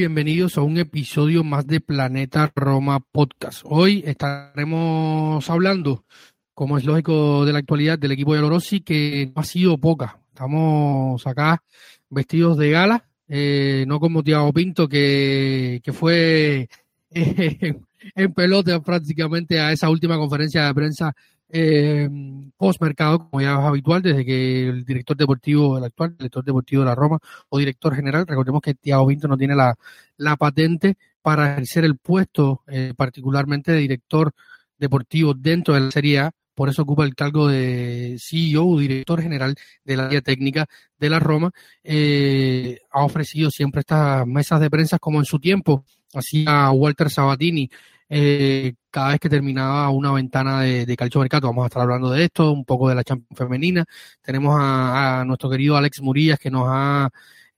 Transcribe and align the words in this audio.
Bienvenidos 0.00 0.56
a 0.56 0.62
un 0.62 0.78
episodio 0.78 1.44
más 1.44 1.66
de 1.66 1.78
Planeta 1.78 2.50
Roma 2.56 3.00
Podcast. 3.00 3.60
Hoy 3.64 4.02
estaremos 4.06 5.50
hablando, 5.50 6.06
como 6.54 6.78
es 6.78 6.86
lógico 6.86 7.44
de 7.44 7.52
la 7.52 7.58
actualidad, 7.58 7.98
del 7.98 8.12
equipo 8.12 8.34
de 8.34 8.40
Lorossi, 8.40 8.80
que 8.80 9.30
no 9.36 9.42
ha 9.42 9.44
sido 9.44 9.76
poca. 9.76 10.18
Estamos 10.28 11.26
acá 11.26 11.62
vestidos 12.08 12.56
de 12.56 12.70
gala, 12.70 13.04
eh, 13.28 13.84
no 13.86 14.00
como 14.00 14.22
Tiago 14.22 14.50
Pinto, 14.54 14.88
que, 14.88 15.82
fue 15.92 16.70
en 17.10 18.32
pelota 18.34 18.80
prácticamente 18.80 19.60
a 19.60 19.70
esa 19.70 19.90
última 19.90 20.16
conferencia 20.16 20.64
de 20.64 20.74
prensa 20.74 21.14
eh, 21.52 22.08
post-mercado, 22.56 23.28
como 23.30 23.40
ya 23.40 23.52
es 23.52 23.58
habitual, 23.58 24.02
desde 24.02 24.24
que 24.24 24.68
el 24.68 24.84
director 24.84 25.16
deportivo, 25.16 25.78
el 25.78 25.84
actual 25.84 26.16
director 26.16 26.44
deportivo 26.44 26.82
de 26.82 26.88
la 26.88 26.94
Roma 26.94 27.18
o 27.48 27.58
director 27.58 27.94
general, 27.94 28.26
recordemos 28.26 28.60
que 28.60 28.74
Thiago 28.74 29.06
Pinto 29.06 29.28
no 29.28 29.36
tiene 29.36 29.54
la, 29.54 29.74
la 30.16 30.36
patente 30.36 30.96
para 31.22 31.52
ejercer 31.52 31.84
el 31.84 31.96
puesto, 31.96 32.62
eh, 32.68 32.94
particularmente 32.96 33.72
de 33.72 33.78
director 33.78 34.32
deportivo 34.78 35.34
dentro 35.34 35.74
de 35.74 35.80
la 35.80 35.90
Serie 35.90 36.18
A, 36.20 36.30
por 36.54 36.68
eso 36.68 36.82
ocupa 36.82 37.04
el 37.04 37.14
cargo 37.14 37.48
de 37.48 38.16
CEO, 38.18 38.78
director 38.78 39.22
general 39.22 39.54
de 39.84 39.96
la 39.96 40.06
área 40.06 40.20
técnica 40.20 40.66
de 40.98 41.08
la 41.08 41.18
Roma. 41.18 41.52
Eh, 41.82 42.78
ha 42.90 43.02
ofrecido 43.02 43.50
siempre 43.50 43.80
estas 43.80 44.26
mesas 44.26 44.60
de 44.60 44.68
prensa 44.68 44.98
como 44.98 45.20
en 45.20 45.24
su 45.24 45.38
tiempo 45.38 45.84
hacía 46.12 46.70
Walter 46.70 47.08
Sabatini 47.08 47.70
eh, 48.10 48.74
cada 48.90 49.10
vez 49.10 49.20
que 49.20 49.28
terminaba 49.28 49.88
una 49.90 50.12
ventana 50.12 50.62
de, 50.62 50.84
de 50.84 50.96
calcio 50.96 51.20
mercado. 51.20 51.48
Vamos 51.48 51.64
a 51.64 51.66
estar 51.68 51.82
hablando 51.82 52.10
de 52.10 52.24
esto, 52.24 52.50
un 52.52 52.64
poco 52.64 52.88
de 52.88 52.96
la 52.96 53.04
Champions 53.04 53.38
femenina. 53.38 53.84
Tenemos 54.20 54.56
a, 54.58 55.20
a, 55.20 55.24
nuestro 55.24 55.48
querido 55.48 55.76
Alex 55.76 56.02
Murillas 56.02 56.38
que 56.38 56.50
nos 56.50 56.64
ha 56.68 57.08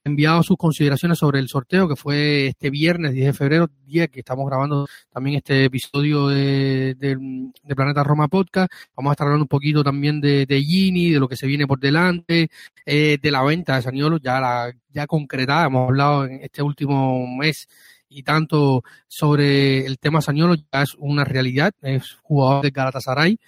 enviado 0.04 0.42
sus 0.42 0.56
consideraciones 0.56 1.18
sobre 1.18 1.38
el 1.38 1.48
sorteo 1.48 1.88
que 1.88 1.96
fue 1.96 2.48
este 2.48 2.70
viernes 2.70 3.12
10 3.12 3.26
de 3.26 3.32
febrero, 3.32 3.70
día 3.86 4.08
que 4.08 4.20
estamos 4.20 4.46
grabando 4.46 4.86
también 5.10 5.36
este 5.36 5.64
episodio 5.64 6.28
de, 6.28 6.94
de, 6.98 7.16
de 7.62 7.76
Planeta 7.76 8.02
Roma 8.02 8.28
Podcast. 8.28 8.72
Vamos 8.96 9.10
a 9.10 9.12
estar 9.14 9.26
hablando 9.26 9.44
un 9.44 9.48
poquito 9.48 9.84
también 9.84 10.20
de 10.20 10.46
Gini, 10.66 11.10
de 11.12 11.20
lo 11.20 11.28
que 11.28 11.36
se 11.36 11.46
viene 11.46 11.66
por 11.66 11.78
delante, 11.78 12.50
eh, 12.84 13.18
de 13.22 13.30
la 13.30 13.42
venta 13.42 13.76
de 13.76 13.82
Saniolo, 13.82 14.18
ya 14.18 14.40
la 14.40 14.72
ya 14.90 15.06
concretada. 15.06 15.66
Hemos 15.66 15.88
hablado 15.88 16.24
en 16.26 16.42
este 16.42 16.62
último 16.62 17.26
mes 17.36 17.68
y 18.12 18.22
tanto 18.22 18.82
sobre 19.08 19.86
el 19.86 19.98
tema 19.98 20.20
Sañolo 20.20 20.54
ya 20.54 20.82
es 20.82 20.94
una 20.98 21.24
realidad, 21.24 21.72
es 21.82 22.16
jugador 22.22 22.62
de 22.62 22.70
Galatasaray. 22.70 23.38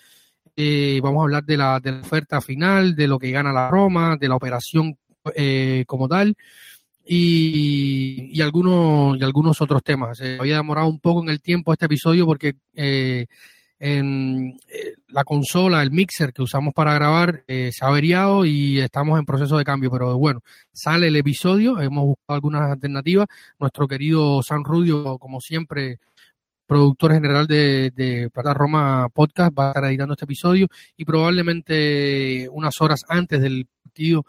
Eh, 0.56 1.00
vamos 1.02 1.20
a 1.20 1.24
hablar 1.24 1.44
de 1.44 1.56
la, 1.56 1.80
de 1.80 1.92
la 1.92 2.00
oferta 2.00 2.40
final, 2.40 2.94
de 2.94 3.08
lo 3.08 3.18
que 3.18 3.30
gana 3.30 3.52
la 3.52 3.68
Roma, 3.68 4.16
de 4.16 4.28
la 4.28 4.36
operación 4.36 4.96
eh, 5.34 5.84
como 5.86 6.08
tal 6.08 6.36
y, 7.04 8.30
y, 8.32 8.40
algunos, 8.40 9.18
y 9.18 9.24
algunos 9.24 9.60
otros 9.60 9.82
temas. 9.82 10.20
Eh, 10.20 10.38
había 10.40 10.56
demorado 10.56 10.88
un 10.88 11.00
poco 11.00 11.22
en 11.22 11.28
el 11.28 11.40
tiempo 11.40 11.72
este 11.72 11.86
episodio 11.86 12.24
porque 12.26 12.54
eh, 12.74 13.26
en 13.78 14.58
eh, 14.68 14.94
la 15.08 15.24
consola, 15.24 15.82
el 15.82 15.90
mixer 15.90 16.32
que 16.32 16.42
usamos 16.42 16.72
para 16.74 16.94
grabar 16.94 17.44
eh, 17.46 17.70
se 17.72 17.84
ha 17.84 17.88
averiado 17.88 18.44
y 18.44 18.80
estamos 18.80 19.18
en 19.18 19.26
proceso 19.26 19.58
de 19.58 19.64
cambio, 19.64 19.90
pero 19.90 20.16
bueno, 20.18 20.40
sale 20.72 21.08
el 21.08 21.16
episodio, 21.16 21.80
hemos 21.80 22.04
buscado 22.04 22.34
algunas 22.36 22.70
alternativas, 22.70 23.26
nuestro 23.58 23.86
querido 23.88 24.42
San 24.42 24.64
Rudio, 24.64 25.18
como 25.18 25.40
siempre, 25.40 25.98
productor 26.66 27.12
general 27.12 27.46
de, 27.46 27.90
de 27.90 28.30
Plata 28.30 28.54
Roma 28.54 29.08
Podcast, 29.12 29.52
va 29.58 29.66
a 29.66 29.68
estar 29.70 29.84
editando 29.84 30.14
este 30.14 30.24
episodio 30.24 30.68
y 30.96 31.04
probablemente 31.04 32.48
unas 32.50 32.80
horas 32.80 33.02
antes 33.08 33.40
del 33.40 33.66
partido 33.82 34.24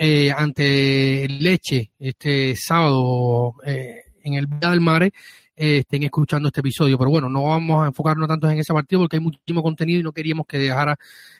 eh, 0.00 0.30
ante 0.30 1.26
Leche, 1.28 1.90
este 1.98 2.54
sábado 2.54 3.54
eh, 3.66 4.04
en 4.22 4.34
el 4.34 4.46
Villa 4.46 4.70
del 4.70 4.80
Mare, 4.80 5.12
estén 5.58 6.04
escuchando 6.04 6.48
este 6.48 6.60
episodio. 6.60 6.96
Pero 6.96 7.10
bueno, 7.10 7.28
no 7.28 7.44
vamos 7.44 7.84
a 7.84 7.88
enfocarnos 7.88 8.28
tanto 8.28 8.48
en 8.48 8.58
ese 8.58 8.72
partido 8.72 9.02
porque 9.02 9.16
hay 9.16 9.22
muchísimo 9.22 9.62
contenido 9.62 10.00
y 10.00 10.02
no 10.02 10.12
queríamos 10.12 10.46
que 10.46 10.58
dejara, 10.58 10.96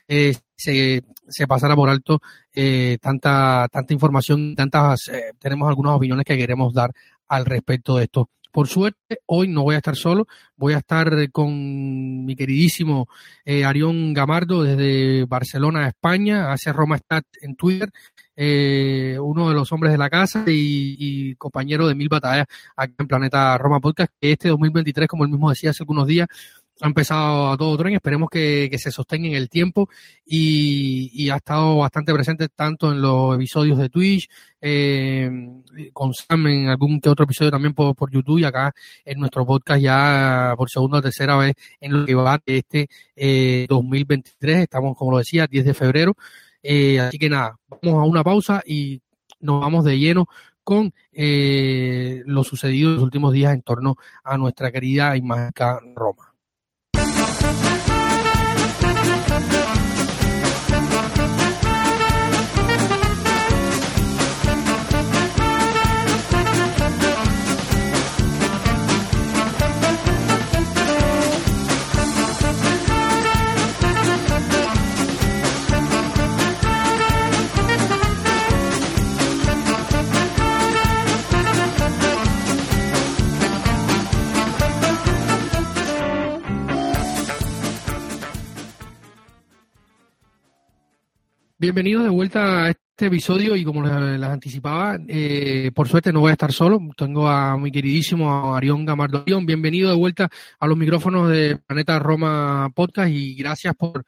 eh, 0.07 0.35
se, 0.55 1.03
se, 1.27 1.47
pasara 1.47 1.75
por 1.75 1.89
alto 1.89 2.21
eh, 2.53 2.97
tanta, 3.01 3.67
tanta 3.71 3.93
información, 3.93 4.55
tantas, 4.55 5.07
eh, 5.07 5.33
tenemos 5.39 5.69
algunas 5.69 5.95
opiniones 5.95 6.25
que 6.25 6.37
queremos 6.37 6.73
dar 6.73 6.91
al 7.27 7.45
respecto 7.45 7.97
de 7.97 8.03
esto. 8.05 8.29
Por 8.51 8.67
suerte, 8.67 9.19
hoy 9.27 9.47
no 9.47 9.63
voy 9.63 9.75
a 9.75 9.77
estar 9.77 9.95
solo, 9.95 10.27
voy 10.55 10.73
a 10.73 10.79
estar 10.79 11.31
con 11.31 12.25
mi 12.25 12.35
queridísimo 12.35 13.07
eh, 13.45 13.63
Arión 13.63 14.13
Gamardo 14.13 14.63
desde 14.63 15.25
Barcelona, 15.25 15.87
España, 15.87 16.51
hace 16.51 16.73
Roma 16.73 16.97
Stat 16.97 17.25
en 17.41 17.55
Twitter, 17.55 17.89
eh, 18.35 19.17
uno 19.21 19.49
de 19.49 19.55
los 19.55 19.71
hombres 19.71 19.91
de 19.91 19.97
la 19.97 20.09
casa 20.09 20.45
y, 20.47 20.95
y, 20.97 21.35
compañero 21.35 21.87
de 21.87 21.93
mil 21.93 22.09
batallas 22.09 22.47
aquí 22.75 22.95
en 22.97 23.07
Planeta 23.07 23.57
Roma 23.57 23.79
Podcast, 23.79 24.13
que 24.19 24.31
este 24.31 24.49
2023, 24.49 25.07
como 25.07 25.25
él 25.25 25.29
mismo 25.29 25.49
decía 25.49 25.71
hace 25.71 25.83
algunos 25.83 26.07
días, 26.07 26.27
ha 26.81 26.87
empezado 26.87 27.51
a 27.51 27.57
todo 27.57 27.77
tren, 27.77 27.93
esperemos 27.93 28.29
que, 28.29 28.69
que 28.71 28.77
se 28.77 28.91
sostenga 28.91 29.27
en 29.27 29.35
el 29.35 29.49
tiempo. 29.49 29.89
Y, 30.25 31.11
y, 31.13 31.29
ha 31.29 31.37
estado 31.37 31.77
bastante 31.77 32.13
presente 32.13 32.47
tanto 32.49 32.91
en 32.91 33.01
los 33.01 33.35
episodios 33.35 33.77
de 33.77 33.89
Twitch, 33.89 34.29
eh, 34.61 35.29
con 35.93 36.13
Sam 36.13 36.47
en 36.47 36.67
algún 36.67 36.99
que 37.01 37.09
otro 37.09 37.25
episodio 37.25 37.51
también 37.51 37.73
por, 37.73 37.95
por, 37.95 38.11
YouTube 38.11 38.39
y 38.39 38.43
acá 38.43 38.73
en 39.05 39.19
nuestro 39.19 39.45
podcast 39.45 39.81
ya 39.81 40.53
por 40.57 40.69
segunda 40.69 40.99
o 40.99 41.01
tercera 41.01 41.37
vez 41.37 41.55
en 41.79 41.99
lo 41.99 42.05
que 42.05 42.15
va 42.15 42.39
de 42.45 42.57
este 42.57 42.89
eh, 43.15 43.65
2023, 43.69 44.59
estamos 44.59 44.97
como 44.97 45.11
lo 45.11 45.17
decía, 45.17 45.47
10 45.47 45.65
de 45.65 45.73
febrero, 45.73 46.15
eh, 46.61 46.99
así 46.99 47.17
que 47.17 47.29
nada, 47.29 47.57
vamos 47.69 48.01
a 48.01 48.05
una 48.05 48.23
pausa 48.23 48.61
y 48.65 49.01
nos 49.39 49.61
vamos 49.61 49.85
de 49.85 49.97
lleno 49.97 50.27
con 50.63 50.93
eh, 51.13 52.21
lo 52.25 52.43
sucedido 52.43 52.89
en 52.89 52.95
los 52.95 53.03
últimos 53.03 53.33
días 53.33 53.53
en 53.53 53.61
torno 53.61 53.95
a 54.23 54.37
nuestra 54.37 54.71
querida 54.71 55.17
y 55.17 55.21
mágica 55.21 55.79
Roma. 55.95 56.28
Bienvenidos 91.61 92.05
de 92.05 92.09
vuelta 92.09 92.63
a 92.63 92.69
este 92.69 93.07
episodio 93.07 93.53
y 93.53 93.65
como 93.65 93.83
les, 93.83 94.23
anticipaba, 94.23 94.97
eh, 95.09 95.71
por 95.75 95.89
suerte 95.89 96.13
no 96.13 96.21
voy 96.21 96.29
a 96.29 96.31
estar 96.31 96.53
solo, 96.53 96.79
tengo 96.95 97.27
a 97.27 97.57
mi 97.57 97.69
queridísimo 97.69 98.55
Arión 98.55 98.85
Gamardo. 98.85 99.25
Bienvenido 99.25 99.89
de 99.89 99.97
vuelta 99.97 100.29
a 100.57 100.67
los 100.67 100.77
micrófonos 100.77 101.29
de 101.29 101.57
Planeta 101.57 101.99
Roma 101.99 102.69
Podcast 102.73 103.09
y 103.11 103.35
gracias 103.35 103.75
por, 103.75 104.05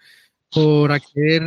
por 0.50 0.94
acceder 0.94 1.44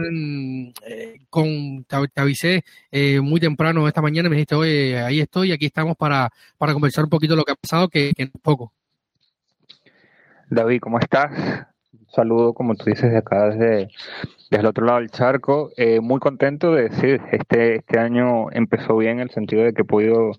eh, 0.86 1.20
con, 1.30 1.84
te, 1.84 1.96
te 2.12 2.20
avisé 2.20 2.64
eh, 2.90 3.22
muy 3.22 3.40
temprano 3.40 3.88
esta 3.88 4.02
mañana, 4.02 4.28
me 4.28 4.36
dijiste, 4.36 4.56
oye, 4.56 5.00
ahí 5.00 5.20
estoy, 5.20 5.52
aquí 5.52 5.64
estamos 5.64 5.96
para, 5.96 6.30
para 6.58 6.74
conversar 6.74 7.04
un 7.04 7.10
poquito 7.10 7.34
lo 7.34 7.44
que 7.44 7.52
ha 7.52 7.56
pasado, 7.56 7.88
que, 7.88 8.12
que 8.12 8.24
es 8.24 8.30
poco. 8.42 8.74
David, 10.50 10.80
¿cómo 10.82 10.98
estás? 10.98 11.64
Saludo, 12.08 12.54
como 12.54 12.74
tú 12.74 12.84
dices, 12.86 13.10
de 13.10 13.18
acá 13.18 13.50
desde, 13.50 13.88
desde 14.50 14.60
el 14.60 14.66
otro 14.66 14.86
lado 14.86 14.98
del 15.00 15.10
charco. 15.10 15.70
Eh, 15.76 16.00
muy 16.00 16.20
contento 16.20 16.72
de 16.72 16.88
decir, 16.88 17.20
este, 17.32 17.76
este 17.76 17.98
año 17.98 18.50
empezó 18.52 18.96
bien 18.96 19.14
en 19.14 19.20
el 19.20 19.30
sentido 19.30 19.64
de 19.64 19.72
que 19.72 19.82
he 19.82 19.84
podido 19.84 20.32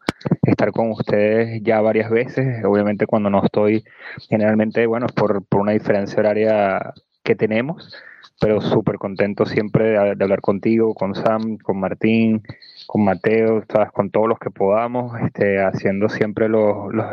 estar 0.43 0.71
con 0.71 0.91
ustedes 0.91 1.61
ya 1.63 1.81
varias 1.81 2.09
veces. 2.09 2.63
Obviamente 2.65 3.07
cuando 3.07 3.29
no 3.29 3.43
estoy, 3.43 3.83
generalmente, 4.29 4.85
bueno, 4.87 5.07
por, 5.07 5.43
por 5.45 5.61
una 5.61 5.73
diferencia 5.73 6.19
horaria 6.19 6.93
que 7.23 7.35
tenemos, 7.35 7.93
pero 8.39 8.61
súper 8.61 8.97
contento 8.97 9.45
siempre 9.45 9.91
de, 9.91 9.97
hablar 9.97 10.41
contigo, 10.41 10.93
con 10.93 11.15
Sam, 11.15 11.57
con 11.57 11.79
Martín, 11.79 12.43
con 12.87 13.03
Mateo, 13.03 13.63
con 13.93 14.11
todos 14.11 14.27
los 14.27 14.39
que 14.39 14.51
podamos, 14.51 15.19
este, 15.21 15.63
haciendo 15.63 16.09
siempre 16.09 16.49
los, 16.49 16.93
los, 16.93 17.07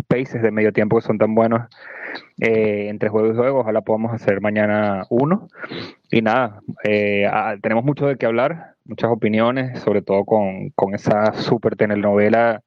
spaces 0.00 0.42
de 0.42 0.50
medio 0.50 0.72
tiempo 0.72 0.96
que 0.96 1.02
son 1.02 1.18
tan 1.18 1.34
buenos 1.34 1.62
eh, 2.40 2.88
entre 2.88 3.08
juego 3.08 3.32
y 3.32 3.36
juego. 3.36 3.60
Ojalá 3.60 3.80
podamos 3.82 4.12
hacer 4.12 4.40
mañana 4.40 5.04
uno. 5.10 5.48
Y 6.10 6.22
nada, 6.22 6.60
eh, 6.84 7.28
tenemos 7.62 7.84
mucho 7.84 8.06
de 8.06 8.16
qué 8.16 8.26
hablar, 8.26 8.74
muchas 8.84 9.10
opiniones, 9.10 9.80
sobre 9.80 10.02
todo 10.02 10.24
con, 10.24 10.70
con 10.70 10.94
esa 10.94 11.32
súper 11.34 11.76
telenovela 11.76 12.62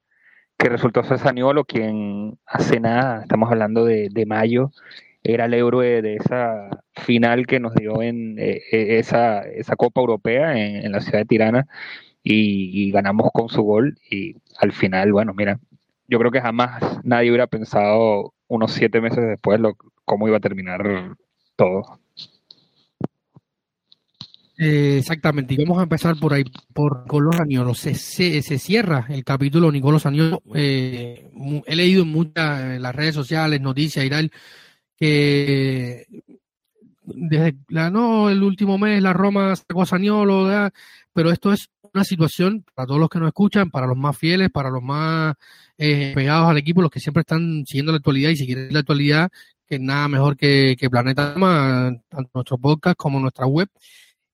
que 0.58 0.68
resultó 0.68 1.02
ser 1.02 1.18
Saniolo, 1.18 1.64
quien 1.64 2.38
hace 2.46 2.78
nada, 2.78 3.22
estamos 3.22 3.50
hablando 3.50 3.84
de, 3.84 4.08
de 4.12 4.26
mayo, 4.26 4.70
era 5.24 5.46
el 5.46 5.54
héroe 5.54 6.02
de 6.02 6.16
esa 6.16 6.68
final 6.94 7.46
que 7.46 7.60
nos 7.60 7.74
dio 7.74 8.02
en 8.02 8.38
eh, 8.38 8.60
esa, 8.70 9.40
esa 9.42 9.76
Copa 9.76 10.00
Europea 10.00 10.56
en, 10.56 10.90
la 10.92 11.00
ciudad 11.00 11.20
de 11.20 11.24
Tirana 11.26 11.66
y, 12.22 12.90
ganamos 12.92 13.30
con 13.32 13.48
su 13.48 13.62
gol 13.62 13.98
y 14.10 14.36
al 14.58 14.72
final, 14.72 15.12
bueno, 15.12 15.34
mira, 15.34 15.58
yo 16.08 16.18
creo 16.18 16.30
que 16.30 16.40
jamás 16.40 16.82
nadie 17.04 17.30
hubiera 17.30 17.46
pensado 17.46 18.34
unos 18.48 18.72
siete 18.72 19.00
meses 19.00 19.26
después 19.26 19.60
lo, 19.60 19.76
cómo 20.04 20.28
iba 20.28 20.36
a 20.36 20.40
terminar 20.40 21.16
todo. 21.56 22.00
Eh, 24.58 24.98
exactamente, 24.98 25.54
y 25.54 25.56
vamos 25.56 25.78
a 25.78 25.84
empezar 25.84 26.16
por 26.20 26.34
ahí, 26.34 26.44
por 26.72 27.02
Nicolás 27.02 27.40
Añolo. 27.40 27.74
Se, 27.74 27.94
se, 27.94 28.58
cierra 28.58 29.06
el 29.08 29.24
capítulo 29.24 29.72
Nicolás 29.72 30.06
Añolo. 30.06 30.40
he 30.54 31.30
leído 31.66 32.02
en 32.02 32.08
muchas 32.08 32.60
en 32.60 32.82
las 32.82 32.94
redes 32.94 33.14
sociales, 33.14 33.60
noticias 33.60 34.04
y 34.04 34.10
tal, 34.10 34.30
que 34.96 36.06
desde 37.04 37.56
la, 37.68 37.90
no, 37.90 38.30
el 38.30 38.42
último 38.42 38.78
mes 38.78 39.02
la 39.02 39.12
Roma 39.12 39.56
sacó 39.56 39.82
a 39.82 39.86
Saniolo, 39.86 40.70
pero 41.12 41.30
esto 41.30 41.52
es 41.52 41.68
una 41.94 42.04
situación 42.04 42.64
para 42.74 42.86
todos 42.86 43.00
los 43.00 43.08
que 43.08 43.18
nos 43.18 43.28
escuchan, 43.28 43.70
para 43.70 43.86
los 43.86 43.96
más 43.96 44.16
fieles, 44.16 44.50
para 44.50 44.70
los 44.70 44.82
más 44.82 45.34
eh, 45.78 46.12
pegados 46.14 46.48
al 46.48 46.58
equipo, 46.58 46.82
los 46.82 46.90
que 46.90 47.00
siempre 47.00 47.20
están 47.20 47.64
siguiendo 47.66 47.92
la 47.92 47.98
actualidad 47.98 48.30
y 48.30 48.36
si 48.36 48.46
quieren 48.46 48.72
la 48.72 48.80
actualidad, 48.80 49.30
que 49.66 49.78
nada 49.78 50.08
mejor 50.08 50.36
que, 50.36 50.76
que 50.78 50.90
Planeta 50.90 51.34
Roma, 51.34 51.92
tanto 52.08 52.30
nuestro 52.34 52.58
podcast 52.58 52.96
como 52.96 53.20
nuestra 53.20 53.46
web. 53.46 53.68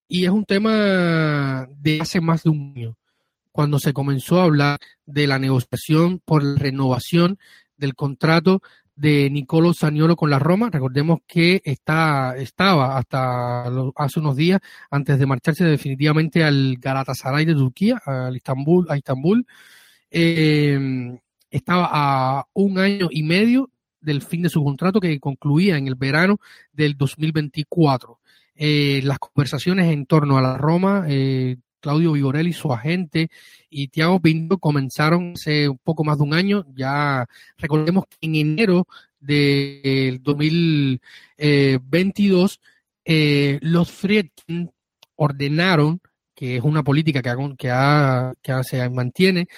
Y 0.09 0.25
es 0.25 0.31
un 0.31 0.45
tema 0.45 1.69
de 1.77 2.01
hace 2.01 2.21
más 2.21 2.45
de 2.45 2.51
un 2.51 2.73
año, 2.77 2.97
cuando 3.53 3.79
se 3.79 3.93
comenzó 3.93 4.41
a 4.41 4.45
hablar 4.45 4.79
de 5.05 5.27
la 5.27 5.39
negociación 5.39 6.21
por 6.25 6.43
la 6.43 6.59
renovación 6.59 7.39
del 7.77 7.95
contrato 7.95 8.63
de 8.99 9.31
Nicolo 9.31 9.73
Saniolo 9.73 10.17
con 10.17 10.29
la 10.29 10.39
Roma. 10.41 10.71
Recordemos 10.71 11.21
que 11.27 11.63
está, 11.65 12.37
estaba 12.37 12.99
hasta 12.99 13.65
hace 13.97 14.21
unos 14.21 14.37
días, 14.37 14.61
antes 14.91 15.19
de 15.19 15.27
marcharse 15.27 15.65
definitivamente 15.65 16.43
al 16.43 16.77
Galatasaray 16.79 17.45
de 17.45 17.55
Turquía, 17.55 18.03
al 18.05 18.37
Istanbul, 18.37 18.87
a 18.91 18.97
Istambul. 18.97 19.47
Eh, 20.11 21.17
estaba 21.51 21.89
a 21.93 22.47
un 22.55 22.79
año 22.79 23.09
y 23.11 23.23
medio 23.23 23.71
del 24.01 24.23
fin 24.23 24.43
de 24.43 24.49
su 24.49 24.65
contrato 24.65 25.01
que 25.01 25.21
concluía 25.21 25.77
en 25.77 25.87
el 25.87 25.95
verano 25.95 26.39
del 26.73 26.97
2024. 26.97 28.19
Eh, 28.57 29.01
las 29.05 29.21
conversaciones 29.21 29.93
en 29.93 30.07
torno 30.07 30.39
a 30.39 30.43
la 30.43 30.57
Roma 30.59 31.05
eh, 31.09 31.57
Claudio 31.81 32.13
Vigorelli, 32.13 32.53
su 32.53 32.73
agente, 32.73 33.31
y 33.71 33.89
Tiago 33.89 34.21
Pinto 34.21 34.59
comenzaron 34.59 35.33
hace 35.35 35.69
un 35.69 35.79
poco 35.79 36.05
más 36.05 36.19
de 36.19 36.25
un 36.25 36.35
año. 36.35 36.65
Ya 36.75 37.27
recordemos 37.57 38.05
que 38.07 38.17
en 38.23 38.35
enero 38.37 38.87
del 39.21 40.23
2022, 40.23 42.61
eh, 43.05 43.59
los 43.63 43.91
Friedkin 43.91 44.71
ordenaron, 45.17 46.01
que 46.35 46.57
es 46.57 46.63
una 46.63 46.83
política 46.83 47.23
que, 47.23 47.35
que, 47.57 47.73
que 48.43 48.65
se 48.65 48.89
mantiene, 48.91 49.49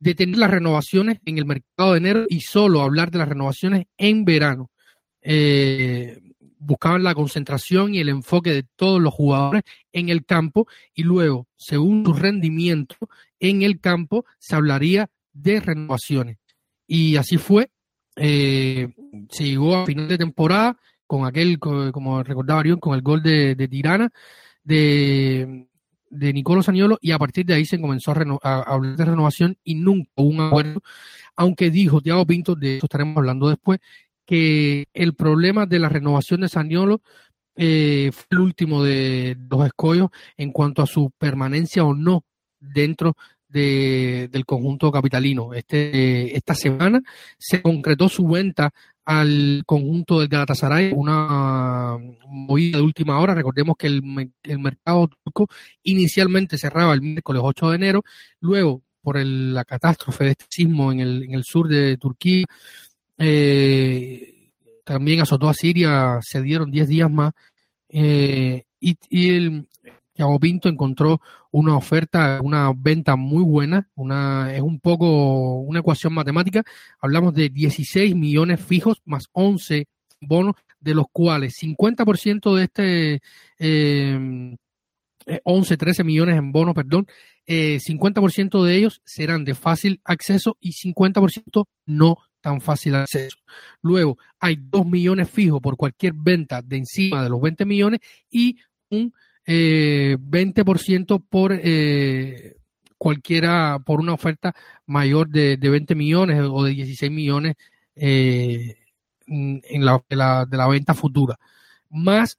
detener 0.00 0.38
las 0.38 0.50
renovaciones 0.50 1.18
en 1.24 1.38
el 1.38 1.44
mercado 1.44 1.92
de 1.92 1.98
enero 1.98 2.26
y 2.28 2.40
solo 2.40 2.82
hablar 2.82 3.10
de 3.10 3.18
las 3.18 3.28
renovaciones 3.28 3.86
en 3.96 4.24
verano. 4.24 4.70
Eh, 5.22 6.20
buscaban 6.58 7.02
la 7.02 7.14
concentración 7.14 7.94
y 7.94 8.00
el 8.00 8.08
enfoque 8.08 8.52
de 8.52 8.64
todos 8.76 9.00
los 9.00 9.14
jugadores 9.14 9.62
en 9.92 10.08
el 10.08 10.24
campo 10.24 10.66
y 10.94 11.02
luego, 11.02 11.46
según 11.56 12.04
su 12.04 12.12
rendimiento 12.12 12.96
en 13.40 13.62
el 13.62 13.80
campo, 13.80 14.24
se 14.38 14.56
hablaría 14.56 15.08
de 15.32 15.60
renovaciones. 15.60 16.38
Y 16.86 17.16
así 17.16 17.36
fue. 17.36 17.70
Eh, 18.16 18.88
se 19.30 19.44
llegó 19.44 19.76
a 19.76 19.86
final 19.86 20.08
de 20.08 20.18
temporada 20.18 20.76
con 21.06 21.24
aquel, 21.24 21.58
como 21.58 22.22
recordaba 22.22 22.60
Arión, 22.60 22.80
con 22.80 22.94
el 22.94 23.02
gol 23.02 23.22
de, 23.22 23.68
Tirana, 23.68 24.10
de, 24.62 25.66
de 26.10 26.32
Nicolo 26.32 26.62
Saniolo, 26.62 26.98
y 27.00 27.12
a 27.12 27.18
partir 27.18 27.46
de 27.46 27.54
ahí 27.54 27.64
se 27.64 27.80
comenzó 27.80 28.12
a, 28.42 28.60
hablar 28.62 28.96
de 28.96 29.04
renovación 29.04 29.56
y 29.64 29.74
nunca 29.74 30.10
hubo 30.16 30.28
un 30.28 30.40
acuerdo, 30.40 30.82
aunque 31.36 31.70
dijo 31.70 32.00
Tiago 32.00 32.26
Pinto, 32.26 32.54
de 32.54 32.76
eso 32.76 32.86
estaremos 32.86 33.16
hablando 33.16 33.48
después, 33.48 33.80
que 34.28 34.88
el 34.92 35.14
problema 35.14 35.64
de 35.64 35.78
la 35.78 35.88
renovación 35.88 36.42
de 36.42 36.50
Saniolo 36.50 37.00
eh, 37.56 38.10
fue 38.12 38.26
el 38.32 38.40
último 38.40 38.84
de 38.84 39.38
los 39.50 39.64
escollos 39.64 40.10
en 40.36 40.52
cuanto 40.52 40.82
a 40.82 40.86
su 40.86 41.10
permanencia 41.16 41.82
o 41.82 41.94
no 41.94 42.24
dentro 42.60 43.16
de, 43.48 44.28
del 44.30 44.44
conjunto 44.44 44.92
capitalino. 44.92 45.54
Este, 45.54 46.36
esta 46.36 46.54
semana 46.54 47.00
se 47.38 47.62
concretó 47.62 48.10
su 48.10 48.28
venta 48.28 48.70
al 49.06 49.62
conjunto 49.64 50.20
del 50.20 50.28
Galatasaray, 50.28 50.92
una 50.94 51.96
movida 52.26 52.76
de 52.76 52.84
última 52.84 53.18
hora. 53.20 53.34
Recordemos 53.34 53.76
que 53.78 53.86
el, 53.86 54.02
el 54.42 54.58
mercado 54.58 55.08
turco 55.24 55.48
inicialmente 55.82 56.58
cerraba 56.58 56.92
el 56.92 57.00
miércoles 57.00 57.40
8 57.42 57.70
de 57.70 57.76
enero, 57.76 58.02
luego 58.40 58.82
por 59.00 59.16
la 59.24 59.64
catástrofe 59.64 60.24
de 60.24 60.30
este 60.32 60.44
sismo 60.50 60.92
en 60.92 61.00
el, 61.00 61.22
en 61.22 61.32
el 61.32 61.44
sur 61.44 61.66
de 61.66 61.96
Turquía, 61.96 62.44
eh, 63.18 64.50
también 64.84 65.20
azotó 65.20 65.48
a 65.48 65.54
Siria, 65.54 66.18
se 66.22 66.40
dieron 66.40 66.70
10 66.70 66.88
días 66.88 67.10
más, 67.10 67.32
eh, 67.88 68.64
y, 68.80 68.96
el 69.30 69.66
Thiago 70.12 70.38
Pinto 70.40 70.68
encontró 70.68 71.20
una 71.50 71.76
oferta, 71.76 72.40
una 72.42 72.72
venta 72.74 73.16
muy 73.16 73.42
buena, 73.42 73.88
una, 73.94 74.54
es 74.54 74.62
un 74.62 74.80
poco 74.80 75.58
una 75.60 75.80
ecuación 75.80 76.12
matemática, 76.14 76.62
hablamos 77.00 77.34
de 77.34 77.48
16 77.48 78.14
millones 78.14 78.60
fijos 78.60 79.02
más 79.04 79.28
11 79.32 79.86
bonos, 80.20 80.54
de 80.80 80.94
los 80.94 81.06
cuales 81.12 81.54
50% 81.60 82.54
de 82.54 82.64
este... 82.64 83.20
Eh, 83.58 84.56
11, 85.44 85.76
13 85.76 86.04
millones 86.04 86.36
en 86.36 86.52
bonos, 86.52 86.74
perdón, 86.74 87.06
eh, 87.46 87.78
50% 87.80 88.64
de 88.64 88.76
ellos 88.76 89.02
serán 89.04 89.44
de 89.44 89.54
fácil 89.54 90.00
acceso 90.04 90.56
y 90.58 90.72
50% 90.72 91.66
no 91.84 92.16
tan 92.40 92.60
fácil 92.60 92.94
acceso. 92.94 93.36
Luego, 93.82 94.18
hay 94.38 94.58
2 94.60 94.86
millones 94.86 95.30
fijos 95.30 95.60
por 95.60 95.76
cualquier 95.76 96.12
venta 96.14 96.62
de 96.62 96.78
encima 96.78 97.22
de 97.22 97.30
los 97.30 97.40
20 97.40 97.64
millones 97.64 98.00
y 98.30 98.56
un 98.90 99.12
eh, 99.46 100.16
20% 100.20 101.24
por 101.28 101.52
eh, 101.52 102.56
cualquiera, 102.96 103.78
por 103.84 104.00
una 104.00 104.12
oferta 104.12 104.54
mayor 104.86 105.28
de, 105.28 105.56
de 105.56 105.70
20 105.70 105.94
millones 105.94 106.40
o 106.50 106.64
de 106.64 106.72
16 106.72 107.10
millones 107.10 107.56
eh, 107.96 108.76
en 109.26 109.84
la, 109.84 110.02
de, 110.08 110.16
la, 110.16 110.46
de 110.46 110.56
la 110.56 110.68
venta 110.68 110.94
futura. 110.94 111.38
Más 111.90 112.36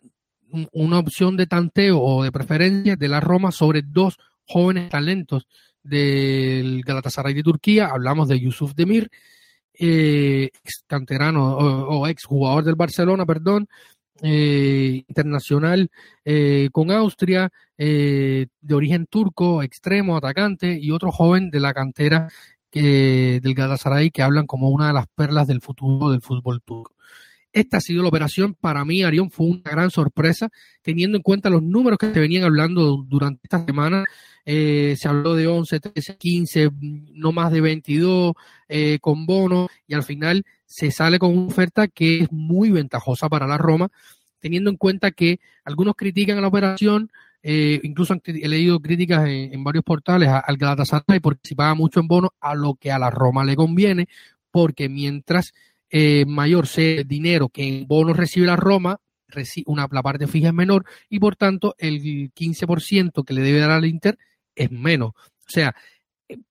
una 0.72 1.00
opción 1.00 1.38
de 1.38 1.48
tanteo 1.48 2.01
o 2.01 2.24
de 2.24 2.32
preferencia 2.32 2.96
de 2.96 3.08
la 3.08 3.20
Roma 3.20 3.51
sobre 3.51 3.84
dos 3.84 4.18
jóvenes 4.48 4.89
talentos 4.89 5.48
del 5.84 6.82
Galatasaray 6.84 7.34
de 7.34 7.44
Turquía. 7.44 7.88
Hablamos 7.88 8.27
de 8.27 8.39
Yusuf 8.39 8.74
Demir 8.74 9.10
eh, 9.79 10.50
ex 10.63 10.83
canterano 10.88 11.57
o, 11.57 12.07
ex 12.07 12.25
jugador 12.25 12.63
del 12.65 12.75
Barcelona, 12.75 13.25
perdón, 13.25 13.67
eh, 14.21 15.03
internacional 15.07 15.89
eh, 16.25 16.69
con 16.71 16.91
Austria, 16.91 17.50
de 17.77 18.50
origen 18.74 19.05
turco, 19.05 19.63
extremo, 19.63 20.17
atacante, 20.17 20.77
y 20.79 20.91
otro 20.91 21.12
joven 21.13 21.50
de 21.50 21.62
la 21.62 21.74
cantera 21.74 22.27
del 22.71 23.53
Galatasaray 23.55 24.12
que 24.12 24.21
hablan 24.21 24.45
como 24.45 24.69
una 24.69 24.88
de 24.88 24.93
las 24.93 25.07
perlas 25.15 25.48
del 25.48 25.62
futuro 25.62 26.12
del 26.12 26.21
fútbol 26.21 26.62
turco. 26.62 26.93
Esta 27.53 27.77
ha 27.77 27.82
sido 27.82 28.03
la 28.03 28.10
operación. 28.10 28.53
Para 28.53 28.86
mí, 28.86 29.03
Arión 29.03 29.32
fue 29.32 29.48
una 29.48 29.72
gran 29.72 29.91
sorpresa, 29.91 30.50
teniendo 30.82 31.18
en 31.18 31.24
cuenta 31.24 31.50
los 31.50 31.63
números 31.63 31.98
que 31.98 32.13
se 32.13 32.20
venían 32.20 32.44
hablando 32.44 33.03
durante 33.08 33.41
esta 33.44 33.65
semana. 33.65 34.03
Eh, 34.46 34.96
se 34.98 35.08
habló 35.08 35.36
de 35.36 35.48
11, 35.48 35.79
13, 35.79 36.18
15, 36.18 36.72
no 37.13 37.32
más 37.32 37.51
de 37.51 37.62
22 37.62 38.34
eh, 38.68 38.98
con 39.00 39.25
bono 39.27 39.68
y 39.86 39.94
al 39.94 40.01
final 40.01 40.44
se 40.65 40.89
sale 40.91 41.20
con 41.20 41.38
una 41.38 41.48
oferta 41.48 41.88
que 41.88 42.22
es 42.22 42.32
muy 42.32 42.72
ventajosa 42.72 43.29
para 43.29 43.46
la 43.46 43.58
Roma, 43.58 43.89
teniendo 44.39 44.70
en 44.70 44.77
cuenta 44.77 45.12
que 45.12 45.39
algunos 45.65 45.96
critican 45.96 46.41
la 46.41 46.48
operación, 46.48 47.12
eh, 47.44 47.79
incluso 47.84 48.15
he 48.25 48.48
leído 48.48 48.79
críticas 48.79 49.27
en, 49.27 49.63
varios 49.63 49.84
portales 49.84 50.29
al 50.29 50.58
Galatasaray 50.58 51.20
porque 51.20 51.41
si 51.44 51.56
paga 51.56 51.74
mucho 51.74 52.00
en 52.00 52.08
bono 52.08 52.34
a 52.39 52.56
lo 52.56 52.75
que 52.75 52.91
a 52.91 53.00
la 53.00 53.10
Roma 53.10 53.44
le 53.44 53.56
conviene, 53.56 54.08
porque 54.51 54.89
mientras 54.89 55.53
eh, 55.89 56.25
mayor 56.25 56.67
sea 56.67 57.01
el 57.01 57.08
dinero 57.08 57.50
que 57.50 57.67
en 57.67 57.88
bonos 57.88 58.17
recibe 58.17 58.48
la 58.48 58.55
Roma, 58.55 59.00
una, 59.65 59.88
la 59.91 60.03
parte 60.03 60.27
fija 60.27 60.48
es 60.48 60.53
menor 60.53 60.86
y 61.10 61.19
por 61.19 61.36
tanto 61.36 61.75
el 61.77 62.01
15% 62.34 63.24
que 63.24 63.34
le 63.34 63.41
debe 63.41 63.60
dar 63.60 63.72
al 63.72 63.86
Inter 63.86 64.17
es 64.55 64.72
menos. 64.72 65.12
O 65.12 65.51
sea, 65.51 65.75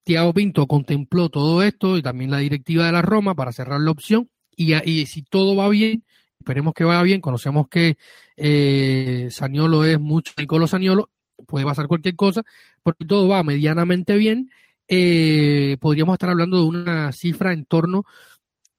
Tiago 0.03 0.33
Pinto 0.33 0.67
contempló 0.67 1.29
todo 1.29 1.63
esto 1.63 1.97
y 1.97 2.01
también 2.01 2.31
la 2.31 2.39
directiva 2.39 2.85
de 2.85 2.91
la 2.91 3.01
Roma 3.01 3.35
para 3.35 3.51
cerrar 3.51 3.79
la 3.81 3.91
opción 3.91 4.29
y, 4.55 4.73
y 4.89 5.05
si 5.05 5.23
todo 5.23 5.55
va 5.55 5.69
bien, 5.69 6.03
esperemos 6.39 6.73
que 6.73 6.83
vaya 6.83 7.01
bien, 7.03 7.21
conocemos 7.21 7.67
que 7.69 7.97
eh, 8.35 9.27
Saniolo 9.31 9.85
es 9.85 9.99
mucho 9.99 10.33
Nicolo 10.37 10.67
Saniolo, 10.67 11.09
puede 11.47 11.65
pasar 11.65 11.87
cualquier 11.87 12.15
cosa, 12.15 12.43
porque 12.83 13.05
todo 13.05 13.27
va 13.27 13.43
medianamente 13.43 14.17
bien, 14.17 14.49
eh, 14.87 15.77
podríamos 15.79 16.13
estar 16.13 16.29
hablando 16.29 16.57
de 16.57 16.63
una 16.63 17.11
cifra 17.11 17.53
en 17.53 17.65
torno 17.65 18.05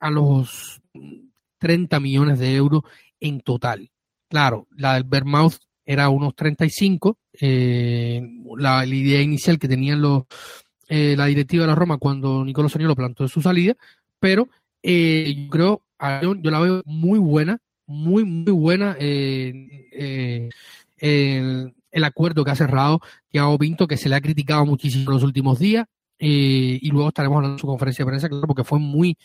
a 0.00 0.10
los 0.10 0.80
30 1.58 2.00
millones 2.00 2.38
de 2.38 2.54
euros 2.54 2.82
en 3.20 3.40
total. 3.40 3.90
Claro, 4.28 4.66
la 4.76 4.94
del 4.94 5.04
Vermouth 5.04 5.58
era 5.84 6.08
unos 6.08 6.34
35, 6.34 7.18
eh, 7.40 8.22
la, 8.56 8.86
la 8.86 8.94
idea 8.94 9.20
inicial 9.20 9.58
que 9.58 9.68
tenían 9.68 10.00
los, 10.00 10.24
eh, 10.92 11.14
la 11.16 11.26
directiva 11.26 11.62
de 11.62 11.68
la 11.68 11.76
Roma 11.76 11.98
cuando 11.98 12.44
Nicolás 12.44 12.72
Saniolo 12.72 12.96
plantó 12.96 13.28
su 13.28 13.40
salida, 13.40 13.76
pero 14.18 14.48
eh, 14.82 15.34
yo 15.36 15.48
creo, 15.48 15.82
yo 16.42 16.50
la 16.50 16.58
veo 16.58 16.82
muy 16.84 17.20
buena, 17.20 17.58
muy, 17.86 18.24
muy 18.24 18.52
buena 18.52 18.96
eh, 18.98 20.48
el, 20.98 22.04
acuerdo 22.04 22.44
que 22.44 22.50
ha 22.50 22.56
cerrado 22.56 23.00
Thiago 23.30 23.56
Pinto, 23.56 23.86
que 23.86 23.96
se 23.96 24.08
le 24.08 24.16
ha 24.16 24.20
criticado 24.20 24.66
muchísimo 24.66 25.04
en 25.10 25.14
los 25.14 25.22
últimos 25.22 25.60
días, 25.60 25.86
y 26.20 26.90
luego 26.90 27.08
estaremos 27.08 27.36
hablando 27.36 27.56
de 27.56 27.60
su 27.60 27.66
conferencia 27.66 28.04
de 28.04 28.10
prensa, 28.10 28.28
claro, 28.28 28.46
porque 28.46 28.64
fue 28.64 28.78
muy, 28.78 29.16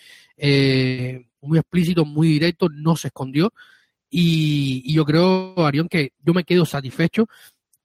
muy 1.42 1.58
explícito, 1.60 2.06
muy 2.06 2.28
directo, 2.30 2.70
no 2.70 2.96
se 2.96 3.08
escondió. 3.10 3.52
Y, 4.10 4.94
yo 4.94 5.06
creo, 5.06 5.66
Arión, 5.66 5.90
que 5.90 6.14
yo 6.24 6.34
me 6.34 6.46
quedo 6.46 6.66
satisfecho. 6.66 7.28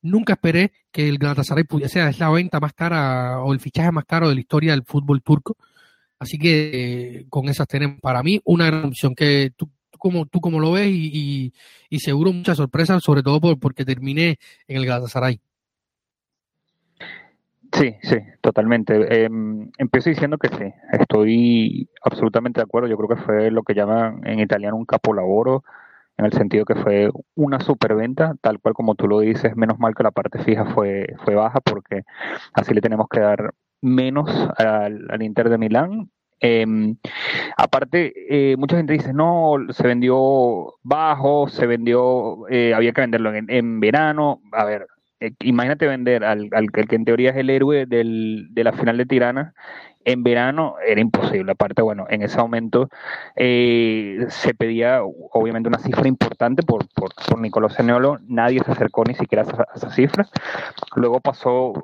Nunca 0.03 0.35
esperé 0.35 0.73
que 0.93 1.09
el 1.09 1.19
Galatasaray 1.19 1.65
pudiese 1.65 2.01
ser 2.01 2.19
la 2.21 2.31
venta 2.31 2.61
más 2.61 2.73
cara 2.73 3.43
o 3.43 3.53
el 3.53 3.61
fichaje 3.61 3.91
más 3.93 4.05
caro 4.05 4.29
de 4.29 4.35
la 4.35 4.41
historia 4.41 4.73
del 4.73 4.85
fútbol 4.85 5.23
turco. 5.23 5.57
Así 6.19 6.39
que 6.39 7.27
con 7.31 7.49
esas 7.49 7.67
tenemos 7.67 7.99
para 8.01 8.23
mí 8.23 8.41
una 8.45 8.67
gran 8.67 8.85
opción 8.85 9.15
que 9.15 9.53
tú, 9.57 9.71
como, 9.99 10.27
tú 10.27 10.41
como 10.41 10.61
lo 10.61 10.73
ves 10.73 10.89
y, 10.93 11.53
seguro 11.99 12.33
muchas 12.33 12.59
sorpresas, 12.59 13.03
sobre 13.03 13.23
todo 13.23 13.41
por, 13.41 13.59
porque 13.59 13.85
terminé 13.85 14.39
en 14.69 14.77
el 14.77 14.87
Galatasaray. 14.87 15.41
Sí, 17.73 17.97
sí, 18.03 18.17
totalmente. 18.41 19.25
Em, 19.25 19.71
empiezo 19.79 20.11
diciendo 20.11 20.39
que 20.39 20.49
sí, 20.49 20.73
estoy 20.93 21.89
absolutamente 22.03 22.61
de 22.61 22.65
acuerdo. 22.65 22.89
Yo 22.89 22.97
creo 22.97 23.09
que 23.09 23.25
fue 23.25 23.51
lo 23.51 23.63
que 23.63 23.75
llaman 23.75 24.21
en 24.25 24.41
italiano 24.41 24.77
un 24.77 24.87
capolavoro, 24.87 25.65
en 26.19 26.27
el 26.27 26.33
sentido 26.33 26.65
que 26.65 26.75
fue 26.75 27.11
una 27.35 27.61
superventa, 27.61 28.35
tal 28.41 28.61
cual 28.61 28.75
como 28.75 28.95
tú 28.95 29.09
lo 29.09 29.21
dices, 29.21 29.57
menos 29.57 29.79
mal 29.79 29.95
que 29.95 30.03
la 30.03 30.11
parte 30.11 30.39
fija 30.41 30.67
fue, 30.67 31.07
fue 31.25 31.35
baja, 31.35 31.61
porque 31.61 32.03
así 32.55 32.75
le 32.75 32.81
tenemos 32.81 33.09
que 33.09 33.21
dar 33.21 33.55
menos 33.81 34.31
al, 34.59 35.23
Inter 35.23 35.49
de 35.49 35.59
Milán. 35.59 36.11
Em, 36.41 36.97
aparte, 37.57 38.13
eh, 38.53 38.57
mucha 38.57 38.77
gente 38.77 38.95
dice, 38.95 39.13
no, 39.13 39.57
se 39.71 39.87
vendió 39.87 40.75
bajo, 40.83 41.49
se 41.49 41.67
vendió, 41.67 42.49
eh, 42.49 42.75
había 42.75 42.93
que 42.93 43.03
venderlo 43.03 43.35
en, 43.35 43.51
en 43.51 43.81
verano. 43.81 44.41
A 44.53 44.65
ver, 44.65 44.87
eh, 45.21 45.33
imagínate 45.41 45.87
vender 45.87 46.25
al, 46.25 46.49
al, 46.53 46.71
que 46.71 46.97
en 46.97 47.05
teoría 47.05 47.31
es 47.31 47.37
el 47.37 47.51
héroe 47.51 47.87
del, 47.87 48.49
de 48.51 48.65
la 48.65 48.73
final 48.73 48.97
de 48.97 49.07
Tirana. 49.07 49.55
En 50.05 50.23
verano 50.23 50.77
era 50.87 51.01
imposible. 51.01 51.53
Aparte, 51.53 51.83
bueno, 51.83 52.07
en 52.09 52.23
ese 52.23 52.39
momento 52.39 52.89
eh, 53.37 54.25
se 54.29 54.55
pedía 54.55 55.03
obviamente 55.03 55.69
una 55.69 55.79
cifra 55.79 56.09
importante 56.09 56.63
por, 56.63 56.89
por, 56.95 57.11
por 57.15 57.39
Nicolás 57.39 57.75
Seniolo. 57.75 58.19
Nadie 58.27 58.63
se 58.65 58.73
acercó 58.73 59.05
ni 59.05 59.15
siquiera 59.15 59.43
a 59.43 59.67
esa, 59.75 59.91
cifra. 59.91 60.27
Luego 60.97 61.21
pasó, 61.21 61.75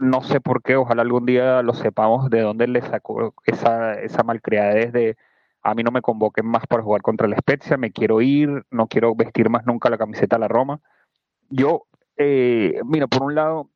no 0.00 0.22
sé 0.22 0.40
por 0.40 0.62
qué, 0.62 0.76
ojalá 0.76 1.02
algún 1.02 1.26
día 1.26 1.62
lo 1.62 1.74
sepamos 1.74 2.30
de 2.30 2.40
dónde 2.40 2.68
le 2.68 2.82
sacó 2.82 3.34
esa, 3.46 3.94
esa 3.94 4.22
malcriadez 4.22 4.92
de 4.92 5.16
a 5.62 5.74
mí 5.74 5.82
no 5.82 5.90
me 5.90 6.02
convoquen 6.02 6.46
más 6.46 6.66
para 6.66 6.82
jugar 6.82 7.02
contra 7.02 7.28
la 7.28 7.36
Spezia, 7.36 7.76
me 7.76 7.92
quiero 7.92 8.22
ir, 8.22 8.64
no 8.70 8.86
quiero 8.86 9.14
vestir 9.14 9.50
más 9.50 9.66
nunca 9.66 9.90
la 9.90 9.98
camiseta 9.98 10.36
de 10.36 10.40
la 10.40 10.48
Roma. 10.48 10.80
Yo 11.50 11.86
eh, 12.20 12.80
mira, 12.84 13.06
por 13.06 13.22
un 13.22 13.34
lado, 13.34 13.70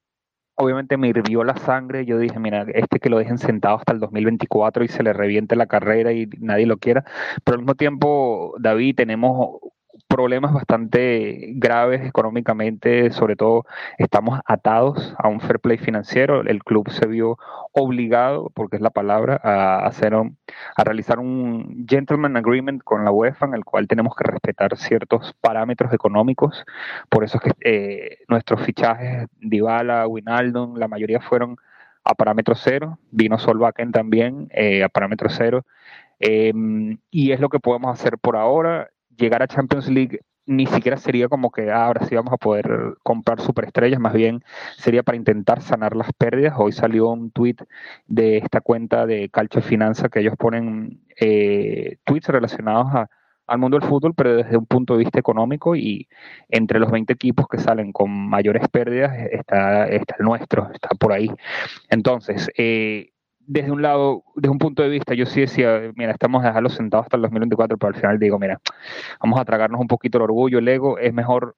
obviamente 0.56 0.96
me 0.98 1.08
hirvió 1.08 1.44
la 1.44 1.56
sangre. 1.56 2.04
Yo 2.06 2.18
dije, 2.18 2.38
mira, 2.38 2.66
este 2.74 3.00
que 3.00 3.10
lo 3.10 3.18
dejen 3.18 3.38
sentado 3.38 3.76
hasta 3.76 3.92
el 3.92 4.00
2024 4.00 4.84
y 4.84 4.88
se 4.88 5.02
le 5.02 5.12
reviente 5.14 5.56
la 5.56 5.66
carrera 5.66 6.12
y 6.12 6.28
nadie 6.40 6.66
lo 6.66 6.78
quiera. 6.78 7.04
Pero 7.44 7.56
al 7.56 7.60
mismo 7.60 7.74
tiempo, 7.74 8.54
David, 8.60 8.96
tenemos 8.96 9.60
problemas 10.08 10.52
bastante 10.52 11.52
graves 11.54 12.06
económicamente, 12.06 13.11
sobre 13.11 13.37
todo 13.37 13.64
estamos 13.99 14.40
atados 14.46 15.14
a 15.18 15.28
un 15.28 15.40
fair 15.40 15.61
play 15.61 15.78
financiero. 15.78 16.42
El 16.42 16.62
club 16.62 16.90
se 16.90 17.06
vio 17.06 17.38
obligado, 17.73 18.50
porque 18.54 18.76
es 18.76 18.82
la 18.82 18.90
palabra, 18.90 19.40
a 19.42 19.87
hacer 19.87 20.14
a 20.14 20.84
realizar 20.84 21.18
un 21.18 21.87
gentleman 21.88 22.37
agreement 22.37 22.82
con 22.84 23.04
la 23.04 23.11
UEFA 23.11 23.46
en 23.46 23.54
el 23.54 23.64
cual 23.64 23.88
tenemos 23.88 24.14
que 24.14 24.25
respetar 24.25 24.76
ciertos 24.76 25.34
parámetros 25.40 25.92
económicos. 25.92 26.64
Por 27.08 27.25
eso 27.25 27.38
es 27.38 27.52
que 27.52 27.68
eh, 27.68 28.18
nuestros 28.28 28.62
fichajes, 28.62 29.26
Dybala, 29.40 30.06
Winaldon, 30.06 30.78
la 30.78 30.88
mayoría 30.88 31.20
fueron 31.20 31.56
a 32.04 32.14
parámetro 32.14 32.54
cero. 32.54 32.99
Vino 33.11 33.38
Solbakken 33.38 33.92
también 33.92 34.49
eh, 34.52 34.84
a 34.84 34.88
parámetro 34.88 35.28
cero. 35.30 35.64
Em, 36.20 36.99
y 37.11 37.32
es 37.32 37.40
lo 37.40 37.49
que 37.49 37.58
podemos 37.58 37.92
hacer 37.92 38.18
por 38.18 38.37
ahora 38.37 38.90
llegar 39.16 39.42
a 39.42 39.49
Champions 39.49 39.88
League 39.88 40.21
ni 40.47 40.66
siquiera 40.66 40.97
sería 40.97 41.28
como 41.28 41.50
que 41.50 41.71
ah, 41.71 41.87
ahora 41.87 42.06
sí 42.06 42.14
vamos 42.14 42.33
a 42.33 42.37
poder 42.37 42.97
comprar 43.02 43.40
superestrellas, 43.40 44.00
más 44.00 44.12
bien 44.12 44.44
sería 44.76 45.02
para 45.02 45.16
intentar 45.16 45.62
sanar 45.62 45.97
las 45.97 46.12
pérdidas. 46.12 46.54
Hoy 46.59 46.73
salió 46.73 47.09
un 47.09 47.30
tweet 47.30 47.56
de 48.06 48.38
esta 48.38 48.61
cuenta 48.61 49.06
de 49.06 49.30
Calcio 49.30 49.62
Finanza 49.62 50.09
que 50.09 50.21
ellos 50.21 50.35
ponen 50.38 51.02
eh, 51.18 51.97
tweets 52.04 52.28
relacionados 52.28 53.09
al 53.47 53.59
mundo 53.59 53.78
del 53.78 53.88
fútbol, 53.88 54.14
pero 54.14 54.37
desde 54.37 54.56
un 54.56 54.66
punto 54.66 54.94
de 54.94 55.00
vista 55.00 55.18
económico 55.18 55.76
y 55.76 56.09
entre 56.49 56.78
los 56.78 56.90
20 56.90 57.12
equipos 57.12 57.47
que 57.49 57.59
salen 57.59 57.92
con 57.92 58.11
mayores 58.11 58.68
pérdidas 58.68 59.14
está, 59.30 59.87
está 59.87 60.16
el 60.18 60.25
nuestro, 60.25 60.71
está 60.73 60.88
por 60.99 61.12
ahí. 61.12 61.30
Entonces, 61.90 62.50
eh, 62.56 63.13
desde 63.46 63.70
un 63.70 63.82
lado, 63.82 64.24
desde 64.36 64.50
un 64.50 64.58
punto 64.58 64.82
de 64.82 64.88
vista, 64.88 65.14
yo 65.14 65.26
sí 65.26 65.40
decía, 65.40 65.92
mira, 65.96 66.12
estamos 66.12 66.44
a 66.44 66.48
dejarlo 66.48 66.68
sentado 66.70 67.02
hasta 67.02 67.16
el 67.16 67.22
2024, 67.22 67.78
pero 67.78 67.94
al 67.94 68.00
final 68.00 68.18
digo, 68.18 68.38
mira, 68.38 68.60
vamos 69.20 69.40
a 69.40 69.44
tragarnos 69.44 69.80
un 69.80 69.88
poquito 69.88 70.18
el 70.18 70.24
orgullo, 70.24 70.58
el 70.58 70.68
ego, 70.68 70.98
es 70.98 71.12
mejor 71.12 71.56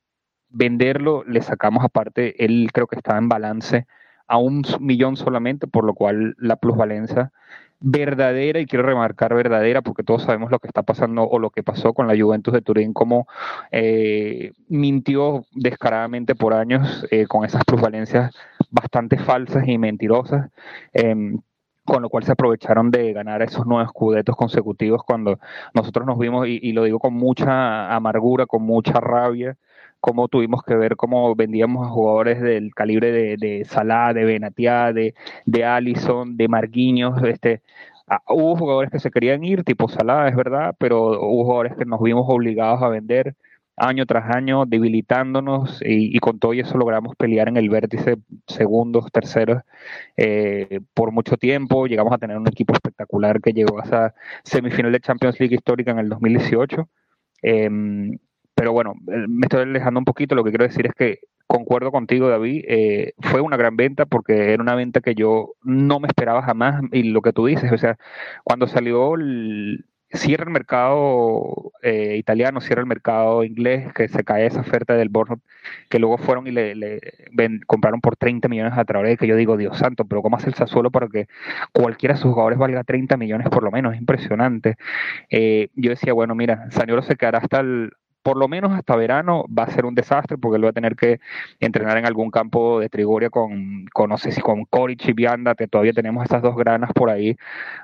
venderlo, 0.49 1.25
le 1.25 1.43
sacamos 1.43 1.85
aparte, 1.85 2.45
él 2.45 2.71
creo 2.73 2.87
que 2.87 2.97
estaba 2.97 3.19
en 3.19 3.29
balance 3.29 3.87
a 4.29 4.39
un 4.39 4.65
millón 4.81 5.17
solamente, 5.17 5.67
por 5.67 5.85
lo 5.85 5.95
cual 5.95 6.35
la 6.39 6.57
plusvalencia 6.57 7.33
verdadera, 7.79 8.59
y 8.59 8.67
quiero 8.67 8.87
remarcar 8.87 9.35
verdadera, 9.35 9.83
porque 9.83 10.03
todos 10.03 10.23
sabemos 10.23 10.51
lo 10.51 10.59
que 10.59 10.67
está 10.67 10.83
pasando 10.83 11.25
o 11.25 11.39
lo 11.39 11.51
que 11.51 11.63
pasó 11.63 11.93
con 11.93 12.07
la 12.07 12.17
Juventus 12.19 12.55
de 12.55 12.63
Turín, 12.63 12.93
como 12.93 13.29
eh, 13.71 14.53
mintió 14.69 15.45
descaradamente 15.53 16.35
por 16.35 16.55
años 16.55 17.07
eh, 17.11 17.27
con 17.27 17.45
esas 17.45 17.65
plusvalencias 17.65 18.35
bastante 18.71 19.19
falsas 19.19 19.69
y 19.69 19.79
mentirosas. 19.79 20.51
Em, 20.93 21.41
con 21.87 22.03
lo 22.03 22.11
cual 22.11 22.25
se 22.25 22.33
aprovecharon 22.33 22.91
de 22.91 23.13
ganar 23.13 23.43
esos 23.43 23.67
nueve 23.67 23.85
escudetos 23.85 24.37
consecutivos 24.37 25.03
cuando 25.05 25.39
nosotros 25.75 26.07
nos 26.07 26.19
vimos, 26.19 26.47
y, 26.49 26.73
lo 26.73 26.85
digo 26.85 26.99
con 26.99 27.15
mucha 27.15 27.95
amargura, 27.95 28.47
con 28.47 28.63
mucha 28.63 28.95
rabia, 29.01 29.57
cómo 30.01 30.29
tuvimos 30.29 30.63
que 30.63 30.77
ver 30.77 30.97
cómo 30.97 31.35
vendíamos 31.35 31.87
a 31.87 31.91
jugadores 31.91 32.41
del 32.43 32.75
calibre 32.75 33.13
de, 33.13 33.37
de 33.39 33.65
Salah, 33.65 34.13
de 34.13 34.25
Benatia, 34.25 34.93
de, 34.93 35.15
de 35.47 35.65
Allison, 35.65 36.37
de 36.37 36.49
Marquinhos, 36.49 37.23
este, 37.25 37.63
hubo 38.29 38.57
jugadores 38.57 38.91
que 38.91 39.01
se 39.01 39.11
querían 39.11 39.45
ir, 39.45 39.65
tipo 39.65 39.89
Salah, 39.89 40.29
es 40.29 40.37
verdad, 40.37 40.75
pero 40.79 41.21
hubo 41.21 41.45
jugadores 41.45 41.77
que 41.77 41.85
nos 41.85 42.01
vimos 42.03 42.25
obligados 42.29 42.83
a 42.83 42.89
vender 42.89 43.35
año 43.77 44.07
tras 44.07 44.35
año, 44.35 44.65
debilitándonos 44.67 45.81
y, 45.85 46.19
con 46.19 46.39
todo 46.39 46.53
eso 46.55 46.79
logramos 46.79 47.15
pelear 47.17 47.49
en 47.49 47.57
el 47.57 47.69
vértice 47.69 48.17
segundos, 48.47 49.11
terceros 49.13 49.63
eh, 50.17 50.81
por 50.95 51.13
mucho 51.13 51.37
tiempo. 51.37 51.87
Llegamos 51.87 52.13
a 52.13 52.19
tener 52.19 52.37
un 52.39 52.49
equipo 52.49 52.73
espectacular 52.73 53.41
que 53.41 53.53
llegó 53.53 53.81
a 53.81 53.85
esa 53.85 54.15
semifinal 54.45 54.93
de 54.93 55.01
Champions 55.01 55.39
League 55.41 55.55
histórica 55.55 55.91
en 55.91 55.99
el 55.99 56.09
2018 56.09 56.89
Em, 57.43 58.19
pero 58.55 58.73
bueno, 58.73 58.95
eh, 59.09 59.27
me 59.29 59.47
estoy 59.47 59.63
alejando 59.63 60.01
un 60.01 60.05
poquito. 60.05 60.35
Lo 60.35 60.45
que 60.45 60.51
quiero 60.51 60.65
decir 60.65 60.87
es 60.87 60.95
que 60.95 61.21
concuerdo 61.47 61.93
contigo, 61.93 62.29
David. 62.29 62.65
Eh, 62.69 63.15
fue 63.21 63.41
una 63.41 63.57
gran 63.57 63.77
venta 63.77 64.07
porque 64.07 64.53
era 64.53 64.63
una 64.63 64.75
venta 64.75 65.01
que 65.01 65.15
yo 65.15 65.55
no 65.63 66.01
me 66.01 66.09
esperaba 66.09 66.43
jamás. 66.43 66.83
Y 66.93 67.05
lo 67.05 67.23
que 67.23 67.33
tú 67.33 67.47
dices, 67.47 67.73
o 67.73 67.79
sea, 67.79 67.99
cuando 68.45 68.67
salió 68.67 69.15
el, 69.15 69.85
cierra 70.17 70.45
el 70.45 70.51
mercado 70.51 71.73
eh, 71.83 72.17
italiano, 72.17 72.61
cierra 72.61 72.81
el 72.81 72.87
mercado 72.87 73.45
inglés, 73.45 73.93
que 73.95 74.09
se 74.09 74.25
cae 74.25 74.47
esa 74.47 74.61
oferta 74.61 74.95
del 74.95 75.09
Bournemouth, 75.09 75.43
que 75.89 75.99
luego 75.99 76.19
fueron 76.19 76.47
y 76.47 76.53
le, 76.53 77.01
compraron 77.67 78.01
por 78.01 78.17
30 78.17 78.49
millones 78.49 78.73
a 78.77 78.85
través 78.85 79.19
que 79.19 79.27
yo 79.27 79.37
digo, 79.37 79.57
Dios 79.57 79.79
santo, 79.79 80.05
pero 80.05 80.23
¿cómo 80.23 80.37
hace 80.37 80.49
el 80.49 80.55
Sassuolo 80.55 80.91
para 80.91 81.09
que 81.09 81.29
cualquiera 81.73 82.15
de 82.15 82.21
sus 82.21 82.33
jugadores 82.33 82.59
valga 82.59 82.85
30 82.85 83.17
millones 83.17 83.49
por 83.49 83.63
lo 83.63 83.71
menos? 83.71 83.95
Es 83.95 84.01
impresionante. 84.01 84.77
Eh, 85.31 85.69
yo 85.75 85.91
decía, 85.91 86.13
bueno, 86.13 86.35
mira, 86.35 86.71
Saniolo 86.71 87.03
se 87.03 87.17
quedará 87.17 87.39
hasta 87.39 87.61
el, 87.61 87.93
por 88.27 88.39
lo 88.39 88.49
menos 88.49 88.73
hasta 88.73 88.97
verano 88.97 89.45
va 89.57 89.63
a 89.63 89.71
ser 89.71 89.87
un 89.87 89.95
desastre 89.95 90.37
porque 90.37 90.57
él 90.57 90.65
va 90.65 90.71
a 90.71 90.73
tener 90.73 90.97
que 90.97 91.21
entrenar 91.61 91.97
en 91.97 92.07
algún 92.07 92.33
campo 92.33 92.81
de 92.81 92.89
Trigoria 92.89 93.31
con, 93.31 93.87
con 93.93 94.11
no 94.11 94.19
sé 94.19 94.33
si 94.33 94.41
con 94.41 94.65
Coric 94.65 95.07
y 95.07 95.13
Vianda, 95.13 95.55
que 95.55 95.69
todavía 95.69 95.93
tenemos 95.93 96.25
esas 96.25 96.43
dos 96.43 96.57
granas 96.57 96.91
por 96.93 97.09
ahí. 97.09 97.37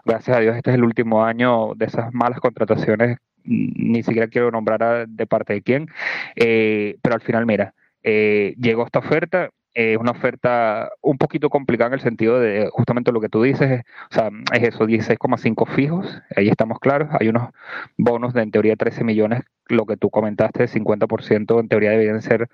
Gracias 0.05 0.37
a 0.37 0.41
Dios, 0.41 0.57
este 0.57 0.71
es 0.71 0.75
el 0.75 0.83
último 0.83 1.25
año 1.25 1.77
de 1.77 1.85
esas 1.85 2.13
malas 2.13 2.41
contrataciones, 2.41 3.19
ni 3.45 4.03
siquiera 4.03 4.27
quiero 4.27 4.51
nombrar 4.51 5.07
de 5.07 5.27
parte 5.29 5.53
de 5.53 5.63
quién, 5.63 5.89
eh, 6.35 6.97
pero 7.03 7.15
al 7.15 7.21
final, 7.21 7.47
mira, 7.47 7.75
eh, 8.03 8.57
llegó 8.59 8.85
esta 8.85 8.99
oferta, 8.99 9.51
es 9.75 9.97
una 9.97 10.11
oferta 10.11 10.91
un 11.01 11.19
poquito 11.19 11.51
complicada 11.51 11.89
en 11.89 11.95
el 11.95 12.01
sentido 12.01 12.41
de 12.41 12.69
justamente 12.73 13.13
lo 13.13 13.21
que 13.21 13.29
tú 13.29 13.43
dices, 13.43 13.83
o 14.11 14.15
sea, 14.15 14.31
es 14.53 14.75
eso, 14.75 14.87
16,5 14.87 15.67
fijos, 15.67 16.21
ahí 16.37 16.49
estamos 16.49 16.79
claros, 16.79 17.09
hay 17.19 17.29
unos 17.29 17.51
bonos 17.97 18.35
de 18.35 18.43
en 18.43 18.51
teoría 18.51 18.77
13 18.77 19.05
millones, 19.05 19.43
lo 19.73 19.87
que 19.87 19.97
tú 19.97 20.11
comentaste, 20.11 20.69
50% 20.69 21.61
en 21.61 21.69
teoría 21.69 21.91
deberían 21.91 22.23
ser 22.23 22.49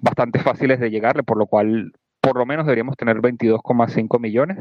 bastante 0.00 0.38
fáciles 0.40 0.80
de 0.80 0.90
llegarle, 0.90 1.22
por 1.22 1.38
lo 1.38 1.46
cual 1.46 1.92
por 2.20 2.36
lo 2.36 2.46
menos 2.46 2.66
deberíamos 2.66 2.96
tener 2.96 3.16
22,5 3.18 4.20
millones, 4.20 4.58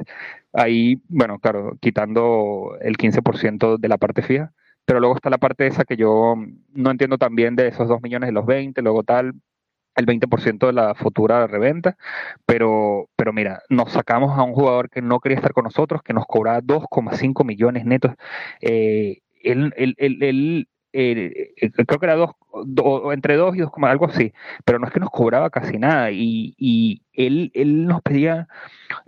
ahí, 0.54 1.02
bueno, 1.10 1.40
claro, 1.40 1.78
quitando 1.82 2.78
el 2.82 2.98
15% 2.98 3.78
de 3.78 3.88
la 3.90 3.98
parte 3.98 4.22
fija, 4.22 4.54
pero 4.86 5.00
luego 5.00 5.16
está 5.16 5.30
la 5.30 5.38
parte 5.38 5.68
esa 5.68 5.84
que 5.86 5.98
yo 5.98 6.36
no 6.74 6.92
entiendo 6.92 7.18
también 7.18 7.56
de 7.56 7.68
esos 7.68 7.88
2 7.88 8.02
millones 8.02 8.28
de 8.28 8.34
los 8.34 8.46
20, 8.46 8.82
luego 8.82 9.04
tal, 9.04 9.34
el 9.96 10.06
20% 10.06 10.68
de 10.68 10.74
la 10.74 10.96
futura 10.96 11.46
reventa, 11.48 11.98
pero, 12.46 13.10
pero 13.16 13.34
mira, 13.34 13.62
nos 13.70 13.92
sacamos 13.92 14.38
a 14.38 14.44
un 14.44 14.54
jugador 14.54 14.90
que 14.90 15.02
no 15.02 15.20
quería 15.20 15.38
estar 15.38 15.54
con 15.54 15.66
nosotros, 15.66 16.02
que 16.04 16.14
nos 16.14 16.26
cobraba 16.26 16.62
2,5 16.62 17.46
millones 17.46 17.86
netos. 17.86 18.14
Eh, 18.62 19.20
él, 19.44 19.74
él, 19.78 19.96
él, 19.98 20.68
eh, 20.94 21.54
creo 21.86 22.00
que 22.00 22.06
era 22.06 22.16
dos, 22.16 22.32
entre 23.14 23.36
2 23.36 23.56
y 23.56 23.60
2, 23.60 23.72
algo 23.84 24.06
así, 24.08 24.34
pero 24.66 24.80
no 24.80 24.88
es 24.88 24.94
que 24.94 25.00
nos 25.00 25.10
cobraba 25.10 25.50
casi 25.50 25.78
nada. 25.78 26.12
Y, 26.12 26.56
y 26.58 27.04
él, 27.14 27.52
él 27.54 27.86
nos 27.86 28.02
pedía, 28.02 28.48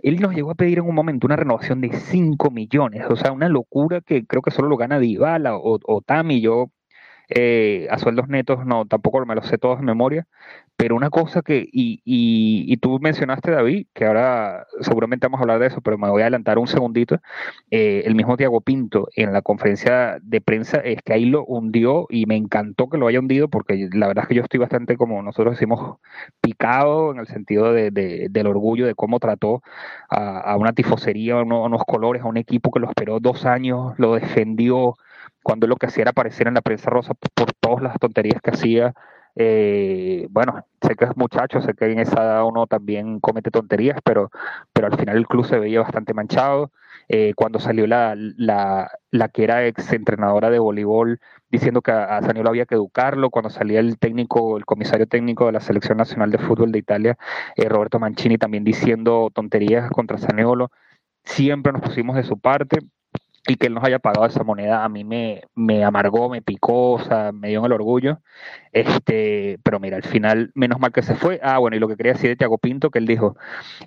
él 0.02 0.20
nos 0.20 0.34
llegó 0.34 0.52
a 0.52 0.54
pedir 0.54 0.78
en 0.78 0.86
un 0.86 0.94
momento 0.94 1.26
una 1.26 1.36
renovación 1.36 1.80
de 1.80 1.92
5 1.92 2.50
millones, 2.50 3.04
o 3.08 3.16
sea, 3.16 3.32
una 3.32 3.48
locura 3.48 4.00
que 4.00 4.26
creo 4.26 4.42
que 4.42 4.50
solo 4.50 4.68
lo 4.68 4.76
gana 4.76 4.98
Dybala 4.98 5.56
o, 5.56 5.78
o 5.82 6.00
Tami, 6.02 6.40
yo 6.40 6.70
eh, 7.34 7.86
a 7.90 7.98
sueldos 7.98 8.28
netos 8.28 8.66
no, 8.66 8.86
tampoco 8.86 9.24
me 9.24 9.34
lo 9.34 9.42
sé 9.42 9.56
todos 9.56 9.78
en 9.78 9.86
memoria, 9.86 10.26
pero 10.76 10.96
una 10.96 11.10
cosa 11.10 11.42
que, 11.42 11.68
y, 11.72 12.02
y, 12.04 12.76
tú 12.78 12.98
mencionaste, 13.00 13.52
David, 13.52 13.86
que 13.94 14.04
ahora 14.04 14.66
seguramente 14.80 15.26
vamos 15.26 15.38
a 15.38 15.42
hablar 15.42 15.58
de 15.60 15.68
eso, 15.68 15.80
pero 15.80 15.96
me 15.96 16.10
voy 16.10 16.22
a 16.22 16.24
adelantar 16.24 16.58
un 16.58 16.66
segundito, 16.66 17.20
eh, 17.70 18.02
el 18.04 18.14
mismo 18.14 18.36
Tiago 18.36 18.60
Pinto 18.60 19.08
en 19.14 19.32
la 19.32 19.42
conferencia 19.42 20.18
de 20.22 20.40
prensa 20.40 20.78
es 20.78 21.00
que 21.02 21.12
ahí 21.12 21.24
lo 21.24 21.44
hundió 21.44 22.06
y 22.10 22.26
me 22.26 22.36
encantó 22.36 22.88
que 22.90 22.98
lo 22.98 23.06
haya 23.06 23.20
hundido 23.20 23.48
porque 23.48 23.88
la 23.92 24.08
verdad 24.08 24.24
es 24.24 24.28
que 24.28 24.34
yo 24.34 24.42
estoy 24.42 24.60
bastante, 24.60 24.96
como 24.96 25.22
nosotros 25.22 25.54
decimos, 25.54 25.98
picado 26.40 27.12
en 27.12 27.18
el 27.18 27.26
sentido 27.28 27.72
de, 27.72 27.90
del 28.30 28.46
orgullo 28.46 28.86
de 28.86 28.94
cómo 28.94 29.20
trató 29.20 29.62
a, 30.10 30.56
una 30.56 30.72
tifosería, 30.72 31.34
a 31.34 31.42
unos 31.42 31.84
colores, 31.86 32.22
a 32.22 32.26
un 32.26 32.36
equipo 32.36 32.70
que 32.70 32.80
lo 32.80 32.88
esperó 32.88 33.20
dos 33.20 33.46
años, 33.46 33.94
lo 33.98 34.14
defendió, 34.14 34.96
cuando 35.42 35.66
lo 35.66 35.76
que 35.76 35.86
hacía 35.86 36.02
era 36.02 36.10
aparecer 36.10 36.48
en 36.48 36.54
la 36.54 36.62
prensa 36.62 36.90
rosa 36.90 37.14
por 37.14 37.52
todas 37.52 37.82
las 37.82 37.98
tonterías 37.98 38.40
que 38.42 38.50
hacía. 38.50 38.94
Eh, 39.34 40.26
bueno, 40.30 40.66
sé 40.82 40.94
que 40.94 41.06
es 41.06 41.16
muchacho, 41.16 41.60
sé 41.62 41.74
que 41.74 41.90
en 41.90 42.00
esa 42.00 42.22
edad 42.22 42.44
uno 42.44 42.66
también 42.66 43.20
comete 43.20 43.50
tonterías, 43.50 43.98
pero, 44.04 44.30
pero 44.72 44.88
al 44.88 44.98
final 44.98 45.16
el 45.16 45.26
club 45.26 45.46
se 45.46 45.58
veía 45.58 45.80
bastante 45.80 46.14
manchado. 46.14 46.70
Eh, 47.08 47.34
cuando 47.34 47.58
salió 47.58 47.86
la, 47.86 48.14
la, 48.16 48.90
la, 49.10 49.28
que 49.28 49.44
era 49.44 49.66
ex 49.66 49.92
entrenadora 49.92 50.50
de 50.50 50.58
voleibol 50.58 51.20
diciendo 51.50 51.82
que 51.82 51.90
a, 51.90 52.18
había 52.18 52.66
que 52.66 52.76
educarlo, 52.76 53.30
cuando 53.30 53.50
salía 53.50 53.80
el 53.80 53.98
técnico, 53.98 54.56
el 54.56 54.64
comisario 54.64 55.06
técnico 55.06 55.46
de 55.46 55.52
la 55.52 55.60
Selección 55.60 55.98
Nacional 55.98 56.30
de 56.30 56.38
Fútbol 56.38 56.72
de 56.72 56.78
Italia, 56.78 57.18
eh, 57.56 57.68
Roberto 57.68 57.98
Mancini, 57.98 58.38
también 58.38 58.64
diciendo 58.64 59.30
tonterías 59.34 59.90
contra 59.90 60.18
Saniolo, 60.18 60.70
siempre 61.24 61.72
nos 61.72 61.82
pusimos 61.82 62.16
de 62.16 62.22
su 62.24 62.38
parte 62.38 62.78
y 63.46 63.56
que 63.56 63.66
él 63.66 63.74
nos 63.74 63.84
haya 63.84 63.98
pagado 63.98 64.26
esa 64.26 64.44
moneda 64.44 64.84
a 64.84 64.88
mí 64.88 65.04
me, 65.04 65.42
me 65.54 65.84
amargó, 65.84 66.28
me 66.28 66.42
picó, 66.42 66.92
o 66.92 66.98
sea, 67.00 67.32
me 67.32 67.48
dio 67.48 67.58
en 67.58 67.64
el 67.66 67.72
orgullo. 67.72 68.20
Este, 68.72 69.58
pero 69.64 69.80
mira, 69.80 69.96
al 69.96 70.04
final, 70.04 70.52
menos 70.54 70.78
mal 70.78 70.92
que 70.92 71.02
se 71.02 71.16
fue. 71.16 71.40
Ah, 71.42 71.58
bueno, 71.58 71.76
y 71.76 71.80
lo 71.80 71.88
que 71.88 71.96
quería 71.96 72.12
decir 72.12 72.30
de 72.30 72.36
Tiago 72.36 72.58
Pinto, 72.58 72.90
que 72.90 73.00
él 73.00 73.06
dijo, 73.06 73.36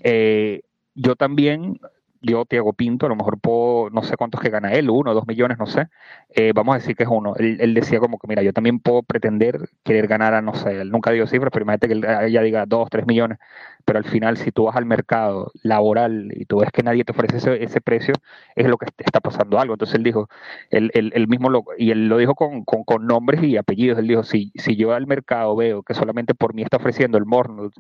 eh, 0.04 0.64
yo 0.94 1.16
también 1.16 1.80
yo, 2.26 2.46
Tiago 2.46 2.74
Pinto, 2.74 3.06
a 3.06 3.10
lo 3.10 3.16
mejor 3.16 3.40
puedo, 3.40 3.90
no 3.92 4.04
sé 4.04 4.18
cuántos 4.18 4.42
que 4.42 4.50
gana 4.50 4.72
él, 4.74 4.90
uno, 4.90 5.14
dos 5.14 5.28
millones, 5.28 5.58
no 5.60 5.66
sé, 5.68 5.88
eh, 6.30 6.52
vamos 6.54 6.76
a 6.76 6.80
decir 6.80 6.96
que 6.96 7.04
es 7.04 7.10
uno. 7.10 7.36
Él, 7.38 7.74
decía 7.74 8.00
como 8.00 8.18
que, 8.20 8.28
mira, 8.28 8.42
yo 8.42 8.54
también 8.54 8.80
puedo 8.80 9.04
pretender 9.04 9.70
querer 9.84 10.08
ganar 10.08 10.34
a, 10.34 10.42
no 10.42 10.56
sé, 10.56 10.82
él 10.82 10.92
nunca 10.92 11.12
dio 11.12 11.28
cifras, 11.28 11.52
pero 11.54 11.64
imagínate 11.64 11.88
que 11.90 12.26
ella 12.28 12.42
diga 12.42 12.66
dos, 12.66 12.90
tres 12.90 13.06
millones, 13.06 13.38
pero 13.86 14.00
al 14.00 14.06
final 14.06 14.38
si 14.38 14.52
tú 14.52 14.66
vas 14.66 14.76
al 14.76 14.86
mercado 14.86 15.52
laboral 15.64 16.32
y 16.36 16.46
tú 16.46 16.60
ves 16.60 16.72
que 16.72 16.84
nadie 16.84 17.04
te 17.04 17.12
ofrece 17.12 17.38
ese, 17.64 17.82
precio, 17.82 18.16
es 18.56 18.68
lo 18.68 18.78
que 18.78 18.88
está 18.98 19.20
pasando 19.22 19.60
algo. 19.60 19.76
Entonces 19.76 19.96
él 19.96 20.04
dijo, 20.04 20.30
él, 20.72 20.92
él, 20.94 21.28
mismo 21.28 21.50
lo, 21.50 21.64
y 21.78 21.92
él 21.92 22.08
lo 22.08 22.18
dijo 22.18 22.36
con, 22.36 22.64
con, 22.66 22.84
con, 22.84 23.06
nombres 23.08 23.44
y 23.44 23.58
apellidos, 23.58 24.00
él 24.00 24.08
dijo, 24.08 24.24
si, 24.24 24.52
si 24.56 24.76
yo 24.76 24.94
al 24.94 25.08
mercado 25.08 25.56
veo 25.56 25.84
que 25.84 25.94
solamente 25.94 26.34
por 26.34 26.54
mí 26.54 26.64
está 26.64 26.78
ofreciendo 26.78 27.18
el 27.18 27.26
Mornut 27.26 27.74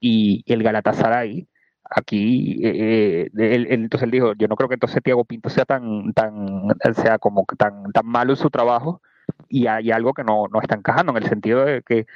y 0.00 0.44
el 0.46 0.62
Galatasaray, 0.62 1.48
aquí 1.90 2.58
eh, 2.62 3.30
él, 3.36 3.66
entonces 3.70 4.04
él 4.04 4.10
dijo 4.10 4.32
yo 4.34 4.48
no 4.48 4.56
creo 4.56 4.68
que 4.68 4.74
entonces 4.74 5.02
Tiago 5.02 5.24
Pinto 5.24 5.50
sea 5.50 5.64
tan 5.64 6.12
tan 6.12 6.68
sea 6.94 7.18
como 7.18 7.44
tan 7.58 7.92
tan 7.92 8.06
malo 8.06 8.32
en 8.32 8.36
su 8.36 8.50
trabajo 8.50 9.02
y 9.48 9.66
hay 9.66 9.90
algo 9.90 10.12
que 10.14 10.24
no, 10.24 10.48
no 10.48 10.60
está 10.60 10.74
encajando 10.76 11.12
en 11.12 11.22
el 11.22 11.28
sentido 11.28 11.64
de 11.64 11.82
que 11.82 12.06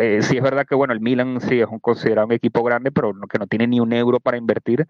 eh, 0.00 0.22
sí 0.22 0.36
es 0.36 0.42
verdad 0.42 0.66
que 0.66 0.74
bueno 0.74 0.92
el 0.92 1.00
Milan 1.00 1.40
sí 1.40 1.60
es 1.60 1.68
un 1.68 1.80
considerado 1.80 2.26
un 2.26 2.32
equipo 2.32 2.62
grande 2.62 2.92
pero 2.92 3.12
que 3.30 3.38
no 3.38 3.46
tiene 3.46 3.66
ni 3.66 3.80
un 3.80 3.92
euro 3.92 4.20
para 4.20 4.36
invertir 4.36 4.86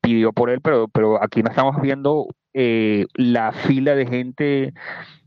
pidió 0.00 0.32
por 0.32 0.50
él 0.50 0.60
pero 0.60 0.88
pero 0.88 1.22
aquí 1.22 1.42
no 1.42 1.50
estamos 1.50 1.80
viendo 1.80 2.28
eh, 2.54 3.06
la 3.14 3.52
fila 3.52 3.94
de 3.94 4.06
gente 4.06 4.74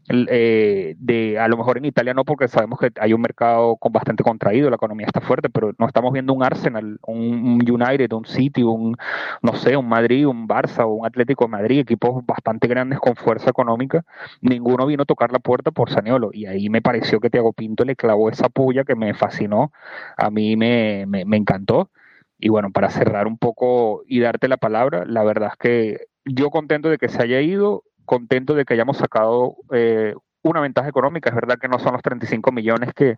eh, 0.09 0.95
de 0.99 1.37
a 1.37 1.49
lo 1.49 1.57
mejor 1.57 1.77
en 1.77 1.83
Italia 1.83 2.13
no 2.13 2.23
porque 2.23 2.47
sabemos 2.47 2.79
que 2.79 2.91
hay 2.97 3.11
un 3.11 3.19
mercado 3.19 3.75
con 3.75 3.91
bastante 3.91 4.23
contraído, 4.23 4.69
la 4.69 4.77
economía 4.77 5.05
está 5.05 5.19
fuerte, 5.19 5.49
pero 5.49 5.73
no 5.77 5.85
estamos 5.85 6.13
viendo 6.13 6.31
un 6.31 6.43
Arsenal, 6.43 6.97
un, 7.05 7.59
United, 7.69 8.13
un 8.13 8.25
City, 8.25 8.63
un 8.63 8.95
no 9.41 9.53
sé, 9.55 9.75
un 9.75 9.89
Madrid, 9.89 10.25
un 10.25 10.47
Barça 10.47 10.85
o 10.85 10.93
un 10.93 11.05
Atlético 11.05 11.45
de 11.45 11.51
Madrid, 11.51 11.79
equipos 11.79 12.25
bastante 12.25 12.67
grandes 12.69 12.99
con 12.99 13.15
fuerza 13.17 13.49
económica, 13.49 14.05
ninguno 14.41 14.85
vino 14.85 15.03
a 15.03 15.05
tocar 15.05 15.33
la 15.33 15.39
puerta 15.39 15.71
por 15.71 15.89
Saniolo 15.89 16.29
y 16.31 16.45
ahí 16.45 16.69
me 16.69 16.81
pareció 16.81 17.19
que 17.19 17.29
Tiago 17.29 17.51
Pinto 17.51 17.83
le 17.83 17.97
clavó 17.97 18.29
esa 18.29 18.47
puya 18.47 18.85
que 18.85 18.95
me 18.95 19.13
fascinó, 19.13 19.73
a 20.15 20.29
mí 20.29 20.55
me, 20.55 21.05
me, 21.05 21.25
me 21.25 21.37
encantó. 21.37 21.91
Y 22.39 22.49
bueno, 22.49 22.71
para 22.71 22.89
cerrar 22.91 23.27
un 23.27 23.37
poco 23.39 24.03
y 24.07 24.19
darte 24.19 24.47
la 24.47 24.57
palabra, 24.57 25.05
la 25.05 25.23
verdad 25.23 25.49
es 25.53 25.57
que 25.57 26.07
yo 26.27 26.49
contento 26.49 26.89
de 26.89 26.97
que 26.97 27.09
se 27.09 27.21
haya 27.21 27.41
ido, 27.41 27.83
contento 28.05 28.53
de 28.53 28.65
que 28.65 28.73
hayamos 28.73 28.97
sacado 28.97 29.57
eh, 29.71 30.13
una 30.43 30.61
ventaja 30.61 30.89
económica. 30.89 31.29
Es 31.29 31.35
verdad 31.35 31.57
que 31.59 31.67
no 31.67 31.79
son 31.79 31.93
los 31.93 32.01
35 32.01 32.51
millones 32.51 32.93
que, 32.93 33.17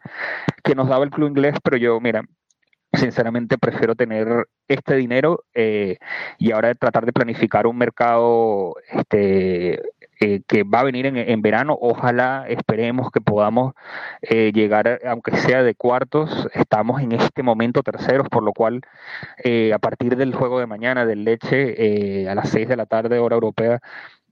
que 0.64 0.76
nos 0.76 0.88
daba 0.90 1.04
el 1.04 1.12
club 1.12 1.30
inglés, 1.30 1.56
pero 1.64 1.78
yo, 1.78 2.00
mira, 2.00 2.24
sinceramente 2.94 3.58
prefiero 3.58 3.96
tener 3.96 4.48
este 4.68 4.96
dinero 4.96 5.44
eh, 5.54 5.98
y 6.38 6.52
ahora 6.52 6.74
tratar 6.76 7.06
de 7.06 7.14
planificar 7.14 7.68
un 7.68 7.78
mercado 7.78 8.76
este, 8.92 9.82
eh, 10.20 10.42
que 10.48 10.64
va 10.64 10.82
a 10.82 10.84
venir 10.84 11.06
en, 11.06 11.42
verano. 11.42 11.78
Ojalá 11.80 12.46
esperemos 12.48 13.12
que 13.12 13.22
podamos 13.22 13.74
llegar, 14.22 15.00
aunque 15.06 15.38
sea 15.38 15.64
de 15.64 15.76
cuartos. 15.76 16.50
Estamos 16.54 17.02
en 17.02 17.14
este 17.14 17.44
momento 17.44 17.84
terceros, 17.84 18.28
por 18.30 18.44
lo 18.44 18.54
cual 18.54 18.82
a 19.74 19.80
partir 19.80 20.16
del 20.18 20.36
juego 20.36 20.60
de 20.60 20.68
mañana 20.68 21.06
del 21.06 21.24
Leche 21.24 22.30
a 22.30 22.36
las 22.36 22.50
6 22.50 22.68
de 22.68 22.76
la 22.76 22.86
tarde 22.86 23.20
hora 23.20 23.36
europea 23.36 23.80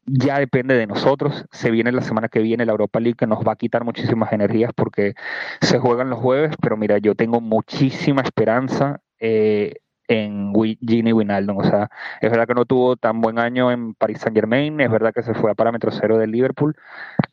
ya 0.08 0.40
depende 0.40 0.76
de 0.76 0.88
nosotros. 0.88 1.46
Se 1.52 1.70
viene 1.70 1.92
la 1.92 2.02
semana 2.02 2.30
que 2.30 2.40
viene 2.40 2.66
la 2.66 2.72
Europa 2.72 3.00
League 3.00 3.18
que 3.18 3.28
nos 3.28 3.46
va 3.46 3.54
a 3.54 3.58
quitar 3.58 3.84
muchísimas 3.84 4.32
energías 4.34 4.72
porque 4.76 5.14
se 5.62 5.80
juegan 5.80 6.10
los 6.10 6.20
jueves, 6.20 6.56
pero 6.62 6.78
mira, 6.78 6.98
yo 6.98 7.14
tengo 7.16 7.42
muchísima 7.42 8.22
esperanza 8.22 9.02
eh, 9.20 9.76
en 10.08 10.54
Gini 10.54 11.14
Winaldo. 11.14 11.56
O 11.58 11.64
sea, 11.64 11.90
es 12.22 12.32
verdad 12.32 12.48
que 12.48 12.54
no 12.54 12.66
tuvo 12.66 12.96
tan 12.96 13.22
buen 13.22 13.40
año 13.40 13.72
en 13.72 13.94
Paris 13.94 14.20
Saint 14.20 14.36
Germain, 14.36 14.80
es 14.80 14.92
verdad 14.92 15.14
que 15.14 15.24
se 15.24 15.34
fue 15.34 15.52
a 15.52 15.56
parámetro 15.56 15.92
cero 15.92 16.18
del 16.18 16.32
Liverpool, 16.32 16.76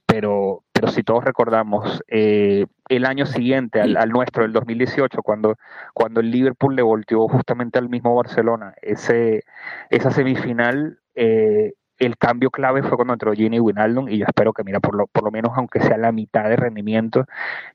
pero, 0.07 0.65
pero 0.73 0.89
si 0.89 1.03
todos 1.03 1.25
recordamos 1.25 2.03
eh, 2.09 2.67
el 2.89 3.05
año 3.07 3.27
siguiente 3.27 3.81
al, 3.81 4.11
nuestro, 4.11 4.45
el 4.45 4.53
2018, 4.53 5.23
cuando, 5.23 5.57
cuando 5.95 6.21
el 6.21 6.31
Liverpool 6.31 6.77
le 6.77 6.83
volteó 6.83 7.29
justamente 7.29 7.79
al 7.79 7.89
mismo 7.89 8.15
Barcelona, 8.15 8.75
ese, 8.83 9.45
esa 9.91 10.11
semifinal, 10.11 10.99
eh, 11.15 11.75
el 11.99 12.19
cambio 12.19 12.51
clave 12.51 12.83
fue 12.83 12.97
cuando 12.97 13.13
entró 13.15 13.33
Gini 13.33 13.61
Winaldum 13.61 14.09
y 14.09 14.19
yo 14.19 14.27
espero 14.27 14.53
que, 14.53 14.65
mira, 14.65 14.81
por 14.81 14.97
lo, 14.97 15.07
por 15.07 15.25
lo 15.25 15.31
menos 15.31 15.53
aunque 15.55 15.81
sea 15.81 15.97
la 15.97 16.13
mitad 16.13 16.49
de 16.49 16.57
rendimiento, 16.57 17.27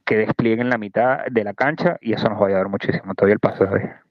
que 0.05 0.17
desplieguen 0.17 0.69
la 0.69 0.77
mitad 0.77 1.25
de 1.31 1.43
la 1.43 1.53
cancha 1.53 1.97
y 2.01 2.13
eso 2.13 2.29
nos 2.29 2.39
va 2.39 2.45
a 2.45 2.47
ayudar 2.49 2.69
muchísimo 2.69 3.15
todavía 3.15 3.33
el 3.33 3.39
paso 3.39 3.65
de 3.65 3.73
hoy. 3.73 4.08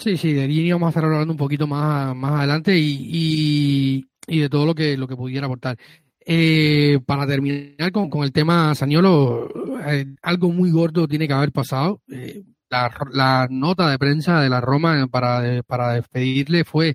Sí, 0.00 0.16
sí, 0.16 0.32
de 0.32 0.48
Gini 0.48 0.72
vamos 0.72 0.86
a 0.86 0.90
estar 0.90 1.04
hablando 1.04 1.30
un 1.34 1.36
poquito 1.36 1.66
más, 1.66 2.16
más 2.16 2.32
adelante 2.38 2.74
y, 2.74 2.96
y, 3.12 4.06
y 4.26 4.40
de 4.40 4.48
todo 4.48 4.64
lo 4.64 4.74
que, 4.74 4.96
lo 4.96 5.06
que 5.06 5.14
pudiera 5.14 5.44
aportar. 5.44 5.76
Eh, 6.24 7.00
para 7.04 7.26
terminar 7.26 7.92
con, 7.92 8.08
con, 8.08 8.24
el 8.24 8.32
tema 8.32 8.74
Saniolo, 8.74 9.46
eh, 9.86 10.06
algo 10.22 10.52
muy 10.52 10.70
gordo 10.70 11.06
tiene 11.06 11.28
que 11.28 11.34
haber 11.34 11.52
pasado. 11.52 12.00
Eh, 12.10 12.42
la, 12.70 12.90
la, 13.12 13.48
nota 13.50 13.90
de 13.90 13.98
prensa 13.98 14.40
de 14.40 14.48
la 14.48 14.62
Roma 14.62 15.06
para, 15.08 15.62
para 15.64 15.92
despedirle 15.92 16.64
fue 16.64 16.94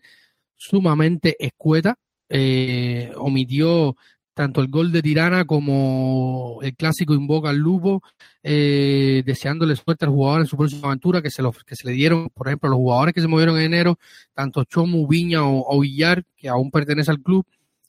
sumamente 0.56 1.36
escueta. 1.40 2.00
Omitió 3.18 3.96
tanto 4.36 4.60
el 4.62 4.68
gol 4.68 4.92
de 4.92 5.02
Tirana 5.02 5.46
como 5.46 6.60
el 6.62 6.76
clásico 6.76 7.14
invoca 7.14 7.50
al 7.50 7.58
Lupo, 7.58 8.04
eh, 8.44 9.24
deseándole 9.26 9.78
suerte 9.78 10.06
al 10.06 10.12
jugador 10.12 10.42
en 10.42 10.48
su 10.48 10.58
próxima 10.58 10.90
aventura, 10.90 11.22
que 11.22 11.32
se, 11.32 11.42
lo, 11.42 11.54
que 11.54 11.76
se 11.76 11.88
le 11.88 11.94
dieron, 11.94 12.30
por 12.30 12.48
ejemplo, 12.48 12.70
los 12.70 12.78
jugadores 12.78 13.16
que 13.16 13.22
se 13.22 13.30
movieron 13.30 13.58
en 13.58 13.64
enero, 13.64 13.98
tanto 14.34 14.66
Chomu, 14.66 15.08
Viña 15.08 15.40
o, 15.44 15.80
Villar, 15.80 16.24
que 16.36 16.50
aún 16.50 16.70
pertenece 16.70 17.12
al 17.12 17.22
club, 17.22 17.46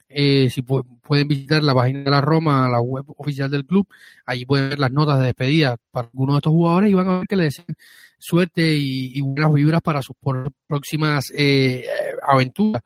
eh, 0.08 0.48
si 0.48 0.62
pueden 0.62 1.26
visitar 1.26 1.64
la 1.64 1.74
página 1.74 2.04
de 2.04 2.10
la 2.10 2.20
Roma, 2.20 2.68
la 2.68 2.80
web 2.80 3.04
oficial 3.16 3.50
del 3.50 3.66
club, 3.66 3.88
allí 4.24 4.46
pueden 4.46 4.70
ver 4.70 4.78
las 4.78 4.92
notas 4.92 5.18
de 5.18 5.26
despedida 5.26 5.76
para 5.90 6.06
algunos 6.06 6.36
de 6.36 6.38
estos 6.38 6.52
jugadores 6.52 6.90
y 6.90 6.94
van 6.94 7.08
a 7.08 7.18
ver 7.18 7.26
que 7.26 7.36
le 7.36 7.44
desean 7.44 7.66
suerte 8.18 8.76
y, 8.76 9.18
y 9.18 9.20
buenas 9.20 9.52
vibras 9.52 9.82
para 9.82 10.00
sus 10.00 10.14
próximas 10.68 11.24
eh, 11.36 11.86
aventuras. 12.22 12.82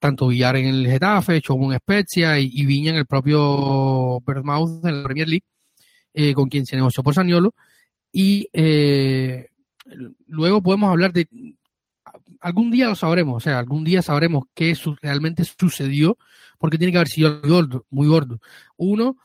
Tanto 0.00 0.28
Villar 0.28 0.56
en 0.56 0.66
el 0.66 0.86
Getafe, 0.86 1.40
Chomo 1.42 1.70
en 1.72 1.78
Spezia 1.78 2.40
y, 2.40 2.50
y, 2.52 2.64
Viña 2.64 2.90
en 2.90 2.96
el 2.96 3.06
propio 3.06 4.18
Bournemouth 4.20 4.84
en 4.84 4.96
la 4.96 5.04
Premier 5.04 5.28
League, 5.28 5.44
eh, 6.14 6.32
con 6.32 6.48
quien 6.48 6.64
se 6.64 6.74
negoció 6.74 7.02
por 7.02 7.14
Saniolo. 7.14 7.54
Y 8.10 8.48
eh, 8.52 9.48
luego 10.26 10.62
podemos 10.62 10.90
hablar 10.90 11.12
de 11.12 11.28
algún 12.40 12.70
día 12.70 12.88
lo 12.88 12.94
sabremos, 12.94 13.36
o 13.36 13.40
sea, 13.40 13.58
algún 13.58 13.84
día 13.84 14.00
sabremos 14.00 14.44
qué 14.54 14.74
realmente 15.02 15.44
sucedió, 15.44 16.16
porque 16.58 16.78
tiene 16.78 16.92
que 16.92 16.98
haber 16.98 17.08
sido 17.08 17.40
gordo. 17.42 17.84
Muy 17.90 18.08
gordo. 18.08 18.40
Uno, 18.78 19.18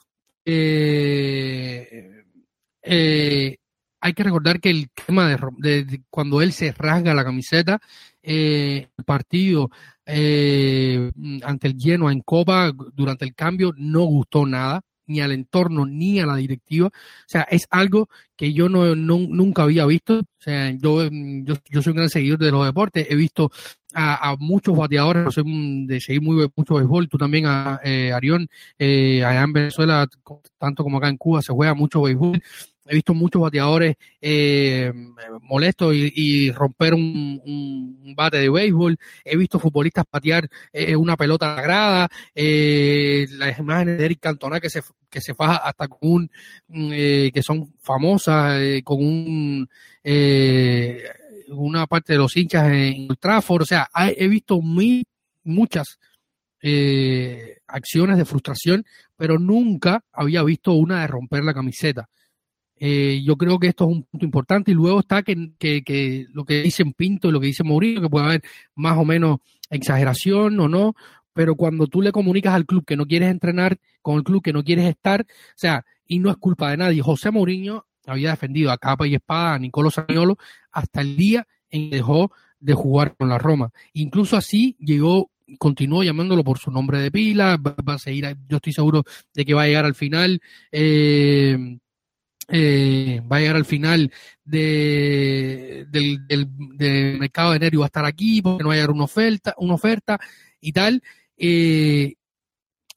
eh, 0.44 2.22
hay 4.02 4.14
que 4.14 4.24
recordar 4.24 4.60
que 4.60 4.70
el 4.70 4.90
tema 4.90 5.30
de, 5.30 6.02
cuando 6.10 6.42
él 6.42 6.52
se 6.52 6.74
rasga 6.74 7.14
la 7.14 7.24
camiseta, 7.24 7.80
el 8.22 8.90
partido 9.06 9.72
eh, 10.06 11.12
ante 11.44 11.68
el 11.68 11.78
lleno 11.78 12.12
en 12.12 12.22
Copa 12.22 12.72
durante 12.94 13.26
el 13.26 13.34
cambio 13.36 13.74
no 13.78 14.02
gustó 14.02 14.46
nada 14.46 14.82
ni 15.08 15.22
al 15.22 15.32
entorno 15.32 15.86
ni 15.86 16.20
a 16.20 16.26
la 16.26 16.36
directiva. 16.36 16.88
O 16.88 16.92
sea, 17.28 17.44
es 17.44 17.68
algo 17.70 18.10
que 18.36 18.54
yo 18.54 18.70
no, 18.70 18.96
nunca 18.96 19.64
había 19.64 19.86
visto. 19.86 20.20
O 20.20 20.26
sea, 20.40 20.72
yo, 20.72 21.08
yo, 21.12 21.56
yo, 21.70 21.82
soy 21.82 21.92
un 21.92 21.98
gran 21.98 22.10
seguidor 22.10 22.40
de 22.40 22.52
los 22.52 22.66
deportes. 22.66 23.08
He 23.10 23.16
visto 23.16 23.52
a, 23.94 24.32
a 24.32 24.36
muchos 24.38 24.76
bateadores, 24.76 25.34
soy 25.34 25.86
de 25.86 26.02
seguir 26.02 26.22
muy 26.22 26.50
mucho 26.56 26.76
béisbol. 26.76 27.08
Tú 27.10 27.18
también, 27.18 27.46
a, 27.48 27.80
eh, 27.84 28.12
Arión, 28.14 28.48
eh, 28.80 29.24
allá 29.24 29.44
en 29.44 29.54
Venezuela, 29.54 30.08
tanto 30.58 30.84
como 30.84 30.98
acá 30.98 31.10
en 31.10 31.18
Cuba, 31.18 31.42
se 31.42 31.54
juega 31.54 31.74
mucho 31.74 32.02
béisbol 32.02 32.42
he 32.88 32.96
visto 32.96 33.14
muchos 33.14 33.42
bateadores 33.42 33.96
eh, 34.22 34.92
molestos 35.42 35.94
y, 35.96 36.52
romper 36.52 36.94
un, 36.94 38.14
bate 38.16 38.38
de 38.38 38.50
béisbol, 38.50 38.98
he 39.24 39.36
visto 39.36 39.60
futbolistas 39.60 40.06
patear 40.10 40.48
eh, 40.72 40.96
una 40.96 41.18
pelota 41.18 41.52
a 41.52 41.56
la 41.56 41.62
grada, 41.62 42.10
eh, 42.34 43.26
las 43.32 43.60
imágenes 43.60 43.98
de 43.98 44.06
Eric 44.06 44.20
Cantona 44.20 44.60
que 44.60 44.70
se, 44.70 44.82
que 45.10 45.22
se 45.22 45.34
faja 45.34 45.58
hasta 45.58 45.88
con 45.88 46.00
un, 46.04 46.30
eh, 46.94 47.32
que 47.34 47.42
son 47.42 47.74
famosas, 47.82 48.62
con 48.84 48.98
un, 49.04 49.70
una 51.50 51.88
parte 51.88 52.14
de 52.14 52.20
los 52.20 52.36
hinchas 52.38 52.72
en 52.72 53.08
Trafford, 53.20 53.64
o 53.64 53.66
sea, 53.66 53.90
he 54.16 54.28
visto 54.28 54.62
muy, 54.62 55.06
muchas 55.44 56.00
acciones 57.68 58.18
de 58.18 58.26
frustración, 58.26 58.86
pero 59.16 59.38
nunca 59.38 60.04
había 60.12 60.44
visto 60.44 60.74
una 60.74 61.02
de 61.02 61.08
romper 61.08 61.44
la 61.44 61.54
camiseta. 61.54 62.10
Eh, 62.78 63.22
yo 63.24 63.38
creo 63.38 63.58
que 63.58 63.68
esto 63.68 63.86
es 63.86 63.92
un 63.92 64.04
punto 64.04 64.26
importante 64.26 64.72
y 64.72 64.74
luego 64.74 65.00
está 65.00 65.24
que, 65.24 65.54
que, 65.58 66.28
lo 66.34 66.44
que 66.44 66.62
dicen 66.62 66.94
Pinto 66.94 67.30
y 67.30 67.32
lo 67.32 67.40
que 67.40 67.48
dice 67.48 67.64
Mourinho, 67.64 68.02
que 68.02 68.10
puede 68.10 68.26
haber 68.26 68.42
más 68.76 68.98
o 68.98 69.06
menos 69.06 69.40
exageración 69.70 70.60
o 70.60 70.68
no, 70.68 70.96
pero 71.34 71.56
cuando 71.56 71.88
tú 71.88 72.02
le 72.02 72.12
comunicas 72.12 72.54
al 72.54 72.66
club 72.66 72.86
que 72.86 72.98
no 72.98 73.06
quieres 73.06 73.30
entrenar 73.30 73.78
con 74.02 74.18
el 74.18 74.24
club 74.24 74.44
que 74.44 74.54
no 74.54 74.64
quieres 74.64 74.86
estar, 74.86 75.22
o 75.22 75.26
sea, 75.56 75.86
y 76.06 76.20
no 76.20 76.30
es 76.30 76.38
culpa 76.38 76.72
de 76.72 76.78
nadie, 76.78 77.02
José 77.02 77.32
Mourinho 77.32 77.86
había 78.06 78.32
defendido 78.32 78.72
a 78.72 78.78
capa 78.78 79.08
y 79.08 79.16
espada 79.16 79.56
a 79.56 79.60
Nicolo 79.60 79.90
Saniolo 79.90 80.38
hasta 80.72 81.02
el 81.02 81.16
día 81.16 81.48
en 81.70 81.90
que 81.90 81.98
dejó 81.98 82.32
de 82.60 82.74
jugar 82.74 83.16
con 83.18 83.30
la 83.30 83.38
Roma. 83.38 83.72
Incluso 83.94 84.38
así 84.38 84.76
llegó 84.80 85.32
continuó 85.60 86.04
llamándolo 86.04 86.44
por 86.44 86.58
su 86.58 86.72
nombre 86.72 87.00
de 87.00 87.12
pila, 87.12 87.58
va, 87.58 87.76
va 87.88 87.94
a 87.96 88.00
seguir, 88.00 88.36
yo 88.48 88.58
estoy 88.58 88.74
seguro 88.74 89.04
de 89.34 89.46
que 89.46 89.54
va 89.54 89.64
a 89.64 89.68
llegar 89.68 89.86
al 89.86 89.96
final, 89.96 90.42
eh, 90.72 91.78
eh, 92.48 93.22
va 93.32 93.38
a 93.38 93.40
llegar 93.40 93.56
al 93.56 93.66
final 93.66 94.12
de, 94.44 95.86
del, 95.90 96.28
del, 96.28 96.48
del, 96.78 97.20
mercado 97.20 97.52
de 97.52 97.58
enero 97.58 97.76
y 97.76 97.80
va 97.80 97.86
a 97.86 97.88
estar 97.88 98.06
aquí 98.06 98.42
porque 98.42 98.64
no 98.64 98.70
va 98.70 98.76
a 98.76 98.78
llegar 98.78 98.92
una 98.92 99.06
oferta, 99.06 99.56
una 99.58 99.74
oferta 99.74 100.20
y 100.60 100.72
tal. 100.72 101.02
Eh, 101.38 102.16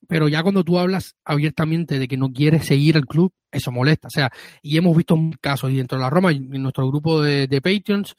pero 0.08 0.26
ya 0.28 0.42
cuando 0.42 0.64
tú 0.64 0.78
hablas 0.78 1.16
abiertamente 1.24 1.98
de 1.98 2.08
que 2.08 2.16
no 2.16 2.32
quieres 2.32 2.66
seguir 2.66 2.96
al 2.96 3.06
club, 3.06 3.32
eso 3.50 3.70
molesta. 3.70 4.08
O 4.08 4.10
sea, 4.10 4.30
y 4.62 4.76
hemos 4.78 4.96
visto 4.96 5.18
casos, 5.40 5.70
y 5.70 5.76
dentro 5.76 5.98
de 5.98 6.04
la 6.04 6.10
Roma, 6.10 6.32
en 6.32 6.62
nuestro 6.62 6.88
grupo 6.88 7.20
de, 7.20 7.46
de 7.46 7.60
Patreons, 7.60 8.16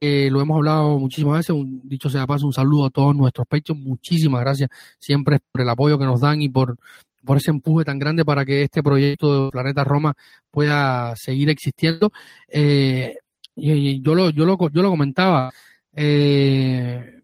eh, 0.00 0.28
lo 0.30 0.40
hemos 0.40 0.56
hablado 0.56 0.98
muchísimas 0.98 1.38
veces, 1.38 1.50
un, 1.50 1.80
dicho 1.84 2.08
sea 2.08 2.26
paso, 2.26 2.46
un 2.46 2.52
saludo 2.52 2.86
a 2.86 2.90
todos 2.90 3.16
nuestros 3.16 3.46
Patreons, 3.48 3.82
muchísimas 3.82 4.40
gracias 4.40 4.70
siempre 5.00 5.40
por 5.50 5.62
el 5.62 5.68
apoyo 5.68 5.98
que 5.98 6.04
nos 6.04 6.20
dan 6.20 6.42
y 6.42 6.48
por, 6.48 6.78
por 7.24 7.36
ese 7.36 7.50
empuje 7.50 7.84
tan 7.84 7.98
grande 7.98 8.24
para 8.24 8.44
que 8.44 8.62
este 8.62 8.82
proyecto 8.82 9.46
de 9.46 9.50
Planeta 9.50 9.84
Roma 9.84 10.14
pueda 10.50 11.14
seguir 11.16 11.50
existiendo. 11.50 12.12
Eh, 12.48 13.16
y, 13.54 14.00
yo 14.02 14.14
lo, 14.14 14.30
yo 14.30 14.44
lo, 14.44 14.56
yo 14.70 14.82
lo 14.82 14.90
comentaba, 14.90 15.52
eh, 15.94 17.20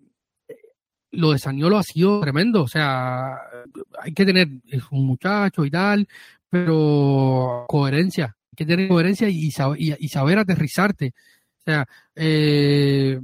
lo 1.13 1.33
de 1.33 1.39
Saniolo 1.39 1.79
ha 1.79 1.83
sido 1.83 2.21
tremendo, 2.21 2.63
o 2.63 2.69
sea, 2.69 3.37
hay 4.01 4.13
que 4.13 4.27
tener, 4.27 4.49
es 4.69 4.83
un 4.91 5.07
muchacho 5.07 5.65
y 5.65 5.71
tal, 5.71 6.07
pero 6.51 7.65
coherencia, 7.69 8.37
hay 8.45 8.57
que 8.57 8.67
tener 8.67 8.89
coherencia 8.89 9.29
y, 9.29 9.49
y, 9.79 9.95
y 9.99 10.09
saber 10.09 10.39
aterrizarte. 10.39 11.15
O 11.59 11.71
sea, 11.71 11.87
eh, 12.15 13.21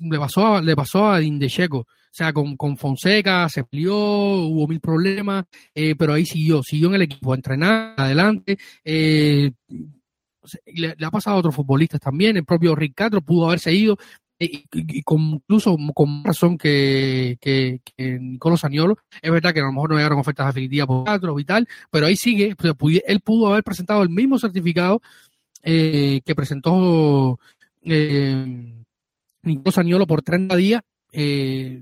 le 0.00 0.18
pasó, 0.18 0.60
le 0.60 0.76
pasó 0.76 1.10
a 1.10 1.22
Indecheco. 1.22 1.86
O 2.14 2.16
sea, 2.16 2.32
con, 2.32 2.56
con 2.56 2.76
Fonseca 2.76 3.48
se 3.48 3.64
peleó, 3.64 3.96
hubo 3.96 4.68
mil 4.68 4.78
problemas, 4.78 5.46
eh, 5.74 5.96
pero 5.96 6.12
ahí 6.12 6.24
siguió, 6.24 6.62
siguió 6.62 6.86
en 6.90 6.94
el 6.94 7.02
equipo, 7.02 7.32
a 7.32 7.34
entrenar, 7.34 7.94
adelante. 7.96 8.56
Eh, 8.84 9.50
le, 10.66 10.94
ha 11.04 11.10
pasado 11.10 11.34
a 11.34 11.38
otros 11.40 11.56
futbolistas 11.56 12.00
también, 12.00 12.36
el 12.36 12.44
propio 12.44 12.76
Ricardo 12.76 13.20
pudo 13.20 13.48
haberse 13.48 13.74
ido, 13.74 13.98
y, 14.38 14.64
y, 14.72 15.02
con, 15.02 15.22
incluso 15.22 15.76
con 15.92 16.22
razón 16.22 16.56
que, 16.56 17.36
que, 17.40 17.80
que 17.84 18.18
Nicolo 18.20 18.56
Saniolo, 18.56 18.96
es 19.20 19.32
verdad 19.32 19.52
que 19.52 19.58
a 19.58 19.64
lo 19.64 19.72
mejor 19.72 19.90
no 19.90 19.96
llegaron 19.96 20.20
ofertas 20.20 20.46
definitivas 20.46 20.86
por 20.86 21.04
Castro 21.04 21.40
y 21.40 21.44
tal, 21.44 21.66
pero 21.90 22.06
ahí 22.06 22.14
sigue, 22.14 22.54
él 23.06 23.20
pudo 23.22 23.48
haber 23.48 23.64
presentado 23.64 24.04
el 24.04 24.10
mismo 24.10 24.38
certificado 24.38 25.02
eh, 25.64 26.20
que 26.24 26.34
presentó 26.36 27.40
eh, 27.82 28.84
Nicolo 29.42 29.72
Saniolo 29.72 30.06
por 30.06 30.22
30 30.22 30.54
días, 30.54 30.82
eh, 31.10 31.80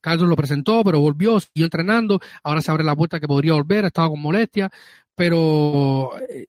Carlos 0.00 0.28
lo 0.28 0.36
presentó, 0.36 0.82
pero 0.84 1.00
volvió, 1.00 1.40
siguió 1.40 1.64
entrenando, 1.64 2.20
ahora 2.42 2.62
se 2.62 2.70
abre 2.70 2.84
la 2.84 2.96
puerta 2.96 3.20
que 3.20 3.26
podría 3.26 3.54
volver, 3.54 3.84
estaba 3.84 4.08
con 4.08 4.20
molestia, 4.20 4.70
pero 5.14 6.10
eh, 6.28 6.46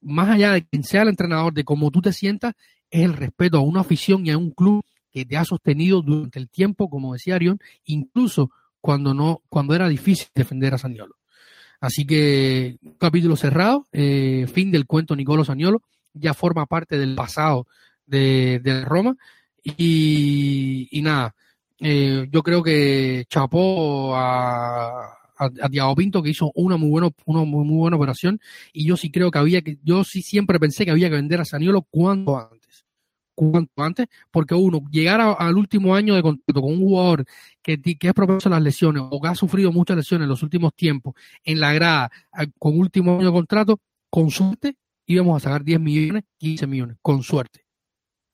más 0.00 0.28
allá 0.28 0.52
de 0.52 0.64
quien 0.64 0.84
sea 0.84 1.02
el 1.02 1.08
entrenador, 1.08 1.52
de 1.52 1.64
cómo 1.64 1.90
tú 1.90 2.00
te 2.00 2.12
sientas, 2.12 2.54
es 2.90 3.02
el 3.02 3.14
respeto 3.14 3.58
a 3.58 3.62
una 3.62 3.80
afición 3.80 4.24
y 4.26 4.30
a 4.30 4.38
un 4.38 4.50
club 4.50 4.84
que 5.10 5.24
te 5.24 5.36
ha 5.36 5.44
sostenido 5.44 6.02
durante 6.02 6.38
el 6.38 6.48
tiempo, 6.48 6.88
como 6.88 7.12
decía 7.12 7.36
Arión, 7.36 7.58
incluso 7.84 8.50
cuando 8.80 9.14
no, 9.14 9.42
cuando 9.48 9.74
era 9.74 9.88
difícil 9.88 10.28
defender 10.34 10.74
a 10.74 10.78
Saniolo. 10.78 11.16
Así 11.80 12.06
que 12.06 12.78
capítulo 12.98 13.36
cerrado, 13.36 13.88
eh, 13.92 14.46
fin 14.52 14.70
del 14.70 14.86
cuento 14.86 15.16
Nicolo 15.16 15.44
Saniolo, 15.44 15.82
ya 16.12 16.34
forma 16.34 16.66
parte 16.66 16.98
del 16.98 17.14
pasado 17.14 17.66
de, 18.06 18.60
de 18.62 18.84
Roma. 18.84 19.16
Y 19.62 21.00
nada, 21.02 21.34
eh, 21.80 22.28
yo 22.30 22.42
creo 22.42 22.62
que 22.62 23.24
chapó 23.28 24.14
a, 24.14 25.12
a 25.36 25.50
a, 25.62 25.94
Pinto, 25.94 26.22
que 26.22 26.30
hizo 26.30 26.52
una 26.54 26.76
muy 26.76 26.90
buena, 26.90 27.10
una 27.26 27.44
muy, 27.44 27.64
muy, 27.64 27.76
buena 27.78 27.96
operación, 27.96 28.40
y 28.72 28.86
yo 28.86 28.96
sí 28.96 29.10
creo 29.10 29.30
que 29.30 29.38
había 29.38 29.62
que, 29.62 29.78
yo 29.82 30.04
sí 30.04 30.22
siempre 30.22 30.60
pensé 30.60 30.84
que 30.84 30.90
había 30.92 31.08
que 31.10 31.16
vender 31.16 31.40
a 31.40 31.44
Saniolo 31.44 31.82
cuanto 31.82 32.38
antes. 32.38 32.84
Cuanto 33.34 33.82
antes, 33.82 34.06
porque 34.30 34.54
uno, 34.54 34.84
llegar 34.92 35.20
al 35.20 35.56
último 35.56 35.96
año 35.96 36.14
de 36.14 36.22
contrato 36.22 36.62
con 36.62 36.72
un 36.72 36.78
jugador 36.78 37.24
que, 37.62 37.80
que 37.82 38.08
es 38.08 38.14
propenso 38.14 38.48
a 38.48 38.52
las 38.52 38.62
lesiones 38.62 39.02
o 39.10 39.20
que 39.20 39.28
ha 39.28 39.34
sufrido 39.34 39.72
muchas 39.72 39.96
lesiones 39.96 40.26
en 40.26 40.28
los 40.28 40.42
últimos 40.44 40.72
tiempos 40.74 41.14
en 41.42 41.58
la 41.58 41.72
grada 41.72 42.12
con 42.60 42.78
último 42.78 43.16
año 43.18 43.26
de 43.26 43.32
contrato, 43.32 43.80
con 44.08 44.30
suerte 44.30 44.76
íbamos 45.06 45.36
a 45.42 45.44
sacar 45.44 45.64
10 45.64 45.80
millones, 45.80 46.22
15 46.38 46.66
millones, 46.68 46.96
con 47.02 47.24
suerte 47.24 47.63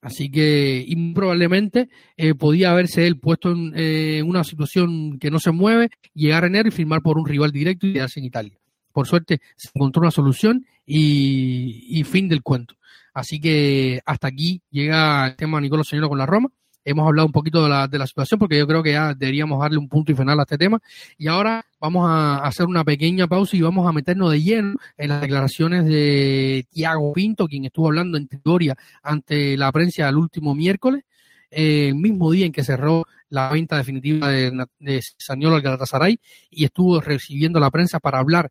Así 0.03 0.31
que 0.31 0.83
y 0.87 1.13
probablemente 1.13 1.89
eh, 2.17 2.35
podía 2.35 2.71
haberse 2.71 3.07
él 3.07 3.19
puesto 3.19 3.55
eh, 3.75 4.19
en 4.19 4.29
una 4.29 4.45
situación 4.45 5.19
que 5.19 5.31
no 5.31 5.39
se 5.39 5.51
mueve, 5.51 5.91
llegar 6.15 6.45
a 6.45 6.47
enero 6.47 6.69
y 6.69 6.73
firmar 6.73 7.03
por 7.03 7.19
un 7.19 7.27
rival 7.27 7.53
directo 7.53 7.87
y 7.87 7.93
quedarse 7.93 8.21
en 8.21 8.27
Italia. 8.27 8.59
Por 8.93 9.07
suerte 9.07 9.41
se 9.57 9.69
encontró 9.75 10.01
una 10.01 10.11
solución 10.11 10.67
y, 10.87 11.87
y 11.89 12.05
fin 12.05 12.29
del 12.29 12.43
cuento. 12.43 12.75
Así 13.13 13.41
que 13.41 14.01
hasta 14.07 14.29
aquí 14.29 14.63
llega 14.71 15.27
el 15.27 15.37
tema 15.37 15.59
de 15.59 15.63
Nicolás 15.63 15.89
Señor 15.89 16.09
con 16.09 16.19
la 16.19 16.27
Roma 16.27 16.49
hemos 16.85 17.07
hablado 17.07 17.27
un 17.27 17.33
poquito 17.33 17.63
de 17.63 17.69
la, 17.69 17.89
de 17.89 17.99
la 17.99 18.07
situación 18.07 18.39
porque 18.39 18.59
yo 18.59 18.67
creo 18.67 18.83
que 18.83 18.93
ya 18.93 19.15
deberíamos 19.15 19.61
darle 19.61 19.79
un 19.79 19.89
punto 19.89 20.13
y 20.13 20.15
final 20.15 20.39
a 20.39 20.43
este 20.43 20.59
tema. 20.59 20.81
Y 21.19 21.29
ahora 21.29 21.65
vamos 21.81 22.09
a 22.09 22.39
hacer 22.39 22.67
una 22.67 22.85
pequeña 22.85 23.27
pausa 23.27 23.57
y 23.57 23.63
vamos 23.63 23.87
a 23.87 23.93
meternos 23.93 24.31
de 24.31 24.43
lleno 24.43 24.77
en 24.97 25.09
las 25.09 25.21
declaraciones 25.21 25.85
de 25.85 26.67
Tiago 26.71 27.13
Pinto, 27.13 27.47
quien 27.47 27.65
estuvo 27.65 27.89
hablando 27.89 28.19
en 28.19 28.29
teoría 28.29 28.77
ante 29.03 29.57
la 29.57 29.71
prensa 29.73 30.09
el 30.09 30.17
último 30.17 30.55
miércoles, 30.55 31.05
el 31.51 31.95
mismo 31.95 32.31
día 32.31 32.47
en 32.47 32.53
que 32.53 32.65
cerró 32.65 33.07
la 33.29 33.51
venta 33.51 33.77
definitiva 33.77 34.29
de, 34.29 34.67
de 34.79 35.01
Saniolo 35.19 35.57
al 35.57 35.63
Galatasaray 35.63 36.19
y 36.51 36.65
estuvo 36.65 37.01
recibiendo 37.01 37.61
la 37.61 37.71
prensa 37.71 38.01
para 38.01 38.19
hablar 38.19 38.51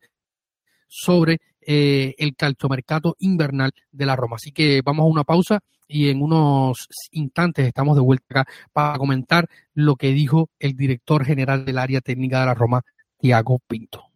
sobre 0.87 1.39
eh, 1.71 2.15
el 2.17 2.35
calchomercato 2.35 3.15
invernal 3.19 3.71
de 3.91 4.05
la 4.07 4.15
Roma. 4.15 4.37
Así 4.37 4.51
que 4.51 4.81
vamos 4.83 5.03
a 5.03 5.07
una 5.07 5.23
pausa 5.23 5.59
y 5.87 6.09
en 6.09 6.23
unos 6.23 6.87
instantes 7.11 7.67
estamos 7.67 7.95
de 7.95 8.01
vuelta 8.01 8.25
acá 8.27 8.51
para 8.73 8.97
comentar 8.97 9.47
lo 9.75 9.95
que 9.95 10.11
dijo 10.11 10.49
el 10.57 10.75
director 10.75 11.23
general 11.23 11.65
del 11.65 11.77
área 11.77 12.01
técnica 12.01 12.39
de 12.39 12.47
la 12.47 12.55
Roma, 12.55 12.81
Tiago 13.19 13.59
Pinto. 13.67 14.08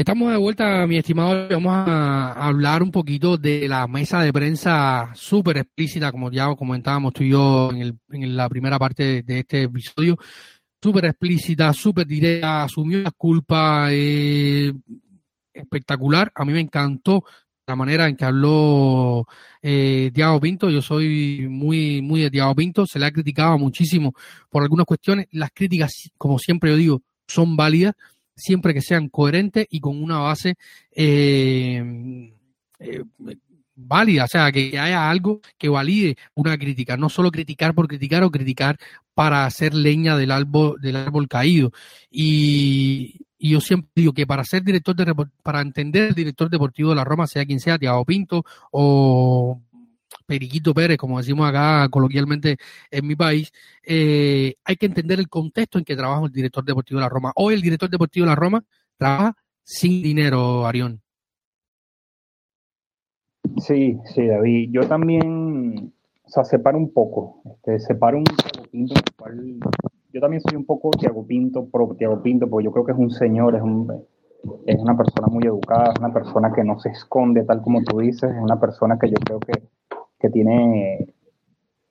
Estamos 0.00 0.32
de 0.32 0.38
vuelta, 0.38 0.86
mi 0.86 0.96
estimado. 0.96 1.46
Vamos 1.50 1.74
a 1.74 2.32
hablar 2.32 2.82
un 2.82 2.90
poquito 2.90 3.36
de 3.36 3.68
la 3.68 3.86
mesa 3.86 4.22
de 4.22 4.32
prensa 4.32 5.10
súper 5.14 5.58
explícita, 5.58 6.10
como 6.10 6.30
ya 6.30 6.46
comentábamos 6.56 7.12
tú 7.12 7.22
y 7.22 7.28
yo 7.28 7.70
en, 7.70 8.34
la 8.34 8.48
primera 8.48 8.78
parte 8.78 9.22
de, 9.22 9.40
este 9.40 9.64
episodio. 9.64 10.16
Súper 10.82 11.04
explícita, 11.04 11.70
súper 11.74 12.06
directa, 12.06 12.62
asumió 12.62 13.00
las 13.02 13.12
culpas, 13.12 13.90
eh, 13.92 14.72
espectacular. 15.52 16.32
A 16.34 16.46
mí 16.46 16.54
me 16.54 16.60
encantó 16.60 17.22
la 17.66 17.76
manera 17.76 18.08
en 18.08 18.16
que 18.16 18.24
habló 18.24 19.26
eh, 19.60 20.10
Tiago 20.14 20.40
Pinto. 20.40 20.70
Yo 20.70 20.80
soy 20.80 21.46
muy, 21.46 22.00
muy 22.00 22.22
de 22.22 22.30
Tiago 22.30 22.54
Pinto. 22.54 22.86
Se 22.86 22.98
le 22.98 23.04
ha 23.04 23.12
criticado 23.12 23.58
muchísimo 23.58 24.14
por 24.48 24.62
algunas 24.62 24.86
cuestiones. 24.86 25.26
Las 25.32 25.50
críticas, 25.52 26.10
como 26.16 26.38
siempre 26.38 26.70
yo 26.70 26.76
digo, 26.78 27.02
son 27.28 27.54
válidas 27.54 27.94
siempre 28.40 28.74
que 28.74 28.82
sean 28.82 29.08
coherentes 29.08 29.66
y 29.70 29.80
con 29.80 30.02
una 30.02 30.18
base 30.18 30.56
eh, 30.92 31.82
eh, 32.80 33.04
válida, 33.74 34.24
o 34.24 34.28
sea, 34.28 34.52
que 34.52 34.78
haya 34.78 35.10
algo 35.10 35.40
que 35.58 35.68
valide 35.68 36.16
una 36.34 36.58
crítica, 36.58 36.96
no 36.96 37.08
solo 37.08 37.30
criticar 37.30 37.74
por 37.74 37.88
criticar 37.88 38.22
o 38.22 38.30
criticar 38.30 38.76
para 39.14 39.46
hacer 39.46 39.74
leña 39.74 40.16
del 40.16 40.30
árbol, 40.30 40.80
del 40.80 40.96
árbol 40.96 41.28
caído. 41.28 41.72
Y, 42.10 43.26
yo 43.42 43.60
siempre 43.62 43.90
digo 43.94 44.12
que 44.12 44.26
para 44.26 44.44
ser 44.44 44.62
director 44.62 44.94
de 44.94 45.14
para 45.42 45.62
entender 45.62 46.08
el 46.08 46.14
director 46.14 46.50
deportivo 46.50 46.90
de 46.90 46.96
la 46.96 47.04
Roma, 47.04 47.26
sea 47.26 47.46
quien 47.46 47.58
sea, 47.58 47.78
Tiago 47.78 48.04
Pinto 48.04 48.44
o 48.70 49.62
Periquito 50.30 50.72
Pérez, 50.72 50.96
como 50.96 51.18
decimos 51.18 51.48
acá 51.48 51.88
coloquialmente 51.88 52.56
en 52.88 53.04
mi 53.04 53.16
país, 53.16 53.50
eh, 53.84 54.54
hay 54.64 54.76
que 54.76 54.86
entender 54.86 55.18
el 55.18 55.28
contexto 55.28 55.76
en 55.76 55.84
que 55.84 55.96
trabaja 55.96 56.24
el 56.24 56.30
director 56.30 56.64
deportivo 56.64 57.00
de 57.00 57.04
la 57.04 57.08
Roma. 57.08 57.32
Hoy 57.34 57.54
el 57.54 57.60
director 57.60 57.90
deportivo 57.90 58.26
de 58.26 58.30
la 58.30 58.36
Roma 58.36 58.64
trabaja 58.96 59.36
sin 59.64 60.00
dinero, 60.00 60.66
Arión. 60.66 61.00
Sí, 63.56 63.98
sí, 64.14 64.24
David. 64.24 64.70
Yo 64.70 64.86
también, 64.86 65.92
o 66.22 66.28
sea, 66.28 66.44
separo 66.44 66.78
un 66.78 66.92
poco, 66.92 67.42
este, 67.46 67.80
separo 67.80 68.18
un 68.18 68.24
Pinto, 68.70 68.94
yo 70.12 70.20
también 70.20 70.42
soy 70.42 70.56
un 70.56 70.64
poco 70.64 70.90
Tiago 70.92 71.26
Pinto, 71.26 71.66
pro 71.66 71.96
Tiago 71.98 72.22
Pinto, 72.22 72.48
porque 72.48 72.66
yo 72.66 72.70
creo 72.70 72.86
que 72.86 72.92
es 72.92 72.98
un 72.98 73.10
señor, 73.10 73.56
es 73.56 73.62
un, 73.62 73.90
es 74.64 74.78
una 74.78 74.96
persona 74.96 75.26
muy 75.26 75.42
educada, 75.42 75.92
es 75.92 75.98
una 75.98 76.12
persona 76.12 76.52
que 76.52 76.62
no 76.62 76.78
se 76.78 76.90
esconde 76.90 77.42
tal 77.42 77.62
como 77.62 77.82
tú 77.82 77.98
dices, 77.98 78.30
es 78.30 78.40
una 78.40 78.60
persona 78.60 78.96
que 78.96 79.08
yo 79.08 79.16
creo 79.16 79.40
que 79.40 79.60
que 80.20 80.30
tiene, 80.30 81.12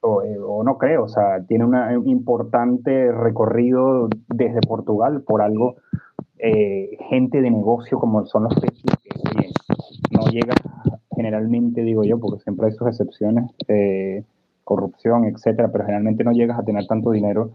o, 0.01 0.63
no 0.63 0.77
creo, 0.77 1.03
o 1.03 1.07
sea, 1.07 1.43
tiene 1.45 1.65
un 1.65 2.07
importante 2.07 3.11
recorrido 3.11 4.09
desde 4.27 4.61
Portugal 4.61 5.23
por 5.23 5.41
algo, 5.41 5.75
eh, 6.37 6.97
gente 7.09 7.41
de 7.41 7.51
negocio 7.51 7.99
como 7.99 8.25
son 8.25 8.43
los 8.43 8.55
que 8.55 8.69
no 10.11 10.25
llega 10.31 10.53
generalmente, 11.15 11.81
digo 11.81 12.03
yo, 12.03 12.17
porque 12.19 12.41
siempre 12.43 12.67
hay 12.67 12.71
sus 12.71 12.87
excepciones, 12.87 13.51
eh, 13.67 14.23
corrupción, 14.63 15.25
etcétera, 15.25 15.69
pero 15.71 15.83
generalmente 15.83 16.23
no 16.23 16.31
llegas 16.31 16.59
a 16.59 16.63
tener 16.63 16.87
tanto 16.87 17.11
dinero 17.11 17.51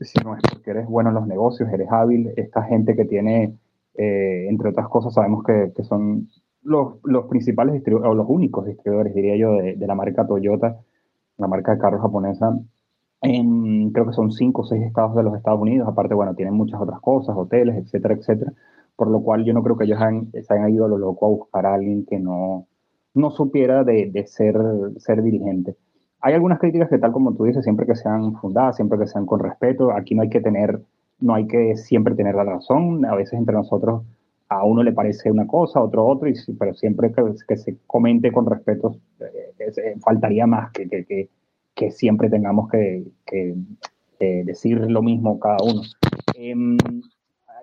si 0.00 0.18
no 0.24 0.36
es 0.36 0.42
porque 0.50 0.70
eres 0.70 0.86
bueno 0.86 1.10
en 1.10 1.16
los 1.16 1.26
negocios, 1.26 1.68
eres 1.72 1.88
hábil. 1.90 2.32
Esta 2.36 2.62
gente 2.62 2.94
que 2.94 3.04
tiene, 3.04 3.54
eh, 3.94 4.46
entre 4.48 4.70
otras 4.70 4.88
cosas, 4.88 5.14
sabemos 5.14 5.44
que, 5.44 5.72
que 5.74 5.82
son 5.84 6.28
los, 6.68 6.94
los 7.04 7.26
principales 7.26 7.82
o 7.86 8.14
los 8.14 8.26
únicos 8.28 8.66
distribuidores, 8.66 9.14
diría 9.14 9.36
yo, 9.36 9.52
de, 9.52 9.76
de, 9.76 9.86
la 9.86 9.94
marca 9.94 10.26
Toyota, 10.26 10.76
la 11.38 11.46
marca 11.46 11.72
de 11.72 11.78
carros 11.78 12.02
japonesa, 12.02 12.58
creo 13.20 14.06
que 14.06 14.12
son 14.12 14.30
cinco 14.30 14.62
o 14.62 14.64
seis 14.64 14.82
estados 14.82 15.16
de 15.16 15.22
los 15.22 15.34
Estados 15.36 15.60
Unidos. 15.60 15.88
Aparte, 15.88 16.14
bueno, 16.14 16.34
tienen 16.34 16.54
muchas 16.54 16.80
otras 16.80 17.00
cosas, 17.00 17.36
hoteles, 17.36 17.76
etcétera, 17.76 18.14
etcétera. 18.14 18.52
Por 18.96 19.08
lo 19.08 19.20
cual 19.22 19.44
yo 19.44 19.52
no 19.52 19.62
creo 19.62 19.76
que 19.76 19.84
ellos 19.84 19.98
se 19.98 20.54
hayan 20.54 20.70
ido 20.70 20.84
a 20.84 20.88
lo 20.88 20.98
loco 20.98 21.26
a 21.26 21.30
buscar 21.30 21.66
a 21.66 21.74
alguien 21.74 22.04
que 22.04 22.18
no, 22.18 22.66
no 23.14 23.30
supiera 23.30 23.84
de, 23.84 24.10
de 24.10 24.26
ser, 24.26 24.56
ser 24.98 25.22
dirigente. 25.22 25.76
Hay 26.20 26.34
algunas 26.34 26.58
críticas 26.58 26.88
que, 26.88 26.98
tal 26.98 27.12
como 27.12 27.34
tú 27.34 27.44
dices, 27.44 27.64
siempre 27.64 27.86
que 27.86 27.94
sean 27.94 28.34
fundadas, 28.34 28.76
siempre 28.76 28.98
que 28.98 29.06
sean 29.06 29.24
con 29.24 29.40
respeto, 29.40 29.92
aquí 29.92 30.14
no 30.14 30.22
hay 30.22 30.28
que 30.28 30.40
tener, 30.40 30.80
no 31.20 31.34
hay 31.34 31.46
que 31.46 31.76
siempre 31.76 32.14
tener 32.14 32.34
la 32.34 32.44
razón. 32.44 33.04
A 33.04 33.14
veces 33.14 33.34
entre 33.34 33.54
nosotros 33.54 34.02
a 34.48 34.64
uno 34.64 34.82
le 34.82 34.92
parece 34.92 35.30
una 35.30 35.46
cosa, 35.46 35.78
a 35.78 35.84
otro 35.84 36.06
otro, 36.06 36.28
y, 36.28 36.34
pero 36.58 36.74
siempre 36.74 37.12
que, 37.46 37.56
se 37.56 37.76
comente 37.86 38.32
con 38.32 38.46
respeto, 38.46 38.96
eh, 39.20 39.54
eh, 39.58 39.94
faltaría 40.00 40.46
más 40.46 40.72
que, 40.72 40.88
que, 40.88 41.28
que, 41.74 41.90
siempre 41.90 42.30
tengamos 42.30 42.70
que, 42.70 43.04
decir 44.18 44.78
lo 44.90 45.02
mismo 45.02 45.38
cada 45.38 45.58
uno. 45.62 45.82
Em, 46.34 46.76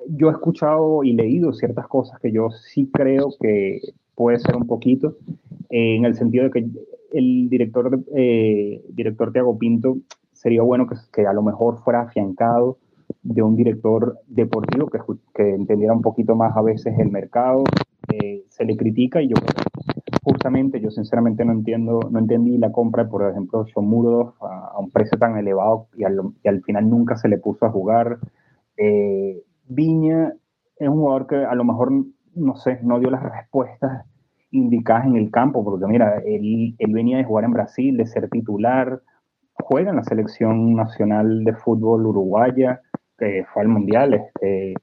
yo 0.07 0.29
he 0.29 0.31
escuchado 0.31 1.03
y 1.03 1.13
leído 1.13 1.51
ciertas 1.53 1.87
cosas 1.87 2.19
que 2.19 2.31
yo 2.31 2.49
sí 2.49 2.89
creo 2.93 3.29
que 3.39 3.81
puede 4.13 4.39
ser 4.39 4.55
un 4.55 4.67
poquito, 4.67 5.17
en 5.69 6.05
el 6.05 6.15
sentido 6.15 6.45
de 6.45 6.51
que 6.51 6.67
el 7.13 7.49
director, 7.49 7.99
eh, 8.15 8.83
director 8.89 9.31
Tiago 9.31 9.57
Pinto 9.57 9.97
sería 10.33 10.61
bueno 10.61 10.87
que 11.11 11.25
a 11.25 11.33
lo 11.33 11.41
mejor 11.41 11.81
fuera 11.83 12.01
afiancado 12.01 12.77
de 13.25 13.41
un 13.41 13.55
director 13.55 14.19
deportivo 14.27 14.87
que, 14.87 14.99
que 15.33 15.55
entendiera 15.55 15.93
un 15.93 16.01
poquito 16.01 16.35
más 16.35 16.55
a 16.55 16.61
veces 16.61 16.97
el 16.99 17.11
mercado. 17.11 17.63
Eh, 18.13 18.43
se 18.49 18.63
le 18.65 18.77
critica 18.77 19.19
y 19.19 19.29
yo 19.29 19.35
justamente 20.23 20.79
yo 20.79 20.91
sinceramente 20.91 21.43
no 21.43 21.51
entiendo, 21.51 21.99
no 22.11 22.19
entendí 22.19 22.57
la 22.57 22.71
compra, 22.71 23.09
por 23.09 23.27
ejemplo, 23.27 23.65
Sean 23.65 23.85
a, 24.41 24.79
un 24.79 24.91
precio 24.91 25.17
tan 25.17 25.37
elevado 25.37 25.87
y 25.97 26.03
al, 26.03 26.19
y 26.43 26.47
al, 26.47 26.61
final 26.61 26.87
nunca 26.87 27.17
se 27.17 27.27
le 27.27 27.39
puso 27.39 27.65
a 27.65 27.71
jugar. 27.71 28.19
Eh, 28.77 29.41
Viña 29.67 30.33
es 30.77 30.87
un 30.87 30.97
jugador 30.97 31.25
que 31.25 31.35
a 31.37 31.55
lo 31.55 31.63
mejor, 31.63 31.91
no 32.35 32.55
sé, 32.55 32.79
no 32.83 32.99
dio 32.99 33.09
las 33.09 33.23
respuestas 33.23 34.05
indicadas 34.51 35.07
en 35.07 35.15
el 35.15 35.31
campo, 35.31 35.63
porque 35.63 35.87
mira, 35.87 36.19
él, 36.25 36.75
él 36.77 36.93
venía 36.93 37.17
de 37.17 37.23
jugar 37.23 37.45
en 37.45 37.51
Brasil, 37.51 37.97
de 37.97 38.05
ser 38.05 38.29
titular, 38.29 39.01
juega 39.55 39.89
en 39.89 39.95
la 39.95 40.03
selección 40.03 40.75
nacional 40.75 41.43
de 41.43 41.53
fútbol 41.53 42.05
uruguaya, 42.05 42.81
que 43.17 43.45
fue 43.53 43.61
al 43.63 43.67
mundial. 43.67 44.13
Este, 44.13 44.73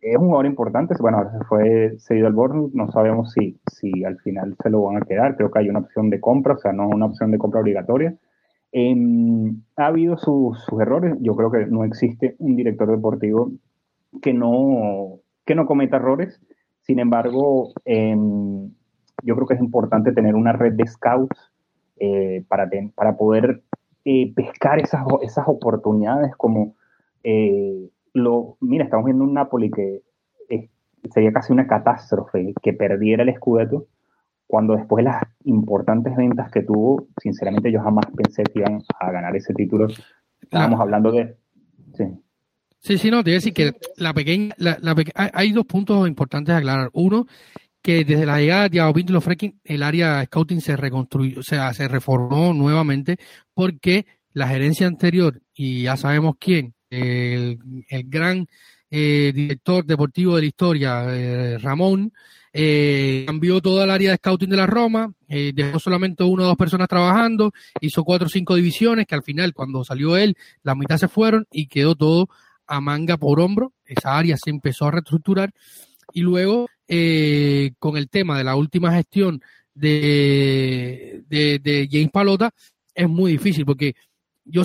es 0.00 0.16
un 0.16 0.26
jugador 0.26 0.46
importante. 0.46 0.94
Bueno, 1.00 1.18
ahora 1.18 1.38
se 1.38 1.44
fue 1.44 1.96
cedido 1.98 2.26
al 2.26 2.34
Bournemouth. 2.34 2.74
No 2.74 2.90
sabemos 2.90 3.32
si, 3.32 3.58
si 3.72 4.04
al 4.04 4.18
final 4.18 4.54
se 4.62 4.70
lo 4.70 4.82
van 4.82 4.98
a 4.98 5.06
quedar. 5.06 5.36
Creo 5.36 5.50
que 5.50 5.60
hay 5.60 5.68
una 5.68 5.80
opción 5.80 6.10
de 6.10 6.20
compra, 6.20 6.54
o 6.54 6.58
sea, 6.58 6.72
no 6.72 6.88
una 6.88 7.06
opción 7.06 7.30
de 7.30 7.38
compra 7.38 7.60
obligatoria. 7.60 8.14
Em, 8.70 9.62
ha 9.76 9.86
habido 9.86 10.18
sus 10.18 10.58
errores. 10.80 11.16
Yo 11.20 11.34
creo 11.36 11.50
que 11.50 11.66
no 11.66 11.84
existe 11.84 12.36
un 12.38 12.56
director 12.56 12.90
deportivo 12.90 13.52
que 14.20 14.34
no, 14.34 15.20
que 15.46 15.54
no 15.54 15.66
cometa 15.66 15.96
errores. 15.96 16.40
Sin 16.82 16.98
embargo, 16.98 17.72
em, 17.84 18.70
yo 19.22 19.34
creo 19.36 19.46
que 19.46 19.54
es 19.54 19.60
importante 19.60 20.12
tener 20.12 20.34
una 20.34 20.52
red 20.52 20.74
de 20.74 20.86
scouts 20.86 21.52
eh, 21.98 22.44
para, 22.48 22.68
para 22.94 23.16
poder 23.16 23.62
eh, 24.04 24.34
pescar 24.34 24.80
esas, 24.80 25.02
esas 25.22 25.48
oportunidades 25.48 26.34
como 26.36 26.74
eh, 27.24 27.90
lo, 28.12 28.56
mira, 28.60 28.84
estamos 28.84 29.06
viendo 29.06 29.24
un 29.24 29.34
Napoli 29.34 29.70
que 29.70 30.02
sería 31.12 31.32
casi 31.32 31.52
una 31.52 31.66
catástrofe 31.66 32.54
que 32.62 32.72
perdiera 32.72 33.22
el 33.22 33.34
Scudetto 33.34 33.88
cuando 34.46 34.76
después 34.76 35.04
de 35.04 35.10
las 35.10 35.22
importantes 35.44 36.16
ventas 36.16 36.50
que 36.50 36.62
tuvo, 36.62 37.08
sinceramente 37.20 37.72
yo 37.72 37.80
jamás 37.82 38.06
pensé 38.14 38.42
que 38.44 38.60
iban 38.60 38.82
a 39.00 39.10
ganar 39.10 39.34
ese 39.34 39.54
título. 39.54 39.88
Estábamos 40.40 40.80
hablando 40.80 41.10
de... 41.10 41.36
Sí. 41.94 42.04
Sí, 42.78 42.98
sí, 42.98 43.10
no, 43.10 43.24
te 43.24 43.30
voy 43.30 43.32
a 43.32 43.36
decir 43.36 43.54
que 43.54 43.72
la 43.96 44.12
pequeña, 44.12 44.54
la, 44.58 44.76
hay 45.14 45.52
dos 45.52 45.64
puntos 45.64 46.06
importantes 46.06 46.54
a 46.54 46.58
aclarar. 46.58 46.90
Uno, 46.92 47.26
que 47.80 48.04
desde 48.04 48.26
la 48.26 48.38
llegada 48.38 48.64
de 48.64 48.70
Thiago 48.70 48.92
Pinto 48.92 49.18
el 49.64 49.82
área 49.82 50.22
scouting 50.26 50.60
se 50.60 50.76
reconstruyó, 50.76 51.40
o 51.40 51.42
sea, 51.42 51.72
se 51.72 51.88
reformó 51.88 52.52
nuevamente 52.52 53.16
porque 53.54 54.04
la 54.34 54.48
gerencia 54.48 54.86
anterior, 54.86 55.40
y 55.54 55.84
ya 55.84 55.96
sabemos 55.96 56.34
quién, 56.38 56.74
el, 56.94 57.58
gran 58.08 58.46
eh, 58.90 59.32
director 59.34 59.84
deportivo 59.84 60.36
de 60.36 60.42
la 60.42 60.46
historia, 60.46 61.04
eh, 61.08 61.58
Ramón, 61.58 62.12
eh, 62.52 63.24
cambió 63.26 63.60
toda 63.60 63.84
el 63.84 63.90
área 63.90 64.10
de 64.10 64.16
scouting 64.16 64.50
de 64.50 64.56
la 64.56 64.66
Roma, 64.66 65.12
dejó 65.28 65.80
solamente 65.80 66.22
una 66.22 66.44
o 66.44 66.46
dos 66.46 66.56
personas 66.56 66.86
trabajando, 66.86 67.52
hizo 67.80 68.04
cuatro 68.04 68.26
o 68.26 68.30
cinco 68.30 68.54
divisiones, 68.54 69.06
que 69.06 69.16
al 69.16 69.24
final, 69.24 69.52
cuando 69.52 69.84
salió 69.84 70.16
él, 70.16 70.36
la 70.62 70.76
mitad 70.76 70.96
se 70.96 71.08
fueron 71.08 71.46
y 71.50 71.66
quedó 71.66 71.96
todo 71.96 72.28
a 72.66 72.80
manga 72.80 73.16
por 73.16 73.40
hombro. 73.40 73.72
Esa 73.84 74.16
área 74.16 74.36
se 74.36 74.50
empezó 74.50 74.86
a 74.86 74.92
reestructurar 74.92 75.52
y 76.12 76.20
luego 76.20 76.68
con 77.80 77.96
el 77.96 78.08
tema 78.08 78.38
de 78.38 78.44
la 78.44 78.54
última 78.54 78.92
gestión 78.92 79.42
de, 79.74 81.24
de, 81.28 81.88
James 81.90 82.10
Palota 82.10 82.52
es 82.94 83.08
muy 83.08 83.32
difícil 83.32 83.66
porque 83.66 83.94
yo 84.44 84.62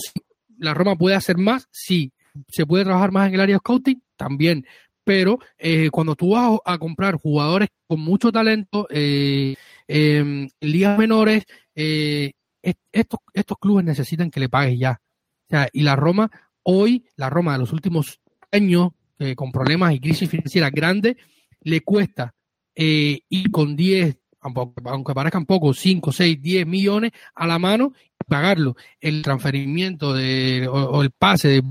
la 0.58 0.74
Roma 0.74 0.96
puede 0.96 1.16
hacer 1.16 1.38
más, 1.38 1.68
sí, 1.72 2.12
se 2.48 2.66
puede 2.66 2.86
trabajar 2.86 3.12
más 3.12 3.28
en 3.28 3.36
el 3.36 3.42
área 3.42 3.56
de 3.56 3.60
scouting, 3.60 4.02
también, 4.16 4.66
pero 5.04 5.40
eh, 5.58 5.90
cuando 5.90 6.16
tú 6.16 6.32
vas 6.32 6.60
a 6.66 6.78
comprar 6.78 7.16
jugadores 7.16 7.70
con 7.88 8.00
mucho 8.00 8.32
talento 8.32 8.88
eh, 8.90 9.56
em, 9.88 10.48
ligas 10.60 10.98
menores, 10.98 11.46
estos, 11.74 13.20
estos 13.34 13.58
clubes 13.58 13.86
necesitan 13.86 14.30
que 14.30 14.40
le 14.40 14.50
pagues 14.50 14.78
ya. 14.78 15.02
O 15.02 15.50
sea, 15.50 15.70
y 15.72 15.82
la 15.82 15.96
Roma 15.96 16.30
Hoy, 16.64 17.06
la 17.16 17.30
Roma 17.30 17.54
de 17.54 17.60
los 17.60 17.74
últimos 17.74 18.20
años, 18.52 18.92
eh, 19.18 19.36
con 19.36 19.52
problemas 19.52 19.94
y 19.94 20.00
crisis 20.00 20.30
financieras 20.30 20.72
grandes, 20.72 21.16
le 21.62 21.82
cuesta 21.82 22.36
eh, 22.76 23.22
ir 23.28 23.52
con 23.52 23.76
10, 23.76 24.18
aunque 24.42 25.14
parezcan 25.14 25.46
poco, 25.46 25.74
5, 25.74 26.12
6, 26.12 26.42
10 26.42 26.68
millones 26.68 27.12
a 27.34 27.48
la 27.48 27.60
mano 27.60 27.94
pagarlo. 28.30 28.76
El 29.02 29.22
transferimiento 29.22 30.14
de, 30.14 30.68
o, 30.72 31.02
el 31.02 31.12
pase 31.12 31.62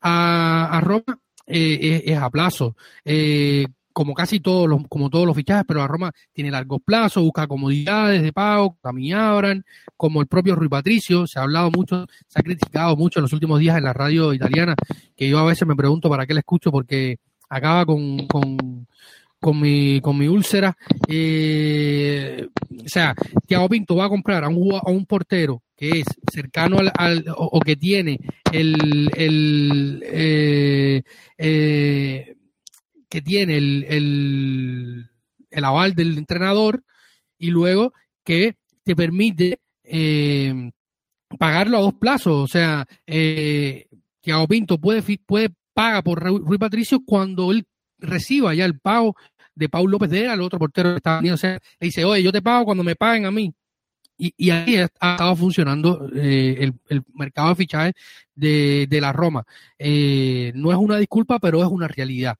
a, 0.00 0.80
Roma 0.82 1.18
eh, 1.46 2.02
es, 2.06 2.18
a 2.18 2.30
plazo 2.30 2.76
como 3.92 4.14
casi 4.14 4.40
todos 4.40 4.68
los, 4.68 4.82
como 4.88 5.10
todos 5.10 5.26
los 5.26 5.36
fichajes, 5.36 5.64
pero 5.66 5.80
la 5.80 5.86
Roma 5.86 6.12
tiene 6.32 6.50
largos 6.50 6.80
plazos, 6.84 7.22
busca 7.22 7.46
comodidades 7.46 8.22
de 8.22 8.32
pago, 8.32 8.78
Abran, 8.82 9.64
como 9.96 10.20
el 10.20 10.26
propio 10.26 10.54
Rui 10.54 10.68
Patricio, 10.68 11.26
se 11.26 11.38
ha 11.38 11.42
hablado 11.42 11.70
mucho, 11.70 12.06
se 12.26 12.40
ha 12.40 12.42
criticado 12.42 12.96
mucho 12.96 13.18
en 13.18 13.22
los 13.22 13.32
últimos 13.32 13.60
días 13.60 13.76
en 13.76 13.84
la 13.84 13.92
radio 13.92 14.32
italiana, 14.32 14.74
que 15.16 15.28
yo 15.28 15.38
a 15.38 15.44
veces 15.44 15.66
me 15.66 15.76
pregunto 15.76 16.08
para 16.08 16.26
qué 16.26 16.34
le 16.34 16.40
escucho, 16.40 16.70
porque 16.70 17.18
acaba 17.48 17.84
con, 17.84 18.26
con, 18.26 18.86
con 19.42 19.60
mi, 19.60 20.00
con 20.00 20.16
mi 20.16 20.28
úlcera. 20.28 20.76
Eh, 21.08 22.46
o 22.84 22.88
sea, 22.88 23.14
Thiago 23.44 23.68
Pinto 23.68 23.96
va 23.96 24.04
a 24.06 24.08
comprar 24.08 24.44
a 24.44 24.48
un, 24.48 24.74
a 24.74 24.88
un 24.88 25.04
portero 25.04 25.62
que 25.76 25.98
es 25.98 26.06
cercano 26.32 26.78
al, 26.78 27.24
o, 27.36 27.58
que 27.60 27.74
tiene 27.74 28.20
el, 28.52 29.10
el 29.16 30.02
eh, 30.06 31.02
eh, 31.36 32.36
que 33.08 33.20
tiene 33.20 33.56
el, 33.56 35.08
el, 35.50 35.64
aval 35.64 35.94
del 35.94 36.16
entrenador 36.16 36.84
y 37.36 37.50
luego 37.50 37.92
que 38.24 38.54
te 38.84 38.94
permite 38.94 39.58
eh, 39.82 40.70
pagarlo 41.36 41.78
a 41.78 41.82
dos 41.82 41.94
plazos. 41.94 42.44
O 42.44 42.46
sea, 42.46 42.86
eh, 43.06 43.88
Thiago 44.20 44.46
Pinto 44.46 44.78
puede, 44.78 45.02
puede 45.26 45.50
paga 45.74 46.02
por 46.02 46.22
Rui 46.22 46.58
Patricio 46.58 47.00
cuando 47.04 47.50
él 47.50 47.66
reciba 48.02 48.54
ya 48.54 48.64
el 48.64 48.78
pago 48.78 49.16
de 49.54 49.68
Paul 49.68 49.90
López 49.90 50.10
de 50.10 50.26
el 50.26 50.40
otro 50.40 50.58
portero 50.58 50.90
que 50.90 50.96
está 50.96 51.20
O 51.32 51.36
sea, 51.36 51.52
le 51.80 51.86
dice, 51.86 52.04
oye, 52.04 52.22
yo 52.22 52.32
te 52.32 52.42
pago 52.42 52.64
cuando 52.64 52.84
me 52.84 52.96
paguen 52.96 53.26
a 53.26 53.30
mí. 53.30 53.52
Y, 54.18 54.32
y 54.36 54.50
ahí 54.50 54.76
ha 54.76 54.84
estado 54.84 55.34
funcionando 55.34 56.08
eh, 56.14 56.56
el, 56.60 56.74
el, 56.88 57.02
mercado 57.14 57.48
de 57.50 57.54
fichajes 57.56 57.94
de, 58.34 58.86
de 58.88 59.00
la 59.00 59.12
Roma. 59.12 59.44
Eh, 59.78 60.52
no 60.54 60.70
es 60.70 60.76
una 60.76 60.98
disculpa, 60.98 61.38
pero 61.38 61.62
es 61.62 61.68
una 61.68 61.88
realidad 61.88 62.36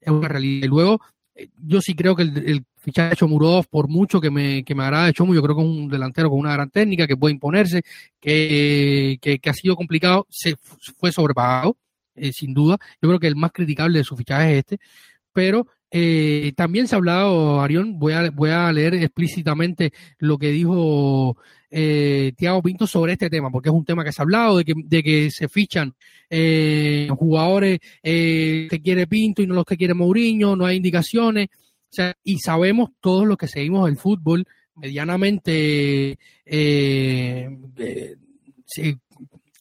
es 0.00 0.10
una 0.10 0.28
realidad. 0.28 0.64
Y 0.64 0.68
luego, 0.68 1.00
eh, 1.34 1.48
yo 1.58 1.80
sí 1.80 1.94
creo 1.94 2.16
que 2.16 2.22
el, 2.22 2.64
fichaje 2.76 3.10
de 3.10 3.16
Chomurov, 3.16 3.66
por 3.68 3.88
mucho 3.88 4.20
que 4.20 4.30
me, 4.30 4.64
que 4.64 4.74
me 4.74 4.84
agrada 4.84 5.06
de 5.06 5.12
Chomu, 5.12 5.34
yo 5.34 5.42
creo 5.42 5.56
que 5.56 5.62
es 5.62 5.68
un 5.68 5.88
delantero 5.88 6.30
con 6.30 6.38
una 6.38 6.54
gran 6.54 6.70
técnica, 6.70 7.06
que 7.06 7.16
puede 7.16 7.34
imponerse, 7.34 7.82
que, 8.20 9.18
que, 9.20 9.50
ha 9.50 9.52
sido 9.52 9.76
complicado, 9.76 10.26
se 10.30 10.56
fue 10.96 11.12
sobrepagado, 11.12 11.76
sin 12.32 12.54
duda. 12.54 12.78
Yo 13.02 13.08
creo 13.08 13.20
que 13.20 13.26
el 13.26 13.36
más 13.36 13.52
criticable 13.52 13.98
de 13.98 14.04
su 14.04 14.16
fichaje 14.16 14.52
es 14.52 14.58
este, 14.60 14.78
pero 15.32 15.66
eh, 15.90 16.52
también 16.56 16.86
se 16.86 16.94
ha 16.94 16.98
hablado, 16.98 17.60
Arión, 17.60 17.98
voy 17.98 18.12
a, 18.12 18.30
voy 18.30 18.50
a 18.50 18.70
leer 18.72 18.94
explícitamente 18.94 19.92
lo 20.18 20.38
que 20.38 20.50
dijo 20.50 21.36
eh, 21.70 22.32
Tiago 22.36 22.62
Pinto 22.62 22.86
sobre 22.86 23.12
este 23.12 23.30
tema, 23.30 23.50
porque 23.50 23.68
es 23.68 23.74
un 23.74 23.84
tema 23.84 24.04
que 24.04 24.12
se 24.12 24.20
ha 24.20 24.24
hablado, 24.24 24.58
de 24.58 24.64
que, 24.64 24.74
de 24.76 25.02
que 25.02 25.30
se 25.30 25.48
fichan 25.48 25.94
eh, 26.28 27.08
jugadores 27.16 27.80
eh, 28.02 28.68
que 28.70 28.82
quiere 28.82 29.06
Pinto 29.06 29.42
y 29.42 29.46
no 29.46 29.54
los 29.54 29.64
que 29.64 29.76
quiere 29.76 29.94
Mourinho, 29.94 30.56
no 30.56 30.66
hay 30.66 30.76
indicaciones, 30.76 31.48
o 31.50 31.90
sea, 31.90 32.14
y 32.22 32.38
sabemos 32.38 32.90
todos 33.00 33.26
los 33.26 33.38
que 33.38 33.48
seguimos 33.48 33.88
el 33.88 33.96
fútbol 33.96 34.46
medianamente 34.74 36.18
eh, 36.44 37.58
eh 37.76 38.16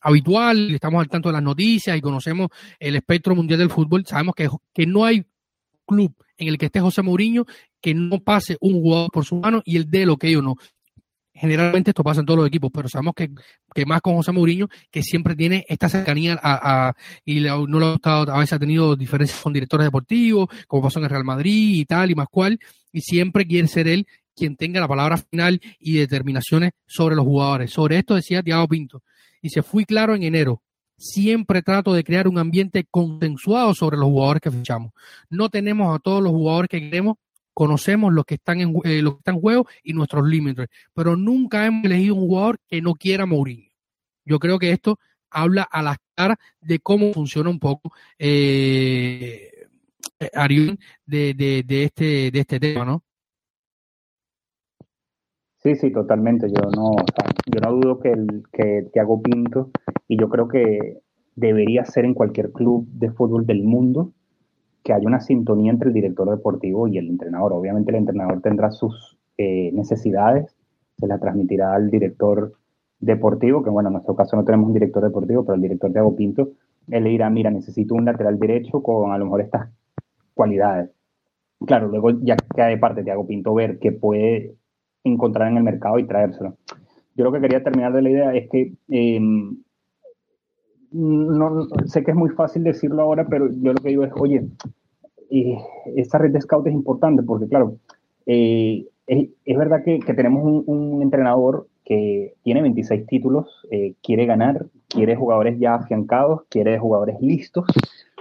habitual, 0.01 0.73
estamos 0.73 1.01
al 1.01 1.09
tanto 1.09 1.29
de 1.29 1.33
las 1.33 1.43
noticias 1.43 1.97
y 1.97 2.01
conocemos 2.01 2.49
el 2.79 2.95
espectro 2.95 3.35
mundial 3.35 3.59
del 3.59 3.69
fútbol, 3.69 4.05
sabemos 4.05 4.35
que, 4.35 4.47
que 4.73 4.85
no 4.85 5.03
hay 5.03 5.25
club 5.87 6.13
en 6.37 6.47
el 6.47 6.57
que 6.57 6.67
esté 6.67 6.79
José 6.79 7.01
Mourinho 7.01 7.45
que 7.81 7.93
no 7.93 8.19
pase 8.19 8.57
un 8.59 8.73
jugador 8.73 9.09
por 9.11 9.25
su 9.25 9.35
mano 9.37 9.61
y 9.65 9.77
el 9.77 9.89
de 9.89 10.05
lo 10.05 10.17
que 10.17 10.27
ellos 10.29 10.43
no. 10.43 10.55
Generalmente 11.33 11.91
esto 11.91 12.03
pasa 12.03 12.21
en 12.21 12.25
todos 12.25 12.39
los 12.39 12.47
equipos, 12.47 12.71
pero 12.73 12.89
sabemos 12.89 13.13
que, 13.15 13.29
que 13.73 13.85
más 13.85 14.01
con 14.01 14.15
José 14.15 14.31
Mourinho, 14.31 14.69
que 14.89 15.03
siempre 15.03 15.35
tiene 15.35 15.65
esta 15.69 15.87
cercanía 15.87 16.39
a, 16.41 16.95
y 17.23 17.41
no 17.41 17.67
lo 17.67 17.91
ha 17.91 17.95
estado, 17.95 18.33
a 18.33 18.39
veces 18.39 18.53
ha 18.53 18.59
tenido 18.59 18.95
diferencias 18.95 19.39
con 19.39 19.53
directores 19.53 19.85
deportivos, 19.85 20.47
como 20.67 20.81
pasó 20.81 20.97
en 20.97 21.05
el 21.05 21.11
Real 21.11 21.23
Madrid 21.23 21.75
y 21.75 21.85
tal, 21.85 22.09
y 22.09 22.15
más 22.15 22.27
cual, 22.29 22.59
y 22.91 23.01
siempre 23.01 23.45
quiere 23.45 23.67
ser 23.67 23.87
él 23.87 24.07
quien 24.35 24.55
tenga 24.55 24.79
la 24.79 24.87
palabra 24.87 25.17
final 25.17 25.61
y 25.79 25.97
determinaciones 25.97 26.71
sobre 26.87 27.15
los 27.15 27.25
jugadores. 27.25 27.71
Sobre 27.71 27.99
esto 27.99 28.15
decía 28.15 28.41
Thiago 28.41 28.67
Pinto. 28.67 29.03
Y 29.41 29.49
se 29.49 29.61
fui 29.61 29.85
claro 29.85 30.15
en 30.15 30.23
enero 30.23 30.63
siempre 30.97 31.61
trato 31.61 31.93
de 31.93 32.03
crear 32.03 32.27
un 32.27 32.39
ambiente 32.39 32.85
consensuado 32.89 33.73
sobre 33.73 33.97
los 33.97 34.07
jugadores 34.07 34.41
que 34.41 34.51
fichamos. 34.51 34.91
No 35.29 35.49
tenemos 35.49 35.95
a 35.95 35.99
todos 35.99 36.21
los 36.21 36.31
jugadores 36.31 36.69
que 36.69 36.79
queremos, 36.79 37.17
conocemos 37.53 38.13
los 38.13 38.25
que 38.25 38.35
están 38.35 38.61
en, 38.61 38.75
eh, 38.83 39.01
que 39.03 39.07
están 39.07 39.35
en 39.35 39.41
juego 39.41 39.67
y 39.83 39.93
nuestros 39.93 40.27
límites, 40.27 40.67
pero 40.93 41.15
nunca 41.15 41.65
hemos 41.65 41.85
elegido 41.85 42.15
un 42.15 42.21
jugador 42.21 42.59
que 42.67 42.81
no 42.81 42.95
quiera 42.95 43.25
Mourinho. 43.25 43.71
Yo 44.25 44.39
creo 44.39 44.59
que 44.59 44.71
esto 44.71 44.99
habla 45.29 45.63
a 45.63 45.81
la 45.81 45.97
cara 46.15 46.37
de 46.61 46.79
cómo 46.79 47.13
funciona 47.13 47.49
un 47.49 47.59
poco 47.59 47.93
eh, 48.17 49.51
de, 51.05 51.33
de, 51.65 51.83
este, 51.83 52.31
de 52.31 52.39
este 52.39 52.59
tema, 52.59 52.85
¿no? 52.85 53.03
Sí, 55.67 55.75
sí, 55.75 55.91
totalmente. 55.91 56.47
Yo 56.47 56.61
no, 56.73 56.91
yo 57.45 57.59
no 57.59 57.73
dudo 57.73 57.99
que, 57.99 58.13
el, 58.13 58.43
que 58.53 58.87
Thiago 58.93 59.21
Pinto, 59.21 59.69
y 60.07 60.17
yo 60.17 60.29
creo 60.29 60.47
que 60.47 61.01
debería 61.35 61.83
ser 61.83 62.05
en 62.05 62.13
cualquier 62.13 62.53
club 62.53 62.87
de 62.93 63.11
fútbol 63.11 63.45
del 63.45 63.65
mundo, 63.65 64.13
que 64.81 64.93
haya 64.93 65.05
una 65.05 65.19
sintonía 65.19 65.73
entre 65.73 65.89
el 65.89 65.93
director 65.93 66.29
deportivo 66.29 66.87
y 66.87 66.97
el 66.97 67.09
entrenador. 67.09 67.51
Obviamente 67.51 67.91
el 67.91 67.97
entrenador 67.97 68.39
tendrá 68.39 68.71
sus 68.71 69.17
eh, 69.37 69.71
necesidades, 69.73 70.55
se 70.97 71.05
las 71.05 71.19
transmitirá 71.19 71.73
al 71.73 71.91
director 71.91 72.53
deportivo, 73.01 73.61
que 73.61 73.69
bueno, 73.69 73.89
en 73.89 73.93
nuestro 73.95 74.15
caso 74.15 74.37
no 74.37 74.45
tenemos 74.45 74.67
un 74.67 74.73
director 74.73 75.03
deportivo, 75.03 75.43
pero 75.43 75.55
el 75.55 75.61
director 75.61 75.91
Thiago 75.91 76.15
Pinto, 76.15 76.51
él 76.87 77.03
le 77.03 77.09
dirá, 77.09 77.29
mira, 77.29 77.51
necesito 77.51 77.93
un 77.93 78.05
lateral 78.05 78.39
derecho 78.39 78.81
con 78.81 79.11
a 79.11 79.17
lo 79.17 79.25
mejor 79.25 79.41
estas 79.41 79.67
cualidades. 80.33 80.91
Claro, 81.65 81.89
luego 81.89 82.11
ya 82.21 82.37
queda 82.55 82.67
de 82.67 82.77
parte 82.77 83.03
Thiago 83.03 83.27
Pinto 83.27 83.53
ver 83.53 83.79
qué 83.79 83.91
puede 83.91 84.55
encontrar 85.03 85.49
en 85.51 85.57
el 85.57 85.63
mercado 85.63 85.99
y 85.99 86.07
traérselo. 86.07 86.57
Yo 87.15 87.23
lo 87.23 87.31
que 87.31 87.41
quería 87.41 87.63
terminar 87.63 87.93
de 87.93 88.01
la 88.01 88.09
idea 88.09 88.35
es 88.35 88.49
que 88.49 88.73
em, 88.89 89.57
no, 90.91 91.67
sé 91.85 92.03
que 92.03 92.11
es 92.11 92.17
muy 92.17 92.29
fácil 92.29 92.63
decirlo 92.63 93.01
ahora, 93.01 93.27
pero 93.27 93.49
yo 93.51 93.73
lo 93.73 93.81
que 93.81 93.89
digo 93.89 94.03
es, 94.03 94.11
oye, 94.19 94.47
eh, 95.29 95.57
esta 95.95 96.17
red 96.17 96.31
de 96.31 96.41
scout 96.41 96.67
es 96.67 96.73
importante 96.73 97.23
porque, 97.23 97.47
claro, 97.47 97.77
eh, 98.25 98.85
es, 99.07 99.57
verdad 99.57 99.83
que, 99.83 99.99
tenemos 100.13 100.63
un, 100.65 101.01
entrenador 101.01 101.67
que 101.85 102.33
tiene 102.43 102.61
26 102.61 103.05
títulos, 103.07 103.65
eh, 103.71 103.93
quiere 104.03 104.25
ganar, 104.25 104.65
quiere 104.89 105.15
jugadores 105.15 105.57
ya 105.59 105.75
afiancados, 105.75 106.41
quiere 106.49 106.77
jugadores 106.77 107.15
listos, 107.21 107.65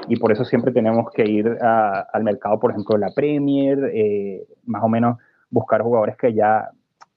y 0.09 0.16
por 0.16 0.31
eso 0.31 0.45
siempre 0.45 0.72
tenemos 0.72 1.11
que 1.11 1.29
ir 1.29 1.59
al 1.61 2.22
mercado, 2.22 2.61
por 2.61 2.70
ejemplo, 2.70 2.95
de 2.95 3.01
la 3.01 3.12
Premier, 3.12 3.91
eh, 3.93 4.47
más 4.64 4.85
o 4.85 4.89
menos 4.89 5.18
buscar 5.57 5.80
jugadores 5.80 6.16
que 6.18 6.34
ya, 6.34 6.68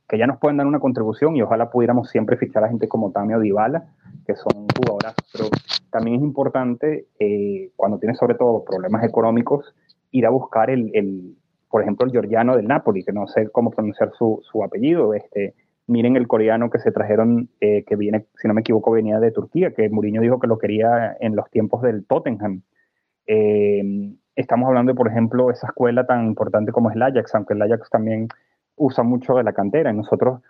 que 0.07 0.17
ya 0.17 0.25
nos 0.25 0.39
pueden 0.39 0.55
dar 0.55 0.65
una 0.65 0.79
contribución 0.79 1.35
y 1.35 1.41
ojalá 1.41 1.69
pudiéramos 1.69 2.09
siempre 2.09 2.37
fichar 2.37 2.63
a 2.63 2.69
gente 2.69 2.87
como 2.87 3.11
Tamio 3.11 3.37
Dybala, 3.37 3.83
que 4.25 4.33
son 4.37 4.65
jugadoras, 4.77 5.13
pero 5.33 5.49
también 5.91 6.15
es 6.15 6.21
importante, 6.21 7.07
eh, 7.19 7.71
cuando 7.75 7.99
tienes 7.99 8.17
sobre 8.17 8.35
todo 8.35 8.63
problemas 8.63 9.03
económicos, 9.03 9.75
ir 10.11 10.25
a 10.25 10.29
buscar 10.29 10.69
el, 10.69 10.89
el, 10.93 11.35
por 11.69 11.81
ejemplo, 11.81 12.05
el 12.05 12.13
georgiano 12.13 12.55
del 12.55 12.65
Napoli, 12.65 13.03
que 13.03 13.11
no 13.11 13.27
sé 13.27 13.49
cómo 13.49 13.71
pronunciar 13.71 14.13
su, 14.17 14.39
su 14.49 14.63
apellido, 14.63 15.13
este, 15.13 15.53
miren 15.87 16.15
el 16.15 16.27
coreano 16.27 16.69
que 16.69 16.79
se 16.79 16.93
trajeron, 16.93 17.49
eh, 17.59 17.83
que 17.83 17.97
viene, 17.97 18.25
si 18.41 18.47
no 18.47 18.53
me 18.53 18.61
equivoco, 18.61 18.91
venía 18.91 19.19
de 19.19 19.31
Turquía, 19.31 19.73
que 19.73 19.89
Mourinho 19.89 20.21
dijo 20.21 20.39
que 20.39 20.47
lo 20.47 20.59
quería 20.59 21.17
en 21.19 21.35
los 21.35 21.49
tiempos 21.51 21.81
del 21.81 22.05
Tottenham. 22.05 22.61
Eh, 23.27 24.13
estamos 24.41 24.67
hablando 24.67 24.91
de, 24.93 24.95
por 24.95 25.07
ejemplo, 25.07 25.51
esa 25.51 25.67
escuela 25.67 26.05
tan 26.05 26.25
importante 26.25 26.71
como 26.71 26.89
es 26.89 26.95
el 26.95 27.03
Ajax, 27.03 27.35
aunque 27.35 27.53
el 27.53 27.61
Ajax 27.61 27.89
también 27.89 28.29
usa 28.77 29.03
mucho 29.03 29.35
de 29.35 29.43
la 29.43 29.53
cantera. 29.53 29.91
Y 29.91 29.97
nosotros 29.97 30.41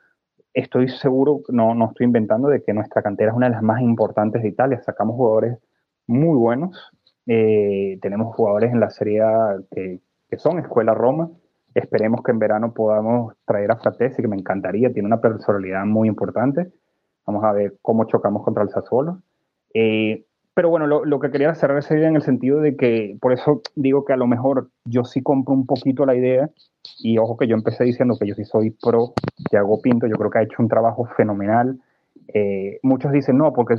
estoy 0.54 0.90
seguro, 0.90 1.42
no, 1.50 1.74
no 1.74 1.88
estoy 1.90 2.06
inventando, 2.06 2.50
de 2.50 2.62
que 2.64 2.74
nuestra 2.74 3.02
cantera 3.02 3.32
es 3.32 3.38
una 3.38 3.48
de 3.48 3.54
las 3.54 3.64
más 3.64 3.82
importantes 3.82 4.44
de 4.44 4.50
Italia. 4.50 4.80
Sacamos 4.84 5.16
jugadores 5.16 5.58
muy 6.06 6.38
buenos. 6.38 6.92
Eh, 7.26 7.98
tenemos 8.02 8.36
jugadores 8.36 8.72
en 8.72 8.80
la 8.80 8.92
Serie 8.92 9.22
A 9.22 9.58
que, 9.72 10.00
que, 10.30 10.38
son 10.38 10.60
Escuela 10.60 10.94
Roma. 10.94 11.32
Esperemos 11.74 12.22
que 12.24 12.32
en 12.32 12.40
verano 12.40 12.74
podamos 12.74 13.34
traer 13.46 13.72
a 13.72 13.78
Fratesi, 13.78 14.22
que 14.22 14.28
me 14.28 14.38
encantaría. 14.38 14.94
Tiene 14.94 15.08
una 15.08 15.20
personalidad 15.20 15.86
muy 15.86 16.08
importante. 16.08 16.72
Vamos 17.26 17.44
a 17.44 17.54
ver 17.54 17.74
cómo 17.82 18.06
chocamos 18.06 18.44
contra 18.44 18.64
el 18.64 18.70
Sassuolo. 18.70 19.22
Eh, 19.74 20.26
pero 20.60 20.68
bueno, 20.68 20.88
lo, 20.88 21.20
que 21.22 21.32
quería 21.32 21.56
cerrar 21.56 21.78
esa 21.78 21.96
idea 21.96 22.10
en 22.10 22.18
el 22.18 22.22
sentido 22.22 22.60
de 22.60 22.76
que, 22.76 23.16
por 23.22 23.32
eso 23.32 23.62
digo 23.78 24.04
que 24.04 24.12
a 24.12 24.18
lo 24.18 24.28
mejor 24.28 24.68
yo 24.84 25.06
sí 25.06 25.22
compro 25.22 25.54
un 25.54 25.66
poquito 25.66 26.06
la 26.06 26.16
idea, 26.16 26.50
y 26.98 27.18
ojo 27.18 27.38
que 27.38 27.48
yo 27.48 27.56
empecé 27.56 27.86
diciendo 27.86 28.18
que 28.20 28.28
yo 28.28 28.36
sí 28.36 28.44
soy 28.44 28.72
pro 28.72 29.14
Thiago 29.50 29.82
Pinto, 29.82 30.06
yo 30.06 30.18
creo 30.18 30.30
que 30.30 30.40
ha 30.40 30.42
hecho 30.42 30.58
un 30.60 30.68
trabajo 30.68 31.06
fenomenal. 31.16 31.80
Eh, 32.34 32.78
muchos 32.84 33.14
dicen 33.14 33.38
no, 33.38 33.54
porque 33.54 33.76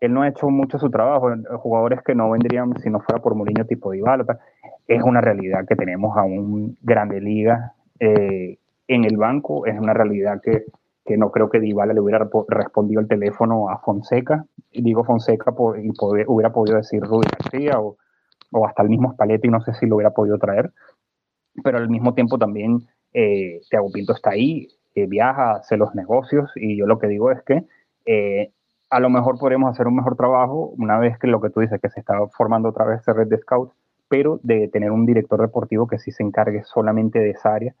él 0.00 0.14
no 0.14 0.22
ha 0.22 0.28
hecho 0.28 0.48
mucho 0.50 0.78
su 0.78 0.88
trabajo, 0.88 1.32
jugadores 1.58 2.00
que 2.02 2.14
no 2.14 2.30
vendrían 2.30 2.78
si 2.78 2.90
no 2.90 3.00
fuera 3.00 3.20
por 3.20 3.34
Mourinho 3.34 3.64
tipo 3.64 3.90
Dybala, 3.90 4.38
es 4.86 5.02
una 5.02 5.20
realidad 5.20 5.66
que 5.66 5.74
tenemos 5.74 6.16
a 6.16 6.22
un 6.22 6.76
grande 6.80 7.20
liga 7.20 7.72
eh, 7.98 8.56
en 8.86 9.04
el 9.04 9.16
banco, 9.16 9.66
es 9.66 9.76
una 9.76 9.94
realidad 9.94 10.40
que 10.40 10.66
que 11.10 11.16
no 11.16 11.32
creo 11.32 11.50
que 11.50 11.58
Dybala 11.58 11.92
le 11.92 12.00
hubiera 12.00 12.30
respondido 12.46 13.00
el 13.00 13.08
teléfono 13.08 13.68
a 13.68 13.78
Fonseca, 13.78 14.46
digo 14.70 15.02
Fonseca 15.02 15.50
por, 15.50 15.84
y 15.84 15.90
poder, 15.90 16.26
hubiera 16.28 16.52
podido 16.52 16.76
decir 16.76 17.02
Rudy 17.02 17.26
García 17.36 17.80
o, 17.80 17.96
o, 18.52 18.64
hasta 18.64 18.84
el 18.84 18.90
mismo 18.90 19.12
Spalletti, 19.12 19.48
no 19.48 19.60
sé 19.60 19.74
si 19.74 19.86
lo 19.86 19.96
hubiera 19.96 20.12
podido 20.12 20.38
traer, 20.38 20.70
pero 21.64 21.78
al 21.78 21.88
mismo 21.88 22.14
tiempo 22.14 22.38
también 22.38 22.82
eh, 23.12 23.60
Thiago 23.68 23.90
Pinto 23.90 24.12
está 24.12 24.30
ahí, 24.30 24.68
eh, 24.94 25.08
viaja, 25.08 25.56
hace 25.56 25.76
los 25.76 25.96
negocios 25.96 26.48
y 26.54 26.76
yo 26.76 26.86
lo 26.86 27.00
que 27.00 27.08
digo 27.08 27.32
es 27.32 27.42
que 27.42 27.64
eh, 28.06 28.52
a 28.88 29.00
lo 29.00 29.10
mejor 29.10 29.36
podremos 29.40 29.68
hacer 29.68 29.88
un 29.88 29.96
mejor 29.96 30.14
trabajo 30.14 30.72
una 30.78 30.96
vez 31.00 31.18
que 31.18 31.26
lo 31.26 31.40
que 31.40 31.50
tú 31.50 31.58
dices, 31.58 31.80
que 31.80 31.90
se 31.90 31.98
está 31.98 32.14
formando 32.36 32.68
otra 32.68 32.84
vez 32.84 33.00
esa 33.00 33.14
red 33.14 33.26
de 33.26 33.38
scouts, 33.38 33.74
pero 34.06 34.38
de 34.44 34.68
tener 34.68 34.92
un 34.92 35.06
director 35.06 35.40
deportivo 35.40 35.88
que 35.88 35.98
sí 35.98 36.12
se 36.12 36.22
encargue 36.22 36.62
solamente 36.62 37.18
de 37.18 37.30
esa 37.30 37.52
área. 37.52 37.74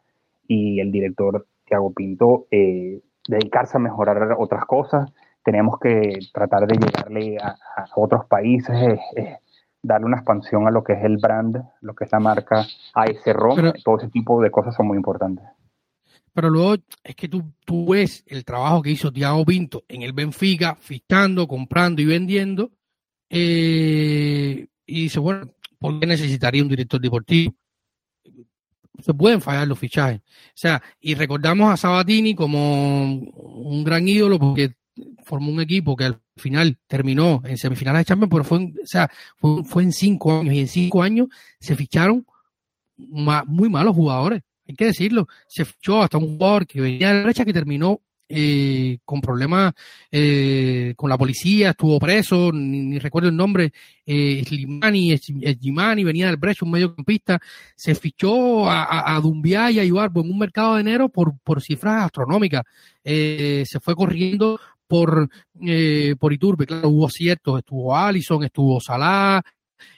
Y 0.48 0.80
el 0.80 0.90
director 0.90 1.46
Thiago 1.64 1.92
Pinto 1.92 2.46
eh, 2.50 3.00
dedicarse 3.26 3.76
a 3.76 3.80
mejorar 3.80 4.34
otras 4.38 4.64
cosas, 4.66 5.10
tenemos 5.44 5.78
que 5.80 6.18
tratar 6.32 6.66
de 6.66 6.78
llegarle 6.78 7.38
a, 7.38 7.48
a 7.48 7.86
otros 7.96 8.26
países, 8.26 8.76
eh, 8.76 9.00
eh, 9.16 9.36
darle 9.82 10.06
una 10.06 10.18
expansión 10.18 10.66
a 10.66 10.70
lo 10.70 10.84
que 10.84 10.92
es 10.92 11.04
el 11.04 11.16
brand, 11.16 11.62
lo 11.80 11.94
que 11.94 12.04
es 12.04 12.12
la 12.12 12.20
marca 12.20 12.66
AS 12.94 13.24
ROM, 13.26 13.72
todo 13.84 13.98
ese 13.98 14.08
tipo 14.08 14.40
de 14.42 14.50
cosas 14.50 14.74
son 14.74 14.88
muy 14.88 14.96
importantes. 14.96 15.44
Pero 16.32 16.48
luego 16.48 16.76
es 17.02 17.16
que 17.16 17.28
tú, 17.28 17.52
tú 17.64 17.90
ves 17.90 18.22
el 18.26 18.44
trabajo 18.44 18.82
que 18.82 18.90
hizo 18.90 19.12
Thiago 19.12 19.44
Pinto 19.44 19.84
en 19.88 20.02
el 20.02 20.12
Benfica, 20.12 20.76
fichando, 20.76 21.48
comprando 21.48 22.02
y 22.02 22.06
vendiendo, 22.06 22.70
eh, 23.28 24.66
y 24.86 25.02
dice, 25.02 25.18
bueno, 25.18 25.48
¿por 25.78 25.98
qué 25.98 26.06
necesitaría 26.06 26.62
un 26.62 26.68
director 26.68 27.00
deportivo? 27.00 27.54
Se 29.02 29.14
pueden 29.14 29.40
fallar 29.40 29.66
los 29.66 29.78
fichajes. 29.78 30.20
O 30.20 30.52
sea, 30.54 30.82
y 31.00 31.14
recordamos 31.14 31.72
a 31.72 31.76
Sabatini 31.76 32.34
como 32.34 33.14
un 33.14 33.84
gran 33.84 34.06
ídolo 34.08 34.38
porque 34.38 34.74
formó 35.24 35.50
un 35.50 35.60
equipo 35.60 35.96
que 35.96 36.04
al 36.04 36.20
final 36.36 36.78
terminó 36.86 37.42
en 37.44 37.56
semifinales 37.56 38.00
de 38.00 38.04
Champions, 38.06 38.30
pero 38.30 38.44
fue, 38.44 38.58
en, 38.58 38.74
o 38.82 38.86
sea, 38.86 39.10
fue, 39.38 39.82
en 39.82 39.92
cinco 39.92 40.40
años 40.40 40.54
y 40.54 40.60
en 40.60 40.68
cinco 40.68 41.02
años 41.02 41.28
se 41.60 41.76
ficharon 41.76 42.26
muy 42.96 43.68
malos 43.68 43.94
jugadores. 43.94 44.42
Hay 44.68 44.74
que 44.74 44.86
decirlo. 44.86 45.26
Se 45.48 45.64
fichó 45.64 46.02
hasta 46.02 46.18
un 46.18 46.36
jugador 46.36 46.66
que 46.66 46.80
venía 46.80 47.08
de 47.08 47.14
la 47.14 47.20
derecha 47.20 47.44
que 47.44 47.52
terminó 47.52 48.00
eh, 48.30 48.98
con 49.04 49.20
problemas 49.20 49.72
eh, 50.10 50.94
con 50.96 51.10
la 51.10 51.18
policía, 51.18 51.70
estuvo 51.70 51.98
preso, 51.98 52.52
ni, 52.52 52.98
recuerdo 52.98 53.28
el 53.28 53.36
nombre, 53.36 53.72
eh, 54.06 54.42
Slimani, 54.46 55.18
Gimani, 55.60 56.04
venía 56.04 56.28
del 56.28 56.36
Brecho, 56.36 56.64
un 56.64 56.70
mediocampista, 56.70 57.40
se 57.74 57.94
fichó 57.96 58.70
a, 58.70 58.84
a, 58.84 59.16
a 59.16 59.20
Dumbia 59.20 59.70
y 59.72 59.80
a 59.80 59.84
Ibarbo 59.84 60.20
en 60.20 60.30
un 60.30 60.38
mercado 60.38 60.76
de 60.76 60.82
enero 60.82 61.08
por, 61.08 61.36
por 61.40 61.60
cifras 61.60 62.04
astronómicas. 62.04 62.62
Eh, 63.02 63.64
se 63.66 63.80
fue 63.80 63.96
corriendo 63.96 64.60
por, 64.86 65.28
eh, 65.62 66.14
por 66.18 66.32
Iturbe, 66.32 66.66
claro, 66.66 66.88
hubo 66.88 67.08
ciertos, 67.08 67.58
estuvo 67.58 67.96
Allison, 67.96 68.44
estuvo 68.44 68.80
Salah, 68.80 69.42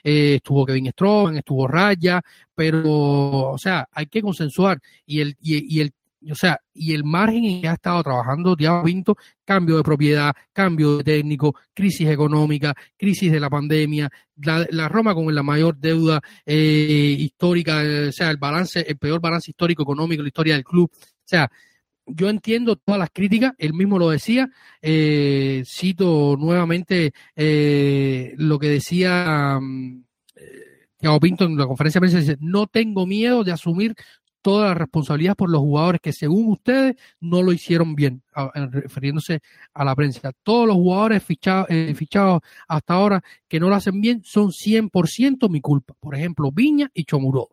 eh, 0.03 0.35
estuvo 0.35 0.65
Kevin 0.65 0.91
Stroman, 0.91 1.37
estuvo 1.37 1.67
Raya, 1.67 2.21
pero, 2.55 3.51
o 3.51 3.57
sea, 3.57 3.87
hay 3.91 4.05
que 4.07 4.21
consensuar 4.21 4.79
y 5.05 5.21
el, 5.21 5.35
y, 5.41 5.77
y 5.77 5.81
el 5.81 5.93
o 6.31 6.35
sea, 6.35 6.59
y 6.73 6.93
el 6.93 7.03
margen 7.03 7.43
en 7.45 7.61
que 7.61 7.67
ha 7.67 7.73
estado 7.73 8.03
trabajando 8.03 8.55
Thiago 8.55 8.83
Pinto, 8.83 9.17
cambio 9.45 9.77
de 9.77 9.83
propiedad, 9.83 10.33
cambio 10.51 10.97
de 10.97 11.03
técnico, 11.03 11.55
crisis 11.73 12.07
económica, 12.07 12.73
crisis 12.97 13.31
de 13.31 13.39
la 13.39 13.49
pandemia, 13.49 14.09
la, 14.37 14.87
Roma 14.89 15.13
con 15.13 15.33
la 15.33 15.43
mayor 15.43 15.77
deuda 15.77 16.21
eh, 16.45 17.15
histórica, 17.19 17.81
o 18.09 18.11
sea, 18.11 18.29
el 18.31 18.37
balance, 18.37 18.81
el 18.81 18.97
peor 18.97 19.19
balance 19.21 19.51
histórico 19.51 19.83
económico 19.83 20.21
en 20.21 20.25
la 20.25 20.29
historia 20.29 20.53
del 20.55 20.63
club. 20.63 20.89
O 20.93 21.25
sea, 21.25 21.49
yo 22.05 22.29
entiendo 22.29 22.75
todas 22.75 22.99
las 22.99 23.09
críticas, 23.11 23.53
él 23.57 23.73
mismo 23.73 23.97
lo 23.97 24.09
decía, 24.09 24.49
eh, 24.81 25.63
cito 25.65 26.35
nuevamente 26.37 27.13
eh, 27.35 28.33
lo 28.37 28.59
que 28.59 28.67
decía 28.67 29.57
um, 29.59 30.03
Thiago 31.03 31.19
Pinto 31.19 31.45
en 31.45 31.57
la 31.57 31.67
conferencia 31.67 31.99
de 31.99 32.07
prensa, 32.07 32.19
dice, 32.19 32.37
no 32.39 32.67
tengo 32.67 33.05
miedo 33.05 33.43
de 33.43 33.51
asumir 33.51 33.93
toda 34.43 34.67
la 34.67 34.73
responsabilidad 34.75 35.35
por 35.35 35.49
los 35.49 35.61
jugadores 35.61 36.01
que 36.01 36.13
según 36.13 36.51
ustedes 36.51 36.95
no 37.19 37.41
lo 37.41 37.51
hicieron 37.51 37.95
bien, 37.95 38.21
refiriéndose 38.53 39.39
a 39.73 39.83
la 39.83 39.95
prensa. 39.95 40.31
Todos 40.43 40.67
los 40.67 40.75
jugadores 40.75 41.23
fichados, 41.23 41.67
eh, 41.69 41.93
fichados 41.95 42.41
hasta 42.67 42.93
ahora 42.93 43.23
que 43.47 43.59
no 43.59 43.69
lo 43.69 43.75
hacen 43.75 43.99
bien 43.99 44.21
son 44.23 44.51
100% 44.51 45.49
mi 45.49 45.61
culpa. 45.61 45.95
Por 45.99 46.13
ejemplo, 46.13 46.51
Viña 46.51 46.91
y 46.93 47.05
Chomuro. 47.05 47.49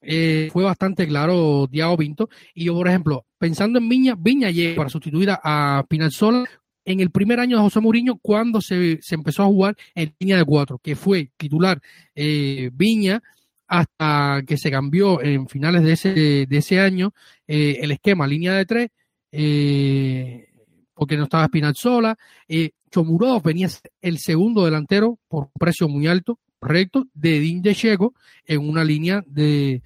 Eh, 0.00 0.48
fue 0.52 0.64
bastante 0.64 1.06
claro 1.06 1.68
Diago 1.70 1.96
Pinto. 1.96 2.28
Y 2.54 2.64
yo, 2.64 2.74
por 2.74 2.88
ejemplo, 2.88 3.26
pensando 3.38 3.78
en 3.78 3.88
Viña, 3.88 4.16
Viña 4.18 4.50
llega 4.50 4.76
para 4.76 4.88
sustituir 4.88 5.30
a 5.30 5.84
Pinalzola 5.88 6.44
en 6.84 7.00
el 7.00 7.10
primer 7.10 7.38
año 7.38 7.58
de 7.58 7.62
José 7.64 7.80
Mourinho 7.80 8.16
cuando 8.16 8.62
se, 8.62 8.98
se 9.02 9.14
empezó 9.14 9.42
a 9.42 9.46
jugar 9.46 9.76
en 9.94 10.14
línea 10.18 10.38
de 10.38 10.44
cuatro, 10.44 10.78
que 10.82 10.96
fue 10.96 11.30
titular 11.36 11.82
eh, 12.14 12.70
Viña, 12.72 13.22
hasta 13.68 14.42
que 14.46 14.56
se 14.56 14.70
cambió 14.70 15.22
en 15.22 15.46
finales 15.46 15.82
de 15.82 15.92
ese, 15.92 16.12
de 16.46 16.56
ese 16.56 16.80
año 16.80 17.12
eh, 17.46 17.78
el 17.82 17.92
esquema 17.92 18.26
línea 18.26 18.54
de 18.54 18.64
tres, 18.64 18.90
eh, 19.30 20.48
porque 20.94 21.16
no 21.16 21.24
estaba 21.24 21.46
Spinazzola. 21.46 22.16
Eh, 22.48 22.70
Chomurov 22.90 23.42
venía 23.42 23.68
el 24.00 24.18
segundo 24.18 24.64
delantero 24.64 25.18
por 25.28 25.44
un 25.44 25.52
precio 25.60 25.86
muy 25.86 26.06
alto, 26.06 26.38
recto, 26.60 27.06
de 27.12 27.38
Din 27.40 27.60
de 27.60 27.74
Checo 27.74 28.14
en 28.46 28.66
una 28.66 28.82
línea 28.82 29.22
de, 29.26 29.82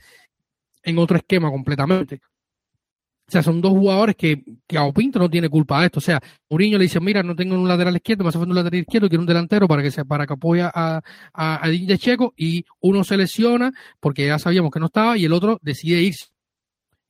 en 0.84 0.98
otro 0.98 1.16
esquema 1.16 1.50
completamente. 1.50 2.20
O 3.32 3.34
sea, 3.34 3.42
son 3.42 3.62
dos 3.62 3.72
jugadores 3.72 4.14
que, 4.14 4.44
que 4.66 4.76
a 4.76 4.84
Opinto 4.84 5.18
no 5.18 5.30
tiene 5.30 5.48
culpa 5.48 5.80
de 5.80 5.86
esto. 5.86 6.00
O 6.00 6.02
sea, 6.02 6.20
Mourinho 6.50 6.76
le 6.76 6.84
dice, 6.84 7.00
mira, 7.00 7.22
no 7.22 7.34
tengo 7.34 7.54
un 7.54 7.66
lateral 7.66 7.96
izquierdo, 7.96 8.24
me 8.24 8.28
hace 8.28 8.36
falta 8.36 8.50
un 8.50 8.56
lateral 8.56 8.80
izquierdo, 8.80 9.08
quiero 9.08 9.22
un 9.22 9.26
delantero 9.26 9.66
para 9.66 9.82
que 9.82 9.90
se, 9.90 10.04
para 10.04 10.26
que 10.26 10.34
apoye 10.34 10.60
a, 10.60 10.70
a, 11.32 11.66
a 11.66 11.96
Checo, 11.96 12.34
y 12.36 12.66
uno 12.80 13.02
se 13.04 13.16
lesiona 13.16 13.72
porque 14.00 14.26
ya 14.26 14.38
sabíamos 14.38 14.70
que 14.70 14.80
no 14.80 14.86
estaba, 14.86 15.16
y 15.16 15.24
el 15.24 15.32
otro 15.32 15.58
decide 15.62 16.02
irse. 16.02 16.26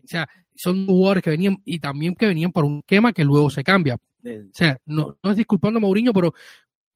O 0.05 0.07
sea, 0.07 0.29
son 0.55 0.87
jugadores 0.87 1.25
que 1.25 1.31
venían, 1.31 1.61
y 1.65 1.81
también 1.81 2.15
que 2.15 2.27
venían 2.27 2.53
por 2.53 2.67
un 2.67 2.79
esquema 2.79 3.13
que 3.13 3.25
luego 3.25 3.51
se 3.51 3.65
cambia. 3.65 3.97
O 4.25 4.29
sea, 4.53 4.79
no, 4.87 5.19
no 5.25 5.31
es 5.33 5.37
disculpando 5.37 5.79
a 5.79 5.81
Mourinho, 5.81 6.13
pero 6.13 6.35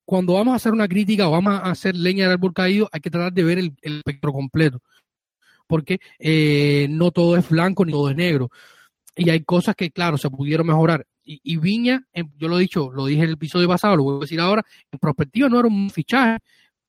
cuando 0.04 0.34
vamos 0.34 0.52
a 0.52 0.56
hacer 0.56 0.72
una 0.72 0.86
crítica 0.86 1.26
o 1.26 1.32
vamos 1.32 1.52
a 1.52 1.68
hacer 1.68 1.96
leña 1.96 2.26
del 2.26 2.34
árbol 2.34 2.54
caído, 2.54 2.88
hay 2.92 3.00
que 3.00 3.10
tratar 3.10 3.32
de 3.32 3.42
ver 3.42 3.58
el, 3.58 3.76
espectro 3.82 4.32
completo. 4.32 4.80
Porque 5.66 5.98
eh, 6.20 6.86
no 6.90 7.10
todo 7.10 7.36
es 7.36 7.48
blanco 7.48 7.84
ni 7.84 7.90
todo 7.90 8.08
es 8.08 8.14
negro. 8.14 8.52
Y 9.16 9.30
hay 9.30 9.40
cosas 9.40 9.74
que, 9.74 9.90
claro, 9.90 10.18
se 10.18 10.30
pudieron 10.30 10.66
mejorar. 10.66 11.06
Y, 11.24 11.56
Viña, 11.56 12.06
yo 12.36 12.46
lo 12.46 12.56
he 12.56 12.60
dicho, 12.60 12.92
lo 12.92 13.06
dije 13.06 13.22
en 13.22 13.28
el 13.28 13.34
episodio 13.34 13.66
pasado, 13.66 13.96
lo 13.96 14.04
voy 14.04 14.16
a 14.18 14.20
decir 14.20 14.38
ahora, 14.38 14.64
en 14.92 14.98
perspectiva 15.00 15.48
no 15.48 15.58
era 15.58 15.66
un 15.66 15.90
fichaje, 15.90 16.38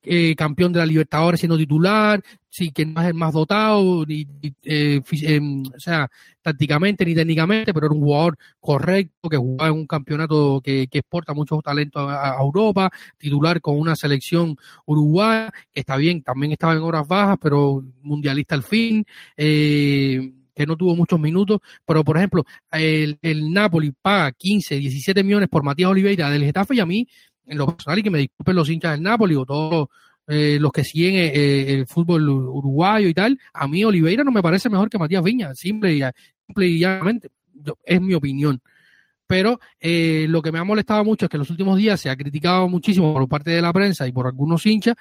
eh, 0.04 0.36
campeón 0.36 0.72
de 0.72 0.80
la 0.80 0.86
Libertadores 0.86 1.40
siendo 1.40 1.58
titular, 1.58 2.22
sí, 2.48 2.72
que 2.72 2.86
no 2.86 3.02
es 3.02 3.08
el 3.08 3.14
más 3.14 3.34
dotado, 3.34 4.06
ni, 4.06 4.26
eh, 4.64 5.02
em, 5.24 5.64
o 5.64 5.80
sea, 5.80 6.08
tácticamente 6.42 7.04
ni 7.04 7.14
técnicamente, 7.14 7.74
pero 7.74 7.88
era 7.88 7.96
un 7.96 8.02
jugador 8.02 8.38
correcto, 8.60 9.28
que 9.28 9.38
jugaba 9.38 9.70
en 9.70 9.76
un 9.76 9.88
campeonato 9.88 10.62
que, 10.64 10.88
que 10.88 11.00
exporta 11.00 11.34
muchos 11.34 11.62
talentos 11.62 12.10
a, 12.10 12.38
Europa, 12.40 12.90
titular 13.18 13.60
con 13.60 13.78
una 13.78 13.96
selección 13.96 14.56
uruguaya, 14.86 15.52
que 15.74 15.82
está 15.82 15.98
bien, 15.98 16.24
también 16.24 16.54
estaba 16.54 16.74
en 16.74 16.84
horas 16.84 17.08
bajas, 17.08 17.38
pero 17.42 17.84
mundialista 18.02 18.56
al 18.56 18.64
fin, 18.64 19.04
eh, 19.36 20.32
que 20.58 20.66
no 20.66 20.76
tuvo 20.76 20.96
muchos 20.96 21.20
minutos, 21.20 21.60
pero 21.86 22.04
por 22.04 22.18
ejemplo, 22.18 22.46
el, 22.72 23.18
el 23.22 23.54
Napoli 23.54 23.94
paga 24.02 24.32
15, 24.32 24.78
17 24.78 25.24
millones 25.24 25.50
por 25.50 25.64
Matías 25.64 25.90
Oliveira 25.90 26.30
del 26.30 26.44
Getafe 26.44 26.76
y 26.76 26.80
a 26.80 26.86
mí 26.86 27.08
en 27.46 27.58
lo 27.58 27.68
personal 27.68 28.00
y 28.00 28.04
que 28.04 28.10
me 28.10 28.20
disculpen 28.20 28.56
los 28.56 28.70
hinchas 28.70 28.92
del 28.92 29.04
Napoli 29.04 29.36
o 29.36 29.46
todos 29.46 29.88
eh, 30.28 30.58
los 30.60 30.72
que 30.74 30.84
siguen 30.84 31.16
eh, 31.16 31.32
eh, 31.34 31.74
el 31.74 31.88
fútbol 31.88 32.28
uruguayo 32.30 33.08
y 33.08 33.14
tal, 33.14 33.40
a 33.54 33.68
mí 33.68 33.84
Oliveira 33.86 34.26
no 34.26 34.32
me 34.32 34.44
parece 34.44 34.70
mejor 34.70 34.90
que 34.90 34.98
Matías 34.98 35.24
Viña, 35.24 35.56
simple 35.56 35.94
y, 35.94 36.80
llanamente, 36.80 37.30
es 37.86 38.02
mi 38.02 38.14
opinión. 38.14 38.62
Pero 39.26 39.60
lo 39.82 40.42
que 40.42 40.54
me 40.54 40.60
ha 40.60 40.64
molestado 40.64 41.04
mucho 41.04 41.26
es 41.26 41.30
que 41.30 41.36
en 41.36 41.40
los 41.40 41.50
últimos 41.50 41.78
días 41.78 42.00
se 42.00 42.10
ha 42.10 42.16
criticado 42.16 42.70
muchísimo 42.70 43.14
por 43.14 43.28
parte 43.28 43.52
de 43.52 43.62
la 43.62 43.74
prensa 43.74 44.08
y 44.08 44.14
por 44.14 44.26
algunos 44.26 44.66
hinchas 44.66 44.96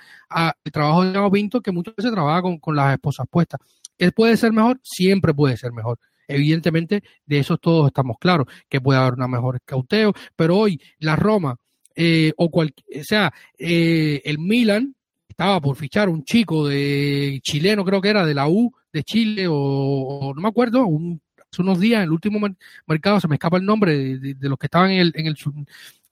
el 0.65 0.73
trabajo 0.73 1.05
de 1.05 1.13
Gabo 1.13 1.31
Pinto, 1.31 1.61
que 1.61 1.71
muchas 1.71 1.95
veces 1.95 2.11
trabaja 2.11 2.43
con, 2.43 2.59
con 2.59 2.75
las 2.75 2.93
esposas 2.93 3.27
puestas. 3.31 3.61
¿Que 3.99 4.13
puede 4.13 4.37
ser 4.37 4.53
mejor? 4.53 4.81
Siempre 4.83 5.33
puede 5.35 5.57
ser 5.57 5.73
mejor. 5.73 5.99
Evidentemente, 6.29 7.03
de 7.25 7.39
eso 7.39 7.57
todos 7.57 7.87
estamos 7.87 8.17
claros, 8.19 8.47
que 8.69 8.81
puede 8.81 8.99
haber 8.99 9.15
una 9.15 9.29
mejor 9.29 9.57
escauteo, 9.57 10.13
pero 10.35 10.57
hoy 10.57 10.81
la 10.99 11.17
Roma 11.17 11.57
eh, 11.95 12.33
o, 12.37 12.51
cual, 12.51 12.75
o 12.95 13.05
sea, 13.05 13.33
eh, 13.59 14.21
el 14.25 14.39
Milan 14.39 14.95
estaba 15.27 15.61
por 15.61 15.77
fichar 15.77 16.09
un 16.09 16.25
chico 16.25 16.69
de 16.69 17.41
chileno, 17.43 17.85
creo 17.85 18.01
que 18.01 18.11
era 18.11 18.27
de 18.27 18.35
la 18.35 18.49
U 18.49 18.73
de 18.93 19.03
Chile, 19.03 19.47
o, 19.49 20.33
no 20.35 20.43
me 20.43 20.49
acuerdo, 20.49 20.85
un, 20.87 21.21
hace 21.51 21.63
unos 21.63 21.81
días, 21.81 21.99
en 21.99 22.05
el 22.05 22.13
último 22.13 22.39
mercado, 22.87 23.21
se 23.21 23.29
me 23.29 23.37
escapa 23.37 23.57
el 23.57 23.65
nombre 23.65 24.19
de, 24.19 24.37
los 24.49 24.59
que 24.59 24.67
estaban 24.67 24.91
en 24.91 25.01
el, 25.01 25.13
en 25.15 25.27
el 25.27 25.37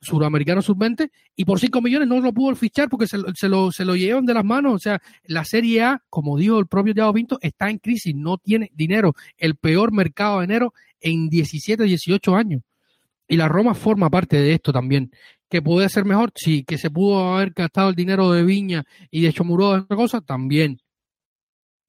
suramericano 0.04 0.62
sub-20, 0.62 1.10
y 1.34 1.44
por 1.44 1.58
5 1.58 1.80
millones 1.80 2.08
no 2.08 2.20
lo 2.20 2.32
pudo 2.32 2.54
fichar 2.54 2.88
porque 2.88 3.06
se, 3.06 3.18
se, 3.34 3.48
lo, 3.48 3.72
se 3.72 3.84
lo 3.84 3.96
llevan 3.96 4.26
de 4.26 4.34
las 4.34 4.44
manos. 4.44 4.74
O 4.74 4.78
sea, 4.78 5.00
la 5.24 5.44
Serie 5.44 5.82
A, 5.82 6.02
como 6.08 6.38
dijo 6.38 6.58
el 6.58 6.66
propio 6.66 6.94
Thiago 6.94 7.12
Pinto, 7.12 7.38
está 7.40 7.70
en 7.70 7.78
crisis, 7.78 8.14
no 8.14 8.38
tiene 8.38 8.70
dinero. 8.74 9.14
El 9.36 9.56
peor 9.56 9.92
mercado 9.92 10.38
de 10.38 10.44
enero 10.44 10.74
en 11.00 11.28
17, 11.28 11.84
18 11.84 12.36
años. 12.36 12.62
Y 13.26 13.36
la 13.36 13.48
Roma 13.48 13.74
forma 13.74 14.10
parte 14.10 14.36
de 14.36 14.52
esto 14.52 14.70
también 14.72 15.10
que 15.54 15.62
puede 15.62 15.88
ser 15.88 16.04
mejor, 16.04 16.32
sí, 16.34 16.64
que 16.64 16.78
se 16.78 16.90
pudo 16.90 17.34
haber 17.34 17.52
gastado 17.52 17.90
el 17.90 17.94
dinero 17.94 18.32
de 18.32 18.42
Viña 18.42 18.84
y 19.08 19.22
de 19.22 19.28
hecho 19.28 19.44
Muro 19.44 19.72
de 19.72 19.78
otra 19.82 19.96
cosa, 19.96 20.20
también. 20.20 20.80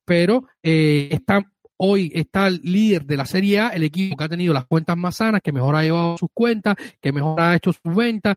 Pero 0.05 0.47
eh, 0.61 1.09
está, 1.11 1.51
hoy 1.77 2.11
está 2.13 2.47
el 2.47 2.61
líder 2.63 3.05
de 3.05 3.17
la 3.17 3.25
Serie 3.25 3.59
A, 3.59 3.69
el 3.69 3.83
equipo 3.83 4.15
que 4.15 4.23
ha 4.23 4.29
tenido 4.29 4.53
las 4.53 4.65
cuentas 4.65 4.97
más 4.97 5.17
sanas, 5.17 5.41
que 5.41 5.51
mejor 5.51 5.75
ha 5.75 5.83
llevado 5.83 6.17
sus 6.17 6.29
cuentas, 6.33 6.75
que 7.01 7.11
mejor 7.11 7.39
ha 7.39 7.55
hecho 7.55 7.73
sus 7.73 7.95
ventas, 7.95 8.35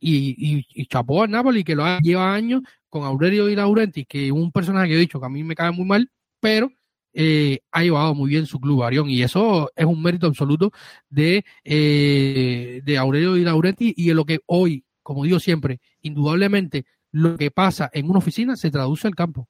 y, 0.00 0.34
y, 0.38 0.66
y 0.74 0.86
chapó 0.86 1.22
a 1.22 1.26
Napoli, 1.26 1.64
que 1.64 1.74
lo 1.74 1.84
ha, 1.84 1.98
lleva 2.00 2.32
años 2.32 2.62
con 2.88 3.04
Aurelio 3.04 3.48
y 3.48 3.56
Laurenti, 3.56 4.04
que 4.04 4.26
es 4.26 4.32
un 4.32 4.52
personaje 4.52 4.88
que 4.88 4.94
he 4.94 4.98
dicho 4.98 5.20
que 5.20 5.26
a 5.26 5.30
mí 5.30 5.42
me 5.44 5.54
cae 5.54 5.70
muy 5.70 5.84
mal, 5.84 6.10
pero 6.40 6.70
eh, 7.12 7.60
ha 7.72 7.82
llevado 7.82 8.14
muy 8.14 8.30
bien 8.30 8.46
su 8.46 8.60
club 8.60 8.82
Arión 8.82 9.10
y 9.10 9.22
eso 9.22 9.72
es 9.74 9.86
un 9.86 10.02
mérito 10.02 10.26
absoluto 10.26 10.72
de, 11.08 11.44
eh, 11.64 12.80
de 12.84 12.98
Aurelio 12.98 13.36
y 13.36 13.44
Laurenti 13.44 13.94
y 13.96 14.10
en 14.10 14.16
lo 14.16 14.24
que 14.24 14.40
hoy, 14.46 14.84
como 15.02 15.24
digo 15.24 15.40
siempre, 15.40 15.80
indudablemente 16.02 16.84
lo 17.10 17.36
que 17.36 17.50
pasa 17.50 17.90
en 17.92 18.08
una 18.08 18.18
oficina 18.18 18.56
se 18.56 18.70
traduce 18.70 19.06
al 19.06 19.14
campo. 19.14 19.48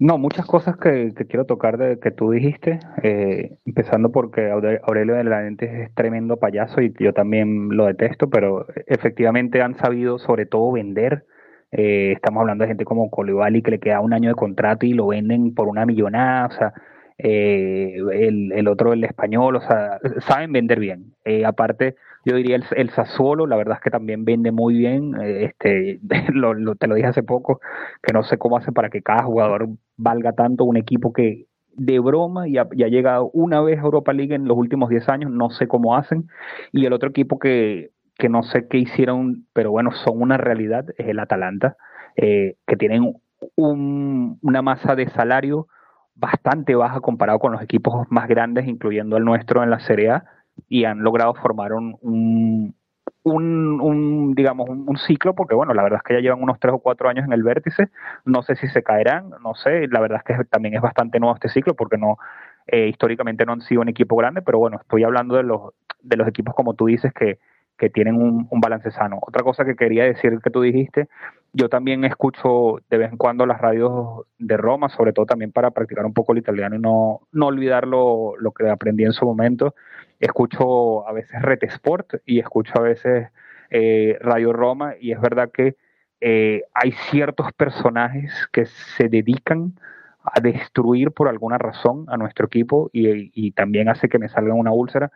No, 0.00 0.18
muchas 0.18 0.46
cosas 0.46 0.76
que, 0.78 1.12
quiero 1.28 1.44
tocar 1.44 1.78
de 1.78 2.00
que 2.00 2.10
tú 2.10 2.30
dijiste, 2.30 2.80
eh, 3.02 3.56
empezando 3.66 4.10
porque 4.10 4.50
Aurelio 4.50 5.14
de 5.14 5.24
Laurenti 5.24 5.66
es 5.66 5.94
tremendo 5.94 6.38
payaso 6.38 6.80
y 6.80 6.92
yo 6.98 7.12
también 7.12 7.68
lo 7.68 7.86
detesto, 7.86 8.28
pero 8.30 8.66
efectivamente 8.86 9.62
han 9.62 9.76
sabido 9.76 10.18
sobre 10.18 10.46
todo 10.46 10.72
vender 10.72 11.26
eh, 11.72 12.12
estamos 12.12 12.40
hablando 12.40 12.62
de 12.64 12.68
gente 12.68 12.84
como 12.84 13.10
Colibali 13.10 13.62
que 13.62 13.70
le 13.70 13.78
queda 13.78 14.00
un 14.00 14.12
año 14.12 14.30
de 14.30 14.34
contrato 14.34 14.86
y 14.86 14.92
lo 14.92 15.08
venden 15.08 15.54
por 15.54 15.68
una 15.68 15.86
millonada, 15.86 16.46
o 16.46 16.50
sea, 16.50 16.72
eh, 17.18 17.96
el, 18.12 18.52
el, 18.52 18.68
otro, 18.68 18.92
el 18.92 19.04
español, 19.04 19.56
o 19.56 19.60
sea, 19.60 20.00
saben 20.26 20.52
vender 20.52 20.80
bien. 20.80 21.14
Eh, 21.24 21.44
aparte, 21.44 21.96
yo 22.24 22.36
diría 22.36 22.56
el, 22.56 22.64
el 22.76 22.90
Sassuolo, 22.90 23.46
la 23.46 23.56
verdad 23.56 23.76
es 23.76 23.82
que 23.82 23.90
también 23.90 24.24
vende 24.24 24.52
muy 24.52 24.76
bien, 24.76 25.14
este, 25.20 26.00
lo, 26.32 26.74
te 26.76 26.86
lo 26.86 26.94
dije 26.94 27.08
hace 27.08 27.22
poco, 27.22 27.60
que 28.02 28.12
no 28.12 28.22
sé 28.22 28.38
cómo 28.38 28.56
hace 28.56 28.72
para 28.72 28.90
que 28.90 29.02
cada 29.02 29.22
jugador 29.22 29.68
valga 29.96 30.32
tanto, 30.32 30.64
un 30.64 30.76
equipo 30.76 31.12
que 31.12 31.46
de 31.72 31.98
broma 31.98 32.48
y 32.48 32.58
ha, 32.58 32.68
llegado 32.68 33.30
una 33.32 33.60
vez 33.60 33.78
a 33.78 33.82
Europa 33.82 34.12
League 34.12 34.34
en 34.34 34.46
los 34.46 34.56
últimos 34.56 34.90
10 34.90 35.08
años, 35.08 35.30
no 35.30 35.50
sé 35.50 35.68
cómo 35.68 35.96
hacen, 35.96 36.28
y 36.72 36.84
el 36.84 36.92
otro 36.92 37.08
equipo 37.08 37.38
que 37.38 37.90
que 38.20 38.28
no 38.28 38.44
sé 38.44 38.68
qué 38.68 38.78
hicieron, 38.78 39.46
pero 39.52 39.72
bueno, 39.72 39.90
son 39.92 40.20
una 40.22 40.36
realidad, 40.36 40.84
es 40.98 41.08
el 41.08 41.18
Atalanta, 41.18 41.76
eh, 42.14 42.56
que 42.66 42.76
tienen 42.76 43.16
una 43.56 44.62
masa 44.62 44.94
de 44.94 45.08
salario 45.08 45.66
bastante 46.14 46.74
baja 46.74 47.00
comparado 47.00 47.38
con 47.38 47.52
los 47.52 47.62
equipos 47.62 48.06
más 48.10 48.28
grandes, 48.28 48.68
incluyendo 48.68 49.16
el 49.16 49.24
nuestro 49.24 49.64
en 49.64 49.70
la 49.70 49.80
Serie 49.80 50.10
A, 50.10 50.24
y 50.68 50.84
han 50.84 51.02
logrado 51.02 51.34
formar 51.34 51.72
un, 51.72 52.74
un, 53.22 54.34
digamos, 54.34 54.68
un, 54.68 54.96
ciclo, 54.96 55.34
porque 55.34 55.54
bueno, 55.54 55.74
la 55.74 55.82
verdad 55.82 55.98
es 55.98 56.02
que 56.04 56.14
ya 56.14 56.20
llevan 56.20 56.42
unos 56.42 56.58
tres 56.58 56.74
o 56.74 56.78
cuatro 56.78 57.08
años 57.08 57.24
en 57.24 57.32
el 57.32 57.42
vértice, 57.42 57.88
no 58.24 58.42
sé 58.42 58.56
si 58.56 58.68
se 58.68 58.82
caerán, 58.82 59.30
no 59.42 59.54
sé, 59.54 59.88
la 59.88 60.00
verdad 60.00 60.22
es 60.24 60.36
que 60.36 60.44
también 60.44 60.74
es 60.74 60.80
bastante 60.80 61.20
nuevo 61.20 61.34
este 61.34 61.48
ciclo, 61.48 61.74
porque 61.74 61.98
no, 61.98 62.18
eh, 62.66 62.88
históricamente 62.88 63.44
no 63.44 63.52
han 63.52 63.62
sido 63.62 63.82
un 63.82 63.88
equipo 63.88 64.16
grande, 64.16 64.42
pero 64.42 64.58
bueno, 64.58 64.78
estoy 64.80 65.04
hablando 65.04 65.36
de 65.36 65.42
los, 65.42 65.72
de 66.02 66.16
los 66.16 66.28
equipos 66.28 66.54
como 66.54 66.74
tú 66.74 66.86
dices 66.86 67.12
que, 67.12 67.38
que 67.80 67.90
tienen 67.90 68.16
un, 68.16 68.60
balance 68.60 68.90
sano. 68.90 69.18
Otra 69.22 69.42
cosa 69.42 69.64
que 69.64 69.74
quería 69.74 70.04
decir 70.04 70.38
que 70.44 70.50
tú 70.50 70.60
dijiste, 70.60 71.08
yo 71.52 71.68
también 71.68 72.04
escucho 72.04 72.78
de 72.88 72.98
vez 72.98 73.10
en 73.10 73.18
cuando 73.18 73.46
las 73.46 73.60
radios 73.60 74.26
de 74.38 74.56
Roma, 74.56 74.88
sobre 74.88 75.12
todo 75.12 75.26
también 75.26 75.52
para 75.52 75.70
practicar 75.70 76.04
un 76.04 76.14
poco 76.14 76.32
el 76.32 76.38
italiano 76.38 76.76
y 76.76 76.78
no, 76.78 77.20
no 77.32 77.46
olvidar 77.46 77.86
lo, 77.86 78.34
que 78.56 78.68
aprendí 78.68 79.04
en 79.04 79.12
su 79.12 79.24
momento. 79.24 79.74
Escucho 80.18 81.06
a 81.08 81.12
veces 81.12 81.40
Rete 81.42 81.66
Sport 81.66 82.14
y 82.26 82.38
escucho 82.38 82.72
a 82.76 82.82
veces 82.82 83.28
eh, 83.70 84.18
Radio 84.20 84.52
Roma 84.52 84.94
y 85.00 85.12
es 85.12 85.20
verdad 85.20 85.50
que 85.52 85.76
eh, 86.20 86.62
hay 86.74 86.92
ciertos 87.10 87.52
personajes 87.52 88.32
que 88.52 88.66
se 88.66 89.08
dedican 89.08 89.74
a 90.22 90.40
destruir 90.40 91.12
por 91.12 91.28
alguna 91.28 91.56
razón 91.56 92.04
a 92.08 92.16
nuestro 92.16 92.46
equipo 92.46 92.90
y, 92.92 93.30
y 93.34 93.52
también 93.52 93.88
hace 93.88 94.08
que 94.08 94.18
me 94.18 94.28
salga 94.28 94.52
una 94.52 94.70
úlcera 94.70 95.10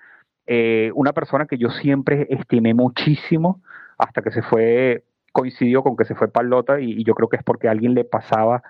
eh, 0.47 0.91
una 0.95 1.13
persona 1.13 1.47
que 1.47 1.57
yo 1.57 1.71
siempre 1.71 2.27
estimé 2.31 2.75
muchísimo 2.75 3.63
hasta 3.97 4.21
que 4.21 4.31
se 4.31 4.43
fue, 4.43 5.05
coincidió 5.35 5.83
con 5.83 5.97
que 5.97 6.05
se 6.05 6.15
fue 6.15 6.29
Palota 6.29 6.81
y, 6.81 7.03
yo 7.05 7.15
creo 7.15 7.29
que 7.29 7.37
es 7.37 7.43
porque 7.43 7.69
alguien 7.69 7.95
le 7.95 8.05
pasaba 8.05 8.63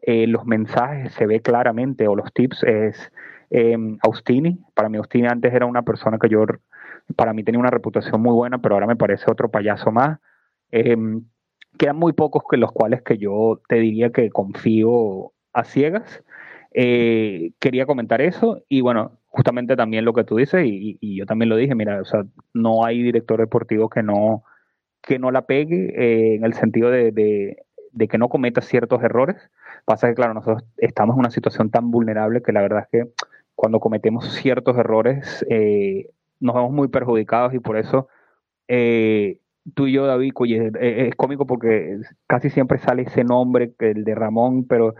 eh, 0.00 0.28
los 0.28 0.46
mensajes, 0.46 1.12
se 1.14 1.26
ve 1.26 1.40
claramente, 1.40 2.06
o 2.06 2.14
los 2.14 2.32
tips, 2.32 2.62
es 2.62 3.12
em, 3.50 3.98
Austini. 4.02 4.60
Para 4.74 4.88
mí 4.88 4.96
Austini 4.98 5.26
antes 5.26 5.52
era 5.52 5.66
una 5.66 5.82
persona 5.82 6.18
que 6.18 6.28
yo, 6.28 6.44
para 7.16 7.32
mí 7.32 7.42
tenía 7.42 7.58
una 7.58 7.70
reputación 7.70 8.22
muy 8.22 8.32
buena, 8.32 8.58
pero 8.58 8.76
ahora 8.76 8.86
me 8.86 8.96
parece 8.96 9.30
otro 9.30 9.50
payaso 9.50 9.90
más. 9.90 10.20
Em, 10.70 11.24
quedan 11.78 11.96
muy 11.96 12.12
pocos 12.12 12.44
que 12.48 12.58
los 12.58 12.70
cuales 12.72 13.02
que 13.02 13.18
yo 13.18 13.60
te 13.68 13.76
diría 13.76 14.10
que 14.12 14.30
confío 14.30 15.32
a 15.52 15.64
ciegas. 15.64 16.22
Eh, 16.72 17.52
quería 17.60 17.86
comentar 17.86 18.20
eso 18.20 18.62
y 18.68 18.80
bueno, 18.82 19.18
justamente 19.26 19.76
también 19.76 20.04
lo 20.04 20.12
que 20.12 20.24
tú 20.24 20.36
dices 20.36 20.64
y, 20.64 20.98
yo 21.16 21.26
también 21.26 21.48
lo 21.48 21.56
dije, 21.56 21.74
mira, 21.74 22.00
o 22.00 22.04
sea, 22.04 22.24
no 22.52 22.84
hay 22.84 23.02
director 23.02 23.40
deportivo 23.40 23.88
que 23.88 24.02
no, 24.02 24.44
que 25.06 25.18
no 25.18 25.30
la 25.30 25.42
pegue 25.42 25.92
eh, 25.96 26.34
en 26.36 26.44
el 26.44 26.54
sentido 26.54 26.90
de, 26.90 27.12
de, 27.12 28.08
que 28.08 28.18
no 28.18 28.28
cometa 28.28 28.60
ciertos 28.60 29.02
errores. 29.02 29.36
Pasa 29.84 30.08
que, 30.08 30.14
claro, 30.14 30.34
nosotros 30.34 30.64
estamos 30.78 31.14
en 31.14 31.20
una 31.20 31.30
situación 31.30 31.70
tan 31.70 31.90
vulnerable 31.90 32.42
que 32.42 32.52
la 32.52 32.62
verdad 32.62 32.84
es 32.84 32.88
que 32.90 33.10
cuando 33.54 33.80
cometemos 33.80 34.32
ciertos 34.34 34.76
errores, 34.76 35.44
eh, 35.50 36.10
nos 36.40 36.54
vemos 36.54 36.72
muy 36.72 36.88
perjudicados 36.88 37.54
y 37.54 37.58
por 37.58 37.76
eso 37.76 38.08
eh, 38.68 39.38
tú 39.74 39.86
y 39.86 39.92
yo, 39.92 40.06
David, 40.06 40.32
oye, 40.36 40.70
es, 40.80 41.14
cómico 41.14 41.46
porque 41.46 41.98
casi 42.26 42.50
siempre 42.50 42.78
sale 42.78 43.02
ese 43.02 43.24
nombre, 43.24 43.72
el 43.78 44.04
de 44.04 44.14
Ramón, 44.14 44.66
pero 44.66 44.94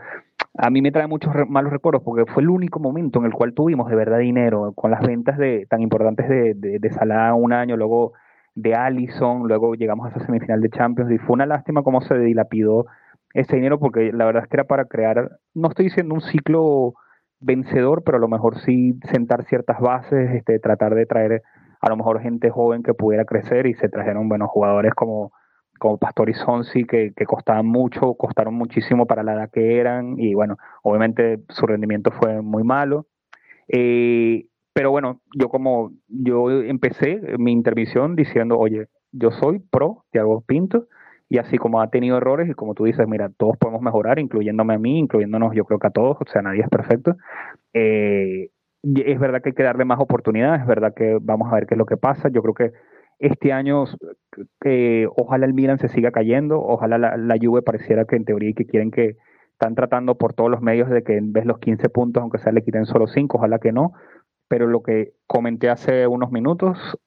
a 0.57 0.69
mí 0.69 0.81
me 0.81 0.91
trae 0.91 1.07
muchos 1.07 1.33
malos 1.47 1.71
recuerdos 1.71 2.03
porque 2.03 2.31
fue 2.31 2.43
el 2.43 2.49
único 2.49 2.79
momento 2.79 3.19
en 3.19 3.25
el 3.25 3.33
cual 3.33 3.53
tuvimos 3.53 3.89
de 3.89 3.95
verdad 3.95 4.19
dinero 4.19 4.73
con 4.73 4.91
las 4.91 5.01
ventas 5.01 5.37
de 5.37 5.65
tan 5.67 5.81
importantes 5.81 6.29
de, 6.29 6.53
de, 6.53 6.79
de 6.79 7.33
un 7.35 7.53
año, 7.53 7.75
luego 7.75 8.13
de 8.55 8.73
Allison, 8.73 9.47
luego 9.47 9.75
llegamos 9.75 10.07
a 10.07 10.09
esa 10.09 10.25
semifinal 10.25 10.61
de 10.61 10.69
Champions 10.69 11.11
y 11.11 11.17
fue 11.17 11.33
una 11.33 11.45
lástima 11.45 11.83
cómo 11.83 12.01
se 12.01 12.17
dilapidó 12.17 12.85
ese 13.33 13.57
dinero 13.57 13.79
porque 13.79 14.11
la 14.13 14.25
verdad 14.25 14.43
es 14.43 14.49
que 14.49 14.55
era 14.55 14.63
para 14.63 14.85
crear, 14.85 15.39
no 15.53 15.67
estoy 15.67 15.85
diciendo 15.85 16.15
un 16.15 16.21
ciclo 16.21 16.93
vencedor, 17.41 18.03
pero 18.03 18.17
a 18.17 18.21
lo 18.21 18.29
mejor 18.29 18.59
sí 18.59 18.97
sentar 19.11 19.43
ciertas 19.43 19.79
bases, 19.81 20.31
este, 20.31 20.57
tratar 20.59 20.95
de 20.95 21.05
traer 21.05 21.43
a 21.81 21.89
lo 21.89 21.97
mejor 21.97 22.21
gente 22.21 22.49
joven 22.49 22.81
que 22.81 22.93
pudiera 22.93 23.25
crecer 23.25 23.67
y 23.67 23.73
se 23.75 23.89
trajeron 23.89 24.29
buenos 24.29 24.49
jugadores 24.49 24.93
como, 24.93 25.33
como 25.77 25.97
Pastor 25.97 26.29
y 26.29 26.33
Sonsi 26.33 26.85
que, 26.85 27.13
costaban 27.27 27.65
mucho, 27.65 28.13
costaron 28.15 28.53
muchísimo 28.53 29.05
para 29.05 29.21
la 29.21 29.33
edad 29.33 29.49
que 29.51 29.79
eran 29.79 30.15
y 30.17 30.33
bueno, 30.33 30.57
obviamente 30.81 31.41
su 31.49 31.67
rendimiento 31.67 32.11
fue 32.11 32.41
muy 32.41 32.63
malo. 32.63 33.07
Eh, 33.67 34.45
pero 34.75 34.91
bueno, 34.91 35.21
yo 35.33 35.47
como 35.47 35.93
yo 36.09 36.51
empecé 36.51 37.21
mi 37.37 37.53
intervención 37.53 38.17
diciendo, 38.17 38.59
oye, 38.59 38.87
yo 39.13 39.31
soy 39.31 39.59
pro 39.59 40.03
Thiago 40.11 40.41
Pinto 40.41 40.87
y 41.29 41.37
así 41.37 41.57
como 41.57 41.79
ha 41.79 41.89
tenido 41.89 42.17
errores 42.17 42.49
y 42.49 42.53
como 42.55 42.73
tú 42.75 42.83
dices, 42.83 43.07
mira, 43.07 43.29
todos 43.37 43.55
podemos 43.57 43.81
mejorar, 43.81 44.19
incluyéndome 44.19 44.73
a 44.73 44.77
mí, 44.77 44.99
incluyéndonos 44.99 45.55
yo 45.55 45.63
creo 45.63 45.79
que 45.79 45.87
a 45.87 45.91
todos, 45.91 46.17
o 46.19 46.29
sea, 46.29 46.41
nadie 46.41 46.59
es 46.59 46.67
perfecto. 46.67 47.15
Eh, 47.73 48.49
es 48.83 49.17
verdad 49.17 49.41
que 49.41 49.51
hay 49.51 49.55
que 49.55 49.63
darle 49.63 49.85
más 49.85 50.01
oportunidades, 50.01 50.59
es 50.59 50.67
verdad 50.67 50.93
que 50.93 51.19
vamos 51.21 51.49
a 51.49 51.55
ver 51.55 51.67
qué 51.67 51.75
es 51.75 51.77
lo 51.77 51.85
que 51.85 51.95
pasa. 51.95 52.27
Yo 52.27 52.41
creo 52.41 52.53
que 52.53 52.71
este 53.19 53.53
año 53.53 53.85
eh, 54.65 55.07
ojalá 55.15 55.45
el 55.45 55.53
Milan 55.53 55.79
se 55.79 55.87
siga 55.87 56.11
cayendo, 56.11 56.59
ojalá 56.59 56.97
la, 56.97 57.35
Juve 57.41 57.61
pareciera 57.61 58.03
que 58.03 58.17
en 58.17 58.25
teoría 58.25 58.51
que 58.51 58.65
quieren 58.65 58.91
que 58.91 59.15
están 59.53 59.73
tratando 59.73 60.15
por 60.15 60.33
todos 60.33 60.51
los 60.51 60.61
medios 60.61 60.89
de 60.89 61.01
que 61.01 61.15
en 61.15 61.31
vez 61.31 61.45
de 61.45 61.47
los 61.47 61.59
15 61.59 61.87
puntos, 61.87 62.21
aunque 62.21 62.39
sea 62.39 62.51
le 62.51 62.61
quiten 62.61 62.85
solo 62.85 63.07
5, 63.07 63.37
ojalá 63.37 63.59
que 63.59 63.71
no, 63.71 63.93
pero 64.47 64.67
lo 64.67 64.83
que 64.83 65.13
comenté 65.27 65.69
hace 65.69 66.07
unos 66.07 66.31
minutos, 66.31 66.97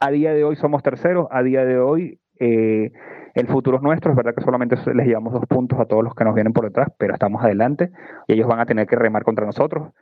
a 0.00 0.10
día 0.10 0.32
de 0.32 0.44
hoy 0.44 0.56
somos 0.56 0.82
terceros, 0.82 1.26
a 1.30 1.42
día 1.42 1.64
de 1.64 1.78
hoy 1.78 2.20
eh, 2.38 2.92
el 3.34 3.46
futuro 3.46 3.76
es 3.76 3.82
nuestro, 3.82 4.10
es 4.10 4.16
verdad 4.16 4.34
que 4.34 4.42
solamente 4.42 4.76
les 4.94 5.06
llevamos 5.06 5.32
dos 5.32 5.46
puntos 5.46 5.78
a 5.78 5.84
todos 5.84 6.02
los 6.02 6.14
que 6.14 6.24
nos 6.24 6.34
vienen 6.34 6.52
por 6.52 6.64
detrás, 6.64 6.88
pero 6.98 7.12
estamos 7.12 7.42
adelante 7.44 7.90
y 8.26 8.32
ellos 8.32 8.48
van 8.48 8.60
a 8.60 8.66
tener 8.66 8.86
que 8.86 8.96
remar 8.96 9.24
contra 9.24 9.46
nosotros. 9.46 9.92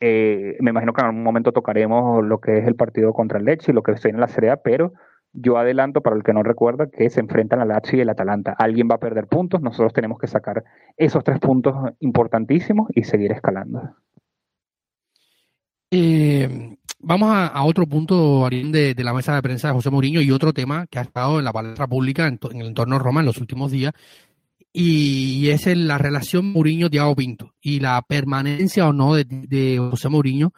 Eh, 0.00 0.56
me 0.60 0.70
imagino 0.70 0.92
que 0.92 1.00
en 1.00 1.08
algún 1.08 1.24
momento 1.24 1.52
tocaremos 1.52 2.24
lo 2.24 2.40
que 2.40 2.58
es 2.58 2.66
el 2.66 2.76
partido 2.76 3.12
contra 3.12 3.38
el 3.38 3.44
Lecce 3.44 3.72
y 3.72 3.74
lo 3.74 3.82
que 3.82 3.96
se 3.96 4.08
viene 4.08 4.18
en 4.18 4.20
la 4.20 4.28
Serie 4.28 4.50
A, 4.50 4.56
pero 4.58 4.92
yo 5.32 5.58
adelanto 5.58 6.00
para 6.00 6.16
el 6.16 6.22
que 6.22 6.32
no 6.32 6.42
recuerda 6.42 6.88
que 6.88 7.10
se 7.10 7.20
enfrentan 7.20 7.60
al 7.60 7.68
Lazio 7.68 7.98
y 7.98 8.02
el 8.02 8.08
Atalanta. 8.08 8.54
Alguien 8.58 8.88
va 8.90 8.94
a 8.94 9.00
perder 9.00 9.26
puntos, 9.26 9.60
nosotros 9.60 9.92
tenemos 9.92 10.18
que 10.18 10.26
sacar 10.26 10.64
esos 10.96 11.24
tres 11.24 11.38
puntos 11.38 11.74
importantísimos 12.00 12.88
y 12.94 13.04
seguir 13.04 13.32
escalando. 13.32 13.82
Eh, 15.90 16.76
vamos 16.98 17.30
a, 17.32 17.62
otro 17.62 17.86
punto, 17.86 18.44
Ariel, 18.44 18.70
de, 18.72 18.94
la 18.98 19.14
mesa 19.14 19.34
de 19.34 19.42
prensa 19.42 19.68
de 19.68 19.74
José 19.74 19.90
Mourinho 19.90 20.20
y 20.20 20.30
otro 20.30 20.52
tema 20.52 20.86
que 20.86 20.98
ha 20.98 21.02
estado 21.02 21.38
en 21.38 21.44
la 21.44 21.52
palestra 21.52 21.86
pública 21.86 22.26
en, 22.26 22.38
el 22.60 22.66
entorno 22.66 22.96
de 22.96 23.02
Roma 23.04 23.20
en 23.20 23.26
los 23.26 23.38
últimos 23.38 23.70
días, 23.70 23.92
y, 24.72 25.48
es 25.48 25.66
la 25.66 25.96
relación 25.96 26.52
Mourinho-Tiago 26.52 27.16
Pinto 27.16 27.54
y 27.60 27.80
la 27.80 28.02
permanencia 28.02 28.86
o 28.86 28.92
no 28.92 29.14
de, 29.14 29.78
José 29.90 30.08
Mourinho 30.08 30.52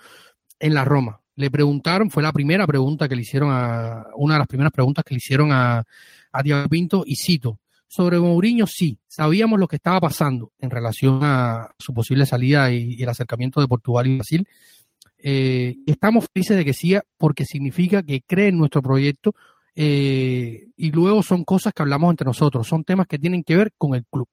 en 0.58 0.74
la 0.74 0.84
Roma. 0.84 1.20
Le 1.36 1.50
preguntaron, 1.50 2.10
fue 2.10 2.22
la 2.22 2.32
primera 2.32 2.66
pregunta 2.66 3.08
que 3.08 3.14
le 3.14 3.22
hicieron 3.22 3.50
a, 3.52 4.06
una 4.16 4.34
de 4.34 4.38
las 4.40 4.48
primeras 4.48 4.72
preguntas 4.72 5.04
que 5.04 5.14
le 5.14 5.18
hicieron 5.18 5.52
a, 5.52 5.84
a 6.32 6.42
Tiago 6.42 6.68
Pinto, 6.68 7.04
y 7.06 7.14
cito, 7.14 7.60
sobre 7.86 8.18
Mourinho 8.18 8.66
sí, 8.66 8.98
sabíamos 9.06 9.60
lo 9.60 9.68
que 9.68 9.76
estaba 9.76 10.00
pasando 10.00 10.52
en 10.58 10.70
relación 10.70 11.20
a 11.22 11.72
su 11.78 11.94
posible 11.94 12.26
salida 12.26 12.70
y 12.72 13.00
el 13.00 13.08
acercamiento 13.08 13.60
de 13.60 13.68
Portugal 13.68 14.06
y 14.06 14.16
Brasil, 14.16 14.46
eh, 15.22 15.76
estamos 15.86 16.26
felices 16.32 16.56
de 16.56 16.64
que 16.64 16.72
siga 16.72 17.02
porque 17.18 17.44
significa 17.44 18.02
que 18.02 18.22
cree 18.22 18.48
en 18.48 18.58
nuestro 18.58 18.82
proyecto 18.82 19.34
eh, 19.74 20.68
y 20.76 20.90
luego 20.90 21.22
son 21.22 21.44
cosas 21.44 21.72
que 21.72 21.82
hablamos 21.82 22.10
entre 22.10 22.24
nosotros, 22.24 22.66
son 22.66 22.84
temas 22.84 23.06
que 23.06 23.18
tienen 23.18 23.44
que 23.44 23.56
ver 23.56 23.72
con 23.76 23.94
el 23.94 24.04
club. 24.06 24.28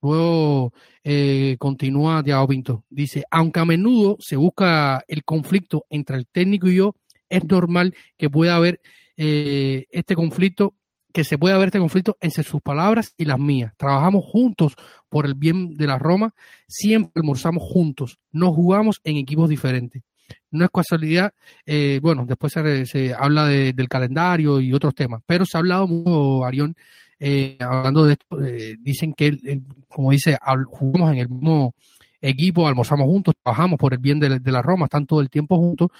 Luego 0.00 0.72
eh, 1.02 1.56
continúa 1.58 2.22
Tiago 2.22 2.46
Pinto, 2.46 2.84
dice, 2.88 3.24
aunque 3.30 3.60
a 3.60 3.64
menudo 3.64 4.16
se 4.20 4.36
busca 4.36 5.04
el 5.08 5.24
conflicto 5.24 5.84
entre 5.90 6.16
el 6.16 6.26
técnico 6.26 6.68
y 6.68 6.76
yo, 6.76 6.94
es 7.28 7.44
normal 7.44 7.94
que 8.16 8.30
pueda 8.30 8.56
haber 8.56 8.80
este 9.20 10.14
conflicto, 10.14 10.74
que 11.12 11.24
se 11.24 11.38
pueda 11.38 11.58
ver 11.58 11.68
este 11.68 11.78
conflicto 11.78 12.16
entre 12.20 12.42
sus 12.42 12.60
palabras 12.60 13.14
y 13.16 13.24
las 13.24 13.38
mías. 13.38 13.72
Trabajamos 13.76 14.24
juntos 14.24 14.74
por 15.08 15.26
el 15.26 15.34
bien 15.34 15.74
de 15.74 15.86
la 15.86 15.98
Roma, 15.98 16.34
siempre 16.66 17.12
almorzamos 17.16 17.62
juntos, 17.62 18.18
no 18.30 18.52
jugamos 18.52 19.00
en 19.04 19.16
equipos 19.16 19.48
diferentes 19.48 20.02
no 20.50 20.64
es 20.64 20.70
casualidad, 20.70 21.32
eh, 21.66 22.00
bueno, 22.02 22.24
después 22.26 22.52
se, 22.52 23.14
habla 23.14 23.46
del 23.46 23.88
calendario 23.88 24.60
y 24.60 24.72
otros 24.72 24.94
temas, 24.94 25.22
pero 25.26 25.44
se 25.44 25.56
ha 25.56 25.60
hablado 25.60 25.86
mucho, 25.86 26.44
Arión, 26.44 26.74
eh, 27.18 27.56
hablando 27.60 28.04
de 28.04 28.12
esto, 28.12 28.44
eh, 28.44 28.76
dicen 28.78 29.12
que, 29.12 29.60
como 29.88 30.10
dice, 30.10 30.38
jugamos 30.66 31.12
en 31.12 31.18
el 31.18 31.28
mismo 31.28 31.74
equipo, 32.20 32.66
almorzamos 32.66 33.06
juntos, 33.06 33.34
trabajamos 33.42 33.78
por 33.78 33.92
el 33.92 33.98
bien 33.98 34.20
de, 34.20 34.40
la 34.40 34.62
Roma, 34.62 34.86
están 34.86 35.06
todo 35.06 35.20
el 35.20 35.30
tiempo 35.30 35.56
juntos, 35.56 35.90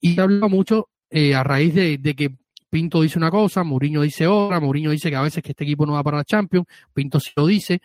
y 0.00 0.14
se 0.14 0.20
habla 0.20 0.48
mucho 0.48 0.88
a 1.34 1.42
raíz 1.42 1.74
de, 1.74 2.14
que 2.14 2.34
Pinto 2.76 3.00
dice 3.00 3.18
una 3.18 3.30
cosa, 3.30 3.64
Mourinho 3.64 4.02
dice 4.02 4.26
otra, 4.26 4.60
Mourinho 4.60 4.90
dice 4.90 5.08
que 5.08 5.16
a 5.16 5.22
veces 5.22 5.42
que 5.42 5.52
este 5.52 5.64
equipo 5.64 5.86
no 5.86 5.94
va 5.94 6.04
para 6.04 6.18
la 6.18 6.24
Champions, 6.24 6.66
Pinto 6.92 7.18
sí 7.18 7.30
lo 7.34 7.46
dice, 7.46 7.80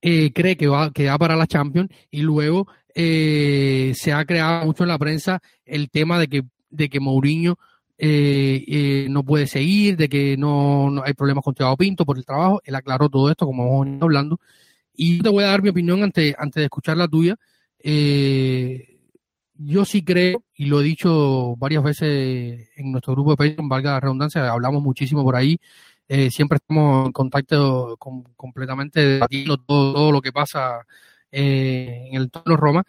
cree 0.00 0.56
que 0.56 0.68
va, 0.68 0.90
que 0.90 1.06
va 1.08 1.18
para 1.18 1.36
la 1.36 1.46
Champions 1.46 1.90
y 2.10 2.22
luego 2.22 2.66
eh, 2.94 3.92
se 3.94 4.12
ha 4.14 4.24
creado 4.24 4.64
mucho 4.66 4.84
en 4.84 4.88
la 4.88 4.98
prensa 4.98 5.42
el 5.66 5.90
tema 5.90 6.18
de 6.18 6.28
que, 6.28 6.44
de 6.70 6.88
que 6.88 6.98
Mourinho 6.98 7.58
eh, 7.98 8.64
eh, 8.66 9.06
no 9.10 9.22
puede 9.22 9.46
seguir, 9.46 9.98
de 9.98 10.08
que 10.08 10.36
no, 10.38 11.02
hay 11.04 11.12
problemas 11.14 11.44
con 11.44 11.54
Thiago 11.54 11.76
Pinto 11.76 12.06
por 12.06 12.18
el 12.18 12.24
trabajo. 12.24 12.60
Él 12.64 12.74
aclaró 12.74 13.10
todo 13.10 13.30
esto, 13.30 13.46
como 13.46 13.80
venido 13.84 14.04
hablando. 14.04 14.40
Y 14.94 15.18
yo 15.18 15.24
te 15.24 15.28
voy 15.28 15.44
a 15.44 15.48
dar 15.48 15.62
mi 15.62 15.68
opinión 15.68 16.02
antes, 16.02 16.34
antes 16.38 16.60
de 16.60 16.64
escuchar 16.64 16.96
la 16.96 17.08
tuya. 17.08 17.38
Yo 19.64 19.84
sí 19.84 20.04
creo, 20.04 20.44
y 20.54 20.66
lo 20.66 20.80
he 20.80 20.84
dicho 20.84 21.56
varias 21.56 21.82
veces 21.82 22.70
en 22.76 22.92
nuestro 22.92 23.14
grupo 23.14 23.32
de 23.32 23.36
Patreon, 23.36 23.68
valga 23.68 23.92
la 23.92 24.00
redundancia, 24.00 24.50
hablamos 24.50 24.82
muchísimo 24.82 25.22
por 25.22 25.36
ahí. 25.36 25.58
siempre 26.30 26.56
estamos 26.56 27.06
en 27.06 27.12
contacto 27.12 27.96
con, 27.98 28.22
completamente 28.36 29.00
debatiendo 29.00 29.56
todo, 29.58 29.94
todo 29.94 30.12
lo 30.12 30.20
que 30.20 30.32
pasa 30.32 30.86
eh, 31.30 32.08
en 32.08 32.16
el 32.16 32.24
entorno 32.24 32.56
Roma, 32.56 32.84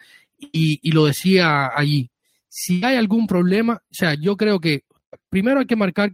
y, 0.52 0.90
lo 0.92 1.06
decía 1.06 1.70
allí. 1.74 2.10
Si 2.48 2.84
hay 2.84 2.96
algún 2.96 3.26
problema, 3.26 3.74
o 3.74 3.94
sea, 3.94 4.14
yo 4.14 4.36
creo 4.36 4.60
que 4.60 4.84
primero 5.30 5.60
hay 5.60 5.66
que 5.66 5.76
marcar 5.76 6.12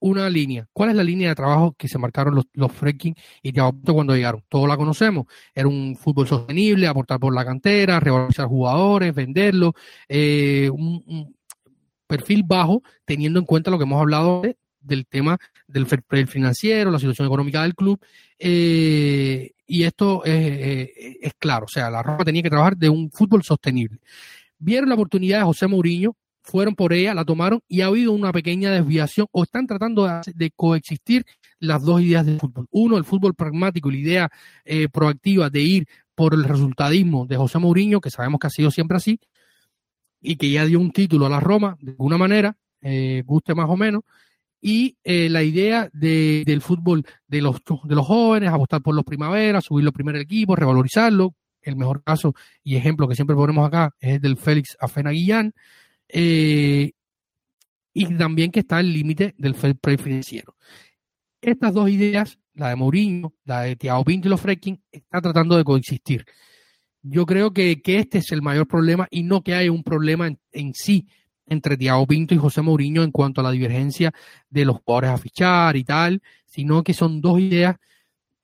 una 0.00 0.28
línea. 0.30 0.68
¿Cuál 0.72 0.90
es 0.90 0.96
la 0.96 1.04
línea 1.04 1.30
de 1.30 1.34
trabajo 1.34 1.74
que 1.76 1.88
se 1.88 1.98
marcaron 1.98 2.34
los, 2.34 2.46
los 2.52 2.72
y 3.42 3.52
cuando 3.52 4.14
llegaron? 4.14 4.44
Todos 4.48 4.68
la 4.68 4.76
conocemos. 4.76 5.26
Era 5.54 5.68
un 5.68 5.96
fútbol 5.96 6.26
sostenible, 6.26 6.86
aportar 6.86 7.18
por 7.18 7.34
la 7.34 7.44
cantera, 7.44 8.00
revalorizar 8.00 8.46
jugadores, 8.46 9.14
venderlos, 9.14 9.72
eh, 10.08 10.70
un, 10.72 11.34
perfil 12.06 12.42
bajo, 12.42 12.82
teniendo 13.04 13.38
en 13.38 13.44
cuenta 13.44 13.70
lo 13.70 13.78
que 13.78 13.84
hemos 13.84 14.00
hablado 14.00 14.42
del 14.80 15.06
tema 15.06 15.36
del 15.66 15.86
financiero, 16.26 16.90
la 16.90 16.98
situación 16.98 17.26
económica 17.26 17.62
del 17.62 17.74
club. 17.74 18.00
Eh, 18.38 19.52
y 19.66 19.82
esto 19.82 20.24
es, 20.24 20.88
es, 21.20 21.34
claro, 21.38 21.66
o 21.66 21.68
sea, 21.68 21.90
la 21.90 22.02
Roma 22.02 22.24
tenía 22.24 22.42
que 22.42 22.48
trabajar 22.48 22.76
de 22.76 22.88
un 22.88 23.10
fútbol 23.10 23.42
sostenible. 23.42 23.98
Vieron 24.58 24.88
la 24.88 24.94
oportunidad 24.94 25.40
de 25.40 25.44
José 25.44 25.66
Mourinho, 25.66 26.16
fueron 26.48 26.74
por 26.74 26.92
ella, 26.92 27.14
la 27.14 27.24
tomaron 27.24 27.60
y 27.68 27.82
ha 27.82 27.86
habido 27.86 28.12
una 28.12 28.32
pequeña 28.32 28.70
desviación 28.70 29.26
o 29.32 29.42
están 29.42 29.66
tratando 29.66 30.08
de, 30.34 30.50
coexistir 30.56 31.24
las 31.60 31.82
dos 31.82 32.00
ideas 32.00 32.24
del 32.24 32.40
fútbol. 32.40 32.66
Uno, 32.70 32.96
el 32.96 33.04
fútbol 33.04 33.34
pragmático, 33.34 33.90
la 33.90 33.96
idea 33.96 34.30
eh, 34.64 34.88
proactiva 34.88 35.50
de 35.50 35.60
ir 35.60 35.88
por 36.14 36.34
el 36.34 36.44
resultadismo 36.44 37.26
de 37.26 37.36
José 37.36 37.58
Mourinho, 37.58 38.00
que 38.00 38.10
sabemos 38.10 38.40
que 38.40 38.46
ha 38.46 38.50
sido 38.50 38.70
siempre 38.70 38.96
así, 38.96 39.20
y 40.20 40.36
que 40.36 40.50
ya 40.50 40.64
dio 40.64 40.80
un 40.80 40.90
título 40.90 41.26
a 41.26 41.28
la 41.28 41.40
Roma 41.40 41.76
de 41.80 41.92
alguna 41.92 42.18
manera, 42.18 42.56
eh, 42.80 43.22
guste 43.24 43.54
más 43.54 43.68
o 43.68 43.76
menos, 43.76 44.02
y 44.60 44.96
eh, 45.04 45.28
la 45.28 45.42
idea 45.42 45.88
de, 45.92 46.42
del 46.44 46.62
fútbol 46.62 47.04
de 47.26 47.42
los, 47.42 47.56
de 47.84 47.94
los 47.94 48.06
jóvenes, 48.06 48.50
apostar 48.50 48.82
por 48.82 48.94
los 48.94 49.04
primaveras, 49.04 49.64
subir 49.64 49.84
los 49.84 49.94
primeros 49.94 50.22
equipos, 50.22 50.58
revalorizarlo. 50.58 51.34
El 51.60 51.76
mejor 51.76 52.02
caso 52.02 52.34
y 52.64 52.76
ejemplo 52.76 53.06
que 53.06 53.14
siempre 53.14 53.36
ponemos 53.36 53.66
acá 53.66 53.94
es 54.00 54.14
el 54.14 54.20
del 54.20 54.36
Félix 54.36 54.76
Afena 54.80 55.10
Guillán. 55.10 55.52
Eh, 56.08 56.92
y 57.92 58.14
también 58.16 58.50
que 58.50 58.60
está 58.60 58.80
el 58.80 58.92
límite 58.92 59.34
del 59.38 59.54
fair 59.54 59.76
play 59.76 59.96
financiero. 59.96 60.56
Estas 61.40 61.74
dos 61.74 61.90
ideas, 61.90 62.38
la 62.54 62.70
de 62.70 62.76
Mourinho, 62.76 63.34
la 63.44 63.62
de 63.62 63.76
Thiago 63.76 64.04
Pinto 64.04 64.28
y 64.28 64.30
los 64.30 64.40
Freaking, 64.40 64.80
están 64.90 65.22
tratando 65.22 65.56
de 65.56 65.64
coexistir. 65.64 66.24
yo 67.02 67.26
creo 67.26 67.52
que, 67.52 67.80
que 67.80 67.98
este 67.98 68.18
es 68.18 68.32
el 68.32 68.42
mayor 68.42 68.66
problema 68.66 69.06
y 69.10 69.22
no 69.22 69.42
que 69.42 69.54
haya 69.54 69.72
un 69.72 69.82
problema 69.84 70.26
en, 70.26 70.38
en 70.52 70.74
sí 70.74 71.06
entre 71.46 71.76
Thiago 71.76 72.06
Pinto 72.06 72.34
y 72.34 72.38
José 72.38 72.62
Mourinho 72.62 73.02
en 73.02 73.10
cuanto 73.10 73.40
a 73.40 73.44
la 73.44 73.50
divergencia 73.50 74.12
de 74.50 74.64
los 74.64 74.78
jugadores 74.78 75.10
a 75.10 75.18
fichar 75.18 75.76
y 75.76 75.84
tal, 75.84 76.22
sino 76.46 76.82
que 76.82 76.94
son 76.94 77.20
dos 77.20 77.40
ideas 77.40 77.76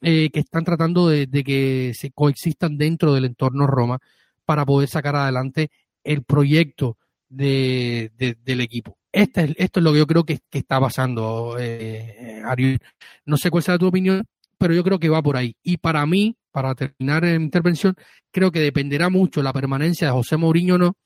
eh, 0.07 0.31
que 0.31 0.41
están 0.41 0.65
tratando 0.65 1.09
de, 1.09 1.27
que 1.45 1.93
se 1.95 2.11
coexistan 2.11 2.77
dentro 2.77 3.15
del 3.15 3.25
entorno 3.25 3.67
Roma 3.67 3.99
para 4.45 4.67
poder 4.67 4.89
sacar 4.89 5.17
adelante 5.17 5.71
el 6.03 6.23
proyecto 6.25 6.99
de, 7.35 8.37
del 8.45 8.61
equipo. 8.61 8.97
Este 9.13 9.45
es, 9.45 9.55
esto 9.57 9.81
es 9.81 9.85
lo 9.85 9.93
que 9.93 9.99
yo 9.99 10.07
creo 10.07 10.25
que, 10.25 10.41
está 10.51 10.81
pasando, 10.81 11.57
eh, 11.59 12.43
Ariel. 12.45 12.79
No 13.27 13.37
sé 13.37 13.51
cuál 13.51 13.63
será 13.63 13.79
tu 13.79 13.87
opinión, 13.87 14.25
pero 14.59 14.75
yo 14.75 14.83
creo 14.83 14.99
que 14.99 15.09
va 15.09 15.23
por 15.23 15.37
ahí. 15.37 15.57
Y 15.63 15.77
para 15.77 16.05
mí, 16.07 16.37
para 16.51 16.75
terminar 16.75 17.23
mi 17.25 17.45
intervención, 17.45 17.95
creo 18.31 18.51
que 18.51 18.61
dependerá 18.61 19.11
mucho 19.11 19.43
la 19.43 19.53
permanencia 19.53 20.09
de 20.09 20.13
José 20.13 20.37
Mourinho 20.37 20.77
o 20.77 20.79
no, 20.79 20.97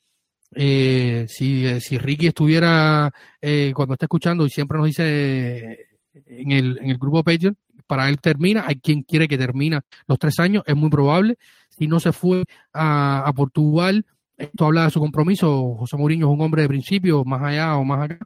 eh, 0.55 1.27
si, 1.29 1.67
eh, 1.67 1.81
si 1.81 1.99
Ricky 1.99 2.29
estuviera 2.29 3.13
eh, 3.41 3.73
cuando 3.75 3.95
está 3.95 4.07
escuchando 4.07 4.47
y 4.47 4.51
siempre 4.51 4.79
nos 4.79 4.87
dice 4.87 5.87
en 6.27 6.53
el, 6.53 6.79
en 6.79 6.91
el 6.91 6.99
grupo 6.99 7.23
Patreon, 7.23 7.57
para 7.87 8.09
él 8.09 8.21
termina, 8.21 8.65
hay 8.67 8.77
quien 8.77 9.03
quiere 9.03 9.29
que 9.29 9.39
termina 9.39 9.83
los 10.07 10.19
tres 10.19 10.39
años, 10.41 10.63
es 10.67 10.77
muy 10.77 10.91
probable. 10.91 11.37
Si 11.71 11.87
no 11.87 12.01
se 12.01 12.13
fue 12.13 12.45
a, 12.73 13.25
a 13.27 13.33
Portugal, 13.33 14.05
esto 14.39 14.65
habla 14.65 14.85
de 14.85 14.91
su 14.91 15.01
compromiso. 15.01 15.75
José 15.75 15.97
Mourinho 15.97 16.29
es 16.29 16.33
un 16.33 16.41
hombre 16.41 16.63
de 16.63 16.69
principio, 16.69 17.25
más 17.25 17.43
allá 17.43 17.77
o 17.77 17.85
más 17.85 18.05
acá, 18.05 18.19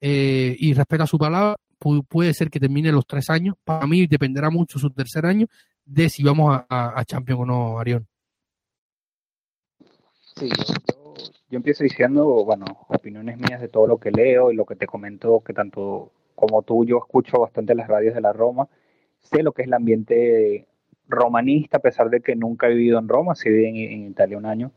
eh, 0.00 0.56
y 0.58 0.72
respeta 0.72 1.06
su 1.06 1.18
palabra. 1.18 1.56
puede 2.08 2.32
ser 2.32 2.48
que 2.48 2.60
termine 2.60 2.92
los 2.92 3.06
tres 3.06 3.28
años. 3.28 3.56
Para 3.64 3.86
mí 3.86 4.06
dependerá 4.06 4.48
mucho 4.50 4.78
su 4.78 4.90
tercer 4.90 5.26
año 5.26 5.46
de 5.84 6.08
si 6.08 6.22
vamos 6.22 6.56
a, 6.68 6.98
a, 6.98 7.04
Champions 7.04 7.42
o 7.42 7.46
no, 7.46 7.78
Arión. 7.78 8.06
Sí, 10.36 10.48
yo 11.48 11.56
empiezo 11.56 11.84
diciendo, 11.84 12.24
bueno, 12.44 12.64
opiniones 12.88 13.38
mías 13.38 13.60
de 13.60 13.68
todo 13.68 13.86
lo 13.86 13.98
que 13.98 14.10
leo 14.10 14.50
y 14.50 14.56
lo 14.56 14.66
que 14.66 14.76
te 14.76 14.86
comento, 14.86 15.40
que 15.40 15.52
tanto 15.52 16.12
como 16.34 16.62
tú, 16.62 16.84
yo 16.84 16.98
escucho 16.98 17.40
bastante 17.40 17.74
las 17.74 17.88
radios 17.88 18.14
de 18.14 18.20
la 18.20 18.32
Roma, 18.32 18.68
sé 19.20 19.42
lo 19.42 19.52
que 19.52 19.62
es 19.62 19.68
el 19.68 19.74
ambiente 19.74 20.66
romanista, 21.08 21.78
a 21.78 21.80
pesar 21.80 22.10
de 22.10 22.20
que 22.20 22.36
nunca 22.36 22.66
he 22.66 22.74
vivido 22.74 22.98
en 22.98 23.08
Roma, 23.08 23.34
sí 23.34 23.48
viví 23.48 23.66
en, 23.66 24.10
Italia 24.10 24.38
un 24.38 24.46
año, 24.46 24.72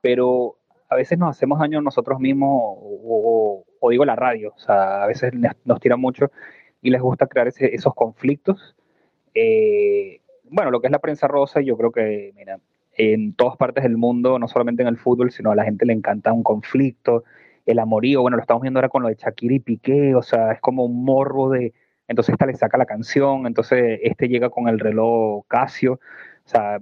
pero 0.00 0.56
a 0.88 0.96
veces 0.96 1.18
nos 1.18 1.30
hacemos 1.30 1.58
daño 1.58 1.80
nosotros 1.80 2.18
mismos, 2.20 2.50
o, 2.62 3.64
digo 3.90 4.04
la 4.04 4.16
radio, 4.16 4.52
o 4.56 4.58
sea, 4.58 5.04
a 5.04 5.06
veces 5.06 5.32
nos 5.64 5.80
tira 5.80 5.96
mucho 5.96 6.30
y 6.82 6.90
les 6.90 7.00
gusta 7.00 7.26
crear 7.26 7.48
esos 7.48 7.94
conflictos. 7.94 8.76
Eh, 9.34 10.20
bueno, 10.44 10.70
lo 10.70 10.80
que 10.80 10.88
es 10.88 10.90
la 10.90 10.98
prensa 10.98 11.28
rosa, 11.28 11.60
yo 11.60 11.76
creo 11.76 11.92
que, 11.92 12.32
mira, 12.34 12.58
en 12.96 13.34
todas 13.34 13.56
partes 13.56 13.84
del 13.84 13.96
mundo, 13.96 14.38
no 14.38 14.48
solamente 14.48 14.82
en 14.82 14.88
el 14.88 14.98
fútbol, 14.98 15.30
sino 15.30 15.50
a 15.50 15.54
la 15.54 15.64
gente 15.64 15.86
le 15.86 15.92
encanta 15.92 16.32
un 16.32 16.42
conflicto, 16.42 17.24
el 17.66 17.78
amorío, 17.78 18.22
bueno, 18.22 18.36
lo 18.36 18.42
estamos 18.42 18.62
viendo 18.62 18.78
ahora 18.78 18.88
con 18.88 19.02
lo 19.02 19.08
de 19.08 19.14
Shakira 19.14 19.54
y 19.54 19.60
Piqué, 19.60 20.14
o 20.14 20.22
sea, 20.22 20.52
es 20.52 20.60
como 20.60 20.84
un 20.84 21.04
morro 21.04 21.50
de, 21.50 21.72
entonces 22.08 22.32
esta 22.32 22.46
le 22.46 22.56
saca 22.56 22.78
la 22.78 22.86
canción, 22.86 23.46
entonces 23.46 24.00
este 24.02 24.28
llega 24.28 24.50
con 24.50 24.68
el 24.68 24.80
reloj 24.80 25.44
Casio, 25.46 25.94
o 25.94 26.48
sea, 26.48 26.80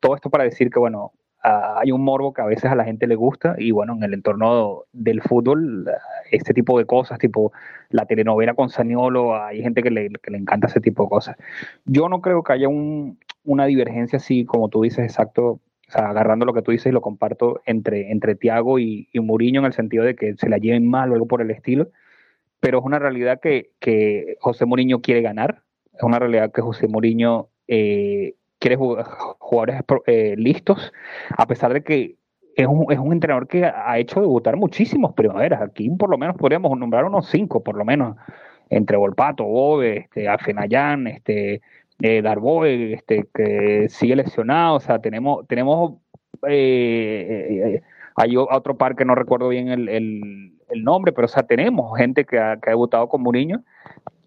todo 0.00 0.14
esto 0.14 0.30
para 0.30 0.44
decir 0.44 0.70
que, 0.70 0.78
bueno, 0.78 1.12
hay 1.42 1.90
un 1.90 2.02
morbo 2.02 2.34
que 2.34 2.42
a 2.42 2.46
veces 2.46 2.70
a 2.70 2.74
la 2.74 2.84
gente 2.84 3.06
le 3.06 3.14
gusta 3.14 3.54
y 3.58 3.70
bueno, 3.70 3.94
en 3.94 4.02
el 4.02 4.14
entorno 4.14 4.84
del 4.92 5.22
fútbol, 5.22 5.86
este 6.30 6.52
tipo 6.52 6.78
de 6.78 6.84
cosas, 6.84 7.18
tipo 7.18 7.52
la 7.88 8.04
telenovela 8.06 8.54
con 8.54 8.68
Saniolo, 8.68 9.36
hay 9.36 9.62
gente 9.62 9.82
que 9.82 9.90
le, 9.90 10.10
que 10.10 10.30
le 10.30 10.38
encanta 10.38 10.66
ese 10.66 10.80
tipo 10.80 11.04
de 11.04 11.08
cosas. 11.08 11.36
Yo 11.86 12.08
no 12.08 12.20
creo 12.20 12.42
que 12.42 12.52
haya 12.52 12.68
un, 12.68 13.18
una 13.44 13.64
divergencia 13.66 14.18
así, 14.18 14.44
como 14.44 14.68
tú 14.68 14.82
dices, 14.82 15.04
exacto, 15.04 15.60
o 15.88 15.92
sea, 15.92 16.10
agarrando 16.10 16.44
lo 16.44 16.52
que 16.52 16.62
tú 16.62 16.72
dices 16.72 16.86
y 16.86 16.94
lo 16.94 17.00
comparto 17.00 17.62
entre, 17.64 18.12
entre 18.12 18.34
Tiago 18.34 18.78
y, 18.78 19.08
y 19.12 19.20
Mourinho 19.20 19.60
en 19.60 19.66
el 19.66 19.72
sentido 19.72 20.04
de 20.04 20.14
que 20.14 20.34
se 20.36 20.48
la 20.48 20.58
lleven 20.58 20.88
mal 20.88 21.10
o 21.10 21.14
algo 21.14 21.26
por 21.26 21.40
el 21.40 21.50
estilo, 21.50 21.88
pero 22.60 22.78
es 22.78 22.84
una 22.84 22.98
realidad 22.98 23.40
que, 23.40 23.70
que 23.80 24.36
José 24.40 24.66
Mourinho 24.66 25.00
quiere 25.00 25.22
ganar, 25.22 25.62
es 25.94 26.02
una 26.02 26.18
realidad 26.18 26.52
que 26.52 26.60
José 26.60 26.86
Mourinho 26.86 27.48
eh, 27.66 28.34
quiere 28.60 28.76
jugadores 28.76 29.82
eh, 30.06 30.34
listos, 30.36 30.92
a 31.36 31.46
pesar 31.46 31.72
de 31.72 31.82
que 31.82 32.16
es 32.54 32.66
un, 32.66 32.86
es 32.92 32.98
un 32.98 33.12
entrenador 33.12 33.48
que 33.48 33.64
ha 33.64 33.98
hecho 33.98 34.20
debutar 34.20 34.56
muchísimos 34.56 35.14
primaveras. 35.14 35.62
Aquí 35.62 35.90
por 35.90 36.10
lo 36.10 36.18
menos 36.18 36.36
podríamos 36.36 36.78
nombrar 36.78 37.04
unos 37.04 37.28
cinco, 37.28 37.64
por 37.64 37.76
lo 37.76 37.84
menos, 37.84 38.16
entre 38.68 38.96
Volpato, 38.96 39.44
Bobe, 39.44 39.98
este, 39.98 40.28
Afenayán, 40.28 41.06
este, 41.08 41.60
eh, 42.00 42.22
Darboe, 42.22 42.94
este, 42.94 43.26
que 43.34 43.88
sigue 43.88 44.16
lesionado, 44.16 44.76
o 44.76 44.80
sea, 44.80 45.00
tenemos, 45.00 45.46
tenemos 45.48 45.94
eh, 46.48 47.76
eh, 47.76 47.82
hay 48.16 48.36
otro 48.36 48.76
par 48.76 48.96
que 48.96 49.04
no 49.04 49.14
recuerdo 49.14 49.48
bien 49.48 49.68
el, 49.68 49.88
el, 49.88 50.84
nombre, 50.84 51.12
pero 51.12 51.26
o 51.26 51.28
sea, 51.28 51.42
tenemos 51.42 51.96
gente 51.98 52.24
que 52.24 52.38
ha, 52.38 52.56
debutado 52.56 53.08
con 53.08 53.22
Mourinho 53.22 53.62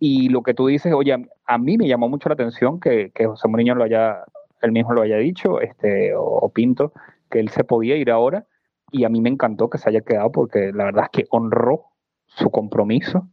y 0.05 0.27
lo 0.27 0.43
que 0.43 0.53
tú 0.53 0.67
dices, 0.67 0.91
oye, 0.91 1.15
a 1.45 1.57
mí 1.57 1.77
me 1.77 1.87
llamó 1.87 2.09
mucho 2.09 2.27
la 2.27 2.33
atención 2.33 2.81
que, 2.81 3.13
José 3.25 3.47
Mourinho 3.47 3.73
lo 3.73 3.85
haya, 3.85 4.25
él 4.61 4.73
mismo 4.73 4.91
lo 4.91 5.01
haya 5.01 5.15
dicho, 5.15 5.61
este, 5.61 6.11
o, 6.13 6.51
Pinto, 6.53 6.91
que 7.31 7.39
él 7.39 7.47
se 7.47 7.63
podía 7.63 7.95
ir 7.95 8.11
ahora 8.11 8.45
y 8.91 9.05
a 9.05 9.09
mí 9.09 9.21
me 9.21 9.29
encantó 9.29 9.69
que 9.69 9.77
se 9.77 9.87
haya 9.87 10.01
quedado 10.01 10.29
porque 10.29 10.73
la 10.73 10.83
verdad 10.83 11.05
es 11.05 11.09
que 11.11 11.27
honró 11.29 11.85
su 12.25 12.49
compromiso. 12.49 13.29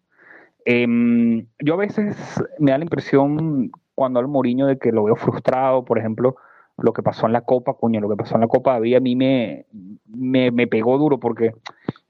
Em, 0.64 1.48
yo 1.58 1.74
a 1.74 1.78
veces 1.78 2.16
me 2.60 2.70
da 2.70 2.78
la 2.78 2.84
impresión 2.84 3.72
cuando 3.96 4.20
al 4.20 4.28
Mourinho 4.28 4.66
de 4.68 4.78
que 4.78 4.92
lo 4.92 5.02
veo 5.02 5.16
frustrado, 5.16 5.84
por 5.84 5.98
ejemplo, 5.98 6.36
lo 6.78 6.92
que 6.92 7.02
pasó 7.02 7.26
en 7.26 7.32
la 7.32 7.40
Copa, 7.40 7.74
coño, 7.74 8.00
lo 8.00 8.08
que 8.08 8.14
pasó 8.14 8.36
en 8.36 8.42
la 8.42 8.46
Copa 8.46 8.76
a 8.76 8.80
mí 8.80 9.16
me, 9.16 9.66
me, 10.06 10.52
me 10.52 10.68
pegó 10.68 10.98
duro 10.98 11.18
porque 11.18 11.50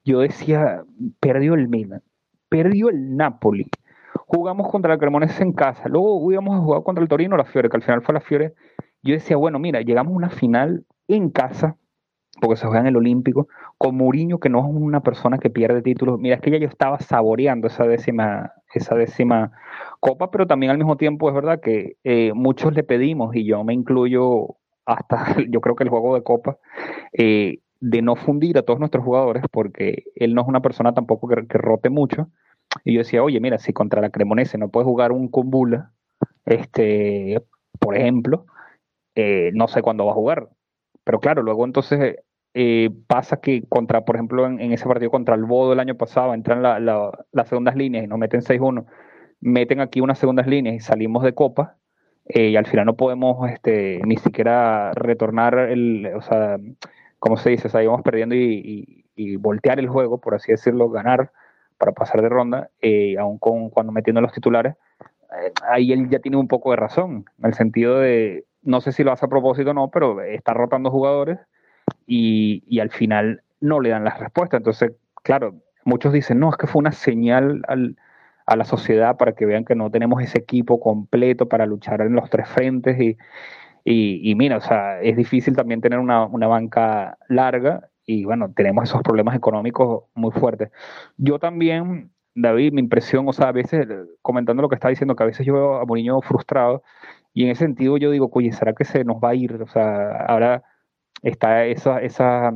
yo 0.05 0.19
decía, 0.19 0.83
perdió 1.19 1.55
el 1.55 1.67
Milan, 1.67 2.03
perdió 2.47 2.89
el 2.89 3.17
Napoli, 3.17 3.67
jugamos 4.33 4.69
contra 4.69 4.93
el 4.93 4.99
Cremonese 4.99 5.43
en 5.43 5.53
casa, 5.53 5.89
luego 5.89 6.31
íbamos 6.31 6.55
a 6.55 6.63
jugar 6.63 6.83
contra 6.83 7.01
el 7.01 7.09
Torino 7.09 7.35
la 7.37 7.45
Fiore, 7.45 7.69
que 7.69 7.77
al 7.77 7.83
final 7.83 8.01
fue 8.01 8.13
la 8.13 8.21
Fiore. 8.21 8.53
Yo 9.03 9.13
decía, 9.13 9.35
bueno, 9.35 9.59
mira, 9.59 9.81
llegamos 9.81 10.13
a 10.13 10.15
una 10.15 10.29
final 10.29 10.85
en 11.07 11.29
casa, 11.29 11.77
porque 12.39 12.55
se 12.55 12.65
juega 12.65 12.81
en 12.81 12.87
el 12.87 12.95
Olímpico, 12.95 13.47
con 13.77 13.95
Mourinho, 13.97 14.39
que 14.39 14.49
no 14.49 14.59
es 14.59 14.65
una 14.67 15.01
persona 15.01 15.37
que 15.37 15.49
pierde 15.49 15.81
títulos. 15.81 16.19
Mira, 16.19 16.35
es 16.35 16.41
que 16.41 16.51
ya 16.51 16.57
yo 16.57 16.67
estaba 16.67 16.99
saboreando 16.99 17.67
esa 17.67 17.85
décima, 17.85 18.53
esa 18.73 18.95
décima 18.95 19.51
copa, 19.99 20.31
pero 20.31 20.47
también 20.47 20.71
al 20.71 20.77
mismo 20.77 20.97
tiempo 20.97 21.27
es 21.29 21.35
verdad 21.35 21.59
que 21.59 21.97
eh, 22.03 22.31
muchos 22.33 22.73
le 22.73 22.83
pedimos, 22.83 23.35
y 23.35 23.45
yo 23.45 23.63
me 23.63 23.73
incluyo 23.73 24.55
hasta, 24.85 25.35
yo 25.49 25.61
creo 25.61 25.75
que 25.75 25.83
el 25.83 25.89
juego 25.89 26.15
de 26.15 26.23
copa, 26.23 26.57
eh, 27.13 27.59
de 27.81 28.01
no 28.01 28.15
fundir 28.15 28.57
a 28.57 28.61
todos 28.61 28.79
nuestros 28.79 29.03
jugadores, 29.03 29.43
porque 29.51 30.03
él 30.15 30.35
no 30.35 30.41
es 30.41 30.47
una 30.47 30.61
persona 30.61 30.93
tampoco 30.93 31.27
que, 31.27 31.57
rote 31.57 31.89
mucho. 31.89 32.29
Y 32.83 32.93
yo 32.93 32.99
decía, 32.99 33.23
oye, 33.23 33.39
mira, 33.39 33.57
si 33.57 33.73
contra 33.73 34.01
la 34.01 34.09
Cremonese 34.09 34.57
no 34.57 34.69
puede 34.69 34.85
jugar 34.85 35.11
un 35.11 35.27
Kumbula, 35.27 35.91
este, 36.45 37.41
por 37.79 37.95
ejemplo, 37.95 38.45
eh, 39.15 39.51
no 39.53 39.67
sé 39.67 39.81
cuándo 39.81 40.05
va 40.05 40.11
a 40.11 40.15
jugar. 40.15 40.49
Pero 41.03 41.19
claro, 41.19 41.43
luego 41.43 41.65
entonces 41.65 42.17
pasa 43.07 43.39
que 43.39 43.63
contra, 43.69 44.03
por 44.03 44.15
ejemplo, 44.15 44.45
en, 44.45 44.59
ese 44.73 44.85
partido 44.85 45.09
contra 45.09 45.35
el 45.35 45.45
Bodo 45.45 45.73
el 45.73 45.79
año 45.79 45.95
pasado, 45.95 46.33
entran 46.33 46.61
las 46.61 47.47
segundas 47.47 47.75
líneas 47.75 48.03
y 48.03 48.07
nos 48.07 48.19
meten 48.19 48.41
6-1 48.41 48.85
meten 49.41 49.81
aquí 49.81 49.99
unas 50.01 50.19
segundas 50.19 50.47
líneas 50.47 50.75
y 50.75 50.79
salimos 50.79 51.23
de 51.23 51.33
copa, 51.33 51.77
eh, 52.27 52.49
y 52.49 52.55
al 52.55 52.67
final 52.67 52.85
no 52.85 52.95
podemos 52.95 53.49
este, 53.49 53.99
ni 54.05 54.17
siquiera 54.17 54.91
retornar 54.93 55.57
el, 55.57 56.11
o 56.15 56.21
sea, 56.21 56.57
como 57.19 57.37
se 57.37 57.49
dice, 57.49 57.67
o 57.87 58.03
perdiendo 58.03 58.35
y, 58.35 58.99
voltear 59.37 59.79
el 59.79 59.87
juego, 59.87 60.19
por 60.19 60.33
así 60.33 60.51
decirlo, 60.51 60.89
ganar 60.89 61.31
para 61.81 61.93
pasar 61.93 62.21
de 62.21 62.29
ronda, 62.29 62.69
eh, 62.79 63.17
aún 63.17 63.39
con, 63.39 63.71
cuando 63.71 63.91
metiendo 63.91 64.21
los 64.21 64.31
titulares, 64.31 64.75
eh, 65.43 65.51
ahí 65.67 65.91
él 65.91 66.07
ya 66.09 66.19
tiene 66.19 66.37
un 66.37 66.47
poco 66.47 66.69
de 66.69 66.77
razón, 66.77 67.25
en 67.39 67.45
el 67.45 67.55
sentido 67.55 67.99
de, 67.99 68.45
no 68.61 68.81
sé 68.81 68.91
si 68.91 69.03
lo 69.03 69.11
hace 69.11 69.25
a 69.25 69.29
propósito 69.29 69.71
o 69.71 69.73
no, 69.73 69.89
pero 69.89 70.21
está 70.21 70.53
rotando 70.53 70.91
jugadores 70.91 71.39
y, 72.05 72.63
y 72.67 72.81
al 72.81 72.91
final 72.91 73.41
no 73.61 73.79
le 73.79 73.89
dan 73.89 74.03
las 74.03 74.19
respuestas. 74.19 74.59
Entonces, 74.59 74.91
claro, 75.23 75.55
muchos 75.83 76.13
dicen, 76.13 76.39
no, 76.39 76.51
es 76.51 76.57
que 76.57 76.67
fue 76.67 76.79
una 76.81 76.91
señal 76.91 77.63
al, 77.67 77.95
a 78.45 78.55
la 78.55 78.65
sociedad 78.65 79.17
para 79.17 79.33
que 79.33 79.47
vean 79.47 79.65
que 79.65 79.75
no 79.75 79.89
tenemos 79.89 80.21
ese 80.21 80.37
equipo 80.37 80.79
completo 80.79 81.47
para 81.49 81.65
luchar 81.65 82.01
en 82.01 82.13
los 82.13 82.29
tres 82.29 82.47
frentes 82.47 82.99
y, 82.99 83.17
y, 83.83 84.35
mira, 84.35 84.57
o 84.57 84.61
sea, 84.61 85.01
es 85.01 85.17
difícil 85.17 85.55
también 85.55 85.81
tener 85.81 85.97
una, 85.97 86.25
una, 86.25 86.47
banca 86.47 87.17
larga 87.27 87.89
y 88.05 88.25
bueno, 88.25 88.51
tenemos 88.55 88.85
esos 88.85 89.01
problemas 89.01 89.35
económicos 89.35 90.05
muy 90.13 90.31
fuertes. 90.31 90.71
Yo 91.17 91.39
también, 91.39 92.11
David, 92.35 92.73
mi 92.73 92.81
impresión, 92.81 93.27
o 93.27 93.33
sea, 93.33 93.49
a 93.49 93.51
veces, 93.51 93.87
comentando 94.21 94.61
lo 94.61 94.69
que 94.69 94.75
está 94.75 94.89
diciendo, 94.89 95.15
que 95.15 95.23
a 95.23 95.27
veces 95.27 95.45
yo 95.45 95.53
veo 95.53 95.75
a 95.77 95.85
Mourinho 95.85 96.21
frustrado 96.21 96.83
y 97.33 97.43
en 97.45 97.51
ese 97.51 97.65
sentido 97.65 97.97
yo 97.97 98.11
digo, 98.11 98.29
oye, 98.33 98.51
¿será 98.51 98.73
que 98.73 98.85
se 98.85 99.03
nos 99.03 99.17
va 99.17 99.29
a 99.29 99.35
ir? 99.35 99.61
O 99.61 99.67
sea, 99.67 100.25
ahora 100.27 100.63
está 101.21 101.65
esa, 101.65 102.01
esa, 102.01 102.53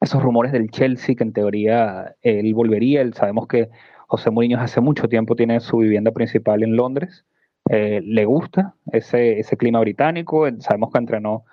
esos 0.00 0.22
rumores 0.22 0.52
del 0.52 0.70
Chelsea 0.70 1.14
que 1.14 1.24
en 1.24 1.32
teoría 1.32 2.16
él 2.22 2.54
volvería, 2.54 3.02
él, 3.02 3.14
sabemos 3.14 3.46
que 3.46 3.70
José 4.08 4.30
Mourinho 4.30 4.60
hace 4.60 4.80
mucho 4.80 5.08
tiempo 5.08 5.36
tiene 5.36 5.60
su 5.60 5.78
vivienda 5.78 6.10
principal 6.12 6.62
en 6.62 6.76
Londres. 6.76 7.24
Eh, 7.70 8.02
le 8.04 8.24
gusta 8.26 8.74
ese, 8.92 9.38
ese 9.38 9.56
clima 9.56 9.80
británico. 9.80 10.46
Sabemos 10.58 10.90
que 10.92 10.98
entrenó 10.98 11.44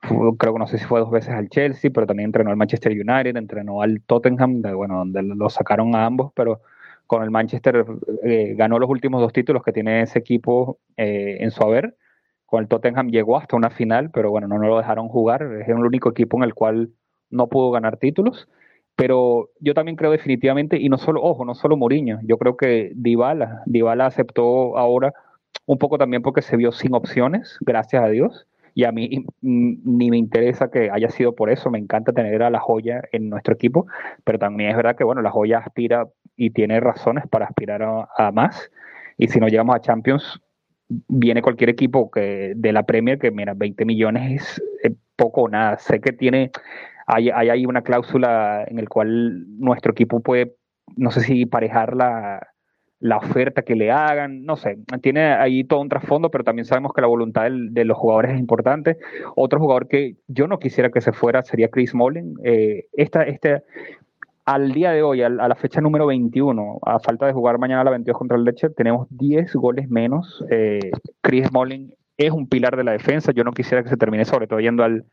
creo 0.00 0.52
que 0.52 0.58
no 0.58 0.66
sé 0.66 0.78
si 0.78 0.84
fue 0.84 1.00
dos 1.00 1.10
veces 1.10 1.30
al 1.30 1.48
Chelsea, 1.48 1.90
pero 1.92 2.06
también 2.06 2.28
entrenó 2.28 2.50
al 2.50 2.56
Manchester 2.56 2.92
United, 2.92 3.36
entrenó 3.36 3.82
al 3.82 4.02
Tottenham, 4.02 4.62
bueno, 4.74 4.98
donde 4.98 5.22
lo 5.22 5.48
sacaron 5.50 5.94
a 5.94 6.06
ambos, 6.06 6.32
pero 6.34 6.60
con 7.06 7.22
el 7.22 7.30
Manchester 7.30 7.84
eh, 8.24 8.54
ganó 8.56 8.78
los 8.78 8.90
últimos 8.90 9.20
dos 9.20 9.32
títulos 9.32 9.62
que 9.62 9.72
tiene 9.72 10.02
ese 10.02 10.18
equipo 10.18 10.78
eh, 10.96 11.38
en 11.40 11.50
su 11.50 11.62
haber. 11.62 11.96
Con 12.46 12.62
el 12.62 12.68
Tottenham 12.68 13.08
llegó 13.08 13.36
hasta 13.36 13.56
una 13.56 13.70
final, 13.70 14.10
pero 14.10 14.30
bueno, 14.30 14.48
no, 14.48 14.58
no 14.58 14.68
lo 14.68 14.78
dejaron 14.78 15.08
jugar. 15.08 15.42
Es 15.60 15.68
el 15.68 15.76
único 15.76 16.10
equipo 16.10 16.36
en 16.36 16.44
el 16.44 16.54
cual 16.54 16.90
no 17.30 17.48
pudo 17.48 17.70
ganar 17.70 17.96
títulos. 17.96 18.48
Pero 18.96 19.50
yo 19.60 19.74
también 19.74 19.96
creo 19.96 20.10
definitivamente, 20.10 20.78
y 20.80 20.88
no 20.88 20.96
solo, 20.96 21.22
ojo, 21.22 21.44
no 21.44 21.54
solo 21.54 21.76
Mourinho, 21.76 22.18
yo 22.22 22.38
creo 22.38 22.56
que 22.56 22.92
Dybala, 22.94 23.62
Dybala 23.66 24.06
aceptó 24.06 24.78
ahora 24.78 25.12
un 25.66 25.76
poco 25.78 25.98
también 25.98 26.22
porque 26.22 26.40
se 26.40 26.56
vio 26.56 26.72
sin 26.72 26.94
opciones, 26.94 27.58
gracias 27.60 28.02
a 28.02 28.08
Dios, 28.08 28.46
y 28.76 28.84
a 28.84 28.92
mí 28.92 29.24
ni 29.40 30.10
me 30.10 30.18
interesa 30.18 30.70
que 30.70 30.90
haya 30.90 31.08
sido 31.08 31.34
por 31.34 31.48
eso, 31.48 31.70
me 31.70 31.78
encanta 31.78 32.12
tener 32.12 32.42
a 32.42 32.50
la 32.50 32.60
joya 32.60 33.00
en 33.10 33.30
nuestro 33.30 33.54
equipo, 33.54 33.86
pero 34.22 34.38
también 34.38 34.68
es 34.68 34.76
verdad 34.76 34.96
que, 34.96 35.02
bueno, 35.02 35.22
la 35.22 35.30
joya 35.30 35.60
aspira 35.60 36.06
y 36.36 36.50
tiene 36.50 36.78
razones 36.78 37.26
para 37.26 37.46
aspirar 37.46 37.82
a, 37.82 38.32
más, 38.32 38.70
y 39.16 39.28
si 39.28 39.40
no 39.40 39.48
llegamos 39.48 39.74
a 39.74 39.80
Champions, 39.80 40.42
viene 41.08 41.40
cualquier 41.40 41.70
equipo 41.70 42.10
que 42.10 42.52
de 42.54 42.72
la 42.74 42.82
Premier 42.82 43.18
que, 43.18 43.30
mira, 43.30 43.54
20 43.54 43.86
millones 43.86 44.62
es 44.82 44.92
poco 45.16 45.44
o 45.44 45.48
nada, 45.48 45.78
sé 45.78 45.98
que 45.98 46.12
tiene 46.12 46.50
hay, 47.06 47.30
hay, 47.30 47.64
una 47.64 47.80
cláusula 47.80 48.66
en 48.68 48.78
el 48.78 48.90
cual 48.90 49.46
nuestro 49.58 49.92
equipo 49.92 50.20
puede, 50.20 50.54
no 50.96 51.10
sé 51.12 51.20
si 51.20 51.46
parejar 51.46 51.96
la, 51.96 52.46
la 53.00 53.18
oferta 53.18 53.62
que 53.62 53.74
le 53.74 53.90
hagan, 53.90 54.44
no 54.44 54.56
sé, 54.56 54.78
tiene 55.02 55.34
ahí 55.34 55.64
todo 55.64 55.80
un 55.80 55.88
trasfondo, 55.88 56.30
pero 56.30 56.44
también 56.44 56.64
sabemos 56.64 56.92
que 56.94 57.02
la 57.02 57.06
voluntad 57.06 57.48
de 57.50 57.84
los 57.84 57.98
jugadores 57.98 58.32
es 58.32 58.38
importante. 58.38 58.96
Otro 59.34 59.60
jugador 59.60 59.88
que 59.88 60.16
yo 60.28 60.46
no 60.46 60.58
quisiera 60.58 60.90
que 60.90 61.00
se 61.00 61.12
fuera 61.12 61.42
sería 61.42 61.68
Chris 61.68 61.94
Molin. 61.94 62.36
Eh, 62.42 62.86
esta, 62.92 63.22
este, 63.24 63.62
al 64.46 64.72
día 64.72 64.92
de 64.92 65.02
hoy, 65.02 65.22
a, 65.22 65.28
la 65.28 65.54
fecha 65.56 65.80
número 65.80 66.06
21, 66.06 66.78
a 66.82 66.98
falta 67.00 67.26
de 67.26 67.32
jugar 67.32 67.58
mañana 67.58 67.82
a 67.82 67.84
la 67.84 67.90
22 67.90 68.16
contra 68.16 68.36
el 68.36 68.44
Leche, 68.44 68.70
tenemos 68.70 69.08
10 69.10 69.54
goles 69.56 69.90
menos. 69.90 70.44
Eh, 70.50 70.90
Chris 71.20 71.52
Molin 71.52 71.92
es 72.16 72.30
un 72.30 72.48
pilar 72.48 72.76
de 72.76 72.84
la 72.84 72.92
defensa, 72.92 73.32
yo 73.32 73.44
no 73.44 73.52
quisiera 73.52 73.82
que 73.82 73.90
se 73.90 73.96
termine 73.96 74.24
sobre 74.24 74.46
todo 74.46 74.60
yendo 74.60 74.84
al, 74.84 75.04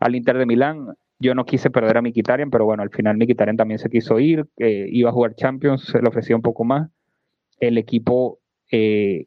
al 0.00 0.16
Inter 0.16 0.38
de 0.38 0.46
Milán. 0.46 0.86
Yo 1.20 1.34
no 1.34 1.44
quise 1.44 1.70
perder 1.70 1.98
a 1.98 2.02
Mikitarian, 2.02 2.50
pero 2.50 2.64
bueno, 2.64 2.82
al 2.82 2.90
final 2.90 3.16
Mikitarian 3.16 3.56
también 3.56 3.78
se 3.78 3.90
quiso 3.90 4.20
ir, 4.20 4.46
eh, 4.56 4.86
iba 4.90 5.10
a 5.10 5.12
jugar 5.12 5.34
Champions, 5.34 5.84
se 5.84 6.00
le 6.00 6.08
ofrecía 6.08 6.36
un 6.36 6.42
poco 6.42 6.64
más. 6.64 6.90
El 7.60 7.78
equipo, 7.78 8.40
eh, 8.70 9.26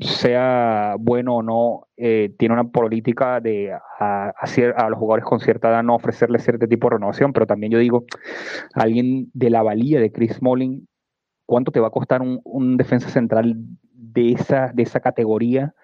sea 0.00 0.94
bueno 0.98 1.36
o 1.36 1.42
no, 1.42 1.88
eh, 1.96 2.32
tiene 2.38 2.54
una 2.54 2.68
política 2.70 3.40
de 3.40 3.72
a, 3.72 4.30
a, 4.30 4.88
los 4.88 4.98
jugadores 4.98 5.24
con 5.24 5.40
cierta 5.40 5.68
edad 5.68 5.82
no 5.82 5.96
ofrecerle 5.96 6.38
cierto 6.38 6.68
tipo 6.68 6.88
de 6.88 6.94
renovación, 6.96 7.32
pero 7.32 7.46
también 7.46 7.72
yo 7.72 7.78
digo, 7.78 8.04
alguien 8.74 9.30
de 9.34 9.50
la 9.50 9.62
valía 9.62 10.00
de 10.00 10.12
Chris 10.12 10.40
Molin, 10.40 10.86
¿cuánto 11.44 11.72
te 11.72 11.80
va 11.80 11.88
a 11.88 11.92
costar 11.92 12.22
un, 12.22 12.76
defensa 12.76 13.08
central 13.08 13.56
de 13.92 14.32
esa, 14.32 14.72
de 14.72 14.82
esa 14.82 15.00
categoría? 15.00 15.74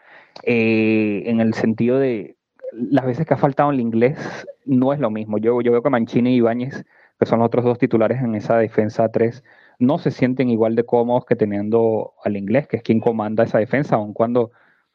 en 0.42 1.40
el 1.40 1.54
sentido 1.54 2.00
de 2.00 2.36
las 2.76 3.06
veces 3.06 3.26
que 3.26 3.34
ha 3.34 3.38
faltado 3.38 3.70
el 3.70 3.80
inglés 3.80 4.18
no 4.64 4.92
es 4.92 5.00
lo 5.00 5.10
mismo. 5.10 5.38
Yo, 5.38 5.60
yo 5.60 5.72
veo 5.72 5.82
que 5.82 5.90
Mancini 5.90 6.34
y 6.34 6.36
Ibáñez, 6.36 6.84
que 7.18 7.26
son 7.26 7.38
los 7.38 7.46
otros 7.46 7.64
dos 7.64 7.78
titulares 7.78 8.22
en 8.22 8.34
esa 8.34 8.56
defensa 8.58 9.08
3, 9.10 9.44
no 9.78 9.98
se 9.98 10.10
sienten 10.10 10.50
igual 10.50 10.74
de 10.74 10.84
cómodos 10.84 11.24
que 11.26 11.36
teniendo 11.36 12.14
al 12.24 12.36
inglés, 12.36 12.68
que 12.68 12.76
es 12.78 12.82
quien 12.82 13.00
comanda 13.00 13.44
esa 13.44 13.58
defensa, 13.58 13.96
aun 13.96 14.12
cuando 14.12 14.52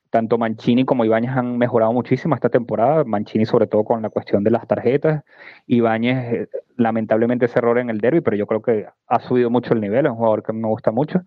tanto 0.10 0.38
Mancini 0.38 0.86
como 0.86 1.06
Ibáñez 1.06 1.32
han 1.32 1.58
mejorado 1.58 1.94
muchísimo 1.94 2.36
esta 2.36 2.50
temporada. 2.50 3.04
Mancini 3.04 3.46
sobre 3.46 3.68
todo 3.68 3.84
con 3.84 4.02
la 4.02 4.10
cuestión 4.10 4.44
de 4.44 4.52
las 4.52 4.68
tarjetas. 4.68 5.24
Ibáñez 5.68 6.34
eh, 6.34 6.50
lamentablemente 6.78 7.46
ese 7.46 7.60
error 7.60 7.78
en 7.78 7.90
el 7.90 8.00
derby, 8.00 8.22
pero 8.22 8.36
yo 8.36 8.48
creo 8.48 8.62
que 8.62 8.88
ha 9.08 9.20
subido 9.20 9.50
mucho 9.50 9.74
el 9.74 9.82
nivel, 9.82 10.06
es 10.06 10.12
un 10.12 10.18
jugador 10.18 10.44
que 10.44 10.54
me 10.54 10.68
gusta 10.68 10.92
mucho. 10.92 11.22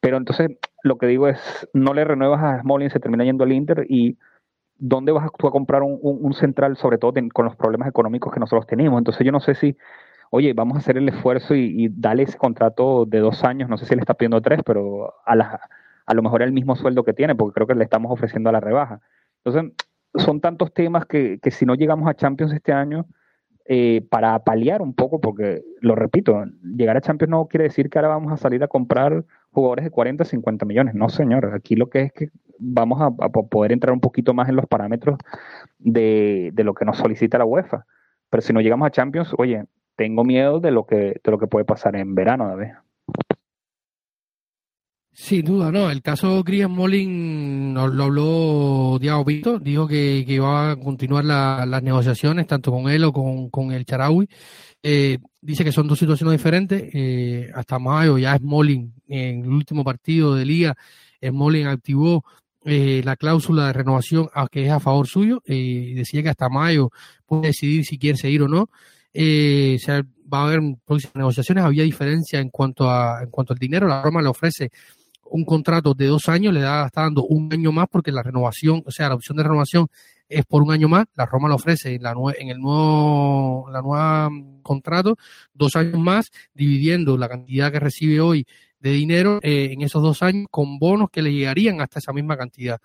Pero 0.00 0.16
entonces 0.16 0.50
lo 0.82 0.98
que 0.98 1.06
digo 1.06 1.28
es, 1.28 1.68
no 1.72 1.94
le 1.94 2.04
renuevas 2.04 2.42
a 2.42 2.60
Smolin, 2.60 2.90
se 2.90 3.00
termina 3.00 3.24
yendo 3.24 3.44
al 3.44 3.52
Inter 3.52 3.86
y 3.88 4.18
¿dónde 4.78 5.12
vas 5.12 5.26
a 5.26 5.30
comprar 5.30 5.82
un, 5.82 6.32
central, 6.34 6.76
sobre 6.76 6.98
todo 6.98 7.12
con 7.32 7.44
los 7.46 7.56
problemas 7.56 7.88
económicos 7.88 8.32
que 8.32 8.40
nosotros 8.40 8.66
tenemos? 8.66 8.98
Entonces 8.98 9.24
yo 9.24 9.32
no 9.32 9.40
sé 9.40 9.54
si, 9.54 9.76
oye, 10.30 10.52
vamos 10.52 10.76
a 10.76 10.78
hacer 10.80 10.96
el 10.98 11.08
esfuerzo 11.08 11.54
y, 11.54 11.88
darle 11.88 12.24
ese 12.24 12.38
contrato 12.38 13.04
de 13.06 13.18
dos 13.20 13.44
años, 13.44 13.68
no 13.68 13.78
sé 13.78 13.86
si 13.86 13.94
le 13.94 14.00
está 14.00 14.14
pidiendo 14.14 14.40
tres, 14.42 14.60
pero 14.64 15.14
a, 15.24 15.36
la, 15.36 15.60
a 16.06 16.14
lo 16.14 16.22
mejor 16.22 16.42
el 16.42 16.52
mismo 16.52 16.76
sueldo 16.76 17.04
que 17.04 17.12
tiene, 17.12 17.34
porque 17.34 17.54
creo 17.54 17.66
que 17.66 17.74
le 17.74 17.84
estamos 17.84 18.12
ofreciendo 18.12 18.50
a 18.50 18.52
la 18.52 18.60
rebaja. 18.60 19.00
Entonces, 19.44 19.72
son 20.14 20.40
tantos 20.40 20.72
temas 20.72 21.06
que, 21.06 21.38
si 21.50 21.66
no 21.66 21.74
llegamos 21.74 22.08
a 22.08 22.14
Champions 22.14 22.52
este 22.52 22.72
año, 22.72 23.06
eh, 23.70 24.06
para 24.10 24.38
paliar 24.44 24.80
un 24.80 24.94
poco, 24.94 25.20
porque 25.20 25.62
lo 25.80 25.94
repito, 25.94 26.42
llegar 26.62 26.96
a 26.96 27.02
Champions 27.02 27.30
no 27.30 27.48
quiere 27.48 27.64
decir 27.64 27.90
que 27.90 27.98
ahora 27.98 28.08
vamos 28.08 28.32
a 28.32 28.38
salir 28.38 28.62
a 28.64 28.68
comprar 28.68 29.26
jugadores 29.50 29.84
de 29.84 29.90
40, 29.90 30.24
50 30.24 30.64
millones. 30.64 30.94
No, 30.94 31.08
señor. 31.10 31.52
Aquí 31.54 31.76
lo 31.76 31.90
que 31.90 32.02
es 32.02 32.12
que 32.12 32.30
vamos 32.58 33.00
a, 33.00 33.10
poder 33.28 33.72
entrar 33.72 33.92
un 33.92 34.00
poquito 34.00 34.34
más 34.34 34.48
en 34.48 34.56
los 34.56 34.66
parámetros 34.66 35.18
de, 35.78 36.52
lo 36.56 36.74
que 36.74 36.84
nos 36.84 36.96
solicita 36.98 37.38
la 37.38 37.44
UEFA. 37.44 37.84
Pero 38.30 38.40
si 38.40 38.52
no 38.52 38.60
llegamos 38.60 38.86
a 38.86 38.90
Champions, 38.90 39.34
oye, 39.38 39.64
tengo 39.98 40.24
miedo 40.24 40.60
de 40.60 40.70
lo 40.70 40.86
que, 40.86 41.20
de 41.22 41.30
lo 41.30 41.38
que 41.38 41.48
puede 41.48 41.64
pasar 41.64 41.96
en 41.96 42.14
verano, 42.14 42.46
David. 42.48 42.68
Sin 45.12 45.44
duda, 45.44 45.72
no. 45.72 45.90
El 45.90 46.00
caso 46.00 46.44
Grian 46.44 46.70
Molin 46.70 47.74
lo, 47.74 47.88
lo 47.88 48.04
habló 48.04 48.98
Diego 49.00 49.24
Vito, 49.24 49.58
dijo 49.58 49.88
que, 49.88 50.22
que 50.24 50.34
iba 50.34 50.70
a 50.70 50.76
continuar 50.76 51.24
las 51.24 51.82
negociaciones 51.82 52.46
tanto 52.46 52.70
con 52.70 52.88
él 52.88 53.02
o 53.02 53.12
con, 53.12 53.50
con 53.50 53.72
el 53.72 53.84
Charaui. 53.84 54.28
Eh, 54.80 55.18
dice 55.40 55.64
que 55.64 55.72
son 55.72 55.88
dos 55.88 55.98
situaciones 55.98 56.38
diferentes. 56.38 56.88
Eh, 56.94 57.50
hasta 57.52 57.80
mayo 57.80 58.16
ya 58.18 58.36
Smolin, 58.38 58.94
en 59.08 59.42
el 59.42 59.50
último 59.50 59.82
partido 59.82 60.36
de 60.36 60.44
liga, 60.44 60.76
Smolin 61.20 61.66
activó 61.66 62.24
eh, 62.64 63.02
la 63.04 63.16
cláusula 63.16 63.66
de 63.66 63.72
renovación 63.72 64.28
que 64.52 64.66
es 64.66 64.70
a 64.70 64.78
favor 64.78 65.08
suyo 65.08 65.42
y 65.44 65.94
decía 65.94 66.22
que 66.22 66.28
hasta 66.28 66.48
mayo 66.48 66.90
puede 67.26 67.48
decidir 67.48 67.84
si 67.84 67.98
quiere 67.98 68.16
seguir 68.16 68.42
o 68.42 68.48
no. 68.48 68.70
O 69.14 69.78
sea, 69.78 70.02
va 70.32 70.40
a 70.40 70.44
haber 70.44 70.60
próximas 70.84 71.16
negociaciones. 71.16 71.64
Había 71.64 71.84
diferencia 71.84 72.40
en 72.40 72.50
cuanto 72.50 72.90
a 72.90 73.22
en 73.22 73.30
cuanto 73.30 73.52
al 73.52 73.58
dinero. 73.58 73.86
La 73.88 74.02
Roma 74.02 74.22
le 74.22 74.28
ofrece 74.28 74.70
un 75.30 75.44
contrato 75.44 75.94
de 75.94 76.06
dos 76.06 76.28
años, 76.28 76.54
le 76.54 76.60
da, 76.60 76.86
está 76.86 77.02
dando 77.02 77.24
un 77.24 77.52
año 77.52 77.72
más 77.72 77.86
porque 77.90 78.12
la 78.12 78.22
renovación, 78.22 78.82
o 78.86 78.90
sea, 78.90 79.08
la 79.08 79.14
opción 79.14 79.36
de 79.36 79.42
renovación 79.42 79.88
es 80.28 80.44
por 80.44 80.62
un 80.62 80.72
año 80.72 80.88
más. 80.88 81.06
La 81.14 81.26
Roma 81.26 81.48
lo 81.48 81.54
ofrece 81.54 81.94
en, 81.94 82.02
la 82.02 82.14
en 82.38 82.48
el 82.48 82.58
nuevo 82.58 83.68
la 83.72 83.82
nueva 83.82 84.30
contrato 84.62 85.16
dos 85.52 85.76
años 85.76 85.98
más, 85.98 86.30
dividiendo 86.54 87.16
la 87.16 87.28
cantidad 87.28 87.72
que 87.72 87.80
recibe 87.80 88.20
hoy 88.20 88.46
de 88.80 88.92
dinero 88.92 89.40
eh, 89.42 89.70
en 89.72 89.82
esos 89.82 90.02
dos 90.02 90.22
años 90.22 90.46
con 90.50 90.78
bonos 90.78 91.10
que 91.10 91.22
le 91.22 91.32
llegarían 91.32 91.80
hasta 91.80 91.98
esa 91.98 92.12
misma 92.12 92.36
cantidad. 92.36 92.78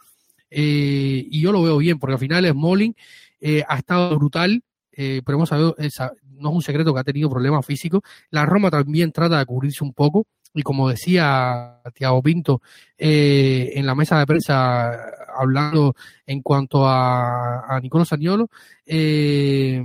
Eh, 0.49 1.25
y 1.29 1.41
yo 1.41 1.51
lo 1.51 1.61
veo 1.63 1.77
bien, 1.77 1.99
porque 1.99 2.13
al 2.13 2.19
final 2.19 2.47
Smalling 2.47 2.95
eh, 3.41 3.63
ha 3.67 3.77
estado 3.77 4.15
brutal, 4.17 4.63
pero 4.95 5.37
hemos 5.37 5.49
sabido, 5.49 5.75
no 5.77 6.49
es 6.49 6.55
un 6.55 6.61
secreto 6.61 6.93
que 6.93 6.99
ha 6.99 7.03
tenido 7.03 7.29
problemas 7.29 7.65
físicos. 7.65 8.01
La 8.29 8.45
Roma 8.45 8.69
también 8.69 9.11
trata 9.11 9.39
de 9.39 9.45
cubrirse 9.45 9.83
un 9.83 9.93
poco 9.93 10.27
y 10.53 10.61
como 10.61 10.89
decía 10.89 11.79
Tiago 11.93 12.21
Pinto 12.21 12.61
eh, 12.97 13.71
en 13.75 13.85
la 13.85 13.95
mesa 13.95 14.19
de 14.19 14.27
prensa 14.27 14.91
hablando 15.35 15.95
en 16.25 16.41
cuanto 16.41 16.87
a, 16.87 17.79
Nicolás 17.81 18.09
Saniolo, 18.09 18.49
eh, 18.85 19.81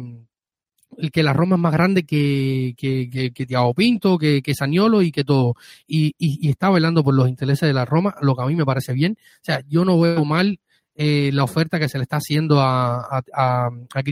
que 1.13 1.23
la 1.23 1.33
Roma 1.33 1.57
es 1.57 1.63
más 1.63 1.73
grande 1.73 2.05
que, 2.05 2.75
que, 2.77 3.09
que, 3.33 3.47
Tiago 3.47 3.73
Pinto, 3.73 4.19
que, 4.19 4.43
que 4.43 4.55
Saniolo 4.55 5.01
y 5.01 5.11
que 5.11 5.25
todo. 5.25 5.55
Y, 5.87 6.15
está 6.49 6.71
velando 6.71 7.03
por 7.03 7.15
los 7.15 7.29
intereses 7.29 7.67
de 7.67 7.73
la 7.73 7.85
Roma, 7.85 8.15
lo 8.21 8.35
que 8.35 8.43
a 8.43 8.47
mí 8.47 8.55
me 8.55 8.67
parece 8.67 8.93
bien. 8.93 9.17
O 9.19 9.45
sea, 9.45 9.63
yo 9.67 9.85
no 9.85 9.99
veo 9.99 10.25
mal 10.25 10.61
eh, 10.95 11.31
la 11.33 11.45
oferta 11.45 11.79
que 11.79 11.89
se 11.89 11.99
le 11.99 12.03
está 12.03 12.17
haciendo 12.17 12.61
a, 12.61 13.01
a, 13.01 13.23
a, 13.33 13.71
a 13.95 14.03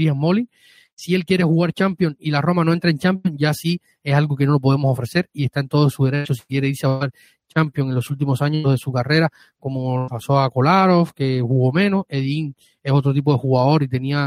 si 0.97 1.15
él 1.15 1.25
quiere 1.25 1.45
jugar 1.45 1.73
Champions 1.73 2.17
y 2.19 2.31
la 2.31 2.41
Roma 2.41 2.65
no 2.65 2.73
entra 2.73 2.91
en 2.91 2.99
Champions, 2.99 3.37
ya 3.39 3.55
sí 3.55 3.81
es 4.03 4.15
algo 4.15 4.35
que 4.35 4.47
no 4.47 4.53
lo 4.53 4.61
podemos 4.61 4.91
ofrecer 4.91 5.29
y 5.33 5.45
está 5.45 5.61
en 5.61 5.69
todo 5.69 5.91
su 5.91 6.07
derecho 6.07 6.35
si 6.35 6.43
quiere 6.43 6.69
irse 6.69 6.87
a 6.87 6.95
jugar 6.95 7.13
Champions 7.47 7.91
en 7.91 7.95
los 7.95 8.11
últimos 8.11 8.43
años 8.43 8.71
de 8.71 8.79
su 8.79 8.93
carrera, 8.93 9.31
como 9.59 10.09
pasó 10.09 10.41
a 10.41 10.51
Kolarov, 10.51 11.13
que 11.13 11.41
jugó 11.41 11.71
menos, 11.71 12.05
Edin 12.09 12.55
es 12.83 12.93
otro 12.93 13.13
tipo 13.13 13.33
de 13.33 13.39
jugador 13.39 13.83
y 13.83 13.89
tenía 13.89 14.27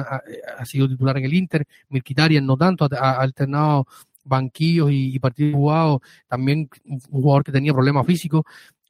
ha, 0.57 0.65
sido 0.65 0.87
titular 0.87 1.17
en 1.17 1.25
el 1.25 1.33
Inter, 1.33 1.65
Mirkitarian 1.89 2.45
no 2.45 2.55
tanto, 2.55 2.87
ha, 2.91 3.19
alternado 3.19 3.87
banquillos 4.23 4.89
y, 4.91 5.17
partidos 5.17 5.55
jugados, 5.55 6.01
también 6.27 6.69
un 6.85 6.99
jugador 6.99 7.43
que 7.43 7.51
tenía 7.51 7.73
problemas 7.73 8.05
físicos, 8.05 8.43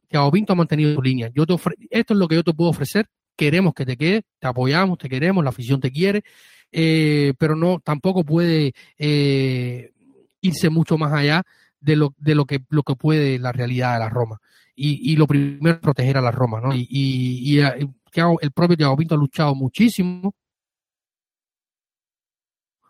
que 0.09 0.19
Pinto 0.33 0.53
ha 0.53 0.55
mantenido 0.55 0.95
su 0.95 1.01
línea. 1.01 1.29
Yo 1.33 1.45
te 1.45 1.53
esto 1.53 2.13
es 2.13 2.19
lo 2.19 2.27
que 2.27 2.35
yo 2.35 2.43
te 2.43 2.53
puedo 2.53 2.71
ofrecer, 2.71 3.07
queremos 3.37 3.73
que 3.73 3.85
te 3.85 3.95
quede, 3.95 4.23
te 4.37 4.47
apoyamos, 4.47 4.97
te 4.97 5.07
queremos, 5.07 5.43
la 5.43 5.51
afición 5.51 5.79
te 5.79 5.91
quiere, 5.91 6.23
eh, 6.71 7.33
pero 7.37 7.55
no 7.55 7.79
tampoco 7.79 8.23
puede 8.23 8.73
eh, 8.97 9.91
irse 10.41 10.69
mucho 10.69 10.97
más 10.97 11.13
allá 11.13 11.43
de 11.79 11.95
lo, 11.95 12.13
de 12.17 12.35
lo 12.35 12.45
que 12.45 12.63
lo 12.69 12.83
que 12.83 12.95
puede 12.95 13.39
la 13.39 13.51
realidad 13.51 13.93
de 13.93 13.99
la 13.99 14.09
Roma. 14.09 14.39
Y, 14.75 15.11
y 15.11 15.15
lo 15.17 15.27
primero 15.27 15.75
es 15.75 15.81
proteger 15.81 16.17
a 16.17 16.21
la 16.21 16.31
Roma, 16.31 16.61
¿no? 16.61 16.73
Y, 16.73 16.87
y, 16.89 17.59
eh, 17.59 17.87
el 18.41 18.51
propio 18.51 18.77
Thiago 18.77 18.97
Pinto 18.97 19.15
ha 19.15 19.17
luchado 19.17 19.53
muchísimo 19.55 20.33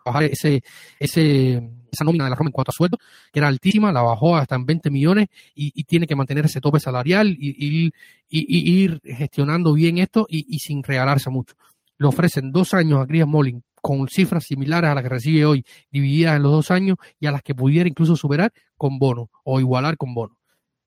bajar 0.04 0.24
ese, 0.24 0.62
ese, 0.98 1.70
esa 1.90 2.04
nómina 2.04 2.24
de 2.24 2.30
la 2.30 2.36
Roma 2.36 2.48
en 2.48 2.52
cuanto 2.52 2.70
a 2.70 2.72
sueldo, 2.72 2.98
que 3.32 3.38
era 3.38 3.48
altísima, 3.48 3.92
la 3.92 4.02
bajó 4.02 4.36
hasta 4.36 4.54
en 4.54 4.66
20 4.66 4.90
millones 4.90 5.28
y, 5.54 5.84
tiene 5.84 6.06
que 6.06 6.16
mantener 6.16 6.46
ese 6.46 6.60
tope 6.60 6.80
salarial 6.80 7.28
y, 7.28 7.92
ir 8.28 9.00
gestionando 9.04 9.72
bien 9.74 9.98
esto 9.98 10.26
y, 10.28 10.58
sin 10.58 10.82
regalarse 10.82 11.30
mucho. 11.30 11.54
Le 11.98 12.06
ofrecen 12.06 12.50
dos 12.52 12.72
años 12.74 13.00
a 13.00 13.06
Chris 13.06 13.26
Molin 13.26 13.62
con 13.80 14.08
cifras 14.08 14.44
similares 14.44 14.90
a 14.90 14.94
las 14.94 15.02
que 15.02 15.08
recibe 15.08 15.44
hoy, 15.44 15.64
divididas 15.90 16.36
en 16.36 16.42
los 16.42 16.52
dos 16.52 16.70
años 16.70 16.96
y 17.18 17.26
a 17.26 17.32
las 17.32 17.42
que 17.42 17.54
pudiera 17.54 17.88
incluso 17.88 18.16
superar 18.16 18.52
con 18.76 18.98
bono 18.98 19.30
o 19.44 19.60
igualar 19.60 19.96
con 19.96 20.14
bono. 20.14 20.36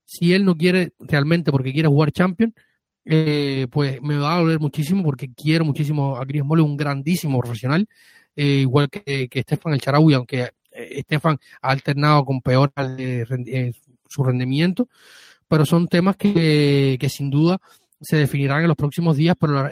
Si 0.04 0.34
él 0.34 0.44
no 0.44 0.56
quiere 0.56 0.92
realmente 0.98 1.50
porque 1.50 1.72
quiere 1.72 1.88
jugar 1.88 2.12
Champion, 2.12 2.54
eh, 3.04 3.66
pues 3.70 4.00
me 4.00 4.16
va 4.16 4.36
a 4.36 4.40
doler 4.40 4.60
muchísimo 4.60 5.02
porque 5.02 5.32
quiero 5.32 5.64
muchísimo 5.64 6.16
a 6.16 6.26
Chris 6.26 6.44
Molin, 6.44 6.64
un 6.64 6.76
grandísimo 6.76 7.38
profesional, 7.40 7.86
eh, 8.36 8.60
igual 8.60 8.88
que, 8.88 9.28
que 9.28 9.42
Stefan 9.42 9.74
El 9.74 9.80
Charaui, 9.80 10.14
aunque 10.14 10.50
eh, 10.72 11.02
Stefan 11.02 11.38
ha 11.60 11.70
alternado 11.70 12.24
con 12.24 12.40
peor 12.40 12.72
su 14.08 14.24
rendimiento, 14.24 14.88
pero 15.48 15.66
son 15.66 15.88
temas 15.88 16.16
que, 16.16 16.96
que, 16.98 17.08
sin 17.08 17.30
duda 17.30 17.60
se 18.00 18.16
definirán 18.16 18.62
en 18.62 18.68
los 18.68 18.76
próximos 18.76 19.16
días, 19.16 19.36
pero 19.38 19.70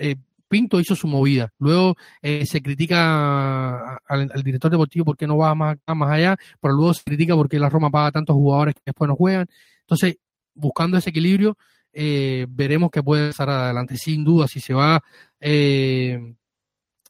Pinto 0.53 0.78
hizo 0.78 0.94
su 0.94 1.07
movida. 1.07 1.50
Luego 1.59 1.96
eh, 2.20 2.44
se 2.44 2.61
critica 2.61 3.96
al, 4.07 4.28
director 4.44 4.70
deportivo 4.70 5.07
porque 5.07 5.26
no 5.26 5.38
va 5.38 5.55
más, 5.55 5.78
más 5.86 6.11
allá, 6.11 6.36
pero 6.61 6.74
luego 6.74 6.92
se 6.92 7.03
critica 7.05 7.34
porque 7.34 7.59
la 7.59 7.70
Roma 7.70 7.88
paga 7.88 8.12
tantos 8.12 8.34
jugadores 8.34 8.74
que 8.74 8.82
después 8.84 9.09
no 9.09 9.16
juegan. 9.16 9.46
Entonces, 9.80 10.18
buscando 10.53 10.98
ese 10.98 11.09
equilibrio, 11.09 11.57
eh, 11.94 12.44
veremos 12.50 12.90
qué 12.90 13.03
puede 13.03 13.30
estar 13.30 13.48
adelante. 13.48 13.96
Sin 13.96 14.24
duda, 14.24 14.46
si 14.46 14.61
se 14.61 14.74
va, 14.74 15.03
eh, 15.40 16.34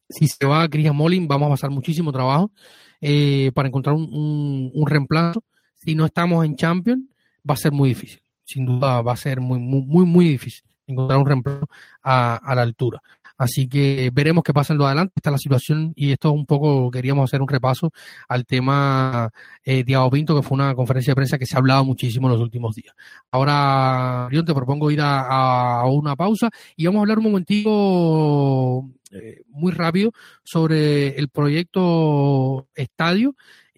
si 0.08 0.28
se 0.28 0.46
va 0.46 0.68
Christian 0.68 0.94
Molin, 0.94 1.26
vamos 1.26 1.48
a 1.48 1.50
pasar 1.50 1.70
muchísimo 1.70 2.12
trabajo 2.12 2.52
para 3.00 3.66
encontrar 3.66 3.96
un, 3.96 4.84
reemplazo. 4.86 5.42
Si 5.74 5.96
no 5.96 6.06
estamos 6.06 6.44
en 6.44 6.54
Champions, 6.54 7.02
va 7.38 7.54
a 7.54 7.56
ser 7.56 7.72
muy 7.72 7.88
difícil. 7.88 8.22
Sin 8.44 8.66
duda, 8.66 9.02
va 9.02 9.14
a 9.14 9.16
ser 9.16 9.40
muy, 9.40 9.58
muy, 9.58 9.82
muy, 9.82 10.06
muy 10.06 10.28
difícil 10.28 10.62
encontrar 10.86 11.18
un 11.18 11.26
reemplazo 11.26 11.66
a 12.02 12.52
la 12.54 12.62
altura. 12.62 13.02
Así 13.42 13.66
que 13.68 14.10
veremos 14.12 14.44
qué 14.44 14.52
pasa 14.54 14.72
en 14.72 14.78
lo 14.78 14.86
adelante. 14.86 15.14
Esta 15.16 15.30
es 15.30 15.32
la 15.32 15.38
situación 15.38 15.92
y 15.96 16.12
esto 16.12 16.30
un 16.30 16.46
poco 16.46 16.92
queríamos 16.92 17.28
hacer 17.28 17.42
un 17.42 17.48
repaso 17.48 17.90
al 18.28 18.46
tema 18.46 19.30
eh, 19.64 19.82
de 19.82 20.08
Pinto, 20.12 20.36
que 20.36 20.46
fue 20.46 20.54
una 20.54 20.76
conferencia 20.76 21.10
de 21.10 21.16
prensa 21.16 21.38
que 21.38 21.46
se 21.46 21.56
ha 21.56 21.58
hablado 21.58 21.84
muchísimo 21.84 22.28
en 22.28 22.34
los 22.34 22.40
últimos 22.40 22.76
días. 22.76 22.94
Ahora, 23.32 24.28
yo 24.30 24.44
te 24.44 24.54
propongo 24.54 24.92
ir 24.92 25.00
a, 25.02 25.82
una 25.86 26.14
pausa 26.14 26.50
y 26.76 26.86
vamos 26.86 27.00
a 27.00 27.02
hablar 27.02 27.18
un 27.18 27.24
momentito 27.24 28.88
eh, 29.10 29.42
muy 29.48 29.72
rápido 29.72 30.12
sobre 30.44 31.18
el 31.18 31.28
proyecto 31.28 32.68
Estadio 32.76 33.34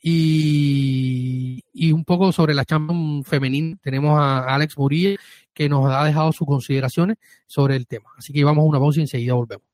y, 0.06 1.90
un 1.90 2.04
poco 2.04 2.32
sobre 2.32 2.52
la 2.52 2.66
Champions 2.66 3.26
femenina. 3.26 3.78
Tenemos 3.82 4.20
a 4.20 4.40
Alex 4.40 4.76
Murillo 4.76 5.16
que 5.54 5.68
nos 5.68 5.86
ha 5.90 6.04
dejado 6.04 6.32
sus 6.32 6.46
consideraciones 6.46 7.16
sobre 7.46 7.76
el 7.76 7.86
tema. 7.86 8.10
Así 8.18 8.32
que 8.32 8.44
vamos 8.44 8.62
a 8.62 8.66
una 8.66 8.78
pausa 8.78 9.00
y 9.00 9.02
enseguida 9.02 9.34
volvemos. 9.34 9.73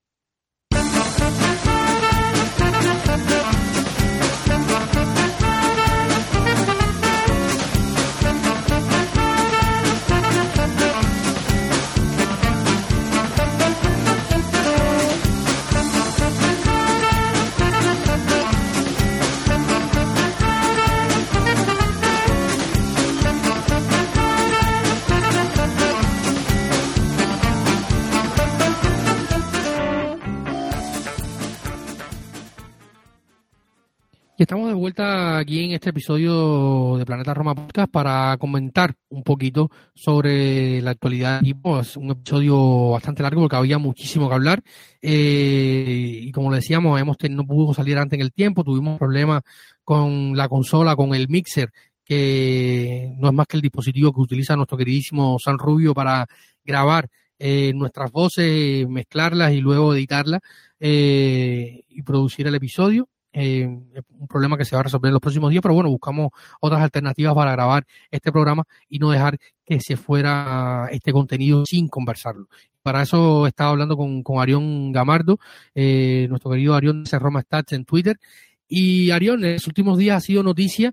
Estamos 34.40 34.68
de 34.68 34.74
vuelta 34.74 35.36
aquí 35.36 35.64
en 35.64 35.72
este 35.72 35.90
episodio 35.90 36.96
de 36.96 37.04
Planeta 37.04 37.34
Roma 37.34 37.54
Podcast 37.54 37.92
para 37.92 38.38
comentar 38.38 38.94
un 39.10 39.22
poquito 39.22 39.70
sobre 39.94 40.80
la 40.80 40.92
actualidad 40.92 41.34
del 41.34 41.50
equipo. 41.50 41.78
Es 41.78 41.94
un 41.98 42.12
episodio 42.12 42.88
bastante 42.92 43.22
largo 43.22 43.42
porque 43.42 43.56
había 43.56 43.76
muchísimo 43.76 44.30
que 44.30 44.34
hablar. 44.34 44.62
Eh, 45.02 46.20
y 46.22 46.32
como 46.32 46.50
le 46.50 46.56
decíamos, 46.56 46.98
hemos 46.98 47.18
no 47.28 47.46
pudimos 47.46 47.76
salir 47.76 47.98
antes 47.98 48.18
en 48.18 48.22
el 48.22 48.32
tiempo, 48.32 48.64
tuvimos 48.64 48.98
problemas 48.98 49.42
con 49.84 50.34
la 50.34 50.48
consola, 50.48 50.96
con 50.96 51.14
el 51.14 51.28
mixer, 51.28 51.70
que 52.02 53.12
no 53.18 53.28
es 53.28 53.34
más 53.34 53.46
que 53.46 53.58
el 53.58 53.62
dispositivo 53.62 54.10
que 54.10 54.22
utiliza 54.22 54.56
nuestro 54.56 54.78
queridísimo 54.78 55.36
San 55.38 55.58
Rubio 55.58 55.92
para 55.92 56.26
grabar 56.64 57.10
eh, 57.38 57.72
nuestras 57.74 58.10
voces, 58.10 58.88
mezclarlas 58.88 59.52
y 59.52 59.60
luego 59.60 59.94
editarlas 59.94 60.40
eh, 60.80 61.82
y 61.90 62.00
producir 62.00 62.46
el 62.46 62.54
episodio 62.54 63.06
eh, 63.32 63.64
un 63.66 64.26
problema 64.28 64.56
que 64.56 64.64
se 64.64 64.74
va 64.74 64.80
a 64.80 64.84
resolver 64.84 65.08
en 65.08 65.14
los 65.14 65.20
próximos 65.20 65.50
días, 65.50 65.62
pero 65.62 65.74
bueno, 65.74 65.90
buscamos 65.90 66.30
otras 66.60 66.82
alternativas 66.82 67.34
para 67.34 67.52
grabar 67.52 67.86
este 68.10 68.32
programa 68.32 68.64
y 68.88 68.98
no 68.98 69.10
dejar 69.10 69.38
que 69.64 69.80
se 69.80 69.96
fuera 69.96 70.88
este 70.90 71.12
contenido 71.12 71.64
sin 71.64 71.88
conversarlo. 71.88 72.48
Para 72.82 73.02
eso 73.02 73.46
he 73.46 73.50
estado 73.50 73.70
hablando 73.70 73.96
con, 73.96 74.22
con 74.22 74.40
Arión 74.40 74.90
Gamardo, 74.90 75.38
eh, 75.74 76.26
nuestro 76.28 76.50
querido 76.50 76.74
Arión 76.74 77.04
de 77.04 77.18
Roma 77.18 77.42
Stats 77.42 77.72
en 77.72 77.84
Twitter. 77.84 78.18
Y 78.66 79.10
Arión, 79.10 79.44
en 79.44 79.54
los 79.54 79.66
últimos 79.66 79.98
días 79.98 80.16
ha 80.16 80.20
sido 80.20 80.42
noticia 80.42 80.92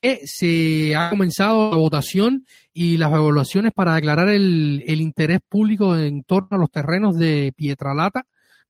que 0.00 0.20
se 0.24 0.94
ha 0.94 1.10
comenzado 1.10 1.70
la 1.70 1.76
votación 1.76 2.46
y 2.72 2.98
las 2.98 3.10
evaluaciones 3.10 3.72
para 3.72 3.94
declarar 3.94 4.28
el, 4.28 4.84
el 4.86 5.00
interés 5.00 5.40
público 5.48 5.96
en 5.96 6.22
torno 6.24 6.48
a 6.52 6.58
los 6.58 6.70
terrenos 6.70 7.16
de 7.18 7.52
Pietralata, 7.56 8.26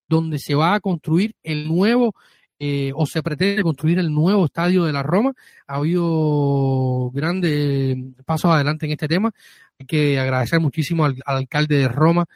donde 0.09 0.39
se 0.39 0.55
va 0.55 0.75
a 0.75 0.81
construir 0.81 1.35
el 1.43 1.69
nuevo 1.69 2.15
eh, 2.59 2.93
o 2.95 3.07
se 3.07 3.23
pretende 3.23 3.63
construir 3.63 3.99
el 3.99 4.13
nuevo 4.13 4.47
estadio 4.47 4.85
de 4.85 4.93
la 4.93 5.03
Roma. 5.03 5.33
Ha 5.67 5.77
habido 5.77 7.11
grandes 7.13 7.97
pasos 8.25 8.51
adelante 8.53 8.87
en 8.87 8.93
este 8.93 9.09
tema. 9.09 9.33
Hay 9.79 9.87
que 9.87 10.19
agradecer 10.19 10.61
muchísimo 10.61 11.05
al, 11.05 11.17
alcalde 11.27 11.79
de 11.79 11.89
Roma, 11.89 12.27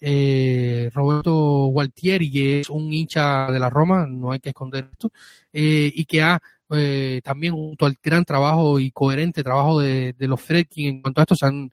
eh, 0.00 0.90
Roberto 0.92 1.32
Gualtieri, 1.66 2.30
que 2.30 2.60
es 2.60 2.70
un 2.70 2.92
hincha 2.92 3.50
de 3.50 3.58
la 3.58 3.70
Roma, 3.70 4.06
no 4.06 4.32
hay 4.32 4.40
que 4.40 4.50
esconder 4.50 4.88
esto, 4.92 5.10
eh, 5.52 5.90
y 5.94 6.04
que 6.04 6.22
ha 6.22 6.40
eh, 6.70 7.20
también 7.22 7.54
junto 7.54 7.86
al 7.86 7.96
gran 8.02 8.24
trabajo 8.24 8.78
y 8.80 8.90
coherente 8.90 9.42
trabajo 9.42 9.80
de, 9.80 10.14
los 10.18 10.40
Fredkin 10.40 10.86
en 10.88 11.02
cuanto 11.02 11.20
a 11.20 11.24
esto, 11.24 11.36
se 11.36 11.46
han, 11.46 11.72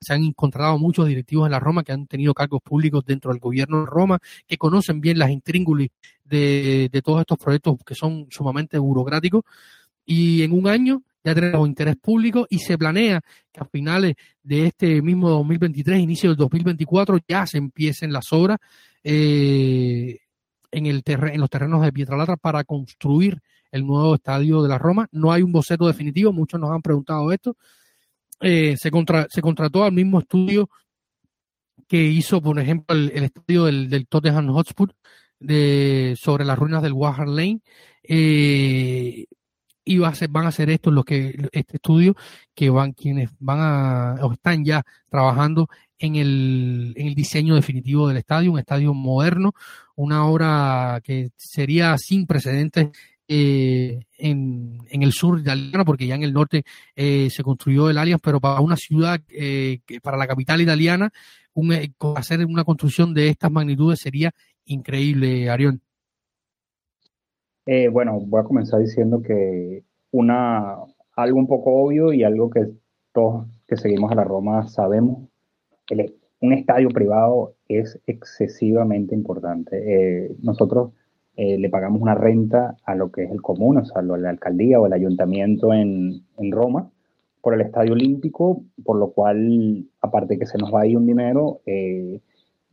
se 0.00 0.14
han 0.14 0.24
encontrado 0.24 0.78
muchos 0.78 1.06
directivos 1.06 1.46
en 1.46 1.52
la 1.52 1.60
Roma 1.60 1.82
que 1.82 1.92
han 1.92 2.06
tenido 2.06 2.32
cargos 2.34 2.62
públicos 2.62 3.04
dentro 3.04 3.30
del 3.30 3.40
gobierno 3.40 3.80
de 3.80 3.86
Roma, 3.86 4.18
que 4.46 4.56
conocen 4.56 5.00
bien 5.00 5.18
las 5.18 5.30
intríngulis 5.30 5.90
de, 6.24 6.88
de 6.90 7.02
todos 7.02 7.20
estos 7.20 7.38
proyectos 7.38 7.76
que 7.84 7.94
son 7.94 8.26
sumamente 8.30 8.78
burocráticos. 8.78 9.42
Y 10.06 10.42
en 10.42 10.52
un 10.52 10.66
año 10.66 11.02
ya 11.22 11.34
tenemos 11.34 11.68
interés 11.68 11.96
público 11.96 12.46
y 12.48 12.58
se 12.58 12.78
planea 12.78 13.20
que 13.52 13.60
a 13.60 13.64
finales 13.64 14.14
de 14.42 14.66
este 14.66 15.02
mismo 15.02 15.28
2023, 15.28 16.00
inicio 16.00 16.30
del 16.30 16.36
2024, 16.38 17.18
ya 17.28 17.46
se 17.46 17.58
empiecen 17.58 18.12
las 18.12 18.32
obras 18.32 18.58
eh, 19.04 20.18
en, 20.70 20.86
el 20.86 21.02
en 21.06 21.40
los 21.40 21.50
terrenos 21.50 21.82
de 21.82 21.92
Pietralata 21.92 22.36
para 22.36 22.64
construir 22.64 23.40
el 23.70 23.86
nuevo 23.86 24.14
estadio 24.14 24.62
de 24.62 24.68
la 24.68 24.78
Roma. 24.78 25.08
No 25.12 25.32
hay 25.32 25.42
un 25.42 25.52
boceto 25.52 25.86
definitivo, 25.86 26.32
muchos 26.32 26.60
nos 26.60 26.70
han 26.70 26.82
preguntado 26.82 27.32
esto. 27.32 27.56
Eh, 28.40 28.76
se, 28.76 28.90
contra, 28.90 29.26
se 29.30 29.42
contrató 29.42 29.84
al 29.84 29.92
mismo 29.92 30.20
estudio 30.20 30.70
que 31.86 32.02
hizo, 32.04 32.40
por 32.40 32.58
ejemplo, 32.58 32.96
el, 32.96 33.10
estudio 33.24 33.64
del, 33.64 33.90
del, 33.90 34.06
Tottenham 34.06 34.48
Hotspur 34.48 34.94
de, 35.38 36.16
sobre 36.18 36.44
las 36.44 36.58
ruinas 36.58 36.82
del 36.82 36.92
Wahar 36.92 37.28
Lane. 37.28 37.60
Eh, 38.02 39.26
y 39.84 39.98
va 39.98 40.08
a 40.08 40.14
ser, 40.14 40.28
van 40.28 40.44
a 40.44 40.48
hacer 40.48 40.70
esto 40.70 40.90
los 40.90 41.04
que 41.04 41.48
este 41.52 41.76
estudio 41.76 42.14
que 42.54 42.70
van 42.70 42.92
quienes 42.92 43.30
van 43.40 43.58
a 43.60 44.14
o 44.22 44.32
están 44.32 44.64
ya 44.64 44.84
trabajando 45.08 45.68
en 45.98 46.16
el, 46.16 46.94
en 46.96 47.08
el 47.08 47.14
diseño 47.14 47.54
definitivo 47.54 48.08
del 48.08 48.18
estadio, 48.18 48.52
un 48.52 48.58
estadio 48.58 48.94
moderno, 48.94 49.52
una 49.96 50.26
obra 50.26 51.00
que 51.02 51.30
sería 51.36 51.96
sin 51.98 52.26
precedentes 52.26 52.88
eh, 53.32 54.00
en, 54.18 54.80
el 54.90 55.12
sur 55.12 55.38
italiano, 55.38 55.84
porque 55.84 56.04
ya 56.04 56.16
en 56.16 56.24
el 56.24 56.32
norte 56.32 56.64
eh, 56.96 57.28
se 57.30 57.44
construyó 57.44 57.88
el 57.88 57.96
Allianz, 57.96 58.20
pero 58.20 58.40
para 58.40 58.60
una 58.60 58.76
ciudad, 58.76 59.20
eh, 59.28 59.78
para 60.02 60.16
la 60.16 60.26
capital 60.26 60.60
italiana, 60.60 61.12
un, 61.54 61.72
eh, 61.72 61.92
hacer 62.16 62.44
una 62.44 62.64
construcción 62.64 63.14
de 63.14 63.28
estas 63.28 63.52
magnitudes 63.52 64.00
sería 64.00 64.32
increíble, 64.64 65.48
Arión. 65.48 65.80
Eh, 67.66 67.86
bueno, 67.88 68.18
voy 68.18 68.40
a 68.40 68.44
comenzar 68.44 68.80
diciendo 68.80 69.22
que 69.22 69.84
una 70.10 70.74
algo 71.14 71.38
un 71.38 71.46
poco 71.46 71.84
obvio 71.84 72.12
y 72.12 72.24
algo 72.24 72.50
que 72.50 72.66
todos 73.12 73.46
que 73.68 73.76
seguimos 73.76 74.10
a 74.10 74.16
la 74.16 74.24
Roma 74.24 74.66
sabemos, 74.66 75.28
el, 75.88 76.16
un 76.40 76.52
estadio 76.52 76.88
privado 76.88 77.54
es 77.68 78.00
excesivamente 78.06 79.14
importante. 79.14 80.34
nosotros 80.42 80.90
eh, 81.42 81.56
le 81.56 81.70
pagamos 81.70 82.02
una 82.02 82.14
renta 82.14 82.76
a 82.84 82.94
lo 82.94 83.10
que 83.10 83.24
es 83.24 83.30
el 83.30 83.40
común, 83.40 83.78
o 83.78 83.84
sea, 83.86 84.02
la 84.02 84.28
alcaldía 84.28 84.78
o 84.78 84.86
el 84.86 84.92
ayuntamiento 84.92 85.72
en, 85.72 86.22
en 86.36 86.52
Roma, 86.52 86.90
por 87.40 87.54
el 87.54 87.62
Estadio 87.62 87.94
Olímpico, 87.94 88.62
por 88.84 88.98
lo 88.98 89.12
cual, 89.12 89.86
aparte 90.02 90.38
que 90.38 90.44
se 90.44 90.58
nos 90.58 90.70
va 90.70 90.82
ahí 90.82 90.94
un 90.94 91.06
dinero, 91.06 91.62
eh, 91.64 92.20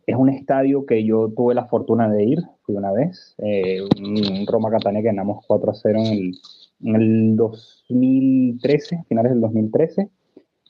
es 0.05 0.15
un 0.18 0.28
estadio 0.28 0.86
que 0.86 1.05
yo 1.05 1.30
tuve 1.30 1.55
la 1.55 1.68
fortuna 1.68 2.09
de 2.09 2.26
ir, 2.26 2.39
fui 2.63 2.76
una 2.76 2.91
vez, 2.91 3.36
eh, 3.38 3.80
un 4.01 4.45
Roma 4.45 4.70
Catania 4.70 4.99
que 4.99 5.07
ganamos 5.07 5.45
4 5.47 5.72
a 5.72 5.74
0 5.74 5.99
en 5.99 6.05
el, 6.05 6.32
en 6.84 6.95
el 6.97 7.36
2013, 7.38 9.05
finales 9.07 9.32
del 9.32 9.39
2013. 9.39 10.09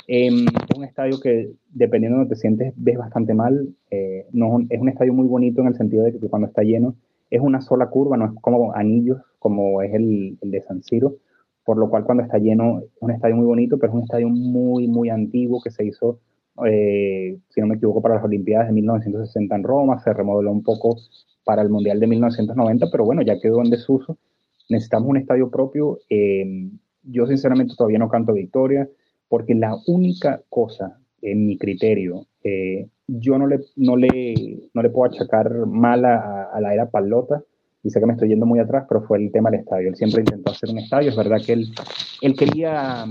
Eh, 0.08 0.28
es 0.28 0.78
un 0.78 0.84
estadio 0.84 1.20
que, 1.20 1.52
dependiendo 1.72 2.18
de 2.18 2.26
donde 2.26 2.36
te 2.36 2.40
sientes, 2.40 2.74
ves 2.78 3.00
bastante 3.00 3.34
mal. 3.34 3.70
Eh, 3.90 4.28
no, 4.34 4.60
es 4.70 4.80
un 4.80 4.90
estadio 4.90 5.16
muy 5.16 5.26
bonito 5.26 5.62
en 5.62 5.68
el 5.70 5.76
sentido 5.76 6.04
de 6.04 6.12
que 6.12 6.30
cuando 6.30 6.48
está 6.48 6.62
lleno 6.62 6.96
es 7.30 7.42
una 7.42 7.62
sola 7.62 7.88
curva, 7.88 8.18
no 8.18 8.26
es 8.26 8.32
como 8.42 8.74
anillos, 8.74 9.20
como 9.40 9.82
es 9.82 9.94
el, 9.94 10.38
el 10.42 10.52
de 10.52 10.62
San 10.62 10.84
Siro, 10.84 11.16
por 11.66 11.78
lo 11.78 11.90
cual 11.90 12.06
cuando 12.06 12.24
está 12.24 12.38
lleno 12.38 12.80
es 12.80 12.86
un 13.02 13.12
estadio 13.12 13.36
muy 13.36 13.46
bonito, 13.46 13.78
pero 13.78 13.92
es 13.92 13.98
un 13.98 14.04
estadio 14.04 14.30
muy, 14.30 14.88
muy 14.88 15.10
antiguo 15.10 15.62
que 15.62 15.70
se 15.70 15.86
hizo, 15.86 16.20
eh, 16.66 17.38
si 17.50 17.62
no 17.62 17.68
me 17.68 17.76
equivoco, 17.76 18.02
para 18.02 18.16
las 18.16 18.24
Olimpiadas 18.24 18.68
de 18.68 18.74
1960 18.74 19.56
en 19.56 19.64
Roma, 19.64 20.00
se 20.00 20.14
remodeló 20.14 20.52
un 20.52 20.64
poco 20.64 20.96
para 21.44 21.62
el 21.62 21.70
Mundial 21.70 22.00
de 22.00 22.08
1990, 22.08 22.88
pero 22.92 23.06
bueno, 23.06 23.22
ya 23.22 23.40
quedó 23.40 23.62
en 23.62 23.70
desuso. 23.70 24.18
Necesitamos 24.70 25.10
un 25.10 25.18
estadio 25.18 25.50
propio. 25.50 26.00
Eh, 26.10 26.70
yo 27.04 27.26
sinceramente 27.28 27.76
todavía 27.78 28.00
no 28.00 28.10
canto 28.10 28.34
victoria, 28.34 28.88
porque 29.30 29.56
la 29.56 29.78
única 29.88 30.42
cosa, 30.50 31.00
en 31.22 31.46
mi 31.46 31.58
criterio, 31.58 32.28
eh, 32.44 32.88
yo 33.08 33.38
no 33.38 33.48
le, 33.48 33.60
no, 33.76 33.96
le, 33.96 34.70
no 34.74 34.82
le 34.82 34.90
puedo 34.90 35.12
achacar 35.12 35.66
mal 35.66 36.06
a, 36.06 36.44
a 36.44 36.62
la 36.62 36.74
era 36.74 36.90
Palota, 36.90 37.44
y 37.84 37.90
sé 37.90 38.00
que 38.00 38.06
me 38.06 38.14
estoy 38.14 38.30
yendo 38.30 38.46
muy 38.46 38.60
atrás, 38.60 38.86
pero 38.88 39.02
fue 39.04 39.18
el 39.18 39.32
tema 39.32 39.50
del 39.50 39.62
estadio. 39.62 39.88
Él 39.88 39.96
siempre 39.96 40.22
intentó 40.22 40.52
hacer 40.52 40.70
un 40.70 40.80
estadio, 40.80 41.10
es 41.10 41.16
verdad 41.16 41.38
que 41.46 41.54
él, 41.54 41.68
él 42.22 42.36
quería 42.36 43.06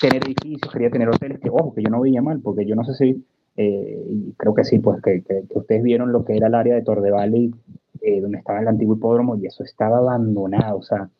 tener 0.00 0.24
edificios, 0.24 0.72
quería 0.72 0.90
tener 0.90 1.08
hoteles, 1.08 1.40
que 1.40 1.50
ojo, 1.50 1.74
que 1.74 1.82
yo 1.82 1.90
no 1.90 2.00
veía 2.00 2.22
mal, 2.22 2.40
porque 2.40 2.64
yo 2.64 2.74
no 2.74 2.84
sé 2.84 2.94
si, 2.94 3.24
eh, 3.56 4.32
creo 4.36 4.54
que 4.54 4.64
sí, 4.64 4.78
pues 4.78 5.02
que, 5.02 5.22
que, 5.22 5.44
ustedes 5.50 5.82
vieron 5.82 6.12
lo 6.12 6.24
que 6.24 6.36
era 6.36 6.46
el 6.46 6.54
área 6.54 6.74
de 6.74 6.82
Torre 6.82 7.10
Valley, 7.10 7.52
eh, 8.00 8.20
donde 8.20 8.38
estaba 8.38 8.60
el 8.60 8.68
antiguo 8.68 8.96
hipódromo, 8.96 9.36
y 9.36 9.46
eso 9.46 9.64
estaba 9.64 9.98
abandonado, 9.98 10.78
o 10.78 10.82
sea, 10.82 11.10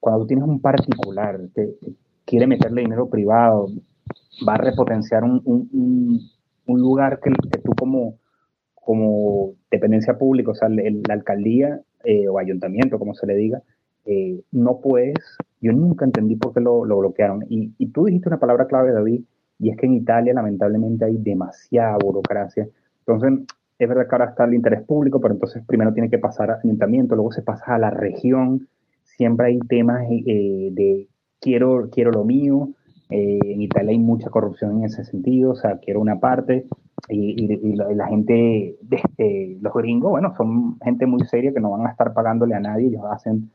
cuando 0.00 0.22
tú 0.22 0.26
tienes 0.26 0.46
un 0.46 0.60
particular 0.60 1.40
que 1.54 1.74
quiere 2.24 2.46
meterle 2.46 2.82
dinero 2.82 3.08
privado, 3.08 3.68
va 4.46 4.54
a 4.54 4.58
repotenciar 4.58 5.24
un, 5.24 5.40
un, 5.44 6.20
un, 6.66 6.80
lugar 6.80 7.20
que, 7.20 7.30
que, 7.30 7.58
tú 7.58 7.72
como, 7.78 8.18
como 8.74 9.54
dependencia 9.70 10.18
pública, 10.18 10.50
o 10.50 10.54
sea, 10.54 10.68
la 10.68 11.14
alcaldía 11.14 11.80
eh, 12.04 12.28
o 12.28 12.38
ayuntamiento, 12.38 12.98
como 12.98 13.14
se 13.14 13.26
le 13.26 13.34
diga, 13.34 13.62
eh, 14.04 14.40
no 14.52 14.80
puedes, 14.80 15.36
yo 15.60 15.72
nunca 15.72 16.04
entendí 16.04 16.36
por 16.36 16.54
qué 16.54 16.60
lo, 16.60 16.84
lo 16.84 16.98
bloquearon. 16.98 17.44
Y, 17.48 17.72
y, 17.78 17.88
tú 17.88 18.04
dijiste 18.04 18.28
una 18.28 18.38
palabra 18.38 18.66
clave, 18.66 18.92
David, 18.92 19.22
y 19.58 19.70
es 19.70 19.76
que 19.76 19.86
en 19.86 19.94
Italia 19.94 20.34
lamentablemente 20.34 21.04
hay 21.04 21.16
demasiada 21.16 21.96
burocracia. 21.98 22.68
Entonces, 23.06 23.46
es 23.78 23.88
verdad 23.88 24.08
que 24.08 24.14
ahora 24.14 24.30
está 24.30 24.44
el 24.44 24.54
interés 24.54 24.82
público, 24.82 25.20
pero 25.20 25.34
entonces 25.34 25.62
primero 25.66 25.92
tiene 25.92 26.10
que 26.10 26.18
pasar 26.18 26.50
al 26.50 26.60
ayuntamiento, 26.64 27.14
luego 27.14 27.32
se 27.32 27.42
pasa 27.42 27.74
a 27.74 27.78
la 27.78 27.90
región. 27.90 28.68
Siempre 29.04 29.48
hay 29.48 29.58
temas 29.60 30.06
eh, 30.10 30.68
de 30.72 31.08
quiero, 31.40 31.88
quiero 31.90 32.10
lo 32.10 32.24
mío. 32.24 32.70
Eh, 33.10 33.38
en 33.44 33.62
Italia 33.62 33.92
hay 33.92 33.98
mucha 33.98 34.30
corrupción 34.30 34.78
en 34.78 34.84
ese 34.84 35.04
sentido, 35.04 35.52
o 35.52 35.56
sea, 35.56 35.78
quiero 35.78 36.00
una 36.00 36.18
parte. 36.18 36.66
Y, 37.08 37.44
y, 37.44 37.52
y 37.52 37.76
la, 37.76 38.08
gente, 38.08 38.76
de, 38.80 39.00
eh, 39.18 39.58
los 39.60 39.72
gringos, 39.74 40.10
bueno, 40.10 40.34
son 40.36 40.78
gente 40.80 41.06
muy 41.06 41.24
seria 41.24 41.52
que 41.52 41.60
no 41.60 41.70
van 41.70 41.86
a 41.86 41.90
estar 41.90 42.12
pagándole 42.14 42.54
a 42.54 42.60
nadie, 42.60 42.88
ellos 42.88 43.04
hacen 43.10 43.50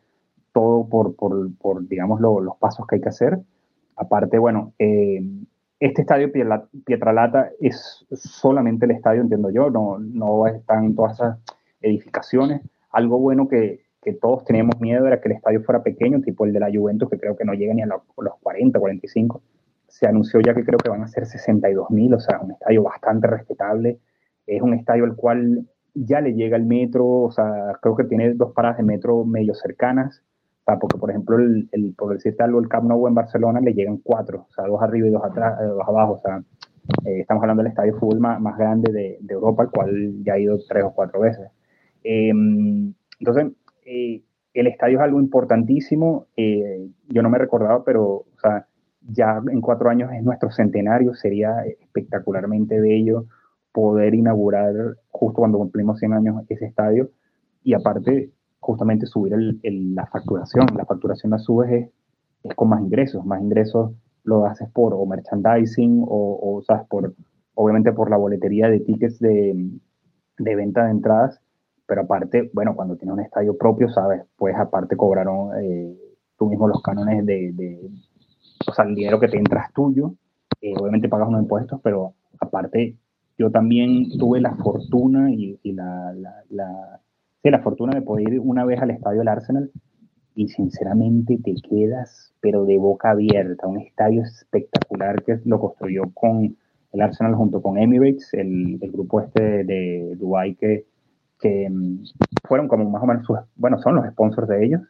todo 0.54 0.88
por, 0.88 1.16
por, 1.16 1.54
por 1.56 1.88
digamos, 1.88 2.22
lo, 2.22 2.40
los 2.40 2.56
pasos 2.58 2.86
que 2.88 2.96
hay 2.96 3.02
que 3.02 3.10
hacer. 3.10 3.40
Aparte, 3.96 4.38
bueno, 4.38 4.74
eh, 4.80 5.22
este 5.80 6.02
estadio 6.02 6.32
Pietralata 6.86 7.50
es 7.60 8.06
solamente 8.14 8.86
el 8.86 8.92
estadio, 8.92 9.22
entiendo 9.22 9.50
yo, 9.50 9.70
no, 9.70 9.98
no 10.00 10.48
están 10.48 10.96
todas 10.96 11.14
esas 11.14 11.40
edificaciones. 11.82 12.62
Algo 12.92 13.20
bueno 13.20 13.48
que, 13.48 13.82
que 14.02 14.14
todos 14.14 14.44
teníamos 14.46 14.80
miedo 14.80 15.06
era 15.08 15.22
que 15.22 15.30
el 15.30 15.36
estadio 15.36 15.62
fuera 15.62 15.84
pequeño, 15.84 16.22
tipo 16.22 16.46
el 16.46 16.54
de 16.54 16.60
la 16.60 16.72
Juventus, 16.74 17.10
que 17.10 17.20
creo 17.20 17.36
que 17.36 17.46
no 17.46 17.54
llega 17.54 17.74
ni 17.74 17.82
a 17.82 17.86
los, 17.86 18.02
los 18.18 18.34
40, 18.42 18.80
45 18.80 19.42
se 19.92 20.08
anunció 20.08 20.40
ya 20.40 20.54
que 20.54 20.64
creo 20.64 20.80
que 20.80 20.90
van 20.90 21.04
a 21.04 21.08
ser 21.08 21.26
62 21.26 21.90
mil, 21.92 22.14
o 22.14 22.20
sea, 22.20 22.40
un 22.40 22.52
estadio 22.52 22.82
bastante 22.82 23.28
respetable. 23.28 24.00
Es 24.48 24.62
un 24.62 24.74
estadio 24.74 25.04
al 25.04 25.16
cual 25.16 25.68
ya 25.94 26.22
le 26.22 26.34
llega 26.34 26.56
el 26.56 26.66
metro, 26.66 27.06
o 27.06 27.32
sea, 27.32 27.78
creo 27.82 27.96
que 27.98 28.06
tiene 28.06 28.34
dos 28.34 28.54
paradas 28.54 28.78
de 28.78 28.84
metro 28.84 29.26
medio 29.26 29.54
cercanas, 29.54 30.24
o 30.62 30.64
sea, 30.64 30.80
porque 30.80 30.98
por 30.98 31.10
ejemplo, 31.10 31.38
el, 31.38 31.68
el, 31.74 31.94
por 31.94 32.14
decirte 32.14 32.42
algo, 32.42 32.62
el 32.62 32.70
Camp 32.70 32.88
Nou 32.88 33.06
en 33.08 33.16
Barcelona 33.16 33.60
le 33.60 33.74
llegan 33.74 33.98
cuatro, 33.98 34.48
o 34.50 34.54
sea, 34.54 34.66
dos 34.66 34.82
arriba 34.82 35.08
y 35.08 35.12
dos 35.12 35.24
atrás, 35.26 35.60
eh, 35.60 35.66
dos 35.66 35.86
abajo, 35.86 36.14
o 36.14 36.20
sea, 36.20 36.42
eh, 37.06 37.20
estamos 37.20 37.44
hablando 37.44 37.62
del 37.62 37.72
estadio 37.72 37.94
de 37.94 38.00
fútbol 38.00 38.20
más, 38.22 38.40
más 38.40 38.58
grande 38.58 38.94
de, 38.94 39.18
de, 39.20 39.34
Europa, 39.34 39.64
al 39.64 39.72
cual 39.72 40.24
ya 40.24 40.34
ha 40.34 40.40
ido 40.40 40.58
tres 40.70 40.86
o 40.86 40.94
cuatro 40.94 41.20
veces. 41.20 41.50
Eh, 42.06 42.32
entonces, 43.20 43.52
el 44.54 44.68
estadio 44.68 44.98
es 44.98 45.04
algo 45.04 45.20
importantísimo, 45.20 46.28
yo 46.38 47.22
no 47.22 47.30
me 47.30 47.38
recordaba, 47.38 47.84
pero, 47.84 48.26
ya 49.10 49.42
en 49.52 49.62
cuatro 49.62 49.90
años 49.90 50.12
es 50.14 50.24
nuestro 50.24 50.52
centenario, 50.52 51.14
sería 51.16 51.64
espectacularmente 51.66 52.80
bello 52.80 53.26
poder 53.72 54.14
inaugurar 54.14 54.74
justo 55.10 55.40
cuando 55.40 55.58
cumplimos 55.58 56.00
100 56.00 56.14
años 56.14 56.44
ese 56.50 56.66
estadio 56.66 57.10
y 57.64 57.74
aparte 57.74 58.32
justamente 58.60 59.06
subir 59.08 59.34
la 59.64 60.06
facturación. 60.08 60.68
La 60.76 60.86
facturación 60.86 61.32
la 61.32 61.40
subes 61.40 61.72
es, 61.72 61.90
es, 62.44 62.56
con 62.56 62.70
más 62.70 62.82
ingresos, 62.82 63.26
más 63.26 63.42
ingresos 63.42 63.92
lo 64.24 64.46
haces 64.46 64.70
por 64.70 64.94
o 64.94 65.04
merchandising 65.06 66.04
o, 66.08 66.40
o 66.42 66.62
sabes, 66.62 66.88
por, 66.88 67.16
obviamente 67.56 67.92
por 67.92 68.10
la 68.10 68.18
boletería 68.18 68.70
de 68.70 68.82
tickets 68.82 69.20
de 69.20 69.56
venta 70.38 70.86
de 70.86 70.92
entradas, 70.92 71.42
pero 71.92 72.04
aparte, 72.04 72.50
bueno, 72.54 72.74
cuando 72.74 72.96
tienes 72.96 73.16
un 73.16 73.20
estadio 73.20 73.58
propio, 73.58 73.90
sabes, 73.90 74.24
pues 74.38 74.56
aparte 74.56 74.96
cobraron 74.96 75.62
eh, 75.62 75.94
tú 76.38 76.48
mismo 76.48 76.66
los 76.70 76.82
cánones 76.82 77.26
de, 77.26 77.52
de 77.52 77.90
o 78.66 78.72
sea, 78.74 78.86
el 78.86 78.96
dinero 78.96 79.20
que 79.20 79.28
te 79.28 79.38
entra 79.38 79.66
es 79.68 79.74
tuyo, 79.74 80.14
eh, 80.62 80.74
obviamente 80.80 81.10
pagas 81.10 81.28
unos 81.28 81.42
impuestos, 81.42 81.82
pero 81.84 82.14
aparte 82.40 82.96
yo 83.38 83.52
también 83.52 84.18
tuve 84.18 84.40
la 84.40 84.56
fortuna 84.56 85.32
y, 85.32 85.60
y 85.64 85.74
la, 85.74 86.14
la, 86.14 86.34
la, 86.50 87.02
sí, 87.44 87.50
la, 87.50 87.60
fortuna 87.60 87.92
de 87.94 88.04
poder 88.04 88.36
ir 88.36 88.40
una 88.40 88.64
vez 88.64 88.82
al 88.82 88.92
estadio 88.92 89.20
del 89.20 89.28
Arsenal 89.28 89.70
y 90.34 90.48
sinceramente 90.48 91.40
te 91.44 91.56
quedas, 91.56 92.34
pero 92.40 92.64
de 92.64 92.78
boca 92.78 93.10
abierta, 93.10 93.68
un 93.68 93.82
estadio 93.82 94.22
espectacular 94.22 95.22
que 95.24 95.42
lo 95.44 95.60
construyó 95.60 96.04
con 96.14 96.56
el 96.94 97.02
Arsenal 97.02 97.36
junto 97.36 97.62
con 97.62 97.78
Emirates, 97.78 98.34
el, 98.34 98.80
el 98.82 98.92
grupo 98.94 99.20
este 99.20 99.44
de, 99.44 99.66
de 99.66 100.16
Dubai 100.16 100.56
que, 100.56 100.86
que 101.42 101.68
um, 101.70 102.04
fueron 102.48 102.68
como 102.68 102.90
más 102.90 103.04
o 103.04 103.08
menos 103.08 103.26
sus, 103.26 103.38
bueno, 103.56 103.80
son 103.80 103.96
los 103.96 104.08
sponsors 104.08 104.48
de 104.48 104.66
ellos, 104.66 104.82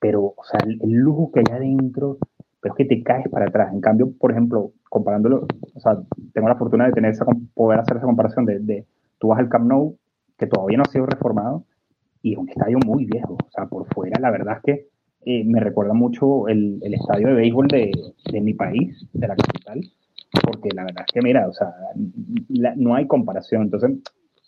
pero, 0.00 0.22
o 0.36 0.44
sea, 0.44 0.60
el, 0.64 0.78
el 0.82 0.92
lujo 0.92 1.30
que 1.32 1.40
hay 1.40 1.56
adentro, 1.56 2.18
pero 2.60 2.74
es 2.74 2.78
que 2.78 2.84
te 2.84 3.02
caes 3.02 3.28
para 3.28 3.46
atrás. 3.46 3.72
En 3.72 3.80
cambio, 3.80 4.12
por 4.18 4.30
ejemplo, 4.30 4.72
comparándolo, 4.88 5.46
o 5.74 5.80
sea, 5.80 5.98
tengo 6.32 6.48
la 6.48 6.56
fortuna 6.56 6.86
de 6.86 6.92
tener 6.92 7.10
esa, 7.10 7.26
poder 7.54 7.80
hacer 7.80 7.96
esa 7.96 8.06
comparación 8.06 8.44
de, 8.46 8.58
de, 8.60 8.86
tú 9.18 9.28
vas 9.28 9.38
al 9.38 9.48
Camp 9.48 9.66
Nou, 9.66 9.96
que 10.36 10.46
todavía 10.46 10.78
no 10.78 10.84
ha 10.86 10.90
sido 10.90 11.06
reformado, 11.06 11.64
y 12.22 12.32
es 12.32 12.38
un 12.38 12.48
estadio 12.48 12.78
muy 12.84 13.04
viejo. 13.04 13.34
O 13.34 13.50
sea, 13.50 13.66
por 13.66 13.86
fuera, 13.92 14.20
la 14.20 14.30
verdad 14.30 14.56
es 14.58 14.62
que 14.62 14.88
eh, 15.24 15.44
me 15.44 15.60
recuerda 15.60 15.94
mucho 15.94 16.48
el, 16.48 16.78
el 16.82 16.94
estadio 16.94 17.28
de 17.28 17.34
béisbol 17.34 17.68
de, 17.68 17.90
de, 18.32 18.40
mi 18.40 18.54
país, 18.54 19.06
de 19.12 19.28
la 19.28 19.36
capital, 19.36 19.80
porque 20.42 20.70
la 20.74 20.84
verdad 20.84 21.04
es 21.06 21.12
que, 21.12 21.22
mira, 21.22 21.48
o 21.48 21.52
sea, 21.52 21.72
la, 22.48 22.74
no 22.76 22.94
hay 22.94 23.06
comparación. 23.06 23.62
Entonces, 23.62 23.98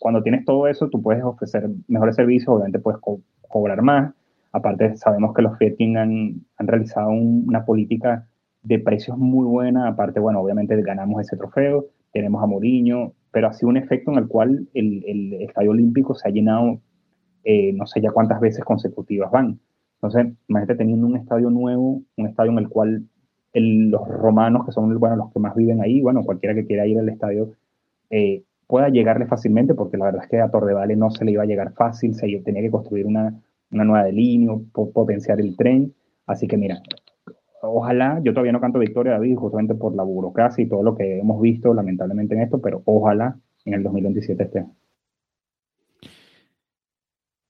cuando 0.01 0.23
tienes 0.23 0.45
todo 0.45 0.67
eso, 0.67 0.89
tú 0.89 0.99
puedes 1.01 1.23
ofrecer 1.23 1.69
mejores 1.87 2.15
servicios, 2.15 2.49
obviamente 2.49 2.79
puedes 2.79 2.99
co 2.99 3.21
cobrar 3.47 3.81
más, 3.81 4.13
Aparte, 4.53 4.97
sabemos 4.97 5.33
que 5.33 5.43
los 5.43 5.57
Fieting 5.57 5.95
han, 5.95 6.45
han 6.57 6.67
realizado 6.67 7.09
un, 7.09 7.45
una 7.47 7.63
política 7.63 8.27
de 8.63 8.79
precios 8.79 9.17
muy 9.17 9.45
buena. 9.45 9.87
Aparte, 9.87 10.19
bueno, 10.19 10.41
obviamente 10.41 10.79
ganamos 10.81 11.21
ese 11.21 11.37
trofeo, 11.37 11.85
tenemos 12.11 12.43
a 12.43 12.47
Mourinho, 12.47 13.13
pero 13.31 13.47
ha 13.47 13.53
sido 13.53 13.69
un 13.69 13.77
efecto 13.77 14.11
en 14.11 14.17
el 14.17 14.27
cual 14.27 14.67
el, 14.73 15.05
el 15.07 15.33
Estadio 15.43 15.71
Olímpico 15.71 16.15
se 16.15 16.27
ha 16.27 16.31
llenado 16.31 16.81
eh, 17.43 17.73
no 17.73 17.87
sé 17.87 18.01
ya 18.01 18.11
cuántas 18.11 18.39
veces 18.39 18.63
consecutivas 18.63 19.31
van. 19.31 19.59
Entonces, 19.95 20.33
imagínate 20.47 20.75
teniendo 20.75 21.07
un 21.07 21.17
estadio 21.17 21.49
nuevo, 21.49 22.01
un 22.17 22.27
estadio 22.27 22.51
en 22.51 22.59
el 22.59 22.69
cual 22.69 23.03
los 23.53 24.07
romanos, 24.07 24.65
que 24.65 24.71
son 24.71 24.97
bueno, 24.99 25.15
los 25.15 25.31
que 25.31 25.39
más 25.39 25.55
viven 25.55 25.81
ahí, 25.81 26.01
bueno, 26.01 26.23
cualquiera 26.23 26.55
que 26.55 26.65
quiera 26.65 26.87
ir 26.87 26.99
al 26.99 27.09
estadio, 27.09 27.51
eh, 28.09 28.43
pueda 28.71 28.87
llegarle 28.87 29.25
fácilmente, 29.25 29.75
porque 29.75 29.97
la 29.97 30.05
verdad 30.05 30.23
es 30.23 30.29
que 30.29 30.39
a 30.39 30.49
Torrevale 30.49 30.95
no 30.95 31.11
se 31.11 31.25
le 31.25 31.33
iba 31.33 31.43
a 31.43 31.45
llegar 31.45 31.73
fácil, 31.73 32.15
se 32.15 32.25
tenía 32.39 32.61
que 32.61 32.71
construir 32.71 33.05
una, 33.05 33.37
una 33.69 33.83
nueva 33.83 34.05
de 34.05 34.13
línea, 34.13 34.55
potenciar 34.71 35.41
el 35.41 35.57
tren. 35.57 35.93
Así 36.25 36.47
que 36.47 36.55
mira, 36.55 36.81
ojalá, 37.61 38.21
yo 38.23 38.31
todavía 38.31 38.53
no 38.53 38.61
canto 38.61 38.79
victoria, 38.79 39.11
David, 39.11 39.35
justamente 39.35 39.75
por 39.75 39.93
la 39.93 40.03
burocracia 40.03 40.63
y 40.63 40.69
todo 40.69 40.83
lo 40.83 40.95
que 40.95 41.19
hemos 41.19 41.41
visto 41.41 41.73
lamentablemente 41.73 42.33
en 42.33 42.43
esto, 42.43 42.61
pero 42.61 42.81
ojalá 42.85 43.37
en 43.65 43.73
el 43.73 43.83
2027 43.83 44.41
esté. 44.41 44.65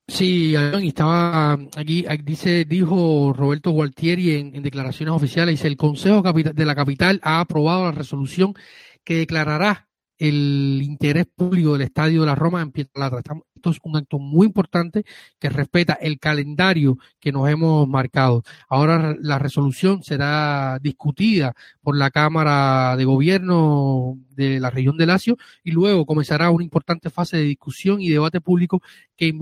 Sí, 0.07 0.55
estaba 0.83 1.53
aquí, 1.77 2.03
dice, 2.23 2.65
dijo 2.65 3.31
Roberto 3.31 3.69
Gualtieri 3.69 4.39
en, 4.39 4.63
declaraciones 4.63 5.13
oficiales, 5.13 5.53
dice, 5.53 5.67
el 5.67 5.77
Consejo 5.77 6.23
de 6.23 6.65
la 6.65 6.73
Capital 6.73 7.19
ha 7.21 7.41
aprobado 7.41 7.85
la 7.85 7.91
resolución 7.91 8.55
que 9.03 9.17
declarará 9.17 9.90
el 10.21 10.81
interés 10.83 11.25
público 11.25 11.73
del 11.73 11.81
Estadio 11.81 12.21
de 12.21 12.27
la 12.27 12.35
Roma 12.35 12.61
en 12.61 12.71
Pietralata. 12.71 13.17
Esto 13.55 13.71
es 13.71 13.77
un 13.83 13.97
acto 13.97 14.19
muy 14.19 14.45
importante 14.45 15.03
que 15.39 15.49
respeta 15.49 15.93
el 15.93 16.19
calendario 16.19 16.99
que 17.19 17.31
nos 17.31 17.49
hemos 17.49 17.87
marcado. 17.87 18.43
Ahora 18.69 19.15
la 19.19 19.39
resolución 19.39 20.03
será 20.03 20.77
discutida 20.79 21.53
por 21.81 21.97
la 21.97 22.11
Cámara 22.11 22.95
de 22.97 23.05
Gobierno 23.05 24.19
de 24.29 24.59
la 24.59 24.69
región 24.69 24.95
de 24.95 25.07
Lacio 25.07 25.37
y 25.63 25.71
luego 25.71 26.05
comenzará 26.05 26.51
una 26.51 26.63
importante 26.63 27.09
fase 27.09 27.37
de 27.37 27.43
discusión 27.43 27.99
y 27.99 28.09
debate 28.09 28.41
público 28.41 28.79
que, 29.17 29.33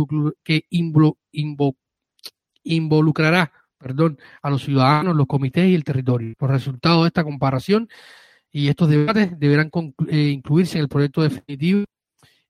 involucrará 2.63 3.51
perdón, 3.77 4.17
a 4.41 4.49
los 4.49 4.63
ciudadanos, 4.63 5.15
los 5.15 5.27
comités 5.27 5.67
y 5.69 5.75
el 5.75 5.83
territorio. 5.83 6.33
Los 6.39 6.49
resultados 6.49 7.03
de 7.03 7.07
esta 7.07 7.23
comparación 7.23 7.89
y 8.51 8.67
estos 8.69 8.89
debates 8.89 9.39
deberán 9.39 9.69
eh, 10.09 10.29
incluirse 10.29 10.77
en 10.77 10.83
el 10.83 10.89
proyecto 10.89 11.21
definitivo. 11.21 11.85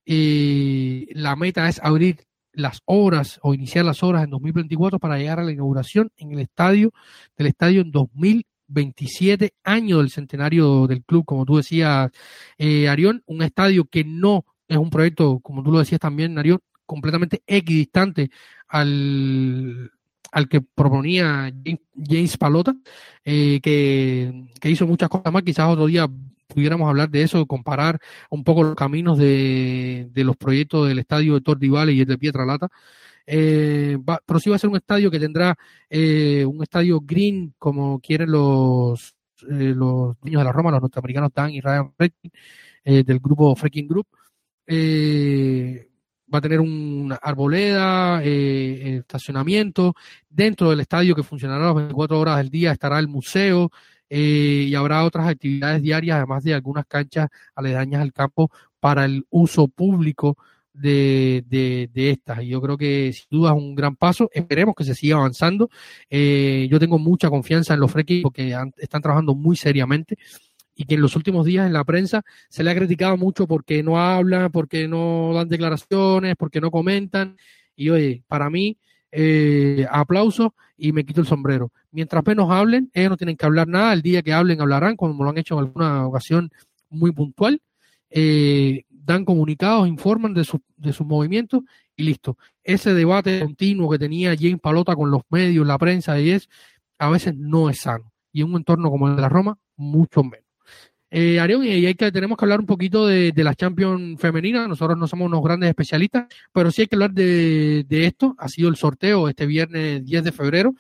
Eh, 0.06 1.08
la 1.12 1.36
meta 1.36 1.68
es 1.68 1.80
abrir 1.84 2.26
las 2.54 2.82
obras 2.86 3.40
o 3.44 3.54
iniciar 3.54 3.86
las 3.86 4.02
obras 4.04 4.24
en 4.24 4.32
2024 4.32 5.00
para 5.00 5.18
llegar 5.18 5.40
a 5.40 5.44
la 5.44 5.52
inauguración 5.52 6.12
en 6.18 6.32
el 6.32 6.40
estadio 6.40 6.92
del 7.38 7.48
estadio 7.48 7.82
en 7.82 7.92
2027 7.92 9.54
año 9.64 10.00
del 10.00 10.10
centenario 10.10 10.88
del 10.88 11.04
club, 11.04 11.26
como 11.26 11.46
tú 11.46 11.58
decías, 11.58 12.10
eh, 12.58 12.90
Arión, 12.90 13.24
un 13.28 13.44
estadio 13.44 13.86
que 13.86 14.04
no 14.04 14.46
es 14.68 14.78
un 14.78 14.90
proyecto, 14.90 15.40
como 15.40 15.64
tú 15.64 15.72
lo 15.72 15.80
decías 15.80 16.00
también, 16.00 16.38
Arión, 16.38 16.60
completamente 16.86 17.44
equidistante 17.46 18.32
al, 18.68 19.92
al 20.32 20.48
que 20.48 20.62
proponía 20.62 21.52
James 21.96 22.38
Palota, 22.38 22.76
eh, 23.26 23.60
que, 23.62 24.48
hizo 24.64 24.88
muchas 24.88 25.10
cosas 25.10 25.32
más. 25.32 25.44
Quizás 25.44 25.70
otro 25.70 25.88
día 25.88 26.08
pudiéramos 26.48 26.90
hablar 26.90 27.10
de 27.10 27.24
eso, 27.24 27.46
comparar 27.46 28.00
un 28.30 28.44
poco 28.44 28.64
los 28.64 28.76
caminos 28.76 29.18
de, 29.18 30.10
los 30.16 30.38
proyectos 30.38 30.88
del 30.88 31.00
estadio 31.00 31.36
de 31.36 31.42
Tordi 31.42 31.68
y 31.68 32.02
el 32.02 32.08
de 32.08 32.18
Pietralata. 32.18 32.70
Eh, 33.32 33.98
pero 34.26 34.40
sí 34.40 34.50
va 34.50 34.56
a 34.56 34.60
ser 34.60 34.72
un 34.72 34.78
estadio 34.78 35.12
que 35.12 35.20
tendrá 35.20 35.56
eh, 35.90 36.44
un 36.46 36.64
estadio 36.64 37.00
green, 37.02 37.54
como 37.60 38.00
quieren 38.00 38.32
los, 38.32 39.14
eh, 39.44 39.74
los 39.76 40.16
niños 40.24 40.42
de 40.42 40.46
la 40.46 40.52
Roma, 40.52 40.72
los 40.72 40.82
norteamericanos 40.82 41.32
Dan 41.34 41.52
y 41.52 41.62
Ryan 41.62 41.94
Freaking, 41.94 42.32
del 42.84 43.20
grupo 43.20 43.56
Freaking 43.56 43.88
Group. 43.88 44.08
Eh, 44.72 45.89
va 46.34 46.40
a 46.40 46.42
tener 46.42 46.60
una 46.60 47.16
arboleda, 47.16 48.22
eh, 48.24 48.98
estacionamiento. 49.00 49.96
Dentro 50.30 50.70
del 50.70 50.82
estadio 50.82 51.16
que 51.16 51.24
funcionará 51.24 51.66
las 51.66 51.76
24 51.76 52.20
horas 52.20 52.38
del 52.38 52.50
día 52.50 52.72
estará 52.72 53.00
el 53.00 53.08
museo 53.08 53.72
eh, 54.10 54.66
y 54.68 54.76
habrá 54.76 55.04
otras 55.06 55.28
actividades 55.28 55.82
diarias, 55.82 56.18
además 56.18 56.44
de 56.44 56.54
algunas 56.54 56.86
canchas 56.86 57.30
aledañas 57.56 58.02
al 58.02 58.14
campo 58.14 58.52
para 58.80 59.06
el 59.06 59.26
uso 59.30 59.68
público 59.68 60.38
de, 60.74 61.90
estas. 61.94 62.44
Y 62.44 62.48
yo 62.48 62.62
creo 62.62 62.78
que 62.78 63.12
sin 63.14 63.28
duda 63.30 63.52
es 63.52 63.58
un 63.58 63.76
gran 63.76 63.96
paso. 63.96 64.30
Esperemos 64.34 64.76
que 64.76 64.84
se 64.84 64.96
siga 64.96 65.18
avanzando. 65.18 65.70
Eh, 66.10 66.68
yo 66.72 66.80
tengo 66.80 66.98
mucha 66.98 67.30
confianza 67.30 67.74
en 67.74 67.82
los 67.82 67.92
Freki 67.92 68.22
porque 68.22 68.56
están 68.78 69.02
trabajando 69.02 69.36
muy 69.36 69.56
seriamente 69.56 70.18
y 70.80 70.86
que 70.86 70.96
en 70.96 71.02
los 71.02 71.18
últimos 71.18 71.46
días 71.46 71.68
en 71.68 71.74
la 71.74 71.84
prensa 71.84 72.24
se 72.48 72.64
le 72.64 72.72
ha 72.72 72.76
criticado 72.76 73.18
mucho 73.18 73.46
porque 73.48 73.84
no 73.84 74.00
hablan, 74.00 74.50
porque 74.50 74.88
no 74.88 75.34
dan 75.34 75.50
declaraciones, 75.50 76.38
porque 76.38 76.62
no 76.62 76.72
comentan. 76.72 77.36
Y 77.76 77.90
oye, 77.90 78.24
para 78.30 78.50
mí, 78.50 78.78
eh, 79.12 79.86
aplauso 79.92 80.56
y 80.78 80.94
me 80.94 81.04
quito 81.04 81.20
el 81.20 81.28
sombrero. 81.28 81.74
Mientras 81.92 82.26
menos 82.26 82.50
hablen, 82.50 82.90
ellos 82.94 83.10
no 83.10 83.18
tienen 83.18 83.36
que 83.36 83.46
hablar 83.46 83.68
nada. 83.68 83.92
El 83.92 84.02
día 84.02 84.22
que 84.22 84.32
hablen, 84.32 84.62
hablarán, 84.62 84.96
como 84.96 85.22
lo 85.22 85.30
han 85.30 85.38
hecho 85.38 85.56
en 85.56 85.66
alguna 85.66 86.08
ocasión 86.08 86.50
muy 86.90 87.12
puntual. 87.12 87.62
Eh, 88.10 88.84
dan 88.90 89.26
comunicados, 89.26 89.86
informan 89.86 90.34
de, 90.34 90.46
su, 90.46 90.62
de 90.78 90.94
sus 90.94 91.06
movimientos 91.06 91.62
y 91.98 92.04
listo. 92.04 92.38
Ese 92.64 92.94
debate 92.94 93.42
continuo 93.42 93.90
que 93.90 94.00
tenía 94.00 94.34
James 94.40 94.62
Palota 94.62 94.96
con 94.96 95.12
los 95.12 95.24
medios, 95.30 95.68
la 95.68 95.78
prensa 95.78 96.18
y 96.22 96.30
es, 96.30 96.48
a 96.98 97.10
veces 97.10 97.36
no 97.36 97.70
es 97.70 97.82
sano. 97.82 98.14
Y 98.32 98.44
en 98.44 98.52
un 98.52 98.56
entorno 98.58 98.90
como 98.90 99.10
el 99.10 99.18
de 99.18 99.22
la 99.24 99.28
Roma, 99.28 99.58
mucho 99.76 100.24
menos. 100.24 100.49
Eh, 101.12 101.40
Arión, 101.40 101.64
y 101.64 101.86
hay 101.86 101.96
que, 101.96 102.12
tenemos 102.12 102.38
que 102.38 102.46
hablar 102.46 102.60
un 102.60 102.68
poquito 102.68 103.08
de, 103.08 103.32
de 103.32 103.44
la 103.44 103.56
Champions 103.56 104.20
femenina. 104.20 104.68
Nosotros 104.68 104.98
no 104.98 105.08
somos 105.08 105.26
unos 105.26 105.44
grandes 105.44 105.70
especialistas, 105.70 106.28
pero 106.54 106.72
sí 106.72 106.82
hay 106.82 106.88
que 106.88 106.96
hablar 106.96 107.12
de, 107.12 107.86
esto. 107.90 108.36
Ha 108.38 108.48
sido 108.48 108.70
el 108.70 108.76
sorteo 108.76 109.28
este 109.28 109.46
viernes 109.46 110.06
10 110.06 110.24
de 110.24 110.32
febrero. 110.32 110.76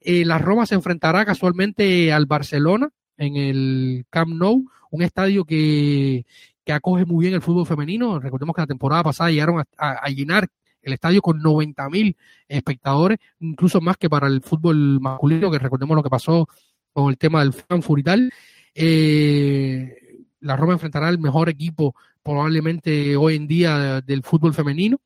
Eh, 0.00 0.24
la 0.24 0.38
Roma 0.38 0.66
se 0.66 0.74
enfrentará 0.74 1.24
casualmente 1.24 2.12
al 2.12 2.26
Barcelona 2.26 2.90
en 3.16 3.36
el 3.36 4.06
Camp 4.10 4.32
Nou, 4.34 4.64
un 4.90 5.02
estadio 5.02 5.44
que, 5.44 6.24
que 6.64 6.72
acoge 6.72 7.04
muy 7.04 7.24
bien 7.24 7.34
el 7.34 7.42
fútbol 7.42 7.66
femenino. 7.66 8.18
Recordemos 8.18 8.54
que 8.54 8.62
la 8.62 8.66
temporada 8.66 9.02
pasada 9.02 9.30
llegaron 9.30 9.62
a, 9.76 10.08
llenar 10.08 10.48
el 10.82 10.92
estadio 10.92 11.22
con 11.22 11.40
90.000 11.40 12.16
espectadores, 12.48 13.18
incluso 13.40 13.80
más 13.80 13.96
que 13.96 14.10
para 14.10 14.26
el 14.26 14.40
fútbol 14.42 15.00
masculino, 15.00 15.50
que 15.50 15.58
recordemos 15.58 15.96
lo 15.96 16.02
que 16.02 16.10
pasó 16.10 16.48
con 16.92 17.10
el 17.10 17.18
tema 17.18 17.40
del 17.40 17.52
Frankfurt 17.52 18.00
y 18.00 18.02
tal. 18.02 18.32
Eh, 18.74 20.24
la 20.40 20.56
Roma 20.56 20.74
enfrentará 20.74 21.08
el 21.08 21.18
mejor 21.18 21.48
equipo 21.48 21.94
probablemente 22.22 23.16
hoy 23.16 23.36
en 23.36 23.46
día 23.46 24.00
del 24.00 24.22
fútbol 24.22 24.54
femenino. 24.54 24.98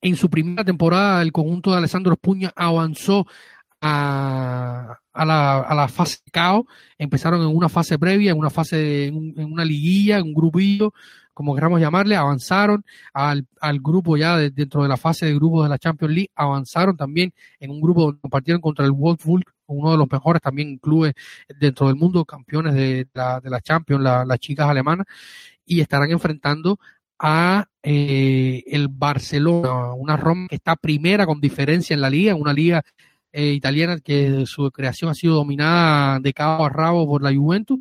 En 0.00 0.16
su 0.16 0.28
primera 0.28 0.64
temporada, 0.64 1.22
el 1.22 1.32
conjunto 1.32 1.70
de 1.70 1.78
Alessandro 1.78 2.16
Puña 2.16 2.52
avanzó 2.54 3.26
a, 3.80 4.98
la, 5.14 5.60
a 5.60 5.74
la 5.74 5.88
fase 5.88 6.18
CAO. 6.30 6.66
Empezaron 6.98 7.42
en 7.42 7.54
una 7.54 7.68
fase 7.68 7.98
previa, 7.98 8.32
en 8.32 8.38
una 8.38 8.50
fase, 8.50 9.06
en, 9.06 9.52
una 9.52 9.64
liguilla, 9.64 10.18
en 10.18 10.24
un 10.24 10.34
grupillo, 10.34 10.92
como 11.34 11.54
queramos 11.54 11.80
llamarle, 11.80 12.16
avanzaron 12.16 12.84
al, 13.12 13.46
al 13.60 13.80
grupo 13.80 14.16
ya 14.16 14.38
dentro 14.38 14.82
de 14.82 14.88
la 14.88 14.96
fase 14.96 15.26
de 15.26 15.34
grupos 15.34 15.64
de 15.64 15.68
la 15.68 15.78
Champions 15.78 16.14
League, 16.14 16.30
avanzaron 16.34 16.96
también 16.96 17.34
en 17.60 17.70
un 17.70 17.80
grupo 17.80 18.02
donde 18.02 18.20
compartieron 18.20 18.60
contra 18.60 18.84
el 18.84 18.92
Wolfsburg 18.92 19.44
uno 19.66 19.92
de 19.92 19.98
los 19.98 20.10
mejores 20.10 20.42
también 20.42 20.78
clubes 20.78 21.14
dentro 21.58 21.86
del 21.86 21.96
mundo, 21.96 22.24
campeones 22.24 22.74
de 22.74 23.08
la, 23.14 23.40
de 23.40 23.50
la 23.50 23.60
Champions, 23.60 24.02
las 24.02 24.38
chicas 24.38 24.68
alemanas, 24.68 25.06
y 25.64 25.80
estarán 25.80 26.10
enfrentando 26.10 26.78
a 27.18 27.66
eh, 27.82 28.62
el 28.66 28.88
Barcelona, 28.88 29.94
una 29.94 30.16
Roma 30.16 30.46
que 30.48 30.56
está 30.56 30.76
primera 30.76 31.26
con 31.26 31.40
diferencia 31.40 31.94
en 31.94 32.00
la 32.00 32.10
liga, 32.10 32.34
una 32.34 32.52
liga 32.52 32.82
eh, 33.32 33.52
italiana 33.52 33.98
que 34.00 34.46
su 34.46 34.70
creación 34.70 35.10
ha 35.10 35.14
sido 35.14 35.34
dominada 35.34 36.20
de 36.20 36.32
cabo 36.32 36.66
a 36.66 36.68
rabo 36.68 37.06
por 37.06 37.22
la 37.22 37.34
Juventus, 37.34 37.78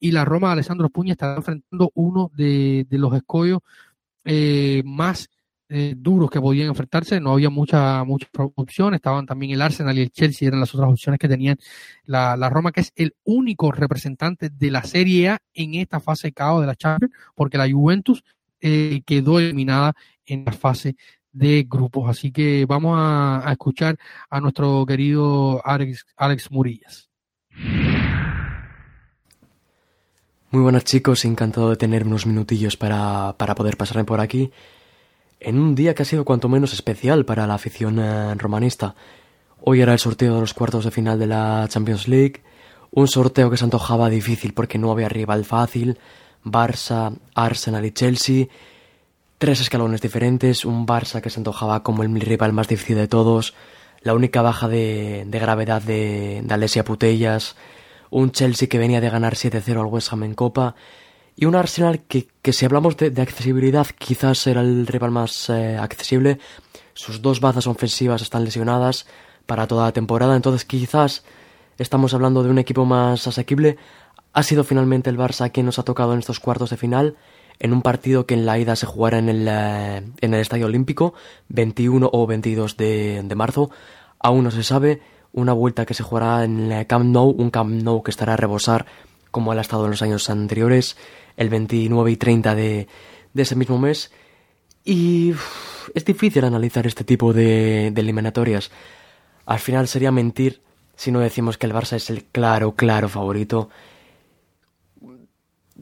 y 0.00 0.12
la 0.12 0.24
Roma 0.24 0.48
de 0.48 0.52
Alessandro 0.54 0.88
Puña 0.88 1.12
estará 1.12 1.36
enfrentando 1.36 1.92
uno 1.94 2.30
de, 2.34 2.86
los 2.90 3.14
escollos 3.14 3.60
eh, 4.24 4.82
más 4.84 5.28
eh, 5.68 5.94
duros 5.96 6.30
que 6.30 6.40
podían 6.40 6.68
enfrentarse, 6.68 7.20
no 7.20 7.32
había 7.32 7.48
muchas 7.48 8.04
muchas 8.04 8.28
opciones, 8.56 8.98
estaban 8.98 9.24
también 9.24 9.52
el 9.52 9.62
Arsenal 9.62 9.96
y 9.96 10.02
el 10.02 10.10
Chelsea, 10.10 10.48
eran 10.48 10.58
las 10.58 10.74
otras 10.74 10.90
opciones 10.90 11.20
que 11.20 11.28
tenían 11.28 11.58
la, 12.04 12.36
la 12.36 12.50
Roma, 12.50 12.72
que 12.72 12.80
es 12.80 12.92
el 12.96 13.14
único 13.22 13.70
representante 13.70 14.50
de 14.50 14.70
la 14.70 14.82
Serie 14.82 15.28
A 15.28 15.38
en 15.54 15.74
esta 15.74 16.00
fase 16.00 16.28
de 16.28 16.32
caos 16.32 16.62
de 16.62 16.66
la 16.66 16.74
Champions, 16.74 17.14
porque 17.36 17.56
la 17.56 17.70
Juventus 17.70 18.24
eh, 18.60 19.02
quedó 19.06 19.38
eliminada 19.38 19.94
en 20.26 20.44
la 20.44 20.52
fase 20.52 20.96
de 21.30 21.64
grupos. 21.68 22.10
Así 22.10 22.32
que 22.32 22.66
vamos 22.66 22.96
a, 22.98 23.48
a 23.48 23.52
escuchar 23.52 23.96
a 24.28 24.40
nuestro 24.40 24.84
querido 24.86 25.64
Alex, 25.64 26.04
Alex 26.16 26.50
Murillas. 26.50 27.10
Muy 30.52 30.62
buenas 30.62 30.82
chicos, 30.82 31.24
encantado 31.24 31.70
de 31.70 31.76
tener 31.76 32.04
unos 32.04 32.26
minutillos 32.26 32.76
para, 32.76 33.36
para 33.38 33.54
poder 33.54 33.76
pasarme 33.76 34.02
por 34.02 34.18
aquí 34.18 34.50
en 35.38 35.60
un 35.60 35.76
día 35.76 35.94
que 35.94 36.02
ha 36.02 36.04
sido 36.04 36.24
cuanto 36.24 36.48
menos 36.48 36.72
especial 36.72 37.24
para 37.24 37.46
la 37.46 37.54
afición 37.54 38.00
eh, 38.00 38.34
romanista. 38.34 38.96
Hoy 39.60 39.80
era 39.80 39.92
el 39.92 40.00
sorteo 40.00 40.34
de 40.34 40.40
los 40.40 40.52
cuartos 40.52 40.84
de 40.84 40.90
final 40.90 41.20
de 41.20 41.28
la 41.28 41.66
Champions 41.68 42.08
League, 42.08 42.42
un 42.90 43.06
sorteo 43.06 43.48
que 43.48 43.56
se 43.56 43.62
antojaba 43.62 44.10
difícil 44.10 44.52
porque 44.52 44.76
no 44.76 44.90
había 44.90 45.08
rival 45.08 45.44
fácil, 45.44 46.00
Barça, 46.44 47.16
Arsenal 47.36 47.84
y 47.84 47.92
Chelsea, 47.92 48.46
tres 49.38 49.60
escalones 49.60 50.00
diferentes, 50.00 50.64
un 50.64 50.84
Barça 50.84 51.20
que 51.20 51.30
se 51.30 51.38
antojaba 51.38 51.84
como 51.84 52.02
el 52.02 52.20
rival 52.20 52.52
más 52.52 52.66
difícil 52.66 52.96
de 52.96 53.06
todos, 53.06 53.54
la 54.02 54.14
única 54.14 54.42
baja 54.42 54.66
de, 54.66 55.24
gravedad 55.30 55.80
de, 55.80 56.42
de 56.42 56.82
Putellas, 56.82 57.54
un 58.10 58.32
Chelsea 58.32 58.68
que 58.68 58.78
venía 58.78 59.00
de 59.00 59.10
ganar 59.10 59.34
7-0 59.34 59.80
al 59.80 59.86
West 59.86 60.12
Ham 60.12 60.24
en 60.24 60.34
Copa, 60.34 60.74
y 61.36 61.46
un 61.46 61.54
Arsenal 61.54 62.00
que, 62.00 62.28
que 62.42 62.52
si 62.52 62.66
hablamos 62.66 62.96
de, 62.98 63.22
accesibilidad 63.22 63.86
quizás 63.98 64.46
era 64.46 64.60
el 64.60 64.86
rival 64.86 65.10
más 65.10 65.48
eh, 65.48 65.78
accesible. 65.78 66.38
Sus 66.92 67.22
dos 67.22 67.40
bazas 67.40 67.66
ofensivas 67.66 68.20
están 68.20 68.44
lesionadas 68.44 69.06
para 69.46 69.66
toda 69.66 69.86
la 69.86 69.92
temporada, 69.92 70.36
entonces 70.36 70.66
quizás 70.66 71.24
estamos 71.78 72.12
hablando 72.12 72.42
de 72.42 72.50
un 72.50 72.58
equipo 72.58 72.84
más 72.84 73.26
asequible. 73.26 73.78
Ha 74.34 74.42
sido 74.42 74.64
finalmente 74.64 75.08
el 75.08 75.16
Barça 75.16 75.50
quien 75.50 75.64
nos 75.64 75.78
ha 75.78 75.82
tocado 75.84 76.12
en 76.12 76.18
estos 76.18 76.40
cuartos 76.40 76.70
de 76.70 76.76
final. 76.76 77.16
en 77.58 77.72
un 77.74 77.82
partido 77.82 78.24
que 78.24 78.34
en 78.34 78.46
la 78.46 78.58
ida 78.58 78.74
se 78.74 78.86
jugará 78.86 79.18
en 79.18 79.28
el, 79.28 79.46
eh, 79.48 80.02
en 80.20 80.34
el 80.34 80.40
Estadio 80.40 80.64
Olímpico, 80.66 81.12
21 81.48 82.08
o 82.10 82.26
22 82.26 82.76
de, 82.76 83.22
de 83.22 83.34
marzo. 83.34 83.70
Aún 84.18 84.44
no 84.44 84.50
se 84.50 84.62
sabe. 84.62 85.00
Una 85.32 85.52
vuelta 85.52 85.86
que 85.86 85.94
se 85.94 86.02
jugará 86.02 86.44
en 86.44 86.72
el 86.72 86.86
Camp 86.86 87.06
Nou, 87.06 87.30
un 87.30 87.50
Camp 87.50 87.70
Nou 87.70 88.02
que 88.02 88.10
estará 88.10 88.34
a 88.34 88.36
rebosar 88.36 88.86
como 89.30 89.52
ha 89.52 89.60
estado 89.60 89.84
en 89.84 89.92
los 89.92 90.02
años 90.02 90.28
anteriores, 90.28 90.96
el 91.36 91.48
29 91.48 92.10
y 92.10 92.16
30 92.16 92.54
de, 92.54 92.88
de 93.32 93.42
ese 93.42 93.54
mismo 93.54 93.78
mes. 93.78 94.10
Y 94.84 95.32
es 95.94 96.04
difícil 96.04 96.44
analizar 96.44 96.86
este 96.86 97.04
tipo 97.04 97.32
de, 97.32 97.90
de 97.92 98.00
eliminatorias. 98.00 98.70
Al 99.46 99.58
final 99.58 99.88
sería 99.88 100.10
mentir 100.10 100.62
si 100.96 101.10
no 101.10 101.20
decimos 101.20 101.56
que 101.56 101.66
el 101.66 101.72
Barça 101.72 101.94
es 101.96 102.10
el 102.10 102.24
claro, 102.24 102.72
claro 102.72 103.08
favorito. 103.08 103.70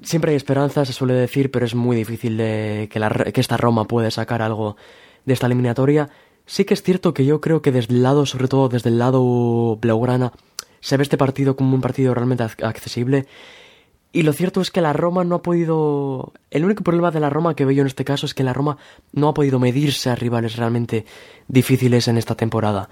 Siempre 0.03 0.31
hay 0.31 0.37
esperanza, 0.37 0.85
se 0.85 0.93
suele 0.93 1.15
decir, 1.15 1.51
pero 1.51 1.67
es 1.67 1.75
muy 1.75 1.97
difícil 1.97 2.37
de 2.37 2.89
que, 2.89 3.01
la, 3.01 3.11
que 3.11 3.41
esta 3.41 3.57
Roma 3.57 3.87
pueda 3.87 4.13
sacar 4.13 4.43
algo 4.43 4.77
de 5.25 5.33
esta 5.33 5.47
eliminatoria. 5.47 6.09
Sí 6.49 6.65
que 6.65 6.73
es 6.73 6.83
cierto 6.83 7.13
que 7.13 7.27
yo 7.27 7.43
creo 7.43 7.61
que 7.61 7.73
desde 7.73 7.93
el 7.93 8.03
lado, 8.03 8.25
sobre 8.25 8.49
todo 8.49 8.71
desde 8.71 8.89
el 8.89 8.99
lado 8.99 9.77
blaugrana, 9.77 10.33
se 10.81 10.97
ve 10.97 11.03
este 11.03 11.19
partido 11.19 11.57
como 11.57 11.75
un 11.75 11.83
partido 11.83 12.15
realmente 12.15 12.43
accesible. 12.43 13.27
Y 14.13 14.23
lo 14.23 14.33
cierto 14.33 14.63
es 14.63 14.71
que 14.71 14.81
la 14.81 14.95
Roma 14.95 15.25
no 15.25 15.35
ha 15.35 15.43
podido... 15.43 16.33
El 16.51 16.65
único 16.65 16.83
problema 16.83 17.11
de 17.11 17.21
la 17.21 17.29
Roma 17.29 17.55
que 17.55 17.67
veo 17.67 17.83
en 17.83 17.87
este 17.87 18.07
caso 18.07 18.25
es 18.25 18.33
que 18.33 18.45
la 18.45 18.55
Roma 18.55 18.79
no 19.13 19.29
ha 19.29 19.35
podido 19.35 19.59
medirse 19.59 20.09
a 20.09 20.15
rivales 20.15 20.57
realmente 20.57 21.05
difíciles 21.49 22.09
en 22.09 22.17
esta 22.17 22.35
temporada. 22.35 22.89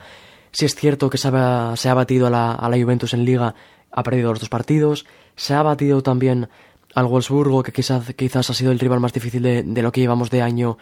Si 0.52 0.66
es 0.66 0.74
cierto 0.74 1.08
que 1.08 1.16
se 1.16 1.28
ha, 1.32 1.72
se 1.76 1.88
ha 1.88 1.94
batido 1.94 2.26
a 2.26 2.30
la, 2.30 2.52
a 2.52 2.68
la, 2.68 2.76
Juventus 2.76 3.14
en 3.14 3.24
Liga, 3.24 3.54
ha 3.90 4.02
perdido 4.02 4.32
los 4.32 4.40
dos 4.40 4.50
partidos. 4.50 5.06
Se 5.34 5.54
ha 5.54 5.62
batido 5.62 6.02
también 6.02 6.50
al 6.94 7.06
Wolfsburgo, 7.06 7.62
que 7.62 7.72
quizás, 7.72 8.12
quizás 8.16 8.50
ha 8.50 8.54
sido 8.54 8.70
el 8.70 8.78
rival 8.78 9.00
más 9.00 9.14
difícil 9.14 9.42
de, 9.42 9.62
de 9.62 9.82
lo 9.82 9.92
que 9.92 10.02
llevamos 10.02 10.28
de 10.28 10.42
año. 10.42 10.76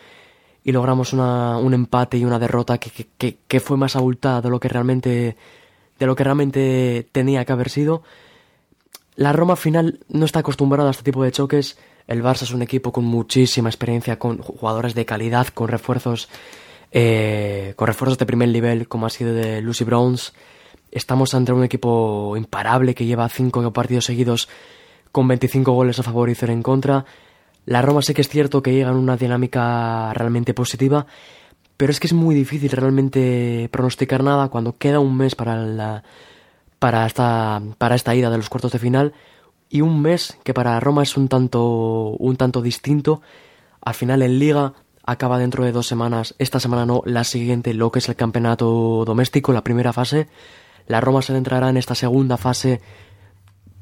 Y 0.65 0.73
logramos 0.73 1.12
una, 1.12 1.59
un 1.59 1.74
empate 1.74 2.16
y 2.16 2.24
una 2.24 2.39
derrota 2.39 2.78
que, 2.78 2.91
que, 3.19 3.39
que 3.47 3.61
fue 3.61 3.77
más 3.77 3.97
abultada 3.97 4.41
de 4.41 4.51
lo 4.51 4.59
que 4.59 4.69
realmente 4.69 5.36
de 5.99 6.07
lo 6.07 6.16
que 6.16 6.24
realmente 6.24 7.07
tenía 7.12 7.45
que 7.45 7.53
haber 7.53 7.70
sido. 7.70 8.03
La 9.16 9.32
Roma 9.32 9.57
final 9.57 10.01
no 10.09 10.24
está 10.24 10.41
acostumbrada 10.41 10.89
a 10.89 10.91
este 10.91 11.05
tipo 11.05 11.23
de 11.23 11.32
choques. 11.32 11.78
El 12.07 12.23
Barça 12.23 12.43
es 12.43 12.51
un 12.51 12.62
equipo 12.62 12.93
con 12.93 13.05
muchísima 13.05 13.69
experiencia, 13.69 14.19
con 14.19 14.39
jugadores 14.39 14.95
de 14.95 15.07
calidad, 15.07 15.47
con 15.49 15.69
refuerzos, 15.69 16.28
eh, 16.91 17.74
con 17.77 17.86
refuerzos 17.86 18.19
de 18.19 18.27
primer 18.27 18.49
nivel, 18.49 18.89
como 18.89 19.07
ha 19.07 19.11
sido 19.11 19.32
de 19.32 19.61
Lucy 19.61 19.85
Browns. 19.85 20.32
Estamos 20.91 21.35
ante 21.35 21.53
un 21.53 21.65
equipo 21.65 22.36
imparable 22.36 22.95
que 22.95 23.07
lleva 23.07 23.28
cinco 23.28 23.73
partidos 23.73 24.05
seguidos 24.05 24.49
con 25.12 25.28
25 25.28 25.73
goles 25.73 25.99
a 26.01 26.03
favor 26.03 26.28
y 26.28 26.35
0 26.35 26.53
en 26.53 26.62
contra. 26.62 27.05
La 27.66 27.82
Roma 27.82 28.03
sí 28.03 28.15
que 28.15 28.20
es 28.20 28.28
cierto 28.28 28.62
que 28.62 28.73
llega 28.73 28.91
en 28.91 28.97
una 28.97 29.16
dinámica 29.16 30.12
realmente 30.15 30.55
positiva, 30.55 31.07
pero 31.77 31.91
es 31.91 32.01
que 32.01 32.07
es 32.07 32.12
muy 32.12 32.35
difícil 32.35 32.70
realmente 32.70 33.69
pronosticar 33.73 34.23
nada 34.23 34.49
cuando 34.49 34.77
queda 34.77 35.01
un 35.01 35.16
mes 35.16 35.35
para 35.35 35.57
la, 35.57 36.05
para 36.78 37.07
esta 37.07 37.62
para 37.78 37.95
esta 37.95 38.15
ida 38.15 38.31
de 38.31 38.36
los 38.36 38.49
cuartos 38.49 38.73
de 38.73 38.78
final 38.78 39.15
y 39.70 39.81
un 39.81 40.03
mes 40.03 40.39
que 40.45 40.55
para 40.55 40.78
Roma 40.81 41.03
es 41.03 41.16
un 41.16 41.28
tanto 41.28 42.11
un 42.19 42.36
tanto 42.36 42.62
distinto. 42.62 43.23
Al 43.81 43.95
final 43.95 44.23
en 44.23 44.39
Liga 44.39 44.74
acaba 45.05 45.39
dentro 45.39 45.65
de 45.65 45.73
dos 45.73 45.86
semanas, 45.86 46.35
esta 46.39 46.61
semana 46.61 46.86
no, 46.86 47.03
la 47.05 47.24
siguiente, 47.24 47.74
lo 47.74 47.91
que 47.91 47.99
es 47.99 48.09
el 48.09 48.16
campeonato 48.16 49.05
doméstico, 49.05 49.53
la 49.53 49.65
primera 49.65 49.93
fase. 49.93 50.28
La 50.86 51.01
Roma 51.01 51.23
se 51.23 51.36
entrará 51.36 51.70
en 51.70 51.77
esta 51.77 51.95
segunda 51.95 52.36
fase 52.36 52.81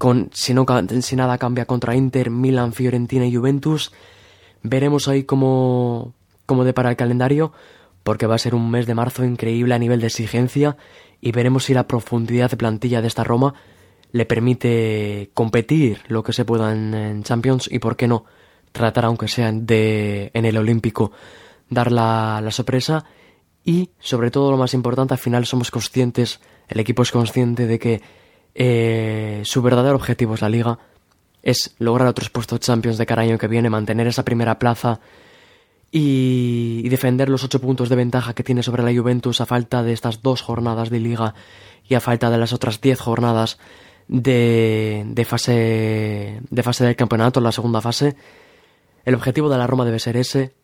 con 0.03 0.31
si 0.33 0.53
no 0.53 0.67
si 1.01 1.15
nada 1.15 1.39
cambia 1.39 1.65
contra 1.65 1.95
Inter, 1.95 2.29
Milan, 2.29 2.73
Fiorentina 2.73 3.25
y 3.25 3.37
Juventus. 3.37 3.93
Veremos 4.65 5.07
ahí 5.07 5.23
cómo 5.23 6.13
cómo 6.45 6.65
depara 6.65 6.91
el 6.91 6.97
calendario 6.97 7.53
porque 8.03 8.27
va 8.27 8.35
a 8.35 8.39
ser 8.39 8.57
un 8.57 8.69
mes 8.69 8.89
de 8.89 8.97
marzo 8.97 9.23
increíble 9.23 9.77
a 9.77 9.79
nivel 9.79 10.01
de 10.01 10.09
exigencia 10.09 10.77
y 11.21 11.31
veremos 11.31 11.67
si 11.67 11.75
la 11.75 11.87
profundidad 11.87 12.51
de 12.51 12.57
plantilla 12.57 13.01
de 13.01 13.07
esta 13.07 13.23
Roma 13.23 13.55
le 14.11 14.27
permite 14.27 15.31
competir 15.35 16.01
lo 16.09 16.25
que 16.25 16.33
se 16.33 16.45
pueda 16.45 16.73
en, 16.73 17.23
Champions 17.23 17.69
y 17.71 17.79
por 17.79 17.95
qué 17.95 18.09
no 18.09 18.25
tratar 18.73 19.05
aunque 19.05 19.29
sea 19.29 19.53
de 19.53 20.33
en 20.35 20.45
el 20.47 20.57
Olímpico 20.57 21.13
dar 21.71 21.93
la, 21.93 22.41
la 22.43 22.51
sorpresa 22.51 23.05
y 23.65 23.91
sobre 24.01 24.33
todo 24.33 24.51
lo 24.51 24.57
más 24.57 24.75
importante 24.75 25.15
al 25.15 25.21
final 25.21 25.47
somos 25.47 25.71
conscientes 25.71 26.41
el 26.67 26.81
equipo 26.81 27.03
es 27.03 27.13
consciente 27.13 27.69
de 27.69 27.79
que 27.79 28.03
eh, 28.55 29.43
su 29.45 29.63
verdadero 29.63 29.97
objetivo 29.97 30.35
es 30.35 30.43
la 30.43 30.49
liga 30.49 30.79
es 31.43 31.75
lograr 31.79 32.09
otros 32.09 32.31
puestos 32.31 32.61
Champions 32.61 32.99
de 32.99 33.07
cada 33.07 33.23
año 33.23 33.39
que 33.39 33.49
viene 33.49 33.69
mantener 33.69 34.07
esa 34.07 34.25
primera 34.25 34.59
plaza 34.59 35.01
y, 35.91 36.89
defender 36.89 37.29
los 37.29 37.45
ocho 37.45 37.61
puntos 37.61 37.89
de 37.89 37.97
ventaja 37.97 38.35
que 38.35 38.45
tiene 38.45 38.63
sobre 38.63 38.83
la 38.83 38.99
Juventus 38.99 39.41
a 39.41 39.47
falta 39.47 39.83
de 39.83 39.93
estas 39.93 40.23
dos 40.23 40.41
jornadas 40.41 40.89
de 40.89 41.01
liga 41.01 41.35
y 41.87 41.95
a 41.95 42.01
falta 42.01 42.31
de 42.31 42.39
las 42.39 42.53
otras 42.53 42.81
diez 42.81 43.01
jornadas 43.01 43.59
de, 44.09 45.05
de, 45.07 45.25
fase, 45.25 46.41
de 46.49 46.63
fase 46.63 46.85
del 46.85 46.97
campeonato, 46.97 47.41
la 47.41 47.53
segunda 47.53 47.81
fase. 47.81 48.17
El 49.05 49.15
objetivo 49.15 49.49
de 49.49 49.59
la 49.59 49.67
Roma 49.67 49.85
debe 49.85 49.99
ser 49.99 50.17
ese. 50.17 50.55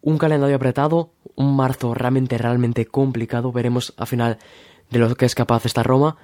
Un 0.00 0.18
calendario 0.18 0.56
apretado, 0.56 1.12
un 1.34 1.56
marzo 1.56 1.94
realmente, 1.94 2.38
realmente 2.38 2.86
complicado. 2.86 3.52
Veremos 3.52 3.94
al 3.96 4.06
final 4.06 4.38
de 4.90 4.98
lo 4.98 5.14
que 5.16 5.26
es 5.26 5.34
capaz 5.34 5.66
esta 5.66 5.82
Roma. 5.82 6.16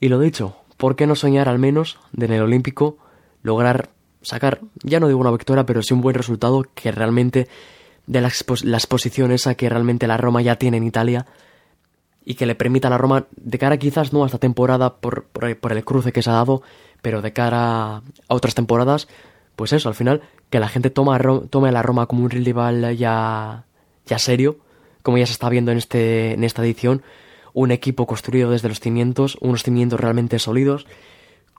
Y 0.00 0.08
lo 0.08 0.18
dicho, 0.18 0.56
¿por 0.76 0.96
qué 0.96 1.06
no 1.06 1.14
soñar 1.14 1.48
al 1.48 1.58
menos 1.58 1.98
de 2.12 2.26
en 2.26 2.32
el 2.32 2.42
Olímpico 2.42 2.98
lograr 3.42 3.90
sacar, 4.22 4.60
ya 4.82 5.00
no 5.00 5.08
digo 5.08 5.20
una 5.20 5.30
victoria, 5.30 5.64
pero 5.64 5.82
sí 5.82 5.94
un 5.94 6.00
buen 6.00 6.14
resultado 6.14 6.64
que 6.74 6.92
realmente 6.92 7.48
de 8.06 8.20
la, 8.20 8.28
exposición 8.28 9.32
esa 9.32 9.54
que 9.54 9.68
realmente 9.68 10.06
la 10.06 10.16
Roma 10.16 10.42
ya 10.42 10.56
tiene 10.56 10.78
en 10.78 10.84
Italia 10.84 11.26
y 12.24 12.34
que 12.34 12.46
le 12.46 12.54
permita 12.54 12.88
a 12.88 12.90
la 12.90 12.98
Roma, 12.98 13.26
de 13.36 13.58
cara 13.58 13.76
quizás 13.76 14.12
no 14.12 14.22
a 14.22 14.26
esta 14.26 14.38
temporada 14.38 14.96
por, 14.96 15.24
por, 15.24 15.72
el 15.72 15.84
cruce 15.84 16.12
que 16.12 16.22
se 16.22 16.30
ha 16.30 16.34
dado, 16.34 16.62
pero 17.00 17.22
de 17.22 17.32
cara 17.32 17.96
a 17.96 18.02
otras 18.28 18.54
temporadas, 18.54 19.08
pues 19.56 19.72
eso, 19.72 19.88
al 19.88 19.94
final, 19.94 20.22
que 20.50 20.60
la 20.60 20.68
gente 20.68 20.90
toma, 20.90 21.18
tome 21.50 21.68
a 21.68 21.72
la 21.72 21.82
Roma 21.82 22.06
como 22.06 22.24
un 22.24 22.30
rival 22.30 22.96
ya, 22.96 23.64
ya 24.06 24.18
serio, 24.18 24.58
como 25.02 25.18
ya 25.18 25.26
se 25.26 25.32
está 25.32 25.48
viendo 25.48 25.72
en, 25.72 25.78
este, 25.78 26.34
en 26.34 26.44
esta 26.44 26.62
edición, 26.62 27.02
un 27.58 27.72
equipo 27.72 28.06
construido 28.06 28.50
desde 28.50 28.68
los 28.68 28.78
cimientos, 28.78 29.36
unos 29.40 29.64
cimientos 29.64 29.98
realmente 29.98 30.38
sólidos, 30.38 30.86